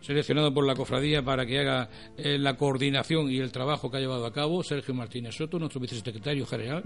seleccionado 0.00 0.52
por 0.54 0.66
la 0.66 0.74
cofradía 0.74 1.22
para 1.22 1.44
que 1.44 1.58
haga 1.58 1.90
eh, 2.16 2.38
la 2.38 2.56
coordinación 2.56 3.30
y 3.30 3.38
el 3.38 3.52
trabajo 3.52 3.90
que 3.90 3.98
ha 3.98 4.00
llevado 4.00 4.24
a 4.24 4.32
cabo 4.32 4.62
Sergio 4.62 4.94
Martínez 4.94 5.34
Soto, 5.34 5.58
nuestro 5.58 5.78
vicesecretario 5.78 6.46
general, 6.46 6.82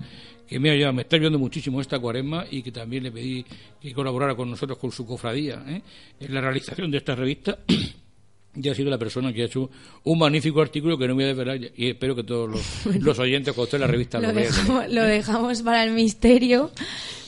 que 0.48 0.58
me, 0.58 0.70
ha 0.70 0.72
ayudado- 0.72 0.94
me 0.94 1.02
está 1.02 1.14
ayudando 1.14 1.38
muchísimo 1.38 1.80
esta 1.80 2.00
cuaresma 2.00 2.44
y 2.50 2.60
que 2.62 2.72
también 2.72 3.04
le 3.04 3.12
pedí 3.12 3.44
que 3.80 3.92
colaborara 3.94 4.34
con 4.34 4.50
nosotros, 4.50 4.78
con 4.78 4.90
su 4.90 5.06
cofradía, 5.06 5.62
¿eh? 5.68 5.80
en 6.18 6.34
la 6.34 6.40
realización 6.40 6.90
de 6.90 6.98
esta 6.98 7.14
revista. 7.14 7.56
Y 8.54 8.68
ha 8.68 8.74
sido 8.74 8.90
la 8.90 8.98
persona 8.98 9.32
que 9.32 9.42
ha 9.42 9.46
hecho 9.46 9.70
un 10.04 10.18
magnífico 10.18 10.60
artículo 10.60 10.98
que 10.98 11.06
no 11.06 11.14
voy 11.14 11.24
a 11.24 11.28
desvelar 11.28 11.60
y 11.76 11.88
espero 11.88 12.16
que 12.16 12.24
todos 12.24 12.50
los, 12.50 12.96
los 13.00 13.18
oyentes 13.18 13.54
cuando 13.54 13.64
esté 13.66 13.78
la 13.78 13.86
revista 13.86 14.18
lo, 14.18 14.28
Lo 14.28 14.34
vean. 14.34 14.46
dejamos, 14.50 14.88
lo 14.88 15.02
dejamos 15.04 15.62
para 15.62 15.84
el 15.84 15.92
misterio, 15.92 16.72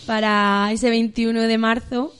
para 0.06 0.70
ese 0.72 0.90
21 0.90 1.42
de 1.42 1.58
marzo, 1.58 2.12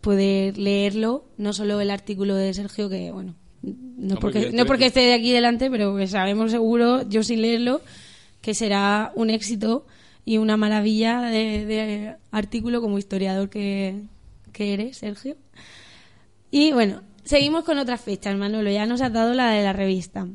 poder 0.00 0.56
leerlo, 0.56 1.24
no 1.36 1.52
solo 1.52 1.80
el 1.80 1.90
artículo 1.90 2.34
de 2.34 2.54
Sergio, 2.54 2.88
que 2.88 3.10
bueno, 3.10 3.34
no 3.62 4.14
Hombre, 4.14 4.20
porque, 4.20 4.52
no 4.52 4.64
porque 4.64 4.86
esté 4.86 5.00
de 5.00 5.12
aquí 5.12 5.32
delante, 5.32 5.70
pero 5.70 5.94
que 5.96 6.06
sabemos 6.06 6.50
seguro, 6.50 7.06
yo 7.08 7.22
sin 7.22 7.42
leerlo, 7.42 7.82
que 8.40 8.54
será 8.54 9.12
un 9.14 9.28
éxito 9.28 9.86
y 10.24 10.38
una 10.38 10.56
maravilla 10.56 11.20
de, 11.22 11.66
de 11.66 12.14
artículo 12.30 12.80
como 12.80 12.98
historiador 12.98 13.50
que, 13.50 13.96
que 14.52 14.72
eres, 14.72 14.96
Sergio. 14.98 15.36
Y 16.50 16.72
bueno, 16.72 17.02
seguimos 17.24 17.64
con 17.64 17.78
otras 17.78 18.00
fechas, 18.00 18.36
Manolo. 18.36 18.70
Ya 18.70 18.86
nos 18.86 19.00
has 19.00 19.12
dado 19.12 19.34
la 19.34 19.50
de 19.50 19.62
la 19.62 19.72
revista. 19.72 20.26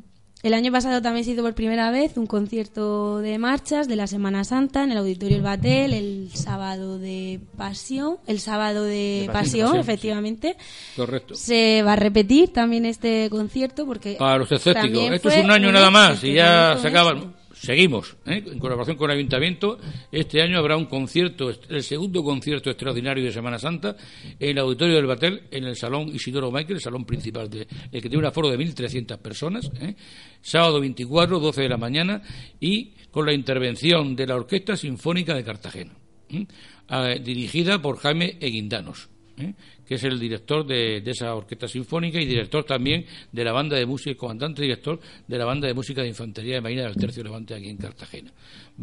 El 0.42 0.54
año 0.54 0.70
pasado 0.70 1.02
también 1.02 1.24
se 1.24 1.32
hizo 1.32 1.42
por 1.42 1.54
primera 1.54 1.90
vez 1.90 2.16
un 2.16 2.26
concierto 2.26 3.18
de 3.18 3.36
marchas 3.36 3.88
de 3.88 3.96
la 3.96 4.06
Semana 4.06 4.44
Santa 4.44 4.84
en 4.84 4.92
el 4.92 4.98
Auditorio 4.98 5.38
El 5.38 5.42
Batel, 5.42 5.92
el 5.92 6.30
sábado 6.34 6.98
de 6.98 7.40
Pasión, 7.56 8.18
el 8.28 8.38
sábado 8.38 8.84
de, 8.84 9.22
De 9.22 9.26
Pasión, 9.26 9.32
Pasión, 9.32 9.66
Pasión, 9.66 9.80
efectivamente. 9.80 10.56
Correcto. 10.94 11.34
Se 11.34 11.82
va 11.82 11.94
a 11.94 11.96
repetir 11.96 12.52
también 12.52 12.86
este 12.86 13.28
concierto 13.30 13.86
porque 13.86 14.16
Para 14.18 14.38
los 14.38 14.52
escépticos, 14.52 15.10
esto 15.10 15.30
es 15.30 15.42
un 15.44 15.50
año 15.50 15.72
nada 15.72 15.90
más 15.90 16.22
y 16.22 16.34
ya 16.34 16.78
se 16.80 16.88
acaba. 16.88 17.16
Seguimos, 17.58 18.16
¿eh? 18.26 18.44
en 18.46 18.58
colaboración 18.58 18.96
con 18.96 19.10
el 19.10 19.16
Ayuntamiento. 19.16 19.78
Este 20.12 20.42
año 20.42 20.58
habrá 20.58 20.76
un 20.76 20.84
concierto, 20.84 21.50
el 21.68 21.82
segundo 21.82 22.22
concierto 22.22 22.68
extraordinario 22.70 23.24
de 23.24 23.32
Semana 23.32 23.58
Santa, 23.58 23.96
en 24.38 24.50
el 24.50 24.58
Auditorio 24.58 24.96
del 24.96 25.06
Batel, 25.06 25.44
en 25.50 25.64
el 25.64 25.74
Salón 25.74 26.08
Isidoro 26.14 26.52
Michael, 26.52 26.76
el 26.76 26.82
salón 26.82 27.06
principal, 27.06 27.48
de, 27.48 27.66
el 27.90 28.02
que 28.02 28.08
tiene 28.08 28.18
un 28.18 28.26
aforo 28.26 28.50
de 28.50 28.58
1.300 28.58 29.18
personas. 29.18 29.70
¿eh? 29.80 29.96
Sábado 30.42 30.80
24, 30.80 31.40
12 31.40 31.62
de 31.62 31.68
la 31.68 31.78
mañana, 31.78 32.22
y 32.60 32.92
con 33.10 33.24
la 33.24 33.32
intervención 33.32 34.14
de 34.14 34.26
la 34.26 34.36
Orquesta 34.36 34.76
Sinfónica 34.76 35.34
de 35.34 35.42
Cartagena, 35.42 35.92
¿eh? 36.28 36.46
Ah, 36.88 37.14
dirigida 37.20 37.80
por 37.82 37.96
Jaime 37.96 38.36
Eguindanos. 38.40 39.08
¿Eh? 39.38 39.54
que 39.86 39.94
es 39.96 40.04
el 40.04 40.18
director 40.18 40.66
de, 40.66 40.98
esa 41.06 41.34
orquesta 41.34 41.68
sinfónica 41.68 42.20
y 42.20 42.26
director 42.26 42.64
también 42.64 43.04
de 43.32 43.44
la 43.44 43.52
banda 43.52 43.76
de 43.76 43.86
música, 43.86 44.16
comandante 44.16 44.62
director 44.62 44.98
de 45.26 45.38
la 45.38 45.44
banda 45.44 45.66
de 45.68 45.74
música 45.74 46.02
de 46.02 46.08
infantería 46.08 46.54
de 46.56 46.60
Marina 46.60 46.82
del 46.84 46.96
Tercio 46.96 47.22
Levante 47.22 47.54
aquí 47.54 47.68
en 47.68 47.76
Cartagena. 47.76 48.32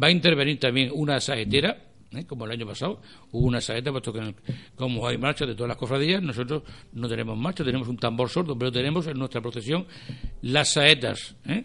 Va 0.02 0.08
a 0.08 0.10
intervenir 0.10 0.58
también 0.58 0.90
una 0.94 1.20
saetera, 1.20 1.76
¿eh? 2.12 2.24
como 2.26 2.44
el 2.46 2.52
año 2.52 2.66
pasado, 2.66 3.00
hubo 3.32 3.46
una 3.46 3.60
saeta, 3.60 3.90
puesto 3.90 4.12
que 4.12 4.20
el- 4.20 4.34
como 4.76 5.06
hay 5.06 5.18
marchas 5.18 5.48
de 5.48 5.54
todas 5.54 5.68
las 5.68 5.76
cofradías, 5.76 6.22
nosotros 6.22 6.62
no 6.92 7.08
tenemos 7.08 7.36
marcha, 7.36 7.64
tenemos 7.64 7.88
un 7.88 7.96
tambor 7.96 8.28
sordo, 8.30 8.56
pero 8.56 8.70
tenemos 8.72 9.06
en 9.06 9.18
nuestra 9.18 9.40
procesión 9.40 9.86
las 10.42 10.72
saetas. 10.72 11.36
¿eh? 11.46 11.64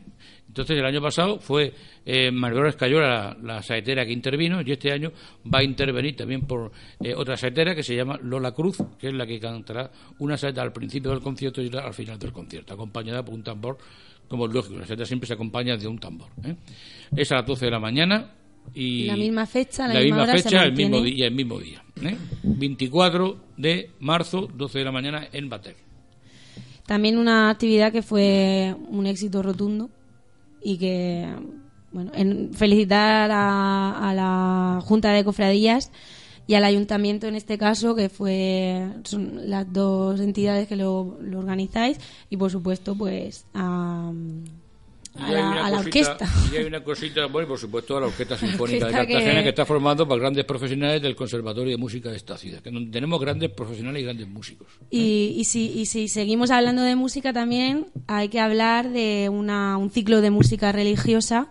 Entonces 0.49 0.79
el 0.79 0.85
año 0.85 0.99
pasado 0.99 1.39
fue 1.39 1.71
eh, 2.03 2.31
Margarita 2.31 2.69
Escayola 2.69 3.07
la, 3.07 3.37
la 3.55 3.61
saetera 3.61 4.03
que 4.03 4.11
intervino 4.11 4.61
y 4.61 4.71
este 4.71 4.91
año 4.91 5.11
va 5.45 5.59
a 5.59 5.63
intervenir 5.63 6.15
también 6.15 6.41
por 6.41 6.71
eh, 6.99 7.13
otra 7.15 7.37
saetera 7.37 7.75
que 7.75 7.83
se 7.83 7.95
llama 7.95 8.19
Lola 8.23 8.51
Cruz, 8.51 8.77
que 8.97 9.09
es 9.09 9.13
la 9.13 9.27
que 9.27 9.39
cantará 9.39 9.91
una 10.17 10.37
saeta 10.37 10.63
al 10.63 10.73
principio 10.73 11.11
del 11.11 11.21
concierto 11.21 11.61
y 11.61 11.67
otra 11.67 11.85
al 11.85 11.93
final 11.93 12.17
del 12.17 12.31
concierto, 12.31 12.73
acompañada 12.73 13.23
por 13.23 13.35
un 13.35 13.43
tambor, 13.43 13.77
como 14.27 14.47
es 14.47 14.53
lógico, 14.53 14.79
la 14.79 14.87
saeta 14.87 15.05
siempre 15.05 15.27
se 15.27 15.33
acompaña 15.33 15.77
de 15.77 15.87
un 15.87 15.99
tambor. 15.99 16.29
¿eh? 16.43 16.55
Es 17.15 17.31
a 17.31 17.35
las 17.35 17.45
12 17.45 17.65
de 17.65 17.71
la 17.71 17.79
mañana 17.79 18.33
y 18.73 19.05
La 19.05 19.15
misma 19.15 19.45
fecha, 19.45 19.87
la 19.87 19.93
la 19.93 19.99
misma 20.01 20.23
hora 20.23 20.35
se 20.35 20.43
fecha, 20.43 20.63
el 20.63 20.73
mismo 20.73 21.01
día, 21.03 21.27
el 21.27 21.35
mismo 21.35 21.59
día. 21.59 21.83
¿eh? 22.01 22.17
24 22.41 23.37
de 23.55 23.91
marzo, 23.99 24.47
12 24.51 24.79
de 24.79 24.85
la 24.85 24.91
mañana 24.91 25.27
en 25.31 25.47
Batel. 25.47 25.75
También 26.87 27.19
una 27.19 27.51
actividad 27.51 27.91
que 27.91 28.01
fue 28.01 28.75
un 28.89 29.05
éxito 29.05 29.43
rotundo 29.43 29.91
y 30.61 30.77
que, 30.77 31.27
bueno, 31.91 32.11
en 32.13 32.53
felicitar 32.53 33.31
a, 33.31 34.09
a 34.09 34.13
la 34.13 34.81
Junta 34.81 35.11
de 35.11 35.23
Cofradías 35.23 35.91
y 36.47 36.55
al 36.55 36.63
Ayuntamiento 36.63 37.27
en 37.27 37.35
este 37.35 37.59
caso, 37.59 37.95
que 37.95 38.09
fue 38.09 38.87
son 39.03 39.49
las 39.49 39.71
dos 39.71 40.19
entidades 40.19 40.67
que 40.67 40.75
lo, 40.75 41.17
lo 41.21 41.39
organizáis 41.39 41.99
y 42.29 42.37
por 42.37 42.49
supuesto 42.49 42.95
pues 42.95 43.45
a, 43.53 44.11
Y 45.17 45.21
a 45.23 45.31
la, 45.31 45.65
a 45.65 45.71
la 45.71 45.77
cosita- 45.77 46.11
orquesta. 46.13 46.27
Y 46.53 46.57
hay 46.57 46.65
una 46.65 46.83
cosita, 46.83 47.25
bueno, 47.25 47.47
por 47.47 47.57
supuesto, 47.57 47.97
a 47.97 48.01
la 48.01 48.07
Orquesta 48.07 48.37
Sinfónica 48.37 48.85
de 48.85 48.91
orquesta 48.91 49.07
que- 49.07 49.13
Cartagena, 49.13 49.43
que... 49.43 49.49
está 49.49 49.65
formando 49.65 50.07
para 50.07 50.21
grandes 50.21 50.45
profesionales 50.45 51.01
del 51.01 51.15
Conservatorio 51.15 51.71
de 51.71 51.77
Música 51.77 52.09
de 52.09 52.17
esta 52.17 52.37
ciudad, 52.37 52.59
que 52.61 52.71
tenemos 52.91 53.19
grandes 53.19 53.49
profesionales 53.51 54.01
y 54.01 54.05
grandes 54.05 54.27
músicos. 54.27 54.67
Y, 54.91 55.33
y, 55.37 55.43
si, 55.45 55.71
y 55.79 55.85
si 55.87 56.07
seguimos 56.07 56.51
hablando 56.51 56.83
de 56.83 56.95
música 56.95 57.33
también 57.33 57.87
hay 58.07 58.29
que 58.29 58.39
hablar 58.39 58.89
de 58.89 59.29
una, 59.29 59.77
un 59.77 59.89
ciclo 59.91 60.21
de 60.21 60.29
música 60.31 60.71
religiosa 60.71 61.49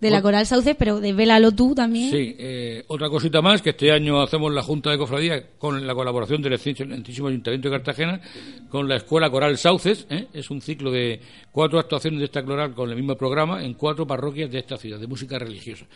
de 0.00 0.10
la 0.10 0.20
Coral 0.20 0.44
Sauce, 0.44 0.74
pero 0.74 1.00
de 1.00 1.14
Vélalo 1.14 1.52
tú 1.52 1.74
también. 1.74 2.10
Sí, 2.10 2.36
eh, 2.38 2.84
otra 2.88 3.08
cosita 3.08 3.40
más, 3.40 3.62
que 3.62 3.70
este 3.70 3.90
año 3.90 4.20
hacemos 4.20 4.52
la 4.52 4.62
Junta 4.62 4.90
de 4.90 4.98
Cofradía 4.98 5.42
con 5.56 5.86
la 5.86 5.94
colaboración 5.94 6.42
del 6.42 6.52
excelentísimo 6.54 7.28
Ayuntamiento 7.28 7.70
de 7.70 7.76
Cartagena 7.76 8.20
con 8.68 8.86
la 8.86 8.96
Escuela 8.96 9.30
Coral 9.30 9.56
Sauces. 9.56 10.06
¿eh? 10.10 10.26
Es 10.34 10.50
un 10.50 10.60
ciclo 10.60 10.90
de 10.90 11.20
cuatro 11.54 11.78
actuaciones 11.78 12.18
de 12.18 12.24
esta 12.24 12.44
coral 12.44 12.74
con 12.74 12.90
el 12.90 12.96
mismo 12.96 13.14
programa 13.14 13.62
en 13.62 13.74
cuatro 13.74 14.04
parroquias 14.04 14.50
de 14.50 14.58
esta 14.58 14.76
ciudad, 14.76 14.98
de 14.98 15.06
música 15.06 15.38
religiosa. 15.38 15.86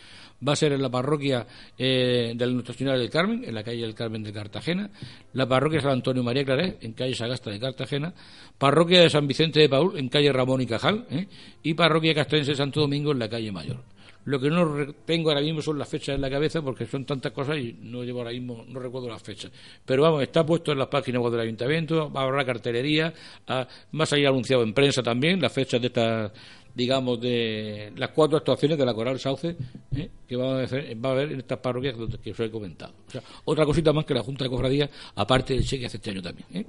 Va 0.47 0.53
a 0.53 0.55
ser 0.55 0.71
en 0.71 0.81
la 0.81 0.89
parroquia 0.89 1.45
eh, 1.77 2.31
de 2.33 2.47
Nuestra 2.47 2.73
Señora 2.73 2.97
del 2.97 3.09
Carmen, 3.09 3.43
en 3.43 3.53
la 3.53 3.61
calle 3.61 3.81
del 3.81 3.93
Carmen 3.93 4.23
de 4.23 4.31
Cartagena, 4.31 4.89
la 5.33 5.49
parroquia 5.49 5.81
San 5.81 5.91
Antonio 5.91 6.23
María 6.23 6.45
Claret, 6.45 6.81
en 6.81 6.93
calle 6.93 7.13
Sagasta 7.13 7.51
de 7.51 7.59
Cartagena, 7.59 8.13
parroquia 8.57 9.01
de 9.01 9.09
San 9.09 9.27
Vicente 9.27 9.59
de 9.59 9.67
Paul, 9.67 9.99
en 9.99 10.07
calle 10.07 10.31
Ramón 10.31 10.61
y 10.61 10.65
Cajal, 10.65 11.05
¿eh? 11.11 11.27
y 11.61 11.73
parroquia 11.73 12.15
castrense 12.15 12.51
de 12.51 12.57
Santo 12.57 12.79
Domingo, 12.79 13.11
en 13.11 13.19
la 13.19 13.27
calle 13.27 13.51
Mayor. 13.51 13.83
Lo 14.29 14.39
que 14.39 14.49
no 14.51 14.93
tengo 15.05 15.29
ahora 15.31 15.41
mismo 15.41 15.59
son 15.59 15.79
las 15.79 15.89
fechas 15.89 16.13
en 16.13 16.21
la 16.21 16.29
cabeza 16.29 16.61
porque 16.61 16.85
son 16.85 17.03
tantas 17.03 17.31
cosas 17.31 17.57
y 17.57 17.75
no 17.81 18.03
llevo 18.03 18.19
ahora 18.19 18.29
mismo, 18.31 18.63
no 18.67 18.79
recuerdo 18.79 19.09
las 19.09 19.23
fechas. 19.23 19.51
Pero 19.83 20.03
vamos, 20.03 20.21
está 20.21 20.45
puesto 20.45 20.71
en 20.71 20.77
las 20.77 20.87
páginas 20.87 21.19
web 21.23 21.31
del 21.31 21.41
ayuntamiento, 21.41 22.11
va 22.11 22.21
a 22.21 22.27
haber 22.27 22.45
cartelería, 22.45 23.11
ah, 23.47 23.67
va 23.99 24.03
a 24.03 24.05
salir 24.05 24.27
anunciado 24.27 24.61
en 24.61 24.71
prensa 24.73 25.01
también 25.01 25.41
las 25.41 25.51
fechas 25.51 25.81
de 25.81 25.87
estas, 25.87 26.31
digamos, 26.75 27.19
de 27.19 27.91
las 27.95 28.09
cuatro 28.11 28.37
actuaciones 28.37 28.77
de 28.77 28.85
la 28.85 28.93
Coral 28.93 29.19
Sauce 29.19 29.55
¿eh? 29.95 30.09
que 30.27 30.35
va 30.35 30.59
a, 30.59 30.63
hacer- 30.63 30.95
va 31.03 31.09
a 31.09 31.11
haber 31.13 31.31
en 31.31 31.39
estas 31.39 31.57
parroquias 31.57 31.95
que 32.23 32.31
os 32.31 32.39
he 32.39 32.51
comentado. 32.51 32.93
O 33.07 33.11
sea, 33.11 33.23
otra 33.45 33.65
cosita 33.65 33.91
más 33.93 34.05
que 34.05 34.13
la 34.13 34.21
Junta 34.21 34.43
de 34.43 34.49
Cofradía, 34.51 34.87
aparte 35.15 35.55
del 35.55 35.65
cheque 35.65 35.87
hace 35.87 35.97
este 35.97 36.11
año 36.11 36.21
también. 36.21 36.47
¿eh? 36.53 36.65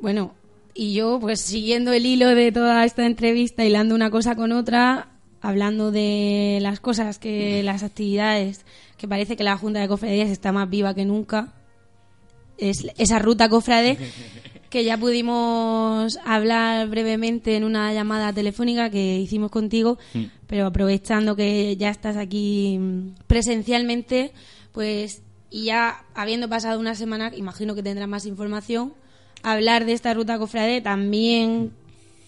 Bueno, 0.00 0.34
y 0.74 0.92
yo, 0.94 1.18
pues 1.20 1.40
siguiendo 1.40 1.92
el 1.92 2.04
hilo 2.04 2.28
de 2.34 2.52
toda 2.52 2.84
esta 2.84 3.06
entrevista, 3.06 3.64
hilando 3.64 3.94
una 3.94 4.10
cosa 4.10 4.34
con 4.36 4.52
otra, 4.52 5.08
hablando 5.44 5.90
de 5.90 6.58
las 6.62 6.80
cosas 6.80 7.18
que 7.18 7.62
las 7.62 7.82
actividades, 7.82 8.64
que 8.96 9.06
parece 9.06 9.36
que 9.36 9.44
la 9.44 9.58
Junta 9.58 9.80
de 9.80 9.88
Cofradías 9.88 10.30
está 10.30 10.52
más 10.52 10.70
viva 10.70 10.94
que 10.94 11.04
nunca, 11.04 11.52
es 12.56 12.86
esa 12.96 13.18
ruta 13.18 13.50
cofrade 13.50 13.98
que 14.70 14.84
ya 14.84 14.96
pudimos 14.96 16.18
hablar 16.24 16.88
brevemente 16.88 17.56
en 17.56 17.64
una 17.64 17.92
llamada 17.92 18.32
telefónica 18.32 18.88
que 18.88 19.18
hicimos 19.18 19.50
contigo, 19.50 19.98
Mm. 20.14 20.24
pero 20.46 20.66
aprovechando 20.66 21.36
que 21.36 21.76
ya 21.76 21.90
estás 21.90 22.16
aquí 22.16 22.80
presencialmente, 23.26 24.32
pues 24.72 25.20
y 25.50 25.66
ya 25.66 26.04
habiendo 26.14 26.48
pasado 26.48 26.80
una 26.80 26.94
semana, 26.94 27.32
imagino 27.36 27.74
que 27.74 27.82
tendrás 27.82 28.08
más 28.08 28.24
información, 28.24 28.94
hablar 29.42 29.84
de 29.84 29.92
esta 29.92 30.14
ruta 30.14 30.38
cofrade, 30.38 30.80
también 30.80 31.72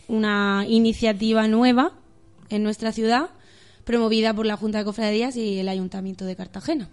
una 0.06 0.66
iniciativa 0.68 1.48
nueva 1.48 1.92
en 2.50 2.62
nuestra 2.62 2.92
ciudad, 2.92 3.30
promovida 3.84 4.34
por 4.34 4.46
la 4.46 4.56
Junta 4.56 4.78
de 4.78 4.84
Cofradías 4.84 5.36
y 5.36 5.58
el 5.58 5.68
Ayuntamiento 5.68 6.24
de 6.24 6.36
Cartagena. 6.36 6.88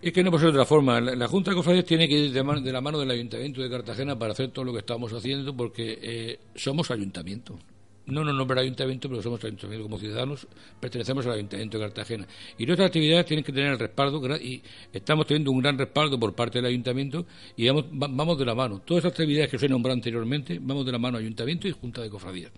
Es 0.00 0.12
que 0.12 0.22
no 0.22 0.30
puede 0.30 0.44
ser 0.44 0.52
de 0.52 0.58
otra 0.58 0.66
forma. 0.66 1.00
La, 1.00 1.26
Junta 1.26 1.50
de 1.50 1.56
Cofradías 1.56 1.84
tiene 1.84 2.08
que 2.08 2.14
ir 2.14 2.32
de, 2.32 2.72
la 2.72 2.80
mano 2.80 2.98
del 3.00 3.10
Ayuntamiento 3.10 3.60
de 3.60 3.68
Cartagena 3.68 4.16
para 4.18 4.32
hacer 4.32 4.50
todo 4.50 4.64
lo 4.64 4.72
que 4.72 4.78
estamos 4.78 5.12
haciendo 5.12 5.56
porque 5.56 5.98
eh, 6.00 6.38
somos 6.54 6.90
ayuntamiento. 6.90 7.58
No 8.06 8.24
nos 8.24 8.34
nombra 8.34 8.62
ayuntamiento, 8.62 9.08
pero 9.10 9.20
somos 9.20 9.44
ayuntamiento 9.44 9.82
como 9.84 9.98
ciudadanos, 9.98 10.46
pertenecemos 10.80 11.26
al 11.26 11.32
Ayuntamiento 11.32 11.76
de 11.78 11.84
Cartagena. 11.84 12.26
Y 12.56 12.64
nuestras 12.64 12.86
actividades 12.86 13.26
tienen 13.26 13.44
que 13.44 13.52
tener 13.52 13.72
el 13.72 13.78
respaldo 13.78 14.36
y 14.36 14.62
estamos 14.92 15.26
teniendo 15.26 15.50
un 15.50 15.60
gran 15.60 15.76
respaldo 15.76 16.18
por 16.18 16.34
parte 16.34 16.58
del 16.58 16.66
Ayuntamiento 16.66 17.26
y 17.54 17.66
vamos, 17.66 17.84
va- 17.84 18.08
vamos 18.08 18.38
de 18.38 18.46
la 18.46 18.54
mano. 18.54 18.80
Todas 18.82 19.02
esas 19.04 19.12
actividades 19.12 19.50
que 19.50 19.56
os 19.56 19.62
he 19.62 19.68
nombrado 19.68 19.94
anteriormente, 19.94 20.58
vamos 20.58 20.86
de 20.86 20.92
la 20.92 20.98
mano 20.98 21.18
Ayuntamiento 21.18 21.68
y 21.68 21.72
Junta 21.72 22.00
de 22.00 22.08
Cofradías. 22.08 22.50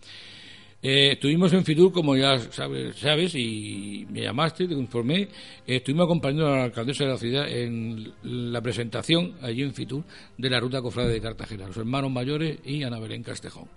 Eh, 0.83 1.13
estuvimos 1.13 1.53
en 1.53 1.63
Fitur, 1.63 1.93
como 1.93 2.17
ya 2.17 2.39
sabes, 2.39 2.97
sabes, 2.97 3.35
y 3.35 4.07
me 4.11 4.23
llamaste, 4.23 4.67
te 4.67 4.73
informé. 4.73 5.23
Eh, 5.67 5.77
estuvimos 5.77 6.05
acompañando 6.05 6.47
a 6.47 6.57
la 6.57 6.65
alcaldesa 6.65 7.05
de 7.05 7.11
la 7.11 7.19
ciudad 7.19 7.49
en 7.49 8.13
la 8.23 8.63
presentación 8.63 9.35
allí 9.43 9.63
en 9.63 9.75
Fitur 9.75 10.03
de 10.39 10.49
la 10.49 10.59
ruta 10.59 10.81
cofrade 10.81 11.13
de 11.13 11.21
Cartagena, 11.21 11.67
los 11.67 11.77
hermanos 11.77 12.11
mayores 12.11 12.61
y 12.65 12.83
Ana 12.83 12.99
Belén 12.99 13.23
Castejón. 13.23 13.69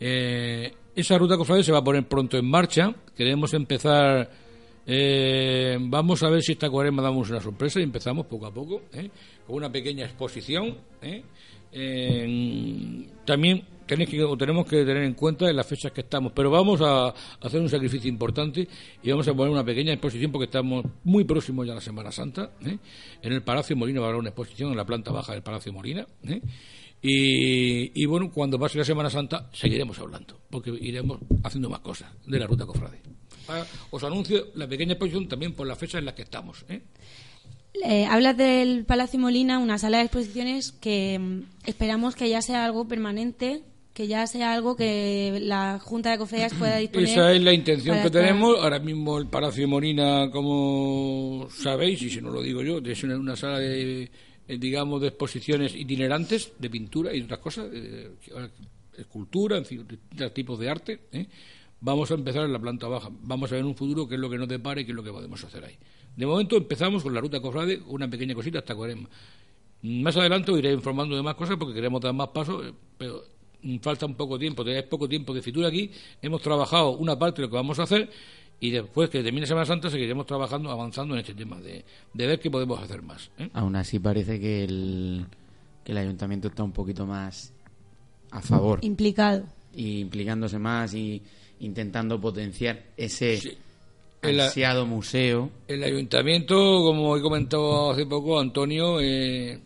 Eh, 0.00 0.72
esa 0.96 1.18
ruta 1.18 1.36
cofrade 1.36 1.62
se 1.64 1.72
va 1.72 1.78
a 1.78 1.84
poner 1.84 2.08
pronto 2.08 2.38
en 2.38 2.46
marcha. 2.46 2.94
Queremos 3.14 3.52
empezar. 3.52 4.30
vamos 5.80 6.22
a 6.22 6.30
ver 6.30 6.42
si 6.42 6.52
esta 6.52 6.70
cuaresma 6.70 7.02
damos 7.02 7.28
una 7.28 7.40
sorpresa 7.40 7.78
y 7.78 7.82
empezamos 7.82 8.24
poco 8.26 8.46
a 8.46 8.54
poco, 8.54 8.82
con 9.46 9.56
una 9.56 9.70
pequeña 9.70 10.06
exposición. 10.06 10.78
también 13.26 13.64
o 14.26 14.36
tenemos 14.36 14.66
que 14.66 14.84
tener 14.84 15.04
en 15.04 15.14
cuenta 15.14 15.48
en 15.48 15.56
las 15.56 15.66
fechas 15.66 15.92
que 15.92 16.02
estamos, 16.02 16.32
pero 16.32 16.50
vamos 16.50 16.80
a 16.82 17.14
hacer 17.40 17.60
un 17.60 17.68
sacrificio 17.68 18.08
importante 18.08 18.66
y 19.02 19.10
vamos 19.10 19.26
a 19.28 19.34
poner 19.34 19.52
una 19.52 19.64
pequeña 19.64 19.92
exposición 19.92 20.32
porque 20.32 20.46
estamos 20.46 20.84
muy 21.04 21.24
próximos 21.24 21.66
ya 21.66 21.72
a 21.72 21.76
la 21.76 21.80
Semana 21.80 22.12
Santa. 22.12 22.52
¿eh? 22.64 22.78
En 23.22 23.32
el 23.32 23.42
Palacio 23.42 23.76
Molina 23.76 24.00
va 24.00 24.06
a 24.06 24.08
haber 24.10 24.20
una 24.20 24.30
exposición 24.30 24.70
en 24.70 24.76
la 24.76 24.84
planta 24.84 25.12
baja 25.12 25.32
del 25.32 25.42
Palacio 25.42 25.72
Molina. 25.72 26.06
¿eh? 26.24 26.40
Y, 27.02 28.02
y 28.02 28.06
bueno, 28.06 28.30
cuando 28.30 28.58
pase 28.58 28.78
la 28.78 28.84
Semana 28.84 29.10
Santa 29.10 29.48
seguiremos 29.52 29.98
hablando, 29.98 30.38
porque 30.50 30.70
iremos 30.70 31.18
haciendo 31.42 31.68
más 31.68 31.80
cosas 31.80 32.12
de 32.26 32.38
la 32.38 32.46
ruta 32.46 32.64
cofrade. 32.64 33.00
Ah, 33.48 33.64
Os 33.90 34.04
anuncio 34.04 34.46
la 34.54 34.68
pequeña 34.68 34.92
exposición 34.92 35.28
también 35.28 35.52
por 35.52 35.66
las 35.66 35.78
fechas 35.78 35.98
en 35.98 36.04
las 36.04 36.14
que 36.14 36.22
estamos. 36.22 36.64
Eh, 37.84 38.06
hablas 38.06 38.36
del 38.36 38.84
Palacio 38.84 39.18
Molina, 39.18 39.58
una 39.58 39.78
sala 39.78 39.98
de 39.98 40.04
exposiciones 40.04 40.72
que 40.72 41.18
mm, 41.18 41.40
esperamos 41.66 42.14
que 42.14 42.28
ya 42.28 42.42
sea 42.42 42.64
algo 42.64 42.86
permanente, 42.86 43.62
que 43.94 44.06
ya 44.06 44.26
sea 44.26 44.52
algo 44.54 44.74
que 44.76 45.38
la 45.42 45.78
Junta 45.78 46.10
de 46.12 46.18
Cofradías 46.18 46.54
pueda 46.54 46.76
disponer. 46.78 47.08
Esa 47.08 47.32
es 47.32 47.42
la 47.42 47.52
intención 47.52 47.96
que 48.00 48.06
estar- 48.08 48.22
tenemos. 48.22 48.58
Ahora 48.58 48.78
mismo 48.78 49.18
el 49.18 49.26
Palacio 49.26 49.68
Molina, 49.68 50.30
como 50.30 51.48
sabéis, 51.50 52.00
y 52.02 52.10
si 52.10 52.20
no 52.20 52.30
lo 52.30 52.42
digo 52.42 52.62
yo, 52.62 52.78
es 52.78 53.04
una, 53.04 53.36
sala 53.36 53.58
de, 53.58 54.10
eh, 54.48 54.58
digamos, 54.58 55.00
de 55.00 55.08
exposiciones 55.08 55.74
itinerantes 55.74 56.52
de 56.58 56.70
pintura 56.70 57.14
y 57.14 57.20
otras 57.22 57.40
cosas, 57.40 57.68
eh, 57.72 58.10
escultura, 58.96 59.56
en 59.58 59.64
fin, 59.64 59.86
distintos 59.86 60.34
tipos 60.34 60.58
de 60.58 60.70
arte. 60.70 61.00
¿eh? 61.12 61.26
Vamos 61.80 62.10
a 62.10 62.14
empezar 62.14 62.44
en 62.44 62.52
la 62.52 62.58
planta 62.58 62.86
baja. 62.88 63.08
Vamos 63.10 63.50
a 63.50 63.54
ver 63.56 63.60
en 63.60 63.66
un 63.66 63.74
futuro 63.74 64.08
qué 64.08 64.14
es 64.14 64.20
lo 64.20 64.30
que 64.30 64.38
nos 64.38 64.48
depara 64.48 64.80
y 64.80 64.84
qué 64.84 64.92
es 64.92 64.96
lo 64.96 65.02
que 65.02 65.10
podemos 65.10 65.42
hacer 65.42 65.64
ahí. 65.64 65.76
De 66.16 66.26
momento 66.26 66.56
empezamos 66.56 67.02
con 67.02 67.12
la 67.14 67.20
ruta 67.20 67.40
Cofrade, 67.40 67.80
una 67.88 68.08
pequeña 68.08 68.34
cosita 68.34 68.58
hasta 68.60 68.74
Cuaresma. 68.74 69.08
Más 69.82 70.16
adelante 70.16 70.52
os 70.52 70.58
iré 70.58 70.72
informando 70.72 71.16
de 71.16 71.22
más 71.22 71.34
cosas 71.34 71.56
porque 71.58 71.74
queremos 71.74 72.00
dar 72.00 72.12
más 72.12 72.28
pasos, 72.28 72.66
eh, 72.66 72.72
pero 72.96 73.24
falta 73.80 74.06
un 74.06 74.14
poco 74.14 74.38
tiempo, 74.38 74.62
todavía 74.62 74.80
es 74.80 74.86
poco 74.88 75.08
tiempo 75.08 75.32
de 75.34 75.42
fitura 75.42 75.68
aquí. 75.68 75.90
Hemos 76.20 76.40
trabajado 76.42 76.90
una 76.96 77.18
parte 77.18 77.40
de 77.42 77.46
lo 77.46 77.50
que 77.50 77.56
vamos 77.56 77.78
a 77.78 77.84
hacer 77.84 78.10
y 78.60 78.70
después 78.70 79.10
que 79.10 79.22
termine 79.22 79.46
Semana 79.46 79.66
Santa 79.66 79.90
seguiremos 79.90 80.26
trabajando, 80.26 80.70
avanzando 80.70 81.14
en 81.14 81.20
este 81.20 81.34
tema, 81.34 81.60
de, 81.60 81.84
de 82.14 82.26
ver 82.26 82.38
qué 82.40 82.50
podemos 82.50 82.80
hacer 82.80 83.02
más. 83.02 83.30
¿eh? 83.38 83.48
Aún 83.54 83.74
así 83.76 83.98
parece 83.98 84.38
que 84.38 84.64
el, 84.64 85.26
que 85.84 85.92
el 85.92 85.98
ayuntamiento 85.98 86.48
está 86.48 86.62
un 86.62 86.72
poquito 86.72 87.06
más 87.06 87.52
a 88.30 88.40
favor. 88.40 88.78
Implicado. 88.82 89.44
Y 89.74 90.00
implicándose 90.00 90.58
más 90.58 90.94
y 90.94 91.20
intentando 91.60 92.20
potenciar 92.20 92.82
ese 92.96 93.40
El- 94.22 94.40
ansiado 94.40 94.86
museo. 94.86 95.50
El 95.66 95.82
ayuntamiento, 95.82 96.54
como 96.84 97.16
he 97.16 97.20
comentado 97.22 97.90
hace 97.90 98.06
poco, 98.06 98.38
Antonio, 98.38 99.00
eh, 99.00 99.58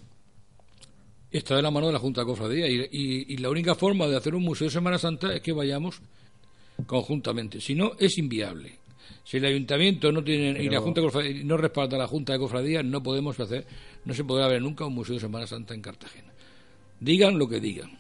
está 1.39 1.57
de 1.57 1.63
la 1.63 1.71
mano 1.71 1.87
de 1.89 1.93
la 1.93 1.99
Junta 1.99 2.21
de 2.23 2.27
Cofradía 2.27 2.69
y, 2.69 2.81
y- 2.93 3.25
y 3.29 3.37
la 3.39 3.51
única 3.51 3.75
forma 3.75 4.07
de 4.07 4.17
hacer 4.17 4.35
un 4.35 4.43
museo 4.43 4.67
de 4.67 4.73
Semana 4.73 4.99
Santa 4.99 5.35
es 5.35 5.41
que 5.41 5.53
vayamos 5.53 6.01
conjuntamente. 6.87 7.61
Si 7.61 7.75
no, 7.75 7.93
es 7.99 8.19
inviable. 8.19 8.73
Si 9.25 9.39
el 9.39 9.45
ayuntamiento 9.45 10.13
no 10.13 10.23
tiene 10.23 10.63
y 10.63 10.69
la 10.69 10.81
Junta 10.81 11.01
de 11.01 11.07
Cofradía 11.07 11.45
no 11.45 11.57
respalda 11.57 11.97
a 11.97 12.01
la 12.01 12.07
Junta 12.07 12.33
de 12.33 12.39
Cofradía, 12.39 12.83
no 12.83 13.03
podemos 13.03 13.39
hacer, 13.41 13.67
no 14.05 14.15
se 14.15 14.25
podrá 14.25 14.47
ver 14.49 14.63
nunca 14.63 14.85
un 14.87 14.95
museo 14.95 15.15
de 15.15 15.21
Semana 15.21 15.47
Santa 15.47 15.75
en 15.75 15.81
Cartagena. 15.83 16.33
Digan 17.01 17.39
lo 17.39 17.49
que 17.49 17.61
digan. 17.61 17.99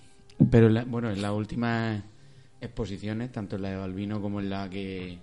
Pero 0.50 0.68
la- 0.68 0.84
bueno, 0.84 1.10
en 1.10 1.20
las 1.22 1.32
últimas 1.32 2.02
exposiciones, 2.60 3.32
tanto 3.32 3.56
en 3.56 3.62
la 3.62 3.70
de 3.70 3.76
Balbino 3.76 4.20
como 4.20 4.40
en 4.40 4.50
la 4.50 4.68
que 4.70 5.18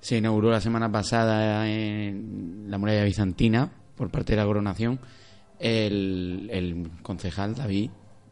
se 0.00 0.18
inauguró 0.18 0.50
la 0.50 0.60
semana 0.60 0.90
pasada 0.90 1.68
en 1.70 2.66
la 2.68 2.76
muralla 2.78 3.04
bizantina 3.04 3.70
por 3.96 4.10
parte 4.10 4.32
de 4.32 4.36
la 4.38 4.44
coronación, 4.46 4.98
el, 5.62 6.90
concejal 7.02 7.54
David 7.54 7.90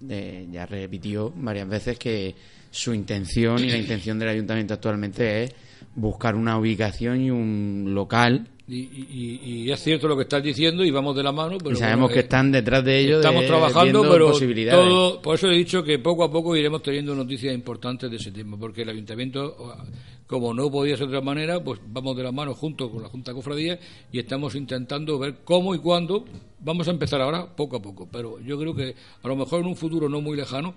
eh, 0.09 0.47
ya 0.51 0.67
repitió 0.67 1.33
varias 1.37 1.69
veces 1.69 1.99
que 1.99 2.35
su 2.71 2.93
intención 2.93 3.59
y 3.63 3.71
la 3.71 3.79
intención 3.79 4.19
del 4.19 4.29
ayuntamiento 4.29 4.75
actualmente 4.75 5.45
es 5.45 5.55
buscar 5.95 6.35
una 6.35 6.59
ubicación 6.59 7.21
y 7.21 7.31
un 7.31 7.93
local 7.95 8.49
Y, 8.73 9.65
y- 9.65 9.71
es 9.73 9.81
cierto 9.83 10.07
lo 10.07 10.17
que 10.17 10.23
estás 10.23 10.43
diciendo 10.45 10.85
y 10.85 10.93
vamos 10.93 11.17
de 11.17 11.25
la 11.25 11.33
mano, 11.33 11.59
pero 11.59 11.73
y 11.73 11.77
sabemos 11.77 12.03
bueno, 12.03 12.15
que 12.15 12.21
eh, 12.21 12.23
están 12.23 12.53
detrás 12.53 12.85
de 12.85 12.99
ello 13.01 13.17
Estamos 13.17 13.41
de- 13.43 13.49
trabajando, 13.49 14.03
pero 14.09 14.29
posibilidades. 14.31 14.85
todo, 14.85 15.21
por 15.23 15.35
eso 15.35 15.49
he 15.51 15.57
dicho 15.57 15.83
que 15.83 15.99
poco 15.99 16.23
a 16.23 16.31
poco 16.31 16.55
iremos 16.55 16.81
teniendo 16.81 17.13
noticias 17.15 17.53
importantes 17.53 18.09
de 18.09 18.17
ese 18.17 18.31
tema, 18.31 18.57
porque 18.57 18.83
el 18.83 18.91
ayuntamiento, 18.91 19.75
como 20.29 20.55
no 20.55 20.71
podía 20.71 20.97
ser 20.97 21.09
de 21.09 21.17
otra 21.17 21.25
manera, 21.25 21.59
pues 21.65 21.81
vamos 21.89 22.17
de 22.17 22.23
la 22.23 22.31
mano 22.31 22.55
junto 22.55 22.89
con 22.93 23.03
la 23.03 23.09
Junta 23.09 23.33
Cofradía 23.35 23.77
y 24.13 24.21
estamos 24.21 24.55
intentando 24.55 25.19
ver 25.19 25.39
cómo 25.43 25.75
y 25.75 25.79
cuándo. 25.79 26.25
Vamos 26.61 26.87
a 26.87 26.93
empezar 26.93 27.21
ahora 27.21 27.47
poco 27.57 27.77
a 27.79 27.83
poco, 27.83 28.09
pero 28.13 28.39
yo 28.41 28.57
creo 28.57 28.73
que 28.75 28.95
a 29.23 29.27
lo 29.27 29.35
mejor 29.35 29.63
en 29.63 29.67
un 29.67 29.77
futuro 29.77 30.09
no 30.09 30.21
muy 30.21 30.37
lejano 30.37 30.75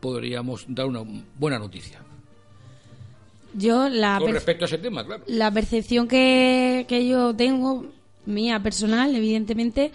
podríamos 0.00 0.66
dar 0.68 0.84
una 0.86 1.02
buena 1.38 1.58
noticia. 1.58 2.00
Yo 3.54 3.88
la 3.88 4.18
Con 4.20 4.32
respecto 4.32 4.64
a 4.64 4.66
ese 4.66 4.78
tema, 4.78 5.04
claro. 5.04 5.24
la 5.26 5.50
percepción 5.50 6.08
que, 6.08 6.86
que 6.88 7.06
yo 7.06 7.34
tengo, 7.34 7.86
mía 8.26 8.60
personal, 8.62 9.14
evidentemente, 9.14 9.92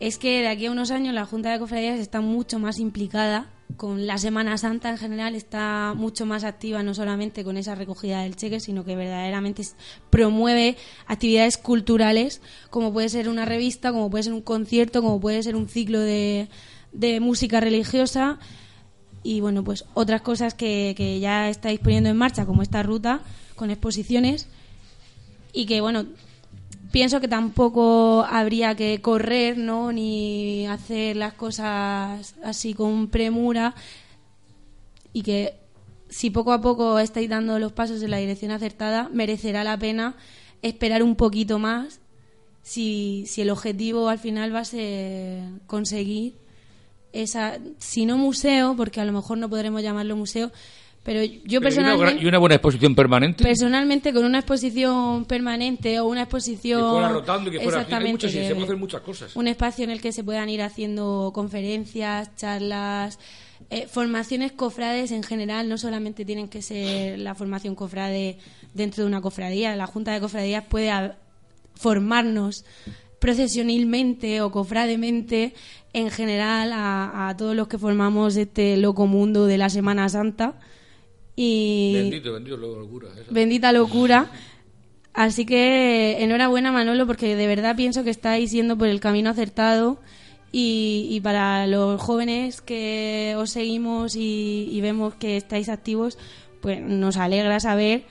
es 0.00 0.18
que 0.18 0.40
de 0.40 0.48
aquí 0.48 0.66
a 0.66 0.70
unos 0.70 0.90
años 0.90 1.14
la 1.14 1.26
Junta 1.26 1.50
de 1.50 1.58
Cofradías 1.58 1.98
está 1.98 2.20
mucho 2.20 2.58
más 2.58 2.78
implicada 2.78 3.50
con 3.76 4.06
la 4.06 4.18
Semana 4.18 4.56
Santa 4.56 4.90
en 4.90 4.98
general, 4.98 5.34
está 5.34 5.92
mucho 5.96 6.24
más 6.24 6.44
activa 6.44 6.82
no 6.82 6.94
solamente 6.94 7.44
con 7.44 7.56
esa 7.56 7.74
recogida 7.74 8.22
del 8.22 8.36
cheque, 8.36 8.60
sino 8.60 8.84
que 8.84 8.96
verdaderamente 8.96 9.62
promueve 10.10 10.76
actividades 11.06 11.58
culturales, 11.58 12.40
como 12.70 12.92
puede 12.92 13.08
ser 13.08 13.28
una 13.28 13.44
revista, 13.44 13.92
como 13.92 14.10
puede 14.10 14.24
ser 14.24 14.32
un 14.32 14.42
concierto, 14.42 15.02
como 15.02 15.20
puede 15.20 15.42
ser 15.42 15.54
un 15.54 15.68
ciclo 15.68 16.00
de, 16.00 16.48
de 16.92 17.20
música 17.20 17.60
religiosa 17.60 18.38
y 19.22 19.40
bueno, 19.40 19.64
pues 19.64 19.84
otras 19.94 20.22
cosas 20.22 20.54
que, 20.54 20.94
que 20.96 21.20
ya 21.20 21.48
estáis 21.48 21.80
poniendo 21.80 22.08
en 22.08 22.16
marcha, 22.16 22.46
como 22.46 22.62
esta 22.62 22.82
ruta 22.82 23.20
con 23.56 23.70
exposiciones 23.70 24.48
y 25.52 25.66
que 25.66 25.80
bueno, 25.80 26.06
pienso 26.90 27.20
que 27.20 27.28
tampoco 27.28 28.24
habría 28.24 28.74
que 28.74 29.00
correr, 29.00 29.58
¿no? 29.58 29.92
Ni 29.92 30.66
hacer 30.66 31.16
las 31.16 31.34
cosas 31.34 32.34
así 32.42 32.74
con 32.74 33.08
premura 33.08 33.74
y 35.12 35.22
que 35.22 35.54
si 36.08 36.30
poco 36.30 36.52
a 36.52 36.60
poco 36.60 36.98
estáis 36.98 37.28
dando 37.28 37.58
los 37.58 37.72
pasos 37.72 38.02
en 38.02 38.10
la 38.10 38.18
dirección 38.18 38.50
acertada, 38.50 39.10
merecerá 39.12 39.64
la 39.64 39.78
pena 39.78 40.16
esperar 40.62 41.02
un 41.02 41.16
poquito 41.16 41.58
más 41.58 42.00
si, 42.62 43.24
si 43.26 43.42
el 43.42 43.50
objetivo 43.50 44.08
al 44.08 44.18
final 44.18 44.54
va 44.54 44.60
a 44.60 44.64
ser 44.64 45.42
conseguir 45.66 46.34
esa, 47.12 47.58
si 47.78 48.06
no 48.06 48.16
museo, 48.18 48.74
porque 48.76 49.00
a 49.00 49.04
lo 49.04 49.12
mejor 49.12 49.38
no 49.38 49.48
podremos 49.48 49.82
llamarlo 49.82 50.16
museo, 50.16 50.50
pero 51.04 51.22
yo 51.24 51.32
Pero 51.40 51.46
y 51.52 51.56
una 51.56 51.60
personalmente... 51.62 52.22
y 52.22 52.26
una 52.26 52.38
buena 52.38 52.54
exposición 52.56 52.94
permanente. 52.94 53.42
Personalmente, 53.44 54.12
con 54.12 54.24
una 54.26 54.40
exposición 54.40 55.24
permanente 55.24 56.00
o 56.00 56.06
una 56.06 56.22
exposición. 56.22 56.82
Que 56.82 56.90
fuera 56.90 57.08
rotando 57.08 57.48
y 57.48 57.52
que 57.52 57.60
fuera- 57.60 57.78
hay 57.78 57.82
Exactamente, 57.84 58.12
muchas- 58.12 58.30
sí, 58.32 58.38
que- 58.38 58.44
se 58.48 58.54
pueden 58.54 58.64
hacer 58.64 58.76
muchas 58.76 59.00
cosas. 59.00 59.36
Un 59.36 59.48
espacio 59.48 59.84
en 59.84 59.90
el 59.90 60.00
que 60.02 60.12
se 60.12 60.22
puedan 60.22 60.48
ir 60.50 60.60
haciendo 60.60 61.30
conferencias, 61.34 62.34
charlas, 62.36 63.18
eh, 63.70 63.86
formaciones 63.86 64.52
cofrades 64.52 65.10
en 65.10 65.22
general. 65.22 65.68
No 65.68 65.78
solamente 65.78 66.24
tienen 66.26 66.48
que 66.48 66.60
ser 66.62 67.18
la 67.18 67.34
formación 67.34 67.74
cofrade 67.74 68.36
dentro 68.74 69.02
de 69.04 69.08
una 69.08 69.22
cofradía. 69.22 69.74
La 69.76 69.86
Junta 69.86 70.12
de 70.12 70.20
Cofradías 70.20 70.64
puede 70.68 70.90
a- 70.90 71.16
formarnos 71.74 72.64
procesionilmente 73.18 74.40
o 74.42 74.50
cofrademente 74.50 75.54
en 75.92 76.10
general 76.10 76.72
a, 76.72 77.28
a 77.28 77.36
todos 77.36 77.56
los 77.56 77.68
que 77.68 77.78
formamos 77.78 78.36
este 78.36 78.76
loco 78.76 79.06
mundo 79.06 79.46
de 79.46 79.58
la 79.58 79.70
Semana 79.70 80.08
Santa. 80.08 80.54
Y 81.36 81.92
Bendito, 81.94 82.32
bendito, 82.32 82.56
lo- 82.56 82.80
locura. 82.80 83.08
esa. 83.20 83.30
bendita 83.30 83.72
locura. 83.72 84.30
Así 85.14 85.46
que 85.46 86.22
enhorabuena 86.22 86.70
Manolo 86.72 87.06
porque 87.06 87.34
de 87.34 87.46
verdad 87.46 87.74
pienso 87.76 88.04
que 88.04 88.10
estáis 88.10 88.52
yendo 88.52 88.76
por 88.78 88.88
el 88.88 89.00
camino 89.00 89.30
acertado 89.30 90.00
y, 90.52 91.08
y 91.10 91.20
para 91.20 91.66
los 91.66 92.00
jóvenes 92.00 92.60
que 92.60 93.34
os 93.36 93.50
seguimos 93.50 94.14
y, 94.16 94.68
y 94.70 94.80
vemos 94.80 95.14
que 95.14 95.36
estáis 95.36 95.68
activos, 95.68 96.18
pues 96.60 96.80
nos 96.80 97.16
alegra 97.16 97.58
saber 97.60 98.04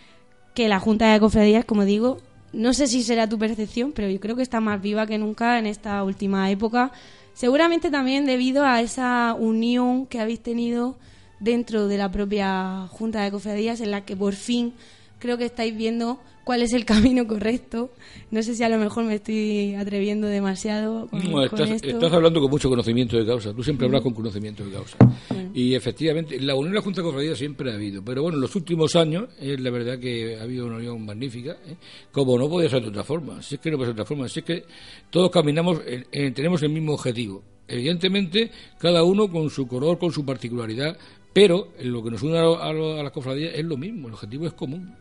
que 0.53 0.67
la 0.67 0.79
Junta 0.79 1.13
de 1.13 1.19
Cofradías, 1.19 1.65
como 1.65 1.85
digo, 1.85 2.17
no 2.53 2.73
sé 2.73 2.87
si 2.87 3.03
será 3.03 3.27
tu 3.27 3.37
percepción, 3.37 3.91
pero 3.91 4.09
yo 4.09 4.19
creo 4.19 4.35
que 4.35 4.41
está 4.41 4.59
más 4.59 4.81
viva 4.81 5.05
que 5.05 5.17
nunca 5.17 5.59
en 5.59 5.65
esta 5.65 6.03
última 6.03 6.49
época. 6.49 6.91
Seguramente 7.33 7.91
también 7.91 8.25
debido 8.25 8.65
a 8.65 8.81
esa 8.81 9.35
unión 9.37 10.05
que 10.07 10.19
habéis 10.19 10.41
tenido 10.41 10.97
dentro 11.39 11.87
de 11.87 11.97
la 11.97 12.11
propia 12.11 12.87
Junta 12.89 13.21
de 13.21 13.31
Cofradías 13.31 13.81
en 13.81 13.91
la 13.91 14.05
que 14.05 14.15
por 14.15 14.33
fin 14.33 14.73
creo 15.19 15.37
que 15.37 15.45
estáis 15.45 15.75
viendo 15.75 16.19
cuál 16.43 16.61
es 16.61 16.71
el 16.73 16.85
camino 16.85 17.27
correcto. 17.27 17.91
No 18.31 18.41
sé 18.41 18.55
si 18.55 18.63
a 18.63 18.69
lo 18.69 18.77
mejor 18.77 19.03
me 19.03 19.15
estoy 19.15 19.75
atreviendo 19.75 20.27
demasiado 20.27 21.07
con, 21.07 21.19
No, 21.23 21.31
con 21.33 21.43
estás, 21.43 21.69
esto. 21.71 21.87
estás 21.89 22.13
hablando 22.13 22.39
con 22.39 22.49
mucho 22.49 22.69
conocimiento 22.69 23.17
de 23.17 23.25
causa. 23.25 23.53
Tú 23.53 23.63
siempre 23.63 23.85
hablas 23.87 24.01
con 24.01 24.13
conocimiento 24.13 24.63
de 24.65 24.71
causa. 24.71 24.97
Y 25.53 25.73
efectivamente, 25.75 26.39
la 26.39 26.55
unión 26.55 26.71
de 26.71 26.75
la 26.75 26.81
Junta 26.83 27.01
de 27.01 27.07
Cofradías 27.07 27.37
siempre 27.37 27.71
ha 27.71 27.75
habido. 27.75 28.03
Pero 28.03 28.21
bueno, 28.21 28.37
en 28.37 28.41
los 28.41 28.55
últimos 28.55 28.95
años, 28.95 29.25
es 29.39 29.59
la 29.59 29.69
verdad 29.71 29.97
que 29.99 30.37
ha 30.37 30.43
habido 30.43 30.67
una 30.67 30.77
unión 30.77 31.03
magnífica. 31.05 31.57
¿eh? 31.65 31.75
Como 32.11 32.37
no 32.37 32.47
podía 32.47 32.69
ser 32.69 32.81
de 32.83 32.89
otra 32.89 33.03
forma. 33.03 33.41
Si 33.41 33.55
es 33.55 33.61
que 33.61 33.71
no 33.71 33.77
puede 33.77 33.89
ser 33.89 33.95
de 33.95 34.01
otra 34.01 34.07
forma. 34.07 34.29
Si 34.29 34.39
es 34.39 34.45
que 34.45 34.63
todos 35.09 35.29
caminamos, 35.31 35.81
en- 36.11 36.33
tenemos 36.33 36.61
el 36.63 36.69
mismo 36.69 36.93
objetivo. 36.93 37.43
Evidentemente, 37.67 38.51
cada 38.79 39.03
uno 39.03 39.29
con 39.29 39.49
su 39.49 39.67
color, 39.67 39.97
con 39.99 40.11
su 40.11 40.25
particularidad. 40.25 40.97
Pero 41.33 41.69
en 41.77 41.91
lo 41.91 42.03
que 42.03 42.11
nos 42.11 42.23
une 42.23 42.37
a, 42.37 42.41
a 42.43 42.69
a 42.69 43.03
las 43.03 43.11
cofradías 43.11 43.53
es 43.53 43.65
lo 43.65 43.77
mismo. 43.77 44.07
El 44.07 44.13
objetivo 44.13 44.47
es 44.47 44.53
común. 44.53 44.95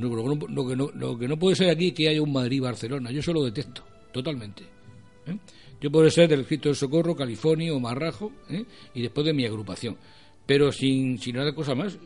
No, 0.00 0.08
lo, 0.08 0.22
que 0.24 0.28
no- 0.28 0.46
lo 0.54 0.68
que 0.68 0.76
no, 0.76 1.18
que 1.18 1.28
no 1.28 1.38
puede 1.38 1.56
ser 1.56 1.70
aquí 1.70 1.88
es 1.88 1.92
que 1.94 2.08
haya 2.08 2.22
un 2.22 2.32
Madrid-Barcelona. 2.32 3.10
Yo 3.10 3.20
eso 3.20 3.32
lo 3.32 3.44
detesto, 3.44 3.82
totalmente. 4.12 4.62
¿eh? 5.26 5.36
Yo 5.80 5.90
podré 5.90 6.10
ser 6.10 6.28
del 6.28 6.44
Cristo 6.46 6.68
del 6.68 6.76
Socorro, 6.76 7.14
California 7.16 7.72
o 7.74 7.80
Marrajo, 7.80 8.32
¿eh? 8.50 8.64
y 8.94 9.02
después 9.02 9.24
de 9.26 9.32
mi 9.32 9.44
agrupación. 9.46 9.96
Pero 10.46 10.72
sin, 10.72 11.18
sin 11.18 11.36
otra 11.38 11.54
cosa 11.54 11.74
más. 11.74 11.98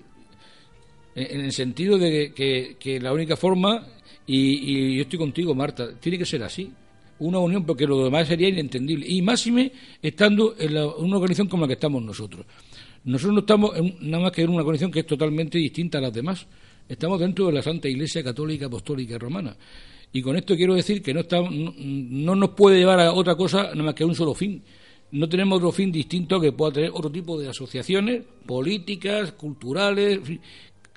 En, 1.15 1.39
en 1.41 1.45
el 1.47 1.53
sentido 1.53 1.99
de 1.99 2.33
que, 2.35 2.77
que 2.79 3.01
la 3.01 3.13
única 3.13 3.37
forma, 3.37 3.87
y, 4.27 4.93
y 4.93 4.97
yo 4.97 5.03
estoy 5.03 5.19
contigo, 5.19 5.55
Marta, 5.55 5.99
tiene 5.99 6.19
que 6.19 6.27
ser 6.27 6.43
así. 6.43 6.71
Una 7.21 7.39
unión, 7.39 7.65
porque 7.65 7.87
lo 7.87 8.05
demás 8.05 8.27
sería 8.27 8.49
inentendible. 8.49 9.07
Y 9.09 9.23
máxime 9.23 9.71
estando 10.03 10.55
en 10.59 10.75
la- 10.75 10.87
una 10.87 11.17
organización 11.17 11.49
como 11.49 11.63
la 11.63 11.69
que 11.69 11.75
estamos 11.75 12.03
nosotros. 12.03 12.45
Nosotros 13.05 13.35
no 13.35 13.41
estamos 13.41 13.77
en- 13.77 13.97
nada 14.11 14.25
más 14.25 14.33
que 14.33 14.43
en 14.43 14.51
una 14.51 14.61
organización 14.63 14.91
que 14.91 15.01
es 15.01 15.07
totalmente 15.07 15.59
distinta 15.59 15.99
a 15.99 16.01
las 16.01 16.13
demás. 16.13 16.47
Estamos 16.87 17.19
dentro 17.19 17.47
de 17.47 17.53
la 17.53 17.63
Santa 17.63 17.89
Iglesia 17.89 18.23
Católica 18.23 18.67
Apostólica 18.67 19.19
Romana. 19.19 19.57
Y 20.13 20.21
con 20.21 20.37
esto 20.37 20.55
quiero 20.55 20.75
decir 20.75 21.03
que 21.03 21.15
no, 21.15 21.21
estamos, 21.21 21.51
no, 21.51 21.73
no 21.79 22.37
nos 22.37 22.51
puede 22.51 22.79
llevar 22.79 23.01
a 23.01 23.13
otra 23.13 23.35
cosa 23.37 23.71
nada 23.71 23.83
más 23.83 23.95
que 23.95 24.05
a 24.05 24.07
un 24.07 24.15
solo 24.15 24.35
fin. 24.35 24.63
No 25.13 25.29
tenemos 25.29 25.59
otro 25.59 25.73
fin 25.73 25.91
distinto 25.91 26.39
que 26.39 26.53
pueda 26.53 26.73
tener 26.73 26.91
otro 26.93 27.11
tipo 27.11 27.39
de 27.41 27.49
asociaciones 27.49 28.23
políticas, 28.47 29.33
culturales, 29.33 30.21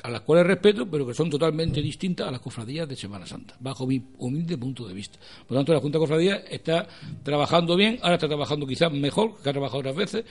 a 0.04 0.10
las 0.10 0.22
cuales 0.22 0.46
respeto, 0.46 0.88
pero 0.90 1.08
que 1.08 1.14
son 1.14 1.30
totalmente 1.30 1.82
distintas 1.82 2.28
a 2.28 2.32
las 2.32 2.42
cofradías 2.42 2.88
de 2.88 2.96
Semana 2.96 3.26
Santa, 3.26 3.56
bajo 3.60 3.88
mi 3.88 4.02
humilde 4.18 4.58
punto 4.58 4.88
de 4.88 4.94
vista. 4.94 5.18
Por 5.48 5.56
lo 5.56 5.60
tanto, 5.60 5.74
la 5.74 5.80
Junta 5.80 5.98
de 5.98 6.02
Cofradías 6.02 6.42
está 6.50 6.88
trabajando 7.24 7.76
bien, 7.76 7.98
ahora 8.02 8.16
está 8.16 8.28
trabajando 8.28 8.68
quizás 8.68 8.92
mejor 8.92 9.42
que 9.42 9.50
ha 9.50 9.54
trabajado 9.54 9.80
otras 9.80 9.96
veces. 9.96 10.26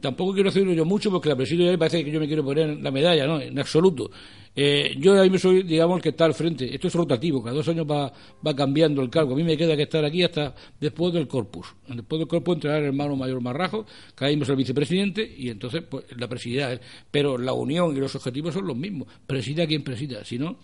Tampoco 0.00 0.32
quiero 0.32 0.50
decirlo 0.50 0.72
yo 0.72 0.84
mucho 0.84 1.10
porque 1.10 1.28
la 1.28 1.34
presido 1.34 1.68
ya 1.68 1.76
parece 1.76 2.04
que 2.04 2.10
yo 2.12 2.20
me 2.20 2.28
quiero 2.28 2.44
poner 2.44 2.80
la 2.80 2.90
medalla, 2.92 3.26
¿no? 3.26 3.40
En 3.40 3.58
absoluto. 3.58 4.10
Eh, 4.54 4.96
yo 4.98 5.20
ahí 5.20 5.30
me 5.30 5.38
soy, 5.38 5.62
digamos, 5.62 5.96
el 5.96 6.02
que 6.02 6.08
está 6.10 6.24
al 6.24 6.34
frente. 6.34 6.74
Esto 6.74 6.88
es 6.88 6.94
rotativo, 6.94 7.42
cada 7.42 7.54
dos 7.54 7.68
años 7.68 7.86
va, 7.88 8.12
va 8.44 8.56
cambiando 8.56 9.02
el 9.02 9.10
cargo. 9.10 9.34
A 9.34 9.36
mí 9.36 9.44
me 9.44 9.56
queda 9.56 9.76
que 9.76 9.82
estar 9.82 10.04
aquí 10.04 10.22
hasta 10.22 10.54
después 10.80 11.12
del 11.14 11.28
corpus. 11.28 11.74
Después 11.86 12.18
del 12.18 12.28
corpus 12.28 12.56
entrará 12.56 12.78
el 12.78 12.86
hermano 12.86 13.16
mayor 13.16 13.40
Marrajo, 13.40 13.86
es 14.20 14.48
el 14.48 14.56
vicepresidente, 14.56 15.34
y 15.36 15.50
entonces 15.50 15.82
pues, 15.88 16.04
la 16.16 16.28
presidirá. 16.28 16.80
Pero 17.10 17.38
la 17.38 17.52
unión 17.52 17.96
y 17.96 18.00
los 18.00 18.14
objetivos 18.14 18.54
son 18.54 18.66
los 18.66 18.76
mismos. 18.76 19.08
Presida 19.26 19.66
quien 19.66 19.82
presida. 19.82 20.24
Si 20.24 20.38
no, 20.38 20.58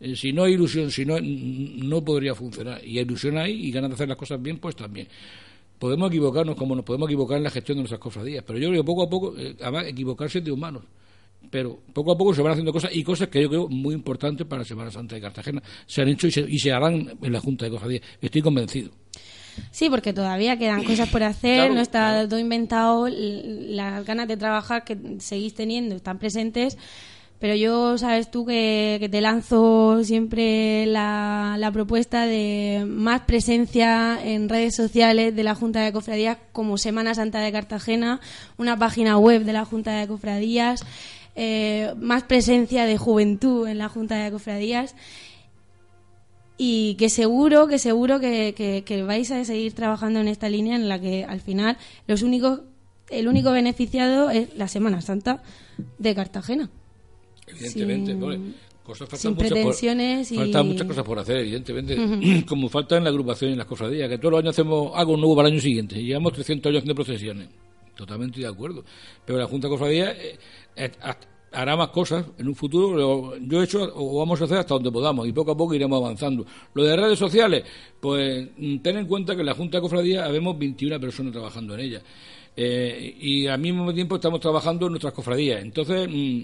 eh, 0.00 0.14
si 0.14 0.32
no 0.32 0.44
hay 0.44 0.52
ilusión, 0.54 0.90
si 0.90 1.04
no, 1.04 1.16
no 1.20 2.04
podría 2.04 2.34
funcionar. 2.34 2.84
Y 2.84 2.98
ilusión 2.98 3.38
hay 3.38 3.66
y 3.66 3.70
ganas 3.70 3.90
de 3.90 3.94
hacer 3.94 4.08
las 4.08 4.18
cosas 4.18 4.40
bien, 4.40 4.58
pues 4.58 4.76
también. 4.76 5.08
Podemos 5.78 6.10
equivocarnos 6.10 6.56
como 6.56 6.74
nos 6.74 6.84
podemos 6.84 7.08
equivocar 7.08 7.38
en 7.38 7.44
la 7.44 7.50
gestión 7.50 7.76
de 7.76 7.82
nuestras 7.82 8.00
cofradías, 8.00 8.42
pero 8.44 8.58
yo 8.58 8.68
creo 8.68 8.82
que 8.82 8.86
poco 8.86 9.02
a 9.04 9.08
poco, 9.08 9.38
eh, 9.38 9.56
además, 9.60 9.86
equivocarse 9.86 10.40
de 10.40 10.50
humanos. 10.50 10.82
Pero 11.50 11.78
poco 11.92 12.12
a 12.12 12.18
poco 12.18 12.34
se 12.34 12.42
van 12.42 12.52
haciendo 12.52 12.72
cosas 12.72 12.90
y 12.94 13.02
cosas 13.02 13.28
que 13.28 13.40
yo 13.40 13.48
creo 13.48 13.68
muy 13.68 13.94
importantes 13.94 14.46
para 14.46 14.64
Semana 14.64 14.90
Santa 14.90 15.14
de 15.14 15.22
Cartagena. 15.22 15.62
Se 15.86 16.02
han 16.02 16.08
hecho 16.08 16.26
y 16.26 16.30
se, 16.30 16.40
y 16.40 16.58
se 16.58 16.72
harán 16.72 17.18
en 17.22 17.32
la 17.32 17.40
Junta 17.40 17.64
de 17.64 17.70
Cofradías. 17.70 18.02
Estoy 18.20 18.42
convencido. 18.42 18.90
Sí, 19.70 19.90
porque 19.90 20.12
todavía 20.12 20.58
quedan 20.58 20.84
cosas 20.84 21.08
por 21.08 21.22
hacer, 21.22 21.56
Claro, 21.56 21.74
no 21.74 21.80
está 21.80 22.28
todo 22.28 22.38
inventado, 22.38 23.08
las 23.08 24.04
ganas 24.04 24.28
de 24.28 24.36
trabajar 24.36 24.84
que 24.84 24.96
seguís 25.18 25.54
teniendo 25.54 25.96
están 25.96 26.18
presentes, 26.18 26.78
pero 27.38 27.54
yo 27.54 27.96
sabes 27.98 28.30
tú 28.30 28.44
que, 28.44 28.96
que 28.98 29.08
te 29.08 29.20
lanzo 29.20 30.02
siempre 30.02 30.86
la, 30.86 31.56
la 31.58 31.70
propuesta 31.70 32.26
de 32.26 32.84
más 32.86 33.22
presencia 33.22 34.18
en 34.22 34.48
redes 34.48 34.74
sociales 34.74 35.34
de 35.36 35.44
la 35.44 35.54
Junta 35.54 35.80
de 35.80 35.92
Cofradías 35.92 36.38
como 36.52 36.78
Semana 36.78 37.14
Santa 37.14 37.40
de 37.40 37.52
Cartagena, 37.52 38.20
una 38.56 38.76
página 38.76 39.18
web 39.18 39.44
de 39.44 39.52
la 39.52 39.64
Junta 39.64 39.92
de 39.92 40.08
Cofradías, 40.08 40.84
eh, 41.40 41.94
más 42.00 42.24
presencia 42.24 42.84
de 42.84 42.98
juventud 42.98 43.68
en 43.68 43.78
la 43.78 43.88
Junta 43.88 44.16
de 44.16 44.30
Cofradías 44.32 44.94
y 46.56 46.94
que 46.96 47.08
seguro, 47.08 47.68
que 47.68 47.78
seguro 47.78 48.18
que, 48.18 48.52
que- 48.56 48.82
que 48.84 49.02
vais 49.04 49.30
a 49.30 49.44
seguir 49.44 49.72
trabajando 49.74 50.18
en 50.20 50.26
esta 50.28 50.48
línea 50.48 50.74
en 50.76 50.88
la 50.88 51.00
que 51.00 51.24
al 51.24 51.40
final 51.40 51.76
los 52.08 52.22
únicos, 52.22 52.62
el 53.10 53.28
único 53.28 53.52
beneficiado 53.52 54.30
es 54.30 54.54
la 54.56 54.66
Semana 54.68 55.00
Santa 55.00 55.42
de 55.98 56.14
Cartagena. 56.14 56.68
Evidentemente, 57.46 58.16
cosas 58.82 59.08
faltan 59.08 59.18
sin 59.20 59.36
pretensiones 59.36 60.28
por, 60.28 60.34
y- 60.36 60.38
faltan 60.40 60.66
muchas 60.68 60.86
cosas 60.88 61.04
por 61.04 61.18
hacer, 61.20 61.36
evidentemente, 61.38 61.94
Ujú. 61.98 62.46
como 62.46 62.68
falta 62.68 62.96
en 62.96 63.04
la 63.04 63.10
agrupación 63.10 63.50
y 63.50 63.52
en 63.52 63.58
las 63.58 63.66
cofradías, 63.68 64.08
que 64.08 64.18
todos 64.18 64.32
los 64.32 64.40
años 64.40 64.50
hacemos 64.56 64.90
algo 64.96 65.16
nuevo 65.16 65.36
para 65.36 65.48
el 65.48 65.54
año 65.54 65.62
siguiente. 65.62 66.02
Llevamos 66.02 66.32
300 66.32 66.70
años 66.70 66.78
haciendo 66.80 66.94
procesiones. 66.96 67.48
Totalmente 67.98 68.38
de 68.40 68.46
acuerdo. 68.46 68.84
Pero 69.26 69.38
la 69.40 69.46
Junta 69.46 69.66
de 69.66 69.72
Cofradías 69.72 70.16
eh, 70.16 70.38
eh, 70.76 70.90
ha- 71.02 71.18
hará 71.50 71.76
más 71.76 71.88
cosas 71.88 72.24
en 72.38 72.46
un 72.46 72.54
futuro. 72.54 73.36
Yo 73.38 73.60
he 73.60 73.64
hecho 73.64 73.90
o 73.92 74.18
vamos 74.20 74.40
a 74.40 74.44
hacer 74.44 74.58
hasta 74.58 74.74
donde 74.74 74.92
podamos 74.92 75.26
y 75.26 75.32
poco 75.32 75.50
a 75.50 75.56
poco 75.56 75.74
iremos 75.74 76.00
avanzando. 76.00 76.46
Lo 76.74 76.84
de 76.84 76.94
redes 76.96 77.18
sociales, 77.18 77.64
pues 78.00 78.48
mm, 78.56 78.76
ten 78.78 78.98
en 78.98 79.06
cuenta 79.06 79.34
que 79.34 79.40
en 79.40 79.46
la 79.46 79.54
Junta 79.54 79.78
de 79.78 79.82
Cofradías 79.82 80.24
habemos 80.28 80.56
21 80.56 81.00
personas 81.00 81.32
trabajando 81.32 81.74
en 81.74 81.80
ella. 81.80 82.02
Eh, 82.56 83.16
y 83.20 83.46
al 83.48 83.58
mismo 83.60 83.92
tiempo 83.92 84.14
estamos 84.14 84.38
trabajando 84.40 84.86
en 84.86 84.92
nuestras 84.92 85.12
cofradías. 85.12 85.60
Entonces, 85.62 86.08
mm, 86.08 86.40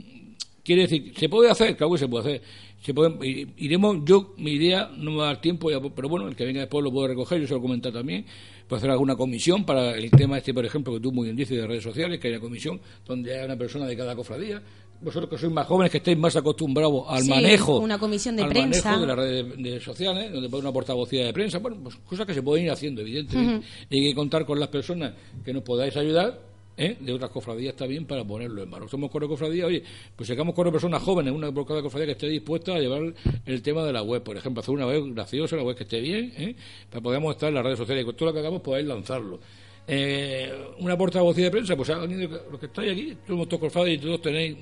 quiere 0.64 0.82
decir, 0.82 1.12
¿se 1.16 1.28
puede 1.28 1.51
hacer? 1.51 1.76
Claro 1.76 1.93
que 1.93 1.98
se 1.98 2.09
puede 2.09 2.24
hacer. 2.24 2.43
Se 2.82 2.93
puede- 2.93 3.47
iremos, 3.59 3.98
yo, 4.05 4.35
mi 4.39 4.52
idea, 4.52 4.90
no 4.97 5.12
me 5.12 5.16
va 5.18 5.24
a 5.24 5.26
dar 5.28 5.40
tiempo, 5.40 5.68
pero 5.94 6.09
bueno, 6.09 6.28
el 6.28 6.36
que 6.36 6.44
venga 6.44 6.60
después 6.60 6.82
lo 6.85 6.90
puedo 6.93 7.06
recoger, 7.09 7.40
yo 7.40 7.47
se 7.47 7.55
lo 7.55 7.60
comentar 7.62 7.93
también. 7.93 8.26
Puedo 8.69 8.78
hacer 8.78 8.91
alguna 8.91 9.15
comisión 9.16 9.65
para 9.65 9.95
el 9.97 10.11
tema 10.11 10.39
este, 10.39 10.55
por 10.55 10.65
ejemplo, 10.65 10.93
que 10.95 11.01
tú 11.01 11.12
muy 11.12 11.24
bien 11.27 11.36
dices 11.36 11.57
de 11.59 11.66
redes 11.66 11.82
sociales, 11.82 12.19
que 12.19 12.28
haya 12.28 12.41
comisión 12.41 12.81
donde 13.07 13.35
haya 13.35 13.45
una 13.45 13.57
persona 13.57 13.86
de 13.86 13.97
cada 13.97 14.16
cofradía. 14.16 14.62
Vosotros 15.03 15.28
que 15.28 15.36
sois 15.36 15.53
más 15.53 15.66
jóvenes, 15.66 15.91
que 15.91 15.99
estéis 15.99 16.16
más 16.16 16.35
acostumbrados 16.35 17.05
al 17.09 17.23
Sí, 17.24 17.28
manejo. 17.28 17.78
una 17.81 17.99
comisión 17.99 18.36
de 18.36 18.43
al 18.45 18.49
prensa. 18.49 18.93
manejo 18.93 19.01
de 19.03 19.07
las 19.07 19.16
redes 19.16 19.57
de- 19.62 19.81
sociales, 19.81 20.32
donde 20.32 20.49
puede 20.49 20.62
una 20.62 20.73
portavocía 20.73 21.27
de 21.27 21.32
prensa, 21.32 21.59
bueno, 21.59 21.77
pues 21.82 21.97
cosas 21.97 22.24
que 22.27 22.32
se 22.32 22.43
pueden 22.43 22.65
ir 22.65 22.70
haciendo, 22.70 23.03
evidentemente. 23.03 23.66
Y 23.91 23.99
hay 23.99 24.11
que 24.11 24.15
contar 24.15 24.47
con 24.47 24.59
las 24.59 24.69
personas 24.69 25.12
que 25.45 25.53
nos 25.53 25.62
podáis 25.62 25.95
ayudar, 25.99 26.41
¿eh? 26.76 26.96
de 27.01 27.12
otras 27.12 27.30
cofradías 27.30 27.74
también, 27.76 28.06
para 28.06 28.24
ponerlo 28.24 28.62
en 28.62 28.70
valor. 28.70 28.88
Somos 28.88 29.10
cuatro 29.10 29.28
cofradías, 29.28 29.66
oye, 29.66 29.82
pues 30.16 30.28
sacamos 30.28 30.55
cuatro 30.55 30.72
personas 30.72 31.02
jóvenes, 31.02 31.32
una 31.32 31.52
por 31.52 31.66
cada 31.66 31.82
cofradía 31.82 32.06
que 32.06 32.12
esté 32.12 32.28
dispuesta 32.28 32.74
a 32.74 32.78
llevar 32.78 33.14
el 33.46 33.62
tema 33.62 33.84
de 33.84 33.92
la 33.92 34.02
web, 34.02 34.22
por 34.22 34.36
ejemplo, 34.36 34.60
hacer 34.60 34.74
una 34.74 34.86
web 34.86 35.14
graciosa, 35.14 35.56
una 35.56 35.64
web 35.64 35.76
que 35.76 35.84
esté 35.84 36.01
bien, 36.01 36.32
¿eh? 36.36 36.56
para 36.90 37.01
que 37.01 37.02
podamos 37.02 37.34
estar 37.34 37.48
en 37.48 37.55
las 37.55 37.64
redes 37.64 37.78
sociales 37.78 38.02
y 38.02 38.05
con 38.06 38.16
todo 38.16 38.28
lo 38.28 38.32
que 38.32 38.40
hagamos 38.40 38.62
podáis 38.62 38.86
lanzarlo. 38.86 39.40
Eh, 39.86 40.51
una 40.78 40.96
portavocía 40.96 41.44
de 41.44 41.51
prensa, 41.51 41.76
pues 41.76 41.90
alguien 41.90 42.20
de 42.20 42.28
los 42.28 42.59
que 42.59 42.66
estáis 42.66 42.92
aquí, 42.92 43.16
somos 43.26 43.48
todos 43.48 43.60
cofrades 43.60 43.94
y 43.94 43.98
todos 43.98 44.22
tenéis, 44.22 44.56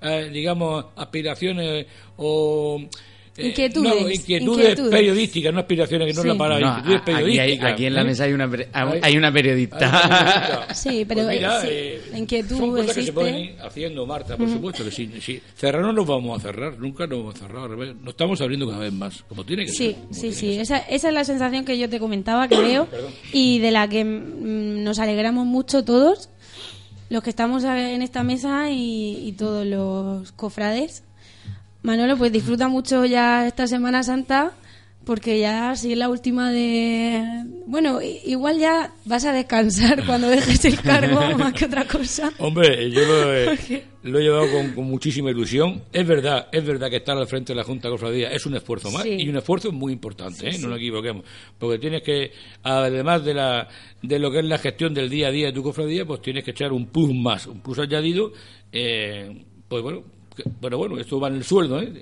eh, 0.00 0.30
digamos, 0.32 0.86
aspiraciones 0.96 1.86
o... 2.16 2.80
eh, 3.36 3.46
Inquietudes, 3.48 3.94
no, 4.02 4.10
inquietudes, 4.10 4.58
inquietudes. 4.68 4.90
periodísticas, 4.90 5.54
no 5.54 5.60
aspiraciones, 5.60 6.06
que 6.08 6.12
no 6.14 6.22
Sí. 6.22 6.28
es 6.28 6.34
la 6.34 6.38
palabra, 6.38 6.66
No, 6.66 6.78
inquietudes 6.78 6.98
a- 6.98 7.00
aquí, 7.02 7.10
hay- 7.10 7.36
periodísticas. 7.36 7.72
aquí 7.72 7.86
en 7.86 7.94
la 7.94 8.04
mesa 8.04 8.24
hay 8.24 8.32
una, 8.34 8.50
Hay- 8.72 9.00
hay 9.02 9.16
una 9.16 9.32
periodista. 9.32 10.66
Sí, 10.74 11.04
pero 11.06 11.22
Pues 11.24 11.36
mira, 11.36 11.60
sí, 11.62 11.68
eh, 11.70 12.02
la 12.12 12.18
inquietud 12.18 12.58
son 12.58 12.70
cosas 12.70 12.94
que 12.94 13.02
se 13.02 13.12
pueden 13.12 13.38
ir 13.38 13.56
haciendo, 13.62 14.06
Marta, 14.06 14.36
por 14.36 14.48
supuesto 14.48 14.84
que 14.84 14.90
sí. 14.90 15.40
Cerrar 15.56 15.80
no 15.82 15.92
nos 15.92 16.06
vamos 16.06 16.38
a 16.38 16.42
cerrar, 16.42 16.78
nunca 16.78 17.06
nos 17.06 17.18
vamos 17.20 17.34
a 17.36 17.38
cerrar, 17.38 17.70
nos 17.70 18.08
estamos 18.08 18.40
abriendo 18.40 18.66
cada 18.66 18.80
vez 18.80 18.92
más, 18.92 19.22
como 19.28 19.44
tiene 19.44 19.64
que 19.64 19.72
Sí, 19.72 19.96
ser. 20.10 20.14
sí, 20.14 20.32
sí. 20.32 20.58
Esa, 20.58 20.78
esa 20.78 21.08
es 21.08 21.14
la 21.14 21.24
sensación 21.24 21.64
que 21.64 21.78
yo 21.78 21.88
te 21.88 21.98
comentaba, 21.98 22.48
que 22.48 22.56
veo, 22.60 22.86
y 23.32 23.58
de 23.60 23.70
la 23.70 23.88
que 23.88 24.04
mm, 24.04 24.82
nos 24.84 24.98
alegramos 24.98 25.46
mucho 25.46 25.84
todos, 25.84 26.28
los 27.08 27.22
que 27.22 27.30
estamos 27.30 27.64
en 27.64 28.02
esta 28.02 28.22
mesa 28.22 28.70
y, 28.70 29.26
y 29.28 29.32
todos 29.32 29.66
los 29.66 30.32
cofrades. 30.32 31.02
Manolo, 31.82 32.16
pues 32.16 32.32
disfruta 32.32 32.68
mucho 32.68 33.04
ya 33.04 33.46
esta 33.46 33.66
Semana 33.66 34.02
Santa, 34.04 34.52
porque 35.04 35.40
ya 35.40 35.74
si 35.74 35.92
es 35.92 35.98
la 35.98 36.08
última 36.08 36.52
de... 36.52 37.20
Bueno, 37.66 37.98
igual 38.00 38.58
ya 38.60 38.92
vas 39.04 39.24
a 39.24 39.32
descansar 39.32 40.04
cuando 40.06 40.28
dejes 40.28 40.64
el 40.64 40.80
cargo, 40.80 41.36
más 41.36 41.52
que 41.54 41.64
otra 41.64 41.84
cosa. 41.86 42.32
Hombre, 42.38 42.88
yo 42.88 43.00
lo 43.04 43.34
he, 43.34 43.84
lo 44.04 44.18
he 44.20 44.22
llevado 44.22 44.48
con, 44.52 44.72
con 44.74 44.84
muchísima 44.84 45.30
ilusión. 45.32 45.82
Es 45.92 46.06
verdad, 46.06 46.46
es 46.52 46.64
verdad 46.64 46.88
que 46.88 46.98
estar 46.98 47.16
al 47.18 47.26
frente 47.26 47.52
de 47.52 47.56
la 47.56 47.64
Junta 47.64 47.88
de 47.88 47.94
Cofradía 47.94 48.30
es 48.30 48.46
un 48.46 48.54
esfuerzo 48.54 48.92
más 48.92 49.02
Sí. 49.02 49.16
y 49.18 49.28
un 49.28 49.36
esfuerzo 49.38 49.72
muy 49.72 49.92
importante, 49.92 50.48
¿eh? 50.50 50.58
No 50.60 50.68
nos 50.68 50.78
equivoquemos. 50.78 51.24
Porque 51.58 51.80
tienes 51.80 52.02
que, 52.02 52.30
además 52.62 53.24
de, 53.24 53.34
la, 53.34 53.66
de 54.02 54.18
lo 54.20 54.30
que 54.30 54.38
es 54.38 54.44
la 54.44 54.58
gestión 54.58 54.94
del 54.94 55.10
día 55.10 55.26
a 55.26 55.30
día 55.32 55.46
de 55.46 55.52
tu 55.52 55.64
cofradía, 55.64 56.06
pues 56.06 56.22
tienes 56.22 56.44
que 56.44 56.52
echar 56.52 56.72
un 56.72 56.86
plus 56.86 57.12
más, 57.12 57.48
un 57.48 57.60
plus 57.60 57.80
añadido. 57.80 58.30
Eh, 58.70 59.44
pues 59.66 59.82
bueno, 59.82 60.04
bueno, 60.60 60.78
bueno, 60.78 60.98
esto 60.98 61.18
va 61.20 61.28
en 61.28 61.36
el 61.36 61.44
sueldo, 61.44 61.80
¿eh? 61.80 61.92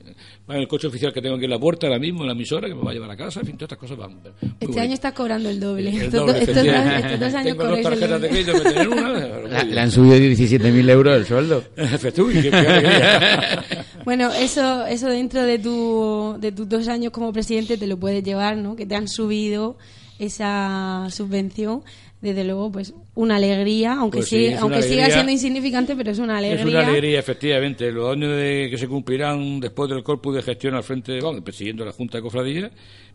va 0.49 0.55
en 0.55 0.61
el 0.63 0.69
coche 0.69 0.87
oficial 0.87 1.13
que 1.13 1.21
tengo 1.23 1.37
aquí 1.37 1.45
en 1.45 1.51
la 1.51 1.59
puerta 1.59 1.87
ahora 1.87 1.99
mismo, 1.99 2.21
en 2.23 2.27
la 2.29 2.33
emisora, 2.33 2.69
que 2.69 2.75
me 2.75 2.83
va 2.83 2.91
a 2.91 2.95
llevar 2.95 3.11
a 3.11 3.17
casa, 3.17 3.41
en 3.41 3.47
fin, 3.47 3.57
todas 3.57 3.73
estas 3.73 3.79
cosas 3.79 3.97
van. 3.99 4.19
Este 4.61 4.81
año 4.81 4.95
estás 4.95 5.13
cobrando 5.13 5.49
el 5.51 5.61
doble. 5.61 5.91
El 5.91 6.03
Estos, 6.03 6.21
doble, 6.27 6.39
estos- 6.39 6.57
efectivamente. 6.57 7.07
estos 7.15 7.21
dos 7.21 7.35
años 7.35 7.57
Tengo 7.59 7.65
dos 7.65 7.79
el 7.79 8.01
de 8.01 8.07
doble. 8.09 8.29
crédito, 8.29 8.53
me 8.53 8.61
tener 8.61 8.89
una. 8.89 9.09
La- 9.51 9.65
le 9.65 9.81
han 9.81 9.91
subido 9.91 10.17
17.000 10.17 10.91
euros 10.91 11.17
el 11.17 11.27
sueldo. 11.27 11.65
Bueno, 14.05 14.31
eso, 14.33 14.87
eso 14.87 15.09
dentro 15.09 15.43
de, 15.43 15.59
tu, 15.59 16.37
de 16.41 16.53
tus 16.53 16.69
dos 16.69 16.89
años 16.89 17.13
como 17.13 17.33
presidente 17.33 17.77
te 17.77 17.87
lo 17.87 17.99
puedes 17.99 18.25
llevar, 18.25 18.57
¿no? 18.57 18.75
Que 18.77 18.87
te 18.87 18.95
han 18.95 19.09
subido 19.09 19.77
esa 20.19 21.07
subvención. 21.11 21.83
Desde 22.23 22.45
luego, 22.45 22.71
pues 22.73 22.95
una 23.21 23.37
alegría, 23.37 23.95
aunque, 23.95 24.19
Pues 24.19 24.29
sí, 24.29 24.49
una 24.49 24.61
aunque 24.61 24.83
siga 24.83 25.11
siendo 25.11 25.31
insignificante, 25.31 25.95
pero 25.95 26.11
es 26.11 26.19
una 26.19 26.39
alegría. 26.39 26.61
Es 26.61 26.67
una 26.67 26.87
alegría, 26.87 27.19
efectivamente. 27.19 27.93
Los 27.93 28.13
años 28.13 28.35
de, 28.37 28.69
que 28.71 28.79
se 28.79 28.89
cumplirán 28.89 29.61
después 29.61 29.91
del 29.91 30.03
corpus 30.03 30.37
de 30.37 30.43
gestión 30.43 30.75
al 30.75 30.83
frente, 30.83 31.21
bueno, 31.21 31.45
presidiendo 31.45 31.85
la 31.85 31.93
Junta 31.93 32.19
de 32.19 32.23
Cofradías, 32.23 32.71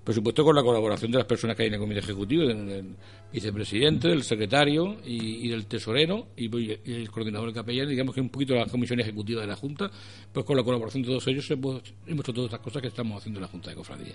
por 0.05 0.13
supuesto 0.13 0.43
con 0.43 0.55
la 0.55 0.61
colaboración 0.61 1.11
de 1.11 1.17
las 1.17 1.25
personas 1.25 1.57
que 1.57 1.63
hay 1.63 1.67
en 1.69 1.73
el 1.73 1.79
comité 1.79 1.99
ejecutivo, 1.99 2.45
del, 2.45 2.95
vicepresidente, 3.33 4.07
del 4.07 4.23
secretario 4.23 4.97
y, 5.03 5.49
del 5.49 5.65
tesorero 5.65 6.27
y, 6.37 6.45
y 6.55 6.79
el 6.85 7.09
coordinador 7.09 7.51
capellán, 7.51 7.89
digamos 7.89 8.13
que 8.13 8.21
un 8.21 8.29
poquito 8.29 8.53
la 8.53 8.67
comisión 8.67 8.99
ejecutiva 8.99 9.41
de 9.41 9.47
la 9.47 9.55
Junta, 9.55 9.89
pues 10.31 10.45
con 10.45 10.55
la 10.55 10.63
colaboración 10.63 11.01
de 11.01 11.09
todos 11.09 11.27
ellos 11.27 11.49
hemos, 11.49 11.81
hecho 12.05 12.33
todas 12.33 12.45
estas 12.45 12.59
cosas 12.59 12.81
que 12.83 12.89
estamos 12.89 13.17
haciendo 13.17 13.39
en 13.39 13.41
la 13.41 13.47
Junta 13.47 13.71
de 13.71 13.75
Cofradía. 13.75 14.13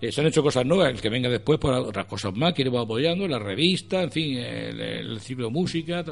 Eh, 0.00 0.12
se 0.12 0.20
han 0.20 0.28
hecho 0.28 0.40
cosas 0.40 0.64
nuevas, 0.64 0.92
el 0.92 1.00
que 1.00 1.10
venga 1.10 1.28
después, 1.28 1.58
por 1.58 1.74
otras 1.74 2.06
cosas 2.06 2.34
más 2.36 2.54
que 2.54 2.62
iremos 2.62 2.84
apoyando, 2.84 3.26
la 3.26 3.40
revista, 3.40 4.02
en 4.04 4.12
fin, 4.12 4.38
el, 4.38 4.80
el 4.80 5.20
ciclo 5.20 5.50
música, 5.50 6.04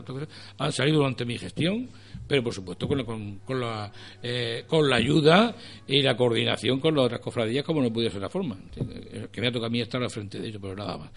han 0.58 0.72
salido 0.72 0.98
durante 0.98 1.24
mi 1.24 1.38
gestión, 1.38 1.88
pero 2.26 2.42
por 2.42 2.54
supuesto 2.54 2.88
con 2.88 2.98
la, 2.98 3.04
con, 3.04 3.60
la, 3.60 3.92
eh, 4.22 4.64
con 4.66 4.88
la 4.88 4.96
ayuda 4.96 5.54
y 5.86 6.02
la 6.02 6.16
coordinación 6.16 6.80
con 6.80 6.94
las 6.94 7.06
otras 7.06 7.20
cofradías, 7.20 7.64
como 7.64 7.82
no 7.82 7.92
puede 7.92 8.10
ser 8.10 8.20
la 8.20 8.30
forma. 8.30 8.56
Que 9.30 9.40
me 9.40 9.48
ha 9.48 9.52
tocado 9.52 9.66
a 9.66 9.70
mí 9.70 9.80
estar 9.80 10.02
al 10.02 10.10
frente 10.10 10.40
de 10.40 10.48
ello, 10.48 10.58
pero 10.60 10.74
nada 10.74 10.96
más. 10.96 11.10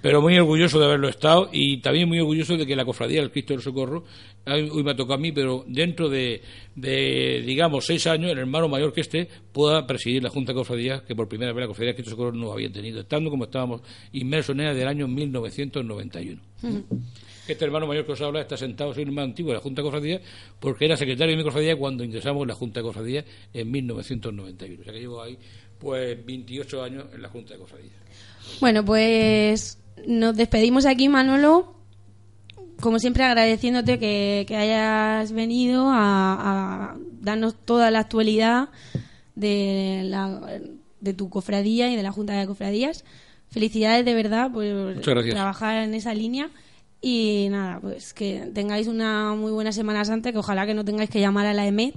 Pero 0.00 0.22
muy 0.22 0.38
orgulloso 0.38 0.78
de 0.78 0.86
haberlo 0.86 1.08
estado 1.08 1.50
y 1.52 1.78
también 1.78 2.08
muy 2.08 2.18
orgulloso 2.18 2.56
de 2.56 2.66
que 2.66 2.74
la 2.74 2.86
cofradía 2.86 3.20
del 3.20 3.30
Cristo 3.30 3.52
del 3.52 3.62
Socorro, 3.62 4.04
hoy 4.46 4.82
me 4.82 4.92
ha 4.92 4.96
tocado 4.96 5.14
a 5.14 5.18
mí, 5.18 5.30
pero 5.30 5.64
dentro 5.66 6.08
de, 6.08 6.40
de, 6.74 7.42
digamos, 7.44 7.84
seis 7.84 8.06
años, 8.06 8.30
el 8.30 8.38
hermano 8.38 8.68
mayor 8.68 8.94
que 8.94 9.02
esté 9.02 9.28
pueda 9.52 9.86
presidir 9.86 10.22
la 10.22 10.30
Junta 10.30 10.52
de 10.52 10.58
Cofradías, 10.58 11.02
que 11.02 11.14
por 11.14 11.28
primera 11.28 11.52
vez 11.52 11.60
la 11.60 11.68
cofradía 11.68 11.88
del 11.88 11.96
Cristo 11.96 12.10
del 12.10 12.16
Socorro 12.16 12.36
no 12.36 12.52
había 12.52 12.72
tenido, 12.72 13.00
estando 13.00 13.28
como 13.28 13.44
estábamos 13.44 13.82
inmersos 14.12 14.54
en 14.54 14.62
ella 14.62 14.74
del 14.74 14.88
año 14.88 15.06
1991. 15.06 16.40
Este 17.46 17.62
hermano 17.66 17.86
mayor 17.86 18.06
que 18.06 18.12
os 18.12 18.20
habla 18.22 18.40
está 18.40 18.56
sentado, 18.56 18.94
soy 18.94 19.02
el 19.02 19.12
más 19.12 19.26
antiguo 19.26 19.50
de 19.50 19.58
la 19.58 19.60
Junta 19.60 19.82
de 19.82 19.86
Cofradía, 19.86 20.20
porque 20.58 20.86
era 20.86 20.96
secretario 20.96 21.32
de 21.32 21.36
mi 21.36 21.44
cofradía 21.44 21.76
cuando 21.76 22.02
ingresamos 22.02 22.40
en 22.40 22.48
la 22.48 22.54
Junta 22.54 22.80
de 22.80 22.84
Cofradía 22.84 23.24
en 23.52 23.70
1991. 23.70 24.80
O 24.80 24.84
sea 24.84 24.92
que 24.94 24.98
llevo 24.98 25.22
ahí 25.22 25.36
pues 25.84 26.24
28 26.24 26.82
años 26.82 27.04
en 27.12 27.20
la 27.20 27.28
Junta 27.28 27.52
de 27.52 27.60
Cofradía. 27.60 27.92
Bueno, 28.58 28.82
pues 28.84 29.78
nos 30.06 30.34
despedimos 30.34 30.86
aquí, 30.86 31.10
Manolo. 31.10 31.74
Como 32.80 32.98
siempre, 32.98 33.22
agradeciéndote 33.22 33.98
que, 33.98 34.46
que 34.48 34.56
hayas 34.56 35.30
venido 35.32 35.90
a, 35.90 36.92
a 36.92 36.96
darnos 37.20 37.54
toda 37.54 37.90
la 37.90 38.00
actualidad 38.00 38.70
de, 39.34 40.02
la, 40.04 40.58
de 41.00 41.12
tu 41.12 41.28
cofradía 41.28 41.90
y 41.90 41.96
de 41.96 42.02
la 42.02 42.12
Junta 42.12 42.32
de 42.32 42.46
Cofradías. 42.46 43.04
Felicidades 43.50 44.06
de 44.06 44.14
verdad 44.14 44.50
por 44.50 45.00
trabajar 45.00 45.84
en 45.84 45.92
esa 45.94 46.14
línea. 46.14 46.48
Y 47.02 47.48
nada, 47.50 47.80
pues 47.80 48.14
que 48.14 48.50
tengáis 48.54 48.86
una 48.86 49.34
muy 49.34 49.52
buena 49.52 49.72
Semana 49.72 50.04
Santa, 50.06 50.32
que 50.32 50.38
ojalá 50.38 50.64
que 50.64 50.72
no 50.72 50.84
tengáis 50.84 51.10
que 51.10 51.20
llamar 51.20 51.44
a 51.44 51.52
la 51.52 51.66
EMET, 51.66 51.94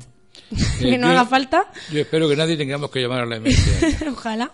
que 0.80 0.96
Eh, 0.96 0.98
no 0.98 1.08
yo- 1.08 1.14
haga 1.14 1.26
falta. 1.26 1.66
Yo 1.92 2.00
espero 2.02 2.28
que 2.30 2.36
nadie 2.36 2.58
tengamos 2.58 2.90
que 2.92 3.02
llamar 3.02 3.22
a 3.22 3.26
la 3.26 3.36
emergencia. 3.38 4.10
Ojalá. 4.12 4.52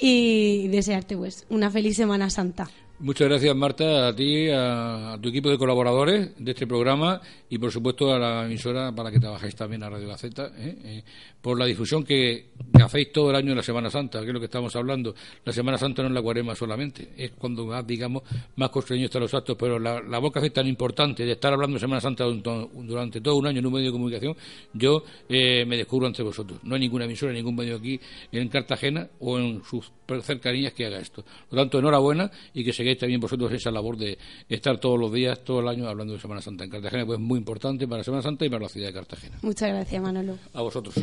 Y 0.00 0.68
desearte 0.68 1.16
pues 1.16 1.46
una 1.48 1.70
feliz 1.70 1.96
Semana 1.96 2.28
Santa. 2.30 2.68
Muchas 3.02 3.28
gracias, 3.28 3.56
Marta, 3.56 4.06
a 4.06 4.14
ti, 4.14 4.46
a, 4.48 5.18
tu 5.20 5.30
equipo 5.30 5.50
de 5.50 5.58
colaboradores 5.58 6.36
de 6.38 6.52
este 6.52 6.68
programa 6.68 7.20
y, 7.50 7.58
por 7.58 7.72
supuesto, 7.72 8.14
a 8.14 8.18
la 8.20 8.46
emisora 8.46 8.94
para 8.94 9.10
que 9.10 9.18
trabajéis 9.18 9.56
también 9.56 9.82
a 9.82 9.90
Radio 9.90 10.06
Gaceta, 10.06 10.52
¿eh? 10.56 10.78
Eh, 10.84 11.04
por 11.40 11.58
la 11.58 11.66
difusión 11.66 12.04
que, 12.04 12.50
hacéis 12.80 13.10
todo 13.10 13.30
el 13.30 13.36
año 13.36 13.50
en 13.50 13.56
la 13.56 13.62
Semana 13.64 13.90
Santa, 13.90 14.20
que 14.20 14.28
es 14.28 14.32
lo 14.32 14.38
que 14.38 14.46
estamos 14.46 14.76
hablando. 14.76 15.16
La 15.44 15.52
Semana 15.52 15.78
Santa 15.78 16.02
no 16.02 16.08
es 16.10 16.14
la 16.14 16.22
cuarema 16.22 16.54
solamente, 16.54 17.08
es 17.16 17.32
cuando 17.32 17.66
más, 17.66 17.84
digamos, 17.84 18.22
más 18.54 18.70
construidos 18.70 19.06
están 19.06 19.22
los 19.22 19.34
actos, 19.34 19.56
pero 19.58 19.80
la, 19.80 20.00
la 20.00 20.18
voz 20.20 20.32
que 20.32 20.38
hacéis 20.38 20.52
tan 20.52 20.68
importante 20.68 21.24
de 21.24 21.32
estar 21.32 21.52
hablando 21.52 21.74
de 21.74 21.80
Semana 21.80 22.00
Santa 22.00 22.24
durante, 22.24 23.20
todo 23.20 23.34
un 23.34 23.48
año 23.48 23.58
en 23.58 23.66
un 23.66 23.72
medio 23.72 23.86
de 23.86 23.92
comunicación, 23.92 24.36
yo 24.74 25.02
eh, 25.28 25.64
me 25.66 25.76
descubro 25.76 26.06
ante 26.06 26.22
vosotros. 26.22 26.60
No 26.62 26.76
hay 26.76 26.80
ninguna 26.82 27.06
emisora, 27.06 27.32
ningún 27.32 27.56
medio 27.56 27.74
aquí 27.78 27.98
en 28.30 28.48
Cartagena 28.48 29.08
o 29.18 29.40
en 29.40 29.64
sus 29.64 29.90
cercanías 30.22 30.72
que 30.72 30.86
haga 30.86 30.98
esto. 30.98 31.22
Por 31.22 31.56
lo 31.56 31.62
tanto, 31.62 31.78
enhorabuena 31.80 32.30
y 32.54 32.64
que 32.64 32.72
sigáis 32.92 32.98
también 32.98 33.20
vosotros 33.20 33.52
esa 33.52 33.70
labor 33.70 33.96
de 33.96 34.18
estar 34.48 34.78
todos 34.78 34.98
los 34.98 35.12
días, 35.12 35.42
todo 35.44 35.60
el 35.60 35.68
año 35.68 35.88
hablando 35.88 36.14
de 36.14 36.20
Semana 36.20 36.40
Santa 36.40 36.64
en 36.64 36.70
Cartagena, 36.70 37.06
pues 37.06 37.18
es 37.18 37.24
muy 37.24 37.38
importante 37.38 37.86
para 37.88 38.04
Semana 38.04 38.22
Santa 38.22 38.44
y 38.44 38.48
para 38.48 38.62
la 38.62 38.68
ciudad 38.68 38.88
de 38.88 38.92
Cartagena. 38.92 39.38
Muchas 39.42 39.68
gracias, 39.68 40.02
Manolo. 40.02 40.38
A 40.52 40.62
vosotros. 40.62 40.94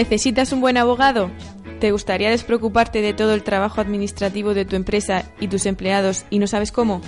¿Necesitas 0.00 0.50
un 0.54 0.62
buen 0.62 0.78
abogado? 0.78 1.30
¿Te 1.78 1.92
gustaría 1.92 2.30
despreocuparte 2.30 3.02
de 3.02 3.12
todo 3.12 3.34
el 3.34 3.42
trabajo 3.42 3.82
administrativo 3.82 4.54
de 4.54 4.64
tu 4.64 4.74
empresa 4.74 5.24
y 5.40 5.48
tus 5.48 5.66
empleados 5.66 6.24
y 6.30 6.38
no 6.38 6.46
sabes 6.46 6.72
cómo? 6.72 7.02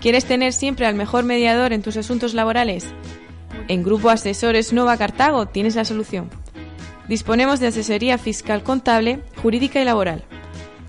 ¿Quieres 0.00 0.24
tener 0.24 0.52
siempre 0.52 0.86
al 0.86 0.96
mejor 0.96 1.22
mediador 1.22 1.72
en 1.72 1.82
tus 1.82 1.96
asuntos 1.96 2.34
laborales? 2.34 2.84
En 3.68 3.84
Grupo 3.84 4.10
Asesores 4.10 4.72
Nova 4.72 4.96
Cartago 4.96 5.46
tienes 5.46 5.76
la 5.76 5.84
solución. 5.84 6.28
Disponemos 7.08 7.60
de 7.60 7.68
asesoría 7.68 8.18
fiscal 8.18 8.64
contable, 8.64 9.20
jurídica 9.40 9.80
y 9.80 9.84
laboral, 9.84 10.24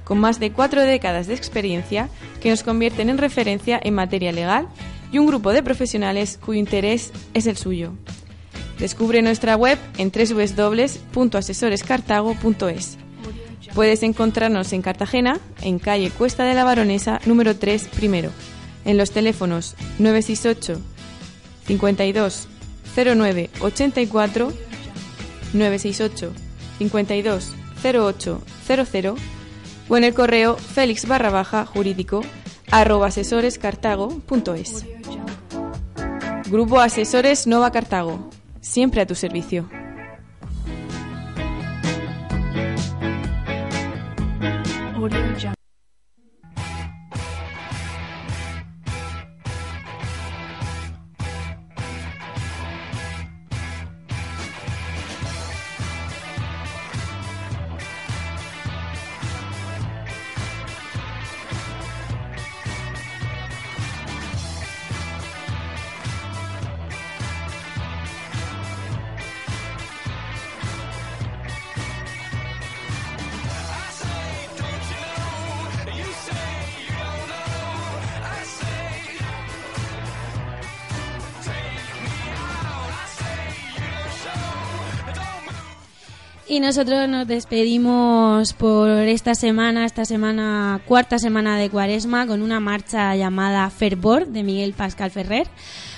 con 0.05 0.18
más 0.18 0.39
de 0.39 0.51
cuatro 0.51 0.81
décadas 0.81 1.27
de 1.27 1.35
experiencia 1.35 2.09
que 2.41 2.49
nos 2.49 2.64
convierten 2.64 3.11
en 3.11 3.19
referencia 3.19 3.80
en 3.84 3.93
materia 3.93 4.31
legal 4.31 4.69
y 5.11 5.19
un 5.19 5.27
grupo 5.27 5.53
de 5.53 5.61
profesionales 5.61 6.39
cuyo 6.43 6.57
interés 6.57 7.14
es 7.35 7.45
el 7.45 7.57
suyo. 7.57 7.93
Descubre 8.79 9.21
nuestra 9.21 9.55
web 9.55 9.77
en 9.97 10.11
www.asesorescartago.es. 10.11 12.97
Puedes 13.73 14.03
encontrarnos 14.03 14.73
en 14.73 14.81
Cartagena, 14.81 15.39
en 15.61 15.79
calle 15.79 16.11
Cuesta 16.11 16.43
de 16.45 16.53
la 16.53 16.63
Baronesa, 16.63 17.19
número 17.25 17.57
3, 17.57 17.89
primero, 17.89 18.31
en 18.85 18.97
los 18.97 19.11
teléfonos 19.11 19.75
968 19.99 20.79
52 21.65 22.47
09 22.95 23.49
84 23.61 24.53
968 25.53 26.33
52 26.77 27.55
08 27.83 28.41
00 28.65 29.15
o 29.89 29.97
en 29.97 30.03
el 30.03 30.13
correo 30.13 30.57
félix 30.57 31.07
barra 31.07 31.29
baja 31.29 31.65
jurídico 31.65 32.21
arroba 32.71 33.07
asesorescartago.es. 33.07 34.85
Grupo 36.49 36.79
Asesores 36.79 37.47
Nova 37.47 37.71
Cartago, 37.71 38.29
siempre 38.68 39.02
a 39.02 39.06
tu 39.06 39.15
servicio. 39.15 39.68
Y 86.57 86.59
nosotros 86.59 87.07
nos 87.07 87.27
despedimos 87.27 88.53
por 88.53 88.89
esta 88.89 89.35
semana, 89.35 89.85
esta 89.85 90.05
semana, 90.05 90.81
cuarta 90.88 91.19
semana 91.19 91.55
de 91.55 91.69
Cuaresma, 91.69 92.25
con 92.25 92.41
una 92.41 92.59
marcha 92.59 93.15
llamada 93.15 93.69
Fervor 93.69 94.25
de 94.25 94.41
Miguel 94.41 94.73
Pascal 94.73 95.11
Ferrer. 95.11 95.47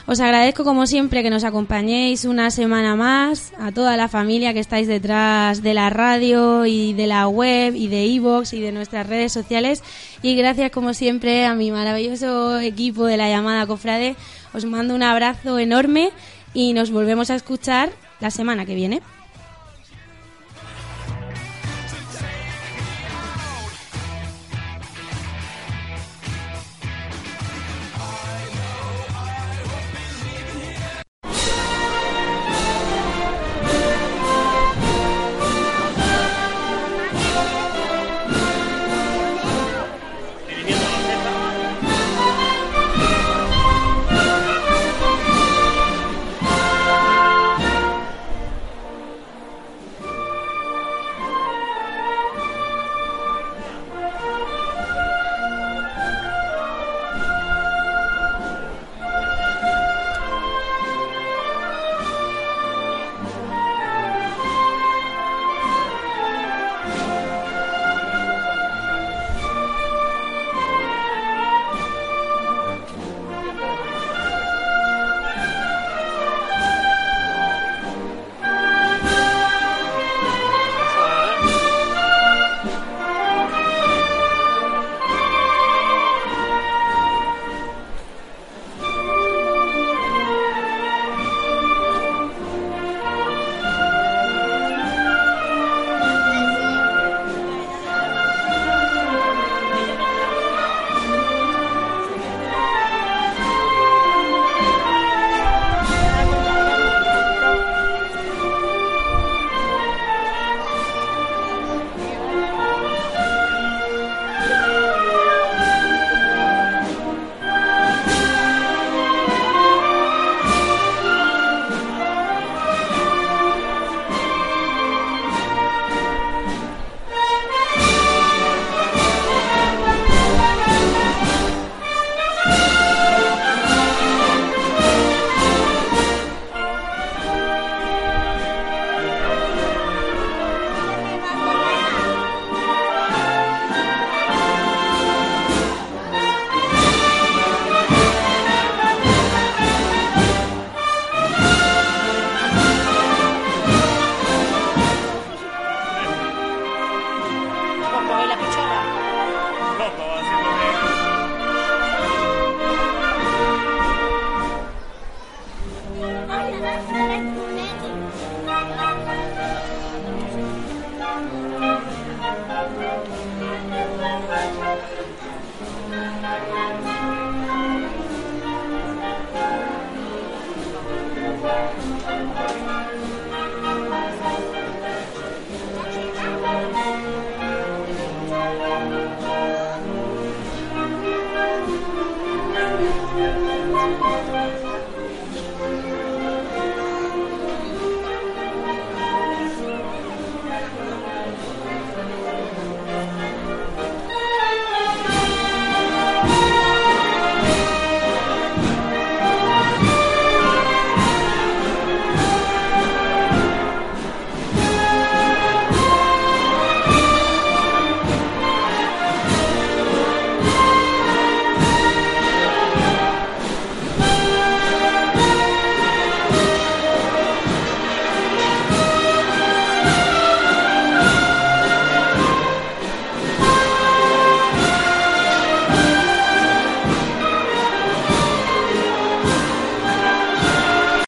Os 0.06 0.20
agradezco 0.20 0.66
como 0.66 0.86
siempre 0.86 1.24
que 1.24 1.30
nos 1.30 1.46
acompañéis 1.46 2.26
una 2.26 2.52
semana 2.52 2.98
más, 2.98 3.54
a 3.58 3.72
toda 3.72 3.96
la 3.96 4.10
familia 4.10 4.54
que 4.54 4.60
estáis 4.60 4.90
detrás 4.90 5.64
de 5.64 5.74
la 5.74 5.90
radio 5.90 6.66
y 6.66 6.92
de 6.92 7.08
la 7.08 7.30
web 7.30 7.74
y 7.74 7.88
de 7.88 8.06
iVoox 8.08 8.52
y 8.52 8.60
de 8.60 8.74
nuestras 8.74 9.08
redes 9.08 9.32
sociales 9.32 9.82
y 10.22 10.36
gracias 10.36 10.72
como 10.72 10.94
siempre 10.94 11.46
a 11.46 11.56
mi 11.56 11.72
maravilloso 11.72 12.60
equipo 12.60 13.06
de 13.06 13.16
la 13.16 13.30
llamada 13.30 13.66
Cofrade. 13.66 14.18
Os 14.54 14.66
mando 14.66 14.94
un 14.94 15.04
abrazo 15.04 15.58
enorme 15.58 16.10
y 16.54 16.74
nos 16.74 16.92
volvemos 16.92 17.30
a 17.30 17.36
escuchar 17.36 17.92
la 18.20 18.30
semana 18.30 18.66
que 18.66 18.76
viene. 18.76 19.02